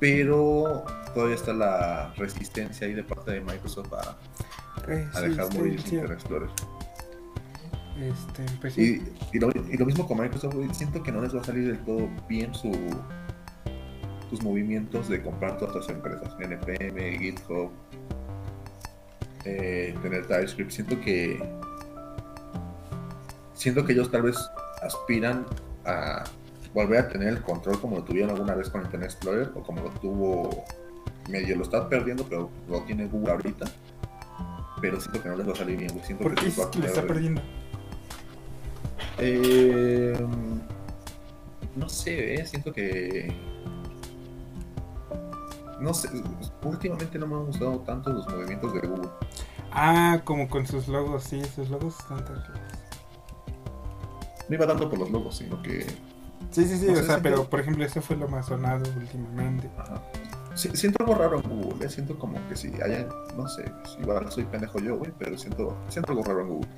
Pero 0.00 0.84
todavía 1.14 1.34
está 1.34 1.52
la 1.52 2.12
resistencia 2.16 2.86
ahí 2.86 2.94
de 2.94 3.02
parte 3.02 3.32
de 3.32 3.40
Microsoft 3.40 3.92
a, 3.92 4.16
a 5.14 5.20
dejar 5.20 5.52
morir 5.54 5.74
Internet 5.74 6.12
Explorer. 6.12 6.50
Este, 8.00 8.44
pues 8.60 8.74
sí. 8.74 9.02
Y, 9.32 9.36
y 9.36 9.40
lo, 9.40 9.50
y 9.50 9.76
lo 9.76 9.86
mismo 9.86 10.06
con 10.06 10.20
Microsoft, 10.20 10.54
siento 10.72 11.02
que 11.02 11.10
no 11.10 11.20
les 11.20 11.34
va 11.34 11.40
a 11.40 11.44
salir 11.44 11.66
del 11.66 11.78
todo 11.84 12.08
bien 12.28 12.54
su, 12.54 12.70
sus 14.30 14.42
movimientos 14.42 15.08
de 15.08 15.22
comprar 15.22 15.58
todas 15.58 15.74
las 15.74 15.88
empresas, 15.88 16.34
NPM, 16.38 17.18
GitHub, 17.18 17.70
eh, 19.44 19.96
tener 20.02 20.26
TypeScript. 20.26 20.70
Siento 20.70 21.00
que 21.00 21.42
siento 23.54 23.84
que 23.84 23.92
ellos 23.92 24.10
tal 24.10 24.22
vez 24.22 24.36
aspiran 24.82 25.44
a 25.84 26.24
volver 26.78 27.00
a 27.00 27.08
tener 27.08 27.28
el 27.28 27.42
control 27.42 27.80
como 27.80 27.96
lo 27.96 28.04
tuvieron 28.04 28.30
alguna 28.30 28.54
vez 28.54 28.70
con 28.70 28.82
Internet 28.82 29.10
Explorer 29.10 29.50
o 29.56 29.62
como 29.62 29.82
lo 29.82 29.90
tuvo 29.90 30.64
medio 31.28 31.56
lo 31.56 31.62
está 31.62 31.88
perdiendo, 31.88 32.24
pero 32.24 32.50
lo 32.68 32.82
tiene 32.82 33.06
Google 33.06 33.32
ahorita. 33.32 33.66
Pero 34.80 35.00
siento 35.00 35.20
que 35.20 35.28
no 35.28 35.36
les 35.36 35.48
va 35.48 35.52
a 35.52 35.56
salir 35.56 35.76
bien. 35.76 35.90
Siento 36.04 36.22
¿Por 36.22 36.34
que 36.36 36.46
qué 36.46 36.60
va 36.60 36.70
a 36.84 36.86
está 36.86 37.02
perdiendo? 37.02 37.42
eh, 39.18 40.16
no 41.74 41.88
sé, 41.88 42.34
eh, 42.34 42.46
siento 42.46 42.72
que. 42.72 43.34
No 45.80 45.92
sé, 45.94 46.08
últimamente 46.62 47.18
no 47.18 47.26
me 47.26 47.34
han 47.36 47.46
gustado 47.46 47.78
tanto 47.80 48.10
los 48.10 48.28
movimientos 48.28 48.72
de 48.72 48.80
Google. 48.86 49.08
Ah, 49.72 50.20
como 50.24 50.48
con 50.48 50.66
sus 50.66 50.86
logos, 50.88 51.24
sí, 51.24 51.42
sus 51.44 51.68
logos 51.70 51.98
están 51.98 52.24
terribles. 52.24 52.78
No 54.48 54.54
iba 54.54 54.66
tanto 54.66 54.88
por 54.88 54.98
los 55.00 55.10
logos, 55.10 55.36
sino 55.36 55.60
que. 55.62 55.84
Sí, 56.50 56.64
sí, 56.66 56.78
sí, 56.78 56.88
o 56.88 57.02
sea, 57.02 57.20
pero 57.22 57.44
por 57.48 57.60
ejemplo, 57.60 57.84
eso 57.84 58.00
fue 58.02 58.16
lo 58.16 58.26
más 58.28 58.46
sonado 58.46 58.82
últimamente. 58.96 59.68
Ajá. 59.76 60.02
Sí, 60.54 60.70
siento 60.74 61.04
algo 61.04 61.14
raro 61.14 61.40
en 61.40 61.48
Google, 61.48 61.86
eh, 61.86 61.88
siento 61.88 62.18
como 62.18 62.36
que 62.48 62.56
si 62.56 62.68
hay. 62.82 63.06
No 63.36 63.46
sé, 63.48 63.64
si 63.86 64.00
igual 64.00 64.30
soy 64.32 64.44
pendejo 64.44 64.78
yo, 64.80 64.96
güey, 64.96 65.12
pero 65.18 65.38
siento, 65.38 65.76
siento 65.88 66.12
algo 66.12 66.24
raro 66.24 66.40
en 66.42 66.48
Google. 66.48 66.68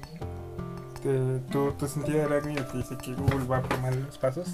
Te- 1.03 1.39
tu, 1.51 1.73
tu 1.73 1.89
sentido 1.89 2.25
arácnido 2.25 2.65
te 2.67 2.77
dice 2.79 2.97
que 2.99 3.15
Google 3.15 3.47
va 3.47 3.63
por 3.63 3.79
mal 3.81 3.99
los 4.05 4.19
pasos. 4.19 4.49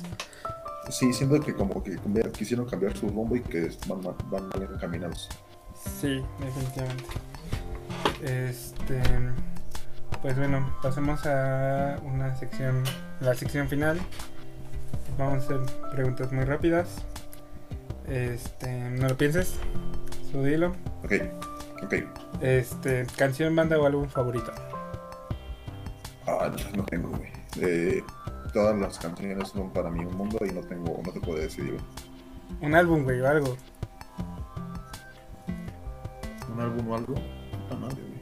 Sí, 0.91 1.13
siento 1.13 1.41
que 1.41 1.53
como 1.55 1.83
que 1.83 1.99
quisieron 2.33 2.67
cambiar 2.67 2.97
su 2.97 3.09
rumbo 3.09 3.35
y 3.35 3.41
que 3.41 3.73
van, 3.89 4.01
van 4.31 4.49
mal 4.51 4.69
encaminados. 4.75 5.29
Sí, 6.01 6.23
definitivamente. 6.39 7.05
Este, 8.23 9.03
pues 10.23 10.39
bueno, 10.39 10.73
pasemos 10.83 11.27
a 11.27 11.99
una 12.05 12.37
sección, 12.37 12.85
la 13.21 13.35
sección 13.35 13.69
final. 13.69 13.99
Vamos 15.19 15.35
a 15.35 15.37
hacer 15.39 15.61
preguntas 15.93 16.33
muy 16.33 16.45
rápidas. 16.45 17.05
Este, 18.07 18.91
no 18.91 19.09
lo 19.09 19.17
pienses, 19.17 19.57
su 20.31 20.43
dilo. 20.45 20.73
Ok, 21.05 21.13
ok. 21.83 21.95
Este, 22.41 23.07
canción, 23.17 23.57
banda 23.57 23.79
o 23.79 23.87
álbum 23.87 24.09
favorito. 24.09 24.53
Ah, 26.27 26.51
no, 26.51 26.77
no 26.77 26.85
tengo, 26.85 27.09
güey. 27.11 27.33
Eh, 27.61 28.03
todas 28.53 28.79
las 28.79 28.99
canciones 28.99 29.49
son 29.49 29.71
para 29.71 29.91
mí 29.91 30.05
un 30.05 30.15
mundo 30.17 30.39
y 30.45 30.53
no 30.53 30.61
tengo, 30.61 31.01
no 31.05 31.13
te 31.13 31.21
puedo 31.21 31.39
decidir. 31.39 31.79
Un 32.61 32.75
álbum, 32.75 33.03
güey, 33.05 33.21
o 33.21 33.29
algo. 33.29 33.57
¿Un 36.53 36.61
álbum 36.61 36.91
o 36.91 36.97
algo? 36.97 37.15
Güey. 37.15 38.16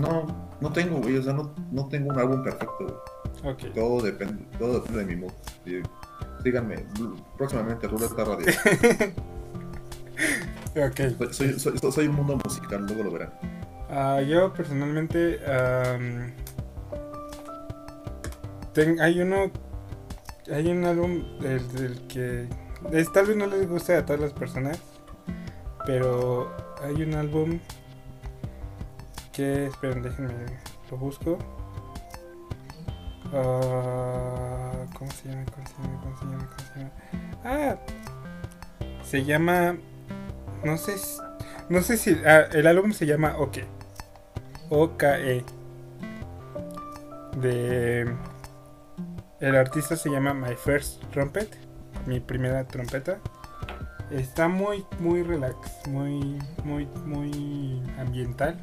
No, 0.00 0.50
no 0.60 0.72
tengo, 0.72 0.98
güey. 1.00 1.16
O 1.18 1.22
sea, 1.22 1.32
no, 1.32 1.54
no 1.70 1.88
tengo 1.88 2.10
un 2.12 2.18
álbum 2.18 2.42
perfecto, 2.42 3.02
güey. 3.42 3.56
Todo 3.74 4.02
depende, 4.02 4.44
todo 4.58 4.74
depende 4.80 4.98
de 5.04 5.06
mi 5.06 5.16
mood. 5.16 5.32
Sí, 5.64 5.80
síganme, 6.42 6.84
próximamente 7.36 7.86
Ruleta 7.88 8.24
Radio. 8.24 8.46
Ok. 10.76 11.32
Soy, 11.32 11.58
soy, 11.58 11.78
soy, 11.78 11.92
soy 11.92 12.06
un 12.06 12.14
mundo 12.16 12.36
musical, 12.44 12.86
luego 12.86 13.02
lo 13.04 13.10
verán. 13.10 13.32
Ah, 13.88 14.20
yo 14.20 14.52
personalmente 14.52 15.40
ten- 18.72 19.00
hay 19.00 19.20
uno 19.20 19.50
hay 20.52 20.68
un 20.70 20.84
álbum 20.84 21.22
del, 21.40 21.72
del 21.72 22.00
que 22.06 22.46
es- 22.92 23.12
tal 23.12 23.26
vez 23.26 23.36
no 23.36 23.46
les 23.46 23.68
guste 23.68 23.96
a 23.96 24.04
todas 24.04 24.20
las 24.20 24.32
personas 24.32 24.78
pero 25.86 26.54
hay 26.82 27.02
un 27.02 27.14
álbum 27.14 27.58
que 29.32 29.66
esperen 29.66 30.02
déjenme 30.02 30.32
lo 30.90 30.96
busco 30.96 31.38
Ah, 33.32 34.86
¿cómo 34.98 35.10
se 35.12 35.28
llama? 35.28 35.44
¿cómo 35.52 35.66
se 35.66 35.74
llama? 35.82 36.00
¿cómo 36.02 36.18
se 36.18 36.24
llama? 36.24 36.48
¿cómo 36.50 36.68
se 36.72 36.78
llama? 36.80 36.92
ah 37.44 37.76
se 39.04 39.24
llama 39.24 39.76
no 40.64 40.76
sé 40.76 40.96
no 41.68 41.82
sé 41.82 41.96
si 41.96 42.16
ah, 42.26 42.48
el 42.52 42.66
álbum 42.66 42.92
se 42.92 43.06
llama 43.06 43.36
OK 43.38 43.58
OKE. 44.70 45.44
De. 47.36 48.14
El 49.40 49.56
artista 49.56 49.96
se 49.96 50.10
llama 50.10 50.32
My 50.32 50.54
First 50.54 51.02
Trumpet. 51.10 51.48
Mi 52.06 52.20
primera 52.20 52.64
trompeta. 52.66 53.18
Está 54.10 54.48
muy, 54.48 54.84
muy 55.00 55.22
relax. 55.22 55.86
Muy, 55.88 56.38
muy, 56.64 56.86
muy 57.04 57.82
ambiental. 57.98 58.58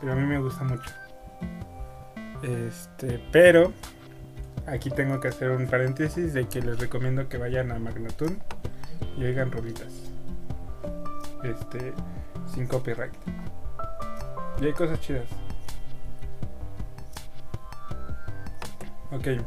Pero 0.00 0.12
a 0.12 0.16
mí 0.16 0.26
me 0.26 0.38
gusta 0.38 0.64
mucho. 0.64 0.90
Este, 2.42 3.22
pero. 3.32 3.72
Aquí 4.66 4.90
tengo 4.90 5.18
que 5.18 5.28
hacer 5.28 5.50
un 5.50 5.66
paréntesis 5.66 6.34
de 6.34 6.46
que 6.46 6.60
les 6.60 6.78
recomiendo 6.78 7.26
que 7.28 7.38
vayan 7.38 7.72
a 7.72 7.78
Magnatune 7.78 8.36
y 9.16 9.24
oigan 9.24 9.50
rolitas. 9.50 9.92
Este, 11.42 11.94
sin 12.52 12.66
copyright. 12.66 13.14
Y 14.60 14.66
hay 14.66 14.72
cosas 14.74 15.00
chidas. 15.00 15.24
Ok. 19.10 19.42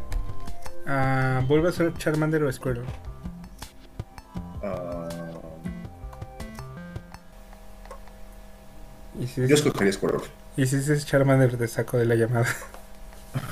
Ah, 0.88 1.44
¿Vuelve 1.48 1.70
a 1.70 1.72
ser 1.72 1.94
Charmander 1.94 2.44
o 2.44 2.52
Squirtle? 2.52 2.84
Ah, 4.64 5.08
Y 9.20 9.28
si, 9.28 9.48
yo 9.48 9.56
escogería 9.56 9.94
Squirrel. 9.94 10.22
Y 10.58 10.66
si 10.66 10.78
dices 10.78 11.06
Charmander, 11.06 11.58
te 11.58 11.68
saco 11.68 11.98
de 11.98 12.06
la 12.06 12.16
llamada. 12.16 12.48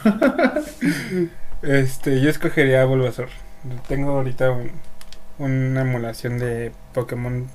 este, 1.61 2.21
yo 2.21 2.29
escogería 2.29 2.85
Bulbasaur. 2.85 3.29
Tengo 3.87 4.11
ahorita 4.11 4.51
un- 4.51 4.71
una 5.37 5.81
emulación 5.81 6.37
de 6.39 6.71
Pokémon 6.93 7.47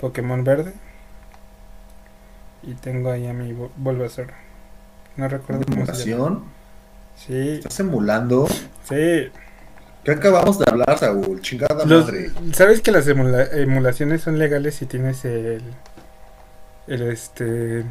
Pokémon 0.00 0.44
verde. 0.44 0.72
Y 2.62 2.74
tengo 2.74 3.10
ahí 3.10 3.26
a 3.26 3.32
mi 3.32 3.52
Bul- 3.52 3.70
Bulbasaur. 3.76 4.28
No 5.16 5.28
recuerdo 5.28 5.64
cómo 5.66 5.86
se 5.86 5.92
llama. 6.10 6.26
¿Emulación? 6.26 6.44
Sí, 7.16 7.48
¿Estás 7.58 7.80
emulando? 7.80 8.46
sí. 8.88 9.30
¿Qué 10.02 10.10
acabamos 10.10 10.58
de 10.58 10.66
hablar, 10.70 10.98
Saúl? 10.98 11.40
Chingada 11.40 11.82
Los- 11.86 12.04
madre. 12.06 12.30
¿Sabes 12.52 12.82
que 12.82 12.90
las 12.90 13.06
emula- 13.08 13.48
emulaciones 13.52 14.20
son 14.20 14.38
legales 14.38 14.74
si 14.74 14.84
tienes 14.86 15.24
el. 15.24 15.62
El 16.86 17.02
este. 17.10 17.84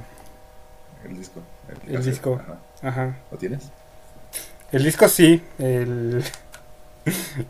El 1.06 1.18
disco. 1.18 1.42
El 1.88 2.04
disco. 2.04 2.42
ajá. 2.42 2.60
Ajá. 2.82 3.18
¿Lo 3.32 3.38
tienes? 3.38 3.70
El 4.72 4.84
disco 4.84 5.08
sí. 5.08 5.42
El. 5.58 6.24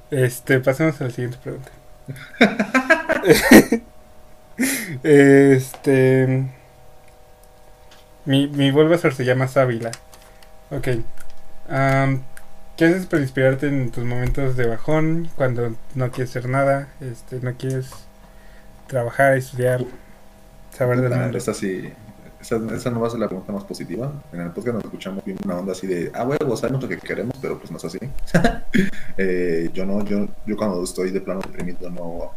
Este, 0.09 0.59
pasemos 0.59 0.99
a 0.99 1.03
la 1.03 1.09
siguiente 1.11 1.37
pregunta. 1.37 1.69
este. 5.03 6.47
Mi, 8.25 8.47
mi 8.47 8.71
Bulbasaur 8.71 9.13
se 9.13 9.25
llama 9.25 9.47
Sábila. 9.47 9.91
Ok. 10.71 10.87
Am, 11.69 12.23
¿Qué 12.77 12.85
haces 12.85 13.05
para 13.05 13.21
inspirarte 13.21 13.67
en 13.67 13.91
tus 13.91 14.03
momentos 14.03 14.57
de 14.57 14.65
bajón? 14.65 15.29
Cuando 15.35 15.75
no 15.93 16.11
quieres 16.11 16.31
hacer 16.31 16.49
nada, 16.49 16.87
este, 17.01 17.39
no 17.41 17.53
quieres 17.53 17.91
trabajar, 18.87 19.37
estudiar, 19.37 19.85
saber 20.75 21.03
Puta, 21.03 21.15
mundo. 21.15 21.37
Esta 21.37 21.53
sí. 21.53 21.93
Esa, 22.43 22.59
no 22.91 22.99
va 22.99 23.07
a 23.07 23.09
ser 23.09 23.21
la 23.21 23.27
pregunta 23.27 23.53
más 23.53 23.63
positiva. 23.63 24.11
En 24.33 24.41
el 24.41 24.51
podcast 24.51 24.75
nos 24.75 24.83
escuchamos 24.83 25.23
bien 25.23 25.37
una 25.45 25.59
onda 25.59 25.71
así 25.71 25.87
de, 25.87 26.11
ah, 26.13 26.25
huevo, 26.25 26.57
sabemos 26.57 26.83
lo 26.83 26.89
que 26.89 26.97
queremos, 26.97 27.37
pero 27.41 27.57
pues 27.57 27.71
no 27.71 27.77
es 27.77 27.85
así. 27.85 27.99
Eh, 29.15 29.69
yo 29.71 29.85
no, 29.85 30.03
yo, 30.03 30.27
yo 30.47 30.57
cuando 30.57 30.83
estoy 30.83 31.11
de 31.11 31.21
plano 31.21 31.39
deprimido 31.39 31.87
no, 31.87 32.31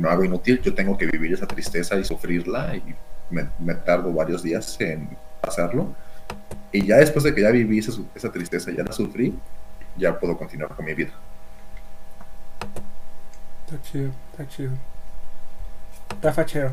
no 0.00 0.08
hago 0.08 0.24
inútil, 0.24 0.62
yo 0.62 0.72
tengo 0.72 0.96
que 0.96 1.04
vivir 1.04 1.34
esa 1.34 1.46
tristeza 1.46 1.98
y 1.98 2.04
sufrirla 2.04 2.74
y 2.74 2.82
me, 3.30 3.74
tardo 3.74 4.10
varios 4.10 4.42
días 4.42 4.80
en 4.80 5.10
hacerlo. 5.42 5.94
Y 6.72 6.86
ya 6.86 6.96
después 6.96 7.22
de 7.24 7.34
que 7.34 7.42
ya 7.42 7.50
viví 7.50 7.80
esa, 7.80 7.92
esa 8.14 8.32
tristeza, 8.32 8.70
ya 8.70 8.82
la 8.82 8.92
sufrí, 8.92 9.38
ya 9.98 10.18
puedo 10.18 10.38
continuar 10.38 10.74
con 10.74 10.86
mi 10.86 10.94
vida. 10.94 11.12
Está 13.66 13.82
chido, 13.82 14.10
está 14.32 14.48
chido. 14.48 14.72
Está 16.14 16.32
fachero. 16.32 16.72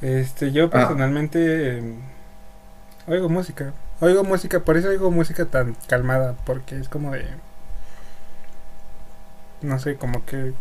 Este, 0.00 0.52
yo 0.52 0.70
personalmente 0.70 1.78
em, 1.78 1.96
oigo 3.06 3.28
música. 3.28 3.74
Oigo 4.00 4.24
música, 4.24 4.60
por 4.60 4.76
eso 4.76 4.88
oigo 4.88 5.10
música 5.10 5.44
tan 5.46 5.76
calmada, 5.88 6.36
porque 6.46 6.76
es 6.78 6.88
como 6.88 7.12
de. 7.12 7.26
No 9.62 9.78
sé, 9.78 9.96
como 9.96 10.24
que. 10.24 10.52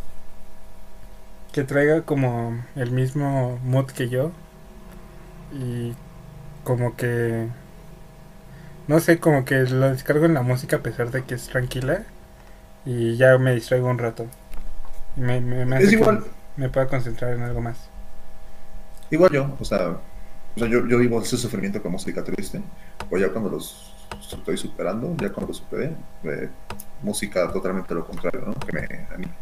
Que 1.52 1.64
traiga 1.64 2.04
como 2.04 2.64
el 2.76 2.92
mismo 2.92 3.60
mood 3.64 3.88
que 3.92 4.10
yo. 4.10 4.32
Y 5.52 5.94
como 6.64 6.96
que. 6.96 7.50
No 8.88 9.00
sé, 9.00 9.20
como 9.20 9.46
que 9.46 9.56
lo 9.62 9.90
descargo 9.90 10.26
en 10.26 10.34
la 10.34 10.42
música 10.42 10.78
a 10.78 10.84
pesar 10.84 11.12
de 11.12 11.24
que 11.24 11.36
es 11.36 11.48
tranquila. 11.48 12.04
Y 12.86 13.18
ya 13.18 13.38
me 13.38 13.56
distraigo 13.56 13.90
un 13.90 14.00
rato. 14.00 14.28
Me, 15.16 15.42
me, 15.42 15.66
me 15.66 15.78
hace 15.78 15.86
Es 15.86 15.90
que 15.92 15.98
igual, 15.98 16.26
me 16.58 16.70
pueda 16.70 16.88
concentrar 16.88 17.34
en 17.34 17.44
algo 17.44 17.62
más. 17.62 17.89
Igual 19.12 19.32
yo, 19.32 19.56
o 19.60 19.66
sea, 19.66 19.98
o 20.56 20.60
sea 20.60 20.68
yo, 20.68 20.86
yo 20.86 20.98
vivo 20.98 21.22
ese 21.22 21.38
sufrimiento 21.38 21.82
con 21.82 21.92
música 21.92 22.24
triste, 22.24 22.62
o 23.10 23.18
ya 23.18 23.30
cuando 23.30 23.50
los 23.50 23.94
estoy 24.22 24.58
superando, 24.58 25.16
ya 25.18 25.32
cuando 25.32 25.48
lo 25.48 25.54
superé, 25.54 25.96
eh, 26.24 26.50
música 27.02 27.52
totalmente 27.52 27.94
lo 27.94 28.06
contrario, 28.06 28.42
¿no? 28.46 28.54
Que 28.54 28.74
me 28.74 29.08
anima. 29.14 29.34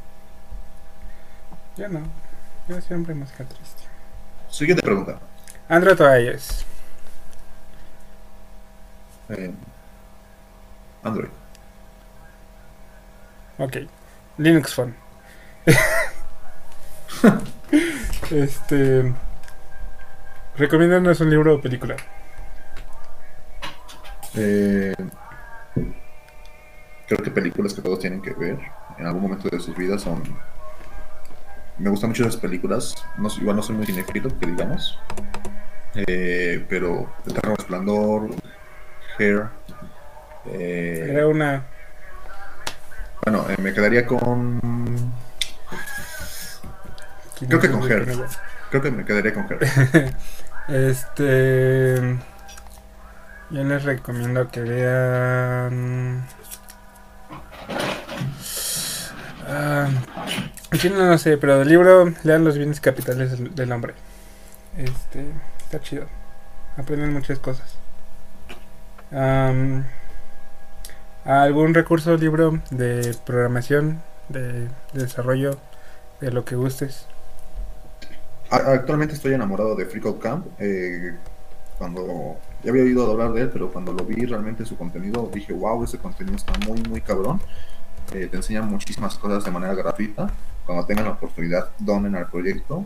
Yo 1.76 1.90
no. 1.90 2.02
Yo 2.68 2.82
siempre 2.82 3.14
música 3.14 3.44
triste. 3.46 3.84
Siguiente 4.50 4.84
pregunta. 4.84 5.20
Android 5.70 6.02
o 6.02 6.18
iOS. 6.18 6.66
Eh, 9.30 9.54
Android. 11.04 11.30
Ok. 13.58 13.78
Linux 14.38 14.74
Phone. 14.74 14.94
este. 18.32 19.14
Recomiéndanos 20.58 21.20
un 21.22 21.30
libro 21.30 21.56
o 21.56 21.62
película. 21.62 21.96
Eh, 24.36 24.94
creo 27.08 27.24
que 27.24 27.32
películas 27.32 27.74
que 27.74 27.82
todos 27.82 28.00
tienen 28.00 28.22
que 28.22 28.34
ver 28.34 28.58
en 28.98 29.06
algún 29.06 29.22
momento 29.24 29.50
de 29.50 29.60
sus 29.60 29.76
vidas 29.76 30.02
son... 30.02 30.24
Me 31.78 31.92
gustan 31.92 32.10
mucho 32.10 32.24
las 32.24 32.38
películas, 32.38 32.96
no, 33.20 33.30
igual 33.40 33.56
no 33.56 33.62
soy 33.62 33.76
muy 33.76 33.86
cinéfilo, 33.86 34.30
que 34.40 34.48
digamos, 34.48 35.00
Eh, 35.94 36.66
pero 36.70 37.08
Eterno 37.26 37.56
Resplandor, 37.56 38.30
Hair, 39.18 39.48
eh, 40.46 41.08
Era 41.10 41.28
una. 41.28 41.66
bueno, 43.24 43.46
eh, 43.50 43.56
me 43.62 43.74
quedaría 43.74 44.06
con... 44.06 44.60
Creo 47.48 47.60
que 47.60 47.70
con 47.72 47.84
Her. 47.92 48.08
Creo 48.70 48.82
que 48.82 48.92
me 48.92 49.06
quedaría 49.06 49.34
con 49.34 49.44
Hair. 49.50 50.14
Este. 50.68 52.18
Yo 53.50 53.64
les 53.64 53.84
recomiendo 53.84 54.50
que 54.50 54.62
vean. 54.62 56.26
Ah, 59.48 59.88
aquí 60.72 60.90
no 60.90 61.18
sé, 61.18 61.38
pero 61.38 61.60
del 61.60 61.70
libro 61.70 62.14
lean 62.24 62.44
los 62.44 62.58
bienes 62.58 62.82
capitales 62.82 63.56
del, 63.56 63.72
hombre. 63.72 63.94
Este. 64.78 65.26
Está 65.60 65.80
chido. 65.80 66.06
Aprenden 66.76 67.14
muchas 67.14 67.40
cosas. 67.40 67.78
¿Algún 71.24 71.74
recurso, 71.74 72.18
libro 72.18 72.62
de 72.72 73.16
programación, 73.26 74.02
de 74.28 74.68
desarrollo, 74.94 75.58
de 76.20 76.32
lo 76.32 76.44
que 76.44 76.56
gustes? 76.56 77.08
Actualmente 78.50 79.16
estoy 79.16 79.34
enamorado 79.34 79.76
de 79.76 79.86
Freak 79.86 80.20
Camp. 80.20 80.46
eh, 80.60 81.16
cuando 81.78 82.38
ya 82.64 82.72
había 82.72 82.84
oído 82.84 83.10
hablar 83.12 83.34
de 83.34 83.42
él, 83.42 83.50
pero 83.54 83.72
cuando 83.72 83.94
lo 83.94 84.04
vi 84.04 84.26
realmente 84.26 84.66
su 84.66 84.76
contenido, 84.76 85.30
dije, 85.32 85.54
wow, 85.54 85.84
ese 85.84 86.00
contenido 86.00 86.36
está 86.36 86.54
muy, 86.68 86.82
muy 86.82 87.02
cabrón. 87.02 87.40
Eh, 88.14 88.28
te 88.32 88.38
enseñan 88.38 88.68
muchísimas 88.70 89.16
cosas 89.16 89.44
de 89.44 89.52
manera 89.52 89.76
gratuita. 89.76 90.32
Cuando 90.66 90.86
tengan 90.86 91.06
la 91.06 91.12
oportunidad, 91.12 91.70
donen 91.78 92.16
al 92.16 92.30
proyecto. 92.30 92.86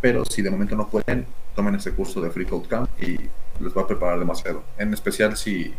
Pero 0.00 0.24
si 0.24 0.42
de 0.42 0.50
momento 0.50 0.76
no 0.76 0.88
pueden, 0.88 1.26
tomen 1.56 1.74
ese 1.74 1.92
curso 1.92 2.20
de 2.20 2.28
Out 2.28 2.68
Camp 2.68 2.88
y 3.02 3.18
les 3.60 3.76
va 3.76 3.82
a 3.82 3.86
preparar 3.86 4.18
demasiado. 4.18 4.62
En 4.78 4.94
especial 4.94 5.36
si, 5.36 5.74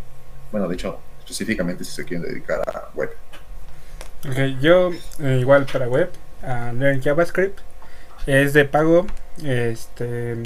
bueno, 0.51 0.67
de 0.67 0.73
hecho, 0.75 0.99
específicamente 1.19 1.85
si 1.85 1.91
se 1.91 2.03
quieren 2.03 2.27
dedicar 2.27 2.59
a 2.67 2.89
web. 2.95 3.11
Ok, 4.27 4.59
yo 4.59 4.91
eh, 5.21 5.37
igual 5.39 5.65
para 5.71 5.87
web, 5.87 6.11
a 6.43 6.73
Learn 6.73 7.01
JavaScript, 7.01 7.59
es 8.25 8.53
de 8.53 8.65
pago, 8.65 9.07
este 9.43 10.37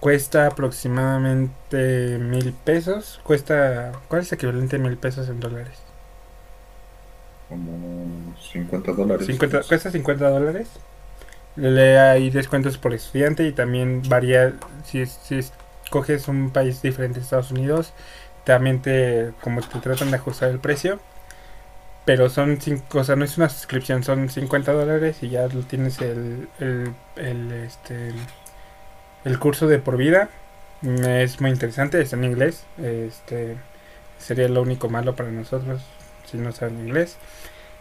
cuesta 0.00 0.46
aproximadamente 0.46 2.18
mil 2.18 2.54
pesos, 2.54 3.20
cuesta, 3.22 3.92
¿cuál 4.08 4.22
es 4.22 4.32
el 4.32 4.36
equivalente 4.36 4.76
a 4.76 4.78
mil 4.78 4.96
pesos 4.96 5.28
en 5.28 5.40
dólares? 5.40 5.78
Como 7.48 8.34
50 8.40 8.92
dólares. 8.92 9.26
50, 9.26 9.62
cuesta 9.64 9.90
50 9.90 10.30
dólares, 10.30 10.68
le 11.56 11.98
hay 11.98 12.30
descuentos 12.30 12.78
por 12.78 12.94
estudiante 12.94 13.44
y 13.46 13.52
también 13.52 14.02
varía 14.08 14.54
si, 14.84 15.04
si 15.06 15.40
escoges 15.84 16.28
un 16.28 16.50
país 16.52 16.80
diferente 16.82 17.18
a 17.20 17.22
Estados 17.22 17.50
Unidos, 17.50 17.92
también 18.44 18.82
te, 18.82 19.32
como 19.42 19.60
te 19.62 19.80
tratan 19.80 20.10
de 20.10 20.16
ajustar 20.16 20.50
el 20.50 20.60
precio. 20.60 21.00
Pero 22.04 22.28
son 22.30 22.60
cinco, 22.60 23.00
o 23.00 23.04
sea, 23.04 23.16
no 23.16 23.24
es 23.24 23.36
una 23.38 23.48
suscripción, 23.48 24.02
son 24.02 24.28
50 24.30 24.72
dólares 24.72 25.18
y 25.22 25.28
ya 25.30 25.48
tienes 25.68 26.00
el, 26.00 26.48
el, 27.16 27.52
este, 27.52 28.12
el 29.24 29.38
curso 29.38 29.66
de 29.66 29.78
por 29.78 29.96
vida. 29.96 30.30
Mm, 30.82 31.04
Es 31.04 31.40
muy 31.40 31.50
interesante, 31.50 32.00
está 32.00 32.16
en 32.16 32.24
inglés. 32.24 32.64
Este 32.82 33.56
sería 34.18 34.48
lo 34.48 34.62
único 34.62 34.88
malo 34.90 35.16
para 35.16 35.30
nosotros 35.30 35.82
si 36.26 36.38
no 36.38 36.52
saben 36.52 36.80
inglés. 36.80 37.18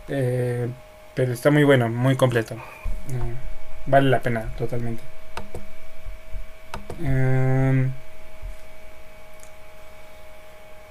Eh, 0.09 0.69
pero 1.15 1.33
está 1.33 1.51
muy 1.51 1.63
bueno, 1.63 1.89
muy 1.89 2.15
completo. 2.17 2.55
Mm, 3.07 3.33
vale 3.87 4.09
la 4.09 4.21
pena 4.21 4.53
totalmente. 4.57 5.03
Em, 7.01 7.91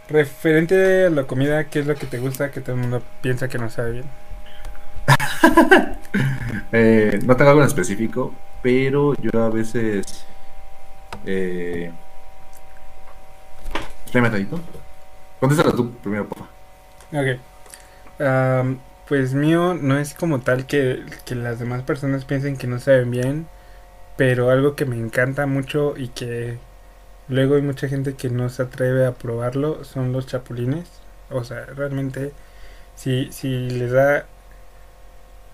referente 0.08 1.06
a 1.06 1.10
la 1.10 1.26
comida, 1.26 1.68
¿qué 1.70 1.80
es 1.80 1.86
lo 1.86 1.96
que 1.98 2.06
te 2.06 2.18
gusta 2.18 2.50
que 2.50 2.60
todo 2.60 2.76
el 2.76 2.82
mundo 2.82 3.02
piensa 3.20 3.48
que 3.48 3.58
no 3.58 3.70
sabe 3.70 3.92
bien? 3.92 4.10
Eh, 6.72 7.20
no 7.24 7.36
tengo 7.36 7.50
algo 7.50 7.62
en 7.62 7.68
específico, 7.68 8.34
pero 8.62 9.14
yo 9.16 9.42
a 9.42 9.50
veces. 9.50 10.28
Eh... 11.24 11.92
Espérame 14.06 14.30
tantito. 14.30 14.60
Contéstalo 15.40 15.74
tú 15.74 15.92
primero, 16.02 16.28
papá. 16.28 16.50
Ok. 17.12 17.40
Am, 18.20 18.80
Pues 19.06 19.34
mío 19.34 19.74
no 19.74 19.98
es 19.98 20.14
como 20.14 20.40
tal 20.42 20.66
que, 20.66 21.06
que 21.24 21.34
las 21.34 21.58
demás 21.58 21.82
personas 21.84 22.24
piensen 22.26 22.58
que 22.58 22.66
no 22.66 22.78
saben 22.80 23.10
bien, 23.10 23.50
pero 24.16 24.50
algo 24.50 24.76
que 24.76 24.86
me 24.86 24.96
encanta 24.98 25.46
mucho 25.46 25.96
y 25.96 26.10
que 26.10 26.60
luego 27.28 27.56
hay 27.56 27.62
mucha 27.62 27.88
gente 27.88 28.14
que 28.14 28.30
no 28.30 28.48
se 28.48 28.62
atreve 28.62 29.06
a 29.06 29.14
probarlo 29.14 29.84
son 29.84 30.12
los 30.12 30.26
chapulines. 30.26 30.88
O 31.30 31.44
sea, 31.44 31.66
realmente 31.66 32.32
si, 32.96 33.30
si 33.32 33.70
les 33.70 33.92
da 33.92 34.26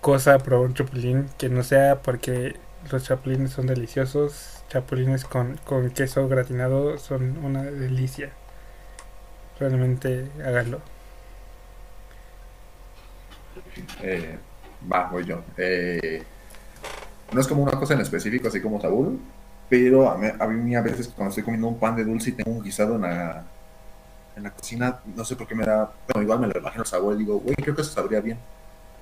cosa 0.00 0.38
probar 0.38 0.68
un 0.68 0.74
chapulín, 0.74 1.28
que 1.38 1.48
no 1.48 1.62
sea 1.62 2.02
porque 2.02 2.56
los 2.90 3.04
chapulines 3.04 3.52
son 3.52 3.66
deliciosos, 3.66 4.62
chapulines 4.68 5.24
con, 5.24 5.58
con 5.64 5.90
queso 5.90 6.28
gratinado 6.28 6.98
son 6.98 7.38
una 7.44 7.62
delicia. 7.64 8.30
Realmente 9.58 10.28
háganlo. 10.44 10.80
Eh, 14.02 14.38
voy 15.10 15.24
yo. 15.24 15.42
Eh, 15.56 16.22
no 17.32 17.40
es 17.40 17.46
como 17.46 17.62
una 17.62 17.72
cosa 17.72 17.94
en 17.94 18.00
específico, 18.00 18.48
así 18.48 18.60
como 18.60 18.80
Saúl, 18.80 19.18
pero 19.68 20.08
a 20.10 20.16
mí, 20.18 20.28
a 20.38 20.46
mí 20.46 20.74
a 20.74 20.82
veces 20.82 21.08
cuando 21.08 21.30
estoy 21.30 21.44
comiendo 21.44 21.68
un 21.68 21.78
pan 21.78 21.96
de 21.96 22.04
dulce 22.04 22.30
y 22.30 22.32
tengo 22.32 22.50
un 22.52 22.62
guisado 22.62 22.96
en 22.96 23.02
la, 23.02 23.42
en 24.36 24.42
la 24.42 24.50
cocina, 24.50 24.98
no 25.16 25.24
sé 25.24 25.36
por 25.36 25.46
qué 25.46 25.54
me 25.54 25.64
da, 25.64 25.90
bueno, 26.08 26.22
igual 26.22 26.40
me 26.40 26.46
lo 26.48 26.58
imagino 26.58 26.82
el 26.82 26.88
sabor 26.88 27.14
y 27.14 27.18
digo, 27.18 27.38
güey, 27.38 27.54
creo 27.56 27.74
que 27.74 27.82
eso 27.82 27.92
sabría 27.92 28.20
bien. 28.20 28.38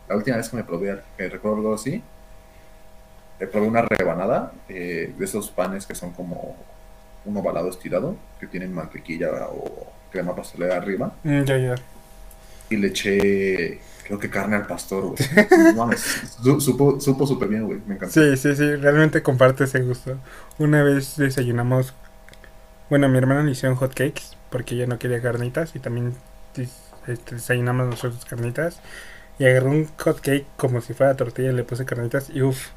La 0.09 0.17
última 0.17 0.37
vez 0.37 0.49
que 0.49 0.57
me 0.57 0.65
probé, 0.65 1.01
que 1.17 1.29
recuerdo 1.29 1.59
algo 1.59 1.75
así, 1.75 2.03
me 3.41 3.47
probé 3.47 3.67
una 3.67 3.83
rebanada 3.83 4.53
eh, 4.69 5.13
de 5.17 5.25
esos 5.25 5.51
panes 5.51 5.87
que 5.87 5.95
son 5.95 6.13
como 6.13 6.57
un 7.25 7.37
ovalado 7.37 7.69
estirado, 7.69 8.17
que 8.39 8.47
tienen 8.47 8.73
mantequilla 8.73 9.31
o 9.49 9.87
crema 10.11 10.35
pastelera 10.35 10.77
arriba, 10.77 11.13
Mm, 11.25 11.43
ya, 11.45 11.57
ya. 11.57 11.75
Y 12.73 12.77
le 12.77 12.89
eché, 12.89 13.81
creo 14.05 14.19
que 14.19 14.31
carne 14.31 14.57
al 14.57 14.67
pastor, 14.67 15.05
güey. 15.15 15.75
No 15.75 15.91
su- 15.97 16.61
supo 16.61 17.01
supo 17.01 17.27
súper 17.27 17.49
bien, 17.49 17.65
güey, 17.67 17.79
me 17.87 17.95
encantó. 17.95 18.13
Sí, 18.15 18.37
sí, 18.37 18.55
sí, 18.57 18.77
realmente 18.77 19.23
comparte 19.23 19.65
ese 19.65 19.81
gusto. 19.81 20.19
Una 20.59 20.83
vez 20.83 21.17
desayunamos, 21.17 21.95
bueno, 22.91 23.09
mi 23.09 23.19
hermana 23.19 23.43
le 23.43 23.53
hicieron 23.53 23.77
hot 23.77 23.95
cakes 23.95 24.23
porque 24.51 24.75
ella 24.75 24.87
no 24.87 24.99
quería 24.99 25.21
carnitas 25.23 25.75
y 25.75 25.79
también 25.79 26.15
este, 27.07 27.35
desayunamos 27.35 27.87
nosotros 27.89 28.25
carnitas. 28.25 28.81
Y 29.39 29.45
agarré 29.47 29.69
un 29.69 29.89
hot 29.99 30.21
cake 30.21 30.45
como 30.57 30.81
si 30.83 30.93
fuera 30.93 31.17
tortilla 31.17 31.51
y 31.51 31.55
le 31.55 31.65
puse 31.65 31.85
carnitas 31.87 32.29
y 32.33 32.43
uff, 32.43 32.69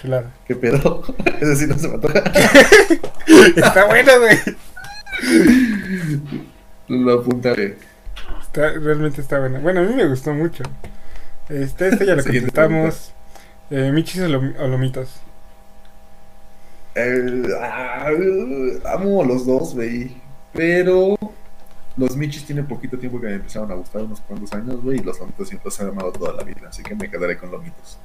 chulada. 0.00 0.32
¿Qué 0.46 0.56
pedo? 0.56 1.02
Ese 1.40 1.56
sí 1.56 1.66
no 1.66 1.78
se 1.78 1.86
antoja. 1.86 2.18
Está 3.56 3.84
bueno, 3.86 4.12
güey. 4.18 4.38
Lo 6.88 7.20
apuntaré. 7.20 7.76
Está, 8.56 8.72
realmente 8.78 9.20
está 9.20 9.38
bueno. 9.38 9.60
Bueno, 9.60 9.80
a 9.80 9.82
mí 9.82 9.94
me 9.94 10.06
gustó 10.08 10.32
mucho. 10.32 10.64
Este, 11.50 11.88
este 11.88 12.06
ya 12.06 12.14
lo 12.16 12.22
contestamos. 12.24 13.12
Eh, 13.70 13.90
michis 13.92 14.22
o, 14.22 14.28
lom- 14.28 14.58
o 14.58 14.66
lomitos. 14.66 15.10
El- 16.94 17.52
ah, 17.60 18.06
amo 18.94 19.22
los 19.24 19.44
dos, 19.44 19.74
güey. 19.74 20.16
Pero 20.54 21.16
los 21.98 22.16
Michis 22.16 22.46
tienen 22.46 22.66
poquito 22.66 22.96
tiempo 22.98 23.20
que 23.20 23.26
me 23.26 23.34
empezaron 23.34 23.70
a 23.70 23.74
gustar, 23.74 24.02
unos 24.02 24.20
cuantos 24.22 24.50
años, 24.54 24.82
güey. 24.82 25.00
Y 25.00 25.02
los 25.02 25.18
lomitos 25.20 25.48
siempre 25.48 25.66
los 25.66 25.78
he 25.78 25.82
amado 25.82 26.12
toda 26.12 26.32
la 26.32 26.42
vida. 26.42 26.68
Así 26.70 26.82
que 26.82 26.94
me 26.94 27.10
quedaré 27.10 27.36
con 27.36 27.50
lomitos. 27.50 27.98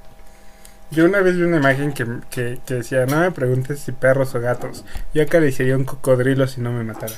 Yo 0.91 1.05
una 1.05 1.21
vez 1.21 1.37
vi 1.37 1.43
una 1.43 1.57
imagen 1.57 1.93
que, 1.93 2.05
que, 2.29 2.59
que 2.65 2.73
decía, 2.73 3.05
no 3.05 3.21
me 3.21 3.31
preguntes 3.31 3.79
si 3.79 3.93
perros 3.93 4.35
o 4.35 4.41
gatos. 4.41 4.83
Yo 5.13 5.23
acariciaría 5.23 5.77
un 5.77 5.85
cocodrilo 5.85 6.45
si 6.47 6.59
no 6.59 6.73
me 6.73 6.83
matara. 6.83 7.13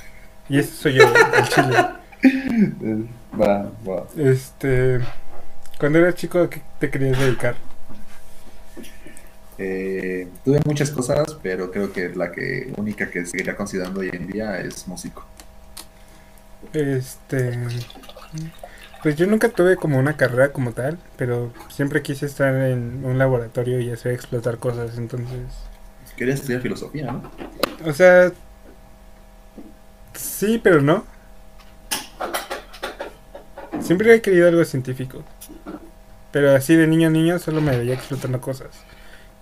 Y 0.48 0.60
ese 0.60 0.72
soy 0.74 0.94
yo, 0.94 1.04
el 1.04 1.50
chile. 1.50 3.08
Va, 3.40 3.72
va. 3.88 4.08
Este, 4.18 5.00
cuando 5.80 6.00
eras 6.00 6.16
chico, 6.16 6.40
¿a 6.40 6.50
qué 6.50 6.62
te 6.80 6.90
querías 6.90 7.20
dedicar? 7.20 7.56
Eh, 9.58 10.28
tuve 10.44 10.60
muchas 10.66 10.92
cosas, 10.92 11.38
pero 11.42 11.72
creo 11.72 11.92
que 11.92 12.10
la 12.10 12.32
que 12.32 12.74
única 12.78 13.10
que 13.10 13.26
seguiría 13.26 13.56
considerando 13.56 14.02
hoy 14.02 14.10
en 14.12 14.28
día 14.28 14.60
es 14.60 14.88
músico. 14.88 15.26
Este, 16.74 17.52
pues 19.04 19.16
yo 19.16 19.28
nunca 19.28 19.50
tuve 19.50 19.76
como 19.76 20.00
una 20.00 20.18
carrera 20.18 20.52
como 20.52 20.72
tal, 20.72 20.98
pero 21.18 21.52
siempre 21.70 22.02
quise 22.02 22.26
estar 22.26 22.54
en 22.56 23.04
un 23.06 23.18
laboratorio 23.18 23.80
y 23.80 23.92
hacer 23.92 24.14
explotar 24.14 24.58
cosas, 24.58 24.98
entonces, 24.98 25.40
Quería 26.16 26.36
estudiar 26.36 26.62
filosofía, 26.62 27.12
¿no? 27.12 27.32
o 27.86 27.94
sea, 27.94 28.32
sí, 30.14 30.60
pero 30.64 30.82
no. 30.82 31.06
Siempre 33.84 34.16
he 34.16 34.22
querido 34.22 34.48
algo 34.48 34.64
científico, 34.64 35.24
pero 36.32 36.56
así 36.56 36.76
de 36.76 36.88
niño 36.88 37.08
a 37.08 37.12
niño 37.12 37.40
solo 37.40 37.62
me 37.62 37.78
veía 37.78 37.94
explotando 37.94 38.40
cosas 38.40 38.70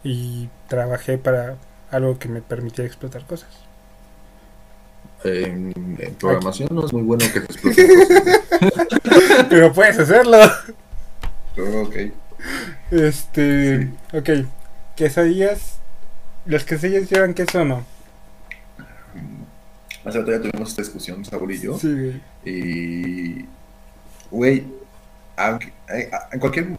y 0.03 0.49
trabajé 0.68 1.18
para 1.18 1.57
algo 1.91 2.18
que 2.18 2.27
me 2.27 2.41
permitiera 2.41 2.88
explotar 2.88 3.26
cosas. 3.26 3.49
En, 5.23 5.73
en 5.99 6.15
programación 6.15 6.69
no 6.72 6.85
es 6.85 6.93
muy 6.93 7.03
bueno 7.03 7.23
que 7.31 7.41
te 7.41 7.45
exploten 7.53 7.88
cosas. 8.59 9.47
Pero 9.49 9.72
puedes 9.72 9.99
hacerlo. 9.99 10.39
Pero, 11.55 11.81
ok. 11.84 11.95
Este, 12.89 13.89
ok, 14.13 14.30
quesadillas. 14.95 15.77
¿Las 16.45 16.63
quesadillas 16.63 17.11
llevan 17.11 17.35
queso 17.35 17.61
o 17.61 17.65
no? 17.65 17.85
Hace 20.03 20.18
rato 20.18 20.31
ya 20.31 20.41
tuvimos 20.41 20.69
esta 20.69 20.81
discusión, 20.81 21.23
Saúl 21.23 21.51
y 21.51 21.59
yo. 21.59 21.77
Sí. 21.77 22.19
Y, 22.43 23.45
güey, 24.31 24.65
eh, 25.37 26.09
en 26.31 26.39
cualquier 26.39 26.69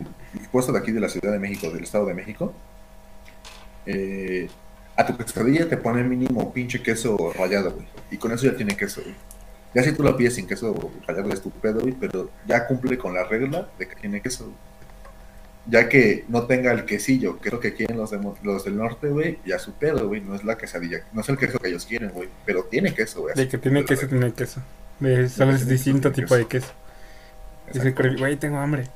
puesto 0.51 0.73
de 0.73 0.79
aquí 0.79 0.91
de 0.91 1.01
la 1.01 1.09
Ciudad 1.09 1.33
de 1.33 1.39
México, 1.39 1.71
del 1.71 1.85
Estado 1.85 2.07
de 2.07 2.15
México, 2.15 2.53
eh, 3.87 4.49
a 4.97 5.07
tu 5.07 5.17
quesadilla 5.17 5.69
te 5.69 5.77
ponen 5.77 6.09
mínimo 6.09 6.53
pinche 6.53 6.83
queso 6.83 7.33
rallado, 7.37 7.73
güey. 7.73 7.87
Y 8.11 8.17
con 8.17 8.33
eso 8.33 8.47
ya 8.47 8.57
tiene 8.57 8.77
queso, 8.77 9.03
güey. 9.03 9.15
Ya 9.75 9.83
si 9.83 9.93
tú 9.93 10.03
lo 10.03 10.17
pides 10.17 10.35
sin 10.35 10.47
queso 10.47 10.93
rallado 11.07 11.33
es 11.33 11.41
tu 11.41 11.51
pedo, 11.51 11.81
güey, 11.81 11.95
pero 11.99 12.31
ya 12.47 12.67
cumple 12.67 12.99
con 12.99 13.15
la 13.15 13.25
regla 13.25 13.69
de 13.79 13.89
que 13.89 13.97
tiene 13.97 14.21
queso. 14.21 14.45
güey. 14.45 14.57
Ya 15.69 15.89
que 15.89 16.25
no 16.29 16.43
tenga 16.47 16.73
el 16.73 16.85
quesillo, 16.85 17.39
que 17.39 17.49
es 17.49 17.53
lo 17.53 17.61
que 17.61 17.73
quieren 17.73 17.97
los, 17.97 18.11
de 18.11 18.19
los 18.43 18.65
del 18.65 18.77
norte, 18.77 19.09
güey, 19.09 19.39
ya 19.47 19.59
su 19.59 19.73
pedo, 19.73 20.09
güey. 20.09 20.21
No 20.21 20.35
es 20.35 20.45
la 20.45 20.59
quesadilla, 20.59 21.05
no 21.13 21.21
es 21.21 21.29
el 21.29 21.39
queso 21.39 21.59
que 21.59 21.69
ellos 21.69 21.87
quieren, 21.87 22.11
güey. 22.11 22.29
Pero 22.45 22.65
tiene 22.65 22.93
queso, 22.93 23.23
güey. 23.23 23.35
De 23.35 23.49
que 23.49 23.59
tiene 23.59 23.85
queso, 23.85 24.09
tiene 24.09 24.33
queso. 24.33 24.61
Es 25.01 25.35
tiene 25.35 25.57
distinto 25.65 26.11
queso, 26.11 26.23
tipo 26.23 26.37
de 26.37 26.47
queso. 26.47 26.73
Dice 27.73 27.93
güey, 28.19 28.37
tengo 28.37 28.59
hambre. 28.59 28.89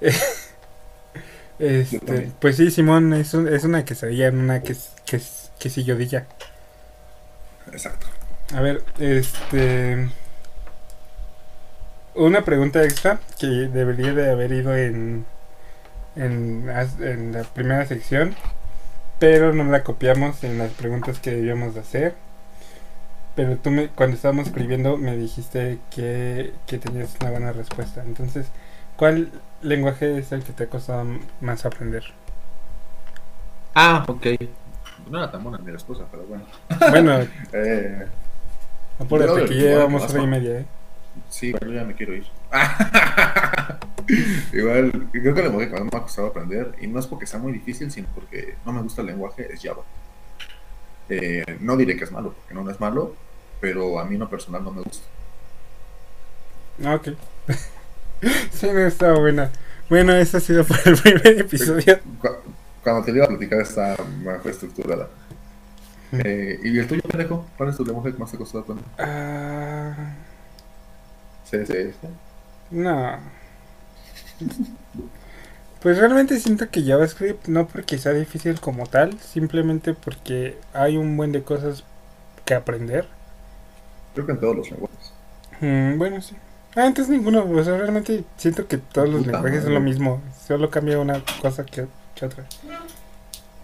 Este, 1.58 2.32
pues 2.40 2.56
sí, 2.56 2.70
Simón, 2.70 3.12
es, 3.14 3.32
un- 3.34 3.48
es 3.48 3.64
una 3.64 3.84
quesadilla, 3.84 4.30
una 4.30 4.60
ques, 4.62 4.90
ques, 5.06 5.52
quesillodilla. 5.58 6.26
Exacto. 7.72 8.06
A 8.54 8.60
ver, 8.60 8.82
este. 8.98 10.08
Una 12.14 12.44
pregunta 12.44 12.82
extra 12.84 13.18
que 13.38 13.46
debería 13.46 14.12
de 14.14 14.30
haber 14.30 14.52
ido 14.52 14.76
en, 14.76 15.26
en, 16.16 16.70
en 17.00 17.32
la 17.32 17.42
primera 17.44 17.86
sección, 17.86 18.36
pero 19.18 19.52
no 19.54 19.64
la 19.64 19.84
copiamos 19.84 20.44
en 20.44 20.58
las 20.58 20.72
preguntas 20.72 21.20
que 21.20 21.32
debíamos 21.32 21.74
de 21.74 21.80
hacer. 21.80 22.14
Pero 23.36 23.56
tú 23.58 23.70
me, 23.70 23.88
cuando 23.88 24.16
estábamos 24.16 24.46
escribiendo 24.46 24.96
me 24.96 25.16
dijiste 25.16 25.78
que, 25.90 26.52
que 26.66 26.78
tenías 26.78 27.16
una 27.20 27.30
buena 27.30 27.52
respuesta. 27.52 28.02
Entonces, 28.04 28.46
¿cuál 28.96 29.30
lenguaje 29.62 30.18
es 30.18 30.30
el 30.32 30.42
que 30.44 30.52
te 30.52 30.64
ha 30.64 30.70
costado 30.70 31.04
más 31.40 31.64
aprender? 31.66 32.04
Ah, 33.74 34.04
ok. 34.08 34.26
No 35.10 35.18
era 35.18 35.30
tan 35.30 35.42
buena 35.42 35.58
mi 35.58 35.70
respuesta, 35.72 36.04
pero 36.10 36.24
bueno. 36.24 36.44
Bueno, 36.90 37.26
Eh, 37.52 38.06
apúrate 38.98 39.40
Yo- 39.40 39.46
que 39.46 39.54
llevamos 39.54 40.08
hora 40.08 40.22
y 40.22 40.26
media, 40.26 40.60
¿eh? 40.60 40.66
sí, 41.28 41.52
pero 41.58 41.72
ya 41.72 41.84
me 41.84 41.94
quiero 41.94 42.14
ir. 42.14 42.26
Igual, 44.52 45.08
creo 45.12 45.34
que 45.34 45.40
el 45.40 45.46
lenguaje 45.46 45.68
que 45.70 45.80
más 45.80 45.92
me 45.92 45.98
ha 45.98 46.02
costado 46.02 46.28
aprender, 46.28 46.74
y 46.80 46.86
no 46.86 46.98
es 46.98 47.06
porque 47.06 47.26
sea 47.26 47.40
muy 47.40 47.52
difícil, 47.52 47.90
sino 47.90 48.08
porque 48.14 48.54
no 48.64 48.72
me 48.72 48.82
gusta 48.82 49.00
el 49.00 49.08
lenguaje, 49.08 49.52
es 49.52 49.60
Java. 49.62 49.82
Eh, 51.08 51.44
no 51.60 51.76
diré 51.76 51.96
que 51.96 52.04
es 52.04 52.12
malo, 52.12 52.32
porque 52.32 52.54
no, 52.54 52.62
no 52.64 52.70
es 52.70 52.80
malo, 52.80 53.14
pero 53.64 53.98
a 53.98 54.04
mí 54.04 54.14
en 54.16 54.20
lo 54.20 54.28
personal 54.28 54.62
no 54.62 54.70
me 54.72 54.82
gusta. 54.82 55.06
Ah, 56.84 56.94
Ok. 56.96 57.08
sí, 58.52 58.66
no 58.72 58.80
estaba 58.80 59.18
buena. 59.18 59.50
Bueno, 59.88 60.12
eso 60.12 60.36
ha 60.36 60.40
sido 60.40 60.64
por 60.64 60.78
el 60.84 60.96
primer 60.96 61.40
episodio. 61.40 61.98
Cu- 62.20 62.28
Cuando 62.82 63.04
te 63.04 63.12
iba 63.12 63.24
a 63.24 63.28
platicar 63.28 63.60
está 63.62 63.96
mejor 64.22 64.50
estructurada. 64.50 65.08
Eh, 66.12 66.60
¿Y 66.62 66.78
el 66.78 66.86
tuyo, 66.86 67.02
pendejo? 67.02 67.46
¿Cuál 67.56 67.70
es 67.70 67.76
tu 67.76 67.84
lenguaje 67.84 68.12
que 68.12 68.18
más 68.18 68.30
te 68.30 68.36
ha 68.36 68.38
costado 68.38 68.64
aprender? 68.64 68.84
Ah, 68.98 70.14
CSS. 71.50 71.96
no. 72.70 73.18
Pues 75.80 75.98
realmente 75.98 76.38
siento 76.40 76.70
que 76.70 76.82
JavaScript 76.82 77.46
no 77.48 77.66
porque 77.68 77.98
sea 77.98 78.12
difícil 78.12 78.58
como 78.60 78.86
tal, 78.86 79.18
simplemente 79.20 79.92
porque 79.92 80.56
hay 80.72 80.96
un 80.96 81.16
buen 81.16 81.32
de 81.32 81.42
cosas 81.42 81.84
que 82.46 82.54
aprender. 82.54 83.06
Creo 84.14 84.26
que 84.26 84.32
en 84.32 84.40
todos 84.40 84.56
los 84.56 84.70
lenguajes. 84.70 85.14
Mm, 85.60 85.98
bueno, 85.98 86.20
sí. 86.20 86.36
Ah, 86.76 86.86
entonces 86.86 87.10
ninguno. 87.16 87.44
O 87.44 87.64
sea, 87.64 87.76
realmente 87.78 88.24
siento 88.36 88.66
que 88.68 88.78
todos 88.78 89.08
los 89.08 89.22
Puta 89.22 89.32
lenguajes 89.32 89.62
son 89.64 89.72
madre. 89.72 89.74
lo 89.74 89.80
mismo. 89.80 90.22
Solo 90.46 90.70
cambia 90.70 90.98
una 91.00 91.22
cosa 91.40 91.64
que, 91.64 91.86
que 92.14 92.26
otra. 92.26 92.46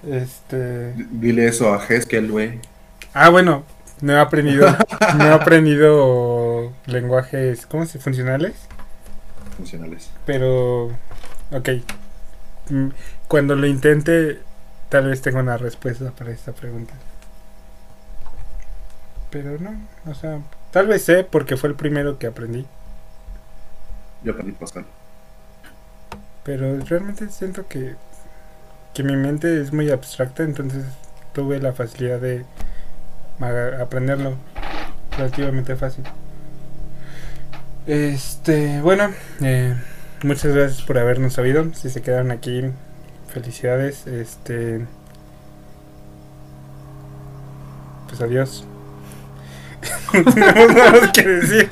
Este. 0.03 0.95
Dile 1.11 1.47
eso 1.47 1.73
a 1.75 1.85
Heskel, 1.85 2.31
güey. 2.31 2.61
Ah, 3.13 3.29
bueno. 3.31 3.65
No 4.01 4.13
he 4.15 4.19
aprendido. 4.19 4.67
no 5.19 5.25
he 5.25 5.33
aprendido 5.33 6.73
lenguajes. 6.87 7.67
¿Cómo 7.67 7.85
se 7.87 7.99
funcionales? 7.99 8.55
Funcionales. 9.57 10.11
Pero. 10.25 10.87
Ok. 11.53 11.69
Mm, 12.71 12.89
Cuando 13.29 13.57
lo 13.57 13.67
intente, 13.67 14.41
tal 14.89 15.09
vez 15.09 15.23
tenga 15.23 15.41
una 15.41 15.57
respuesta 15.59 16.13
para 16.13 16.31
esta 16.31 16.53
pregunta. 16.53 16.95
Pero 19.31 19.59
no. 19.59 19.75
O 20.07 20.15
sea, 20.15 20.41
tal 20.71 20.87
vez 20.87 21.05
sé 21.05 21.25
porque 21.25 21.57
fue 21.57 21.69
el 21.69 21.77
primero 21.77 22.19
que 22.19 22.27
aprendí. 22.27 22.67
Yo 24.23 24.33
aprendí 24.33 24.53
Pascal. 24.53 24.85
Pero 26.45 26.79
realmente 26.81 27.29
siento 27.29 27.67
que, 27.69 27.95
que 28.95 29.03
mi 29.03 29.17
mente 29.17 29.61
es 29.61 29.73
muy 29.73 29.91
abstracta, 29.91 30.43
entonces 30.43 30.85
tuve 31.33 31.61
la 31.61 31.73
facilidad 31.73 32.21
de 32.21 32.45
aprenderlo 33.81 34.37
relativamente 35.17 35.77
fácil. 35.77 36.05
Este, 37.87 38.81
bueno, 38.81 39.11
eh, 39.41 39.75
muchas 40.23 40.55
gracias 40.55 40.83
por 40.83 40.99
habernos 40.99 41.39
oído. 41.39 41.73
Si 41.75 41.91
se 41.91 42.03
quedaron 42.03 42.31
aquí, 42.31 42.63
felicidades. 43.29 44.07
Este, 44.07 44.87
pues 48.09 48.21
adiós. 48.21 48.67
No 50.13 50.33
tenemos 50.33 50.75
nada 50.75 50.91
más 50.93 51.11
que 51.13 51.23
decir. 51.27 51.69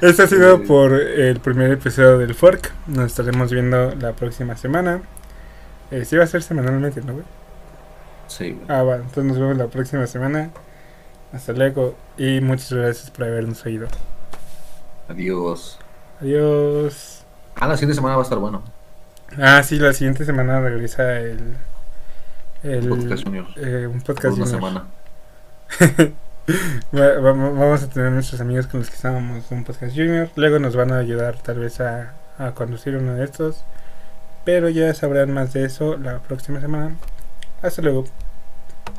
Esto 0.00 0.22
ha 0.22 0.26
sido 0.26 0.62
por 0.62 0.92
el 0.94 1.38
primer 1.40 1.70
episodio 1.70 2.18
del 2.18 2.34
Fork. 2.34 2.72
Nos 2.86 3.06
estaremos 3.06 3.50
viendo 3.52 3.94
la 3.96 4.12
próxima 4.12 4.56
semana. 4.56 5.02
Eh, 5.90 6.04
sí 6.04 6.16
va 6.16 6.24
a 6.24 6.26
ser 6.26 6.42
semanalmente, 6.42 7.02
¿no, 7.02 7.12
güey? 7.14 7.24
Sí, 8.28 8.52
güey. 8.52 8.64
Ah, 8.68 8.82
va. 8.82 8.96
Entonces 8.96 9.24
nos 9.24 9.38
vemos 9.38 9.56
la 9.58 9.66
próxima 9.66 10.06
semana. 10.06 10.50
Hasta 11.32 11.52
luego. 11.52 11.96
Y 12.16 12.40
muchas 12.40 12.72
gracias 12.72 13.10
por 13.10 13.24
habernos 13.26 13.64
oído. 13.66 13.88
Adiós. 15.08 15.78
Adiós. 16.20 17.24
Ah, 17.56 17.66
la 17.68 17.74
siguiente 17.76 17.94
semana 17.96 18.14
va 18.16 18.22
a 18.22 18.24
estar 18.24 18.38
bueno. 18.38 18.62
Ah, 19.38 19.62
sí, 19.62 19.78
la 19.78 19.92
siguiente 19.92 20.24
semana 20.24 20.60
regresa 20.60 21.18
el... 21.18 21.56
el 22.62 22.88
Podcast 22.88 23.24
Junior. 23.24 23.46
eh, 23.56 23.86
un 23.86 24.00
Por 24.00 24.14
podcast 24.16 24.36
una 24.36 24.46
junior. 24.46 24.48
semana. 24.48 24.84
Va- 26.94 27.18
va- 27.20 27.32
Vamos 27.32 27.82
a 27.82 27.88
tener 27.88 28.10
nuestros 28.12 28.40
amigos 28.40 28.66
con 28.66 28.80
los 28.80 28.88
que 28.90 28.96
estábamos 28.96 29.50
en 29.50 29.58
un 29.58 29.64
podcast 29.64 29.94
junior. 29.94 30.28
Luego 30.36 30.58
nos 30.58 30.76
van 30.76 30.92
a 30.92 30.98
ayudar 30.98 31.36
tal 31.42 31.58
vez 31.58 31.80
a, 31.80 32.12
a 32.38 32.52
conducir 32.52 32.96
uno 32.96 33.14
de 33.14 33.24
estos. 33.24 33.64
Pero 34.44 34.68
ya 34.68 34.92
sabrán 34.94 35.32
más 35.32 35.52
de 35.52 35.64
eso 35.64 35.96
la 35.96 36.18
próxima 36.20 36.60
semana. 36.60 36.96
Hasta 37.62 37.82
luego. 37.82 38.04